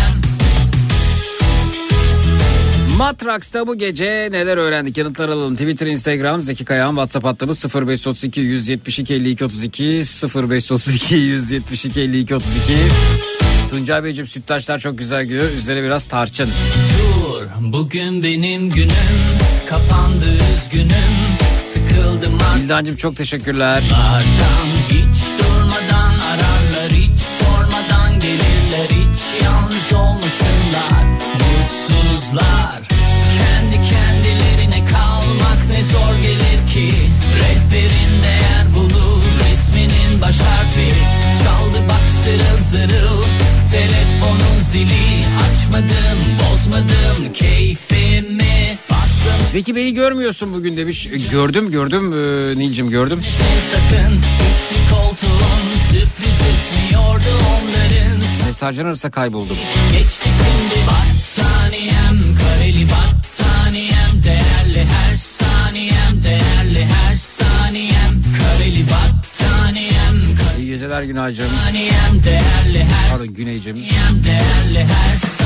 [2.97, 5.57] Matraks'ta bu gece neler öğrendik yanıtlar alalım.
[5.57, 10.03] Twitter, Instagram, Zeki Kayağan, WhatsApp hattımız 0532 172 52 32
[10.35, 12.73] 0532 172 52 32
[13.71, 15.51] Tuncay Beyciğim sütlaçlar çok güzel gidiyor.
[15.59, 16.49] Üzerine biraz tarçın.
[16.49, 19.28] Dur bugün benim günüm
[19.69, 21.15] Kapandı üzgünüm
[21.59, 22.63] Sıkıldım artık.
[22.63, 23.83] Bildancığım çok teşekkürler.
[24.13, 29.43] Ardan hiç durmadan ararlar hiç sormadan gelirler hiç.
[29.45, 32.81] Yalnız olmasınlar mutsuzlar.
[33.39, 36.95] Kendi kendilerine kalmak ne zor gelir ki.
[37.41, 40.93] Rehberin değer bulur resminin baş harfi.
[41.45, 43.23] Çaldı bak zırıl zırıl
[43.73, 45.25] telefonun zili.
[45.51, 48.38] Açmadım bozmadım patlamış
[49.53, 51.07] Zeki beni görmüyorsun bugün demiş.
[51.07, 53.21] E, Gördüm gördüm ee, Nilcim gördüm.
[58.47, 59.57] Mesajlar arasında kayboldum.
[59.93, 70.23] Geçti şimdi battaniyem Kareli battaniyem Değerli her saniyem Değerli her saniyem Kareli battaniyem
[70.59, 71.49] İyi geceler Günaycığım.
[71.65, 73.77] Saniyem değerli her Pardon Güneycim.
[74.25, 75.38] Değerli her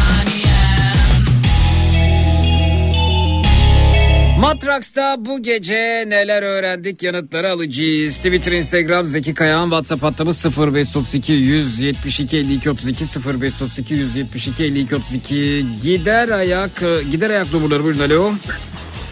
[4.42, 7.02] Matraks'ta bu gece neler öğrendik?
[7.02, 8.16] Yanıtları alacağız.
[8.16, 16.28] Twitter, Instagram, Zeki Kayağan, WhatsApp hattımız 0532 172 52 32 0532 172 52 32 gider
[16.28, 18.32] ayak gider ayak numaraları buyurun alo.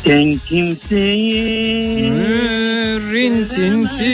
[0.05, 2.11] Sen kimseyi
[3.13, 4.11] Rintinti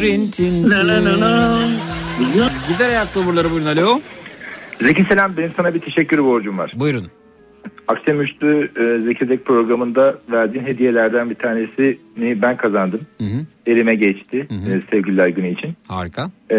[0.00, 0.68] Rintinti
[2.68, 4.00] Gider ayak numaraları buyurun alo.
[4.80, 6.72] Zeki Selam benim sana bir teşekkür borcum var.
[6.76, 7.06] Buyurun.
[7.88, 13.00] akşamüstü e, Zekirdek programında verdiğin hediyelerden bir tanesini ben kazandım.
[13.66, 15.74] Elime geçti e, sevgililer günü için.
[15.88, 16.30] Harika.
[16.50, 16.56] E,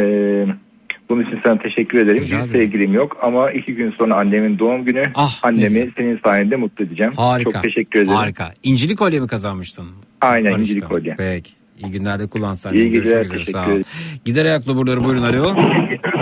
[1.10, 2.22] bunun için sana teşekkür ederim.
[2.22, 5.04] bir sevgilim yok ama iki gün sonra annemin doğum günü.
[5.44, 5.90] Annemi neyse.
[5.98, 7.14] senin sayende mutlu edeceğim.
[7.16, 7.52] Harika.
[7.52, 8.16] Çok teşekkür ederim.
[8.16, 8.54] Harika.
[8.64, 9.86] İncili kolye mi kazanmıştın?
[10.22, 10.62] Aynen Barış'tan.
[10.62, 11.16] incili kolye.
[11.18, 11.52] Peki.
[11.84, 12.74] İyi günlerde kullansan.
[12.74, 13.84] İyi üzere, teşekkür ederim.
[14.26, 15.56] Gider ayaklı buraları buyurun alo.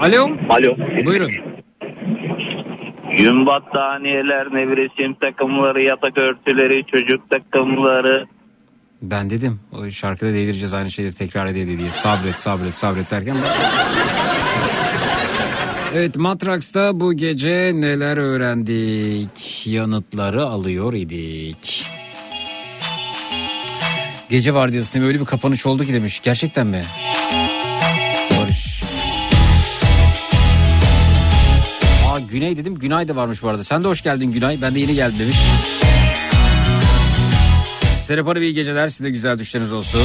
[0.00, 0.30] Alo.
[0.48, 0.76] Alo.
[1.06, 1.32] Buyurun.
[3.18, 8.26] Yün battaniyeler, nevresim takımları, yatak örtüleri, çocuk takımları.
[9.02, 11.90] Ben dedim o şarkıda delireceğiz aynı şeyleri tekrar ediyor diye.
[11.90, 13.36] Sabret sabret sabret derken.
[15.94, 19.66] Evet Matraks'ta bu gece neler öğrendik?
[19.66, 21.86] Yanıtları alıyor idik.
[24.30, 26.20] Gece vardiyasında öyle bir kapanış oldu ki demiş.
[26.22, 26.82] Gerçekten mi?
[32.30, 32.74] Güney dedim.
[32.78, 33.64] Günay da varmış bu arada.
[33.64, 34.62] Sen de hoş geldin Günay.
[34.62, 35.36] Ben de yeni geldim demiş.
[38.02, 38.88] Serap Hanım iyi geceler.
[38.88, 40.02] Size güzel düşleriniz olsun.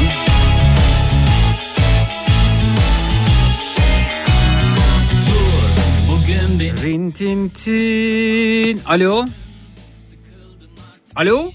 [6.84, 8.80] Rin tin tin.
[8.86, 9.26] Alo.
[11.16, 11.52] Alo.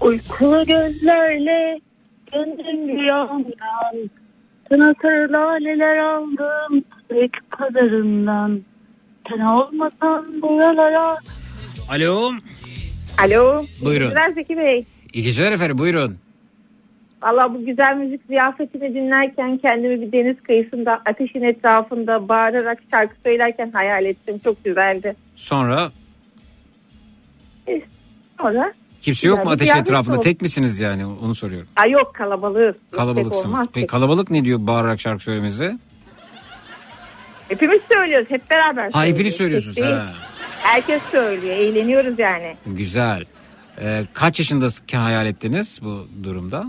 [0.00, 1.80] Uykulu gözlerle
[2.32, 4.10] döndüm rüyamdan.
[4.68, 8.62] Tınatır laleler aldım tek pazarından.
[9.28, 11.16] Sen olmasan buralara.
[11.90, 12.32] Alo.
[13.18, 13.64] Alo.
[13.84, 14.08] Buyurun.
[14.10, 14.84] Güzel Zeki Bey.
[15.12, 16.16] İyi geceler efendim buyurun.
[17.22, 23.70] Valla bu güzel müzik ziyafetini dinlerken kendimi bir deniz kıyısında ateşin etrafında bağırarak şarkı söylerken
[23.70, 24.38] hayal ettim.
[24.44, 25.14] Çok güzeldi.
[25.36, 25.90] Sonra
[28.40, 30.16] Sonra kimse yok mu ateş etrafında?
[30.16, 30.24] oldu.
[30.24, 31.68] Tek misiniz yani onu soruyorum.
[31.76, 32.92] Ay yok kalabalık.
[32.92, 33.46] Kalabalıksınız.
[33.46, 35.78] olmaz Peki kalabalık ne diyor bağırarak şarkı söylemenize?
[37.48, 38.90] Hepimiz söylüyoruz hep beraber.
[38.92, 39.74] Ha hepiniz söylüyoruz.
[39.74, 39.86] söylüyorsunuz değil.
[39.92, 40.14] ha.
[40.62, 41.56] Herkes söylüyor.
[41.56, 42.56] Eğleniyoruz yani.
[42.66, 43.24] Güzel.
[43.80, 46.64] Ee, kaç yaşındasın hayal ettiniz bu durumda?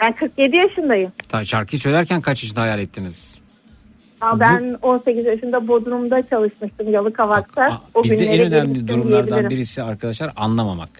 [0.00, 1.12] Ben 47 yaşındayım.
[1.28, 3.38] Ta, şarkıyı söylerken kaç yaşında hayal ettiniz?
[4.40, 7.82] Ben 18 yaşında Bodrum'da çalışmıştım Yalıkavak'ta.
[7.94, 10.90] O Bizde en önemli durumlardan birisi arkadaşlar anlamamak.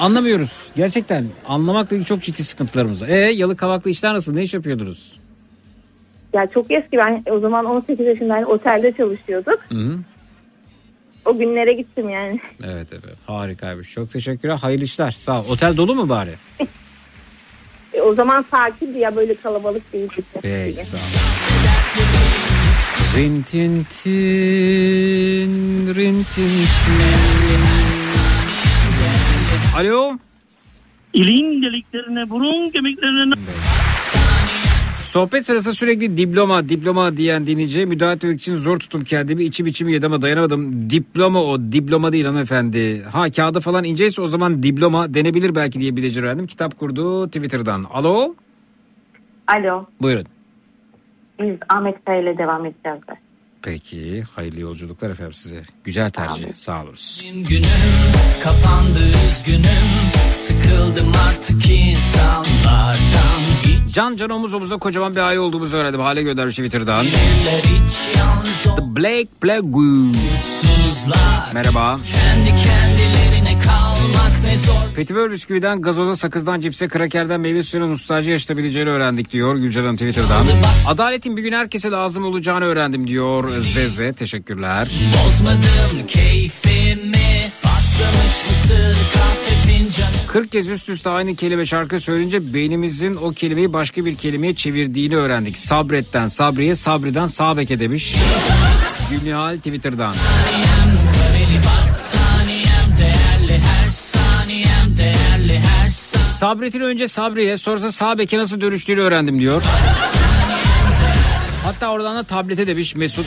[0.00, 0.52] Anlamıyoruz.
[0.76, 3.08] Gerçekten anlamakla ilgili çok ciddi sıkıntılarımız var.
[3.08, 4.34] E Yalıkavak'ta işler nasıl?
[4.34, 5.18] Ne iş yapıyordunuz?
[6.36, 9.58] Ya çok eski ben o zaman 18 yaşındayım otelde çalışıyorduk.
[9.68, 9.98] Hı -hı.
[11.24, 12.40] O günlere gittim yani.
[12.64, 13.90] Evet evet harikaymış.
[13.92, 14.56] Çok teşekkürler.
[14.56, 15.10] Hayırlı işler.
[15.10, 15.44] Sağ ol.
[15.48, 16.34] Otel dolu mu bari?
[17.94, 20.22] E, o zaman sakindi ya böyle kalabalık değildi.
[20.42, 21.00] Peki sağ ol.
[23.16, 25.50] Rin tin tin,
[25.94, 27.60] rin tin tin.
[29.76, 30.18] Alo.
[31.12, 33.34] İlin deliklerine, burun kemiklerine...
[35.16, 39.44] Sohbet sırasında sürekli diploma diploma diyen dinleyiciye müdahale etmek için zor tuttum kendimi.
[39.44, 40.90] İçim içimi yedi ama dayanamadım.
[40.90, 43.02] Diploma o diploma değil hanımefendi.
[43.02, 46.46] Ha kağıda falan inceyse o zaman diploma denebilir belki diye bileci öğrendim.
[46.46, 47.84] Kitap kurdu Twitter'dan.
[47.90, 48.34] Alo.
[49.46, 49.86] Alo.
[50.02, 50.24] Buyurun.
[51.40, 53.25] Biz Ahmet Kaya ile devam edeceğiz de.
[53.66, 55.62] Peki hayırlı yolculuklar efendim size.
[55.84, 57.24] Güzel tercih sağ oluruz.
[57.34, 57.66] günüm
[58.42, 66.00] kapandı üzgünüm Sıkıldım artık insanlardan Hiç Can can omuz omuza kocaman bir aile olduğumuzu öğrendim.
[66.00, 67.06] Hale göndermiş Twitter'dan.
[68.76, 70.12] The Blake Plague.
[71.54, 72.00] Merhaba.
[72.12, 72.62] Kendi
[74.96, 80.46] Petibör bisküviden, gazoza, sakızdan, cipse, krakerden, meyve suyuna nostalji yaşatabileceğini öğrendik diyor Gülcan Hanım Twitter'dan.
[80.86, 84.12] Adaletin bir gün herkese lazım olacağını öğrendim diyor Zeze.
[84.12, 84.88] Teşekkürler.
[85.14, 93.14] Bozmadım keyfimi Patlamış mısır kahve fincanı 40 kez üst üste aynı kelime şarkı söyleyince beynimizin
[93.14, 95.58] o kelimeyi başka bir kelimeye çevirdiğini öğrendik.
[95.58, 98.14] Sabretten Sabriye, Sabri'den Sabeke demiş.
[99.10, 100.14] Gülnihal Twitter'dan.
[106.36, 109.62] Sabret'in önce Sabriye sonrasında Sabek'e nasıl dönüştüğünü öğrendim diyor.
[111.64, 113.26] Hatta oradan da tablete demiş Mesut.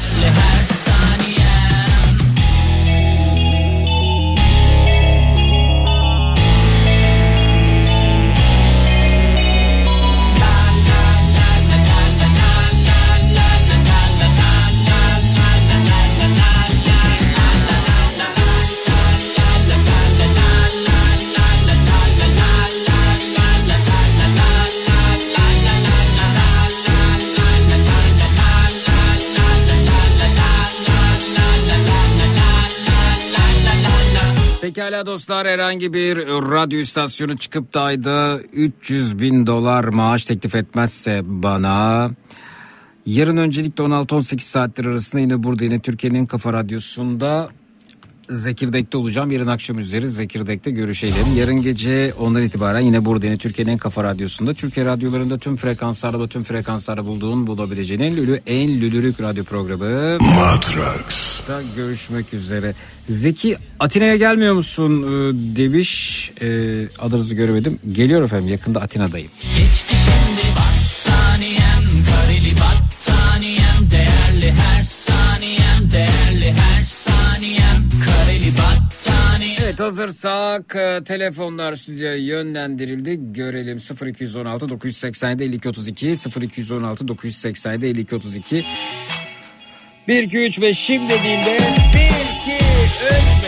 [35.09, 42.09] Dostlar herhangi bir radyo istasyonu çıkıp da ayda 300 bin dolar maaş teklif etmezse bana
[43.05, 47.49] Yarın öncelikle 16-18 saatler arasında yine burada yine Türkiye'nin en kafa radyosunda
[48.29, 49.31] Zekirdek'te olacağım.
[49.31, 51.35] Yarın akşam üzeri Zekirdek'te görüşelim.
[51.35, 54.53] Yarın gece ondan itibaren yine burada yine Türkiye'nin en kafa radyosunda.
[54.53, 60.17] Türkiye radyolarında tüm frekanslarda tüm frekanslarda bulduğun bulabileceğin en lülü en lülürük radyo programı.
[60.19, 61.39] Matrax.
[61.47, 62.75] Da görüşmek üzere.
[63.09, 65.07] Zeki Atina'ya gelmiyor musun e,
[65.57, 66.31] demiş.
[66.41, 66.47] E,
[66.99, 67.79] adınızı göremedim.
[67.91, 69.31] Geliyor efendim yakında Atina'dayım.
[69.57, 77.18] Geçti şimdi battaniyem Kareli battaniyem Değerli her saniyem Değerli her saniyem
[79.69, 83.33] Evet hazırsak e, telefonlar stüdyoya yönlendirildi.
[83.33, 83.77] Görelim.
[84.05, 88.65] 0216 987 52 32 0216 987 52 32
[90.07, 92.63] 1 2 3 ve şimdi dediğimde 1 2
[93.35, 93.38] 3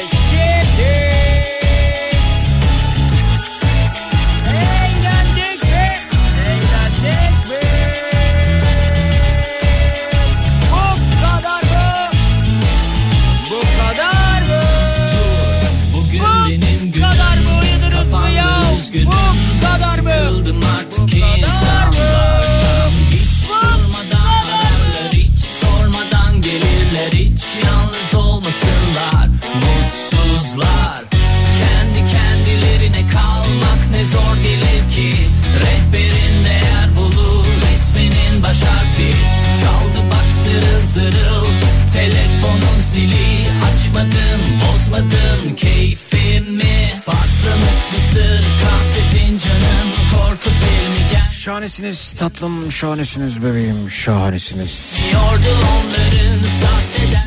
[30.55, 31.03] Mutsuzlar
[31.59, 35.15] Kendi kendilerine kalmak ne zor gelir ki.
[35.61, 39.13] Rehberin değer bulur Resminin baş harfi
[39.61, 41.45] Çaldı bak zırıl zırıl
[41.93, 43.47] Telefonun zili.
[43.65, 46.93] Açmadın bozmadın keyfimi.
[47.05, 48.70] Patlamış mısır kahve
[51.41, 54.93] Şahanesiniz tatlım, şahanesiniz bebeğim, şahanesiniz.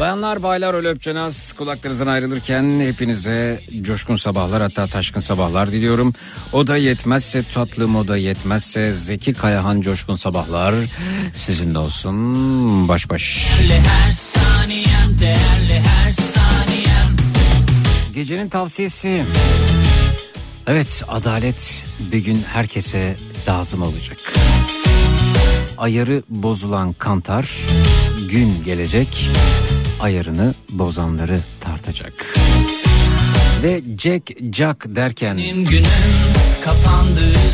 [0.00, 6.12] Bayanlar baylar öyle öpçenaz kulaklarınızdan ayrılırken hepinize coşkun sabahlar hatta taşkın sabahlar diliyorum.
[6.52, 10.74] O da yetmezse tatlım o da yetmezse Zeki Kayahan coşkun sabahlar
[11.34, 13.48] sizin de olsun baş baş.
[13.60, 17.16] Değerli her saniyem Değerli her saniyem
[18.14, 19.24] Gecenin tavsiyesi.
[20.66, 23.16] Evet adalet bir gün herkese
[23.48, 24.18] lazım olacak.
[25.78, 27.50] Ayarı bozulan kantar
[28.30, 29.30] gün gelecek
[30.00, 32.34] ayarını bozanları tartacak.
[33.62, 35.40] Ve Jack Jack derken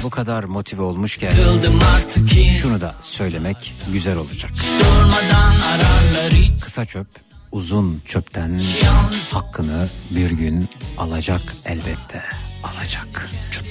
[0.03, 1.33] bu kadar motive olmuşken
[2.61, 4.51] şunu da söylemek güzel olacak.
[6.61, 7.07] Kısa çöp
[7.53, 8.59] uzun çöpten
[9.33, 12.23] hakkını bir gün alacak elbette
[12.63, 13.29] alacak.
[13.51, 13.67] Çut.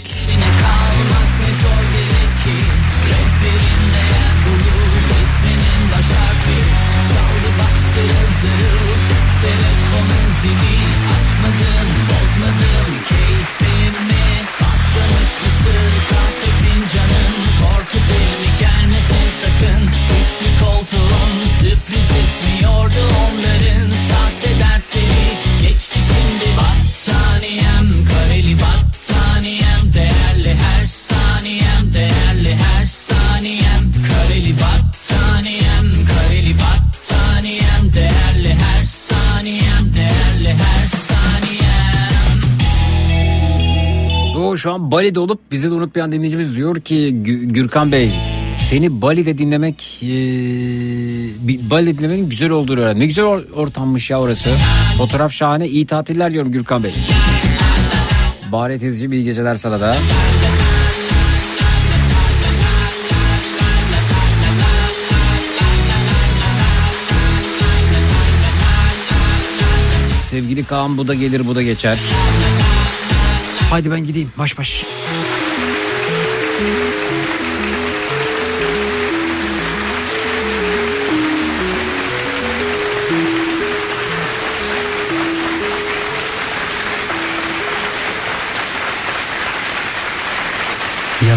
[7.59, 7.75] Bak
[9.41, 10.77] Telefonun zili
[11.15, 11.89] Açmadın
[23.23, 26.57] onların Sahte dertleri geçti şimdi
[26.99, 33.91] Battaniyem kareli battaniyem Değerli her saniyem değerli her saniyem.
[34.07, 42.39] Kareli battaniyem kareli battaniyem Değerli her saniyem değerli her saniyem.
[44.35, 48.11] Doğu şu an Bali'de olup bizi de unutmayan dinleyicimiz diyor ki Gü- Gürkan Bey
[48.69, 50.09] seni Bali'de dinlemek e,
[51.69, 52.99] Bali'de dinlemenin güzel olduğunu öğrendim.
[53.01, 54.49] Ne güzel or- ortammış ya orası.
[54.97, 56.93] Fotoğraf şahane iyi tatiller diyorum Gürkan Bey.
[58.51, 59.97] Bahri Tezci'm iyi geceler sana da.
[70.29, 71.99] Sevgili Kaan bu da gelir bu da geçer.
[73.69, 74.85] Haydi ben gideyim baş baş.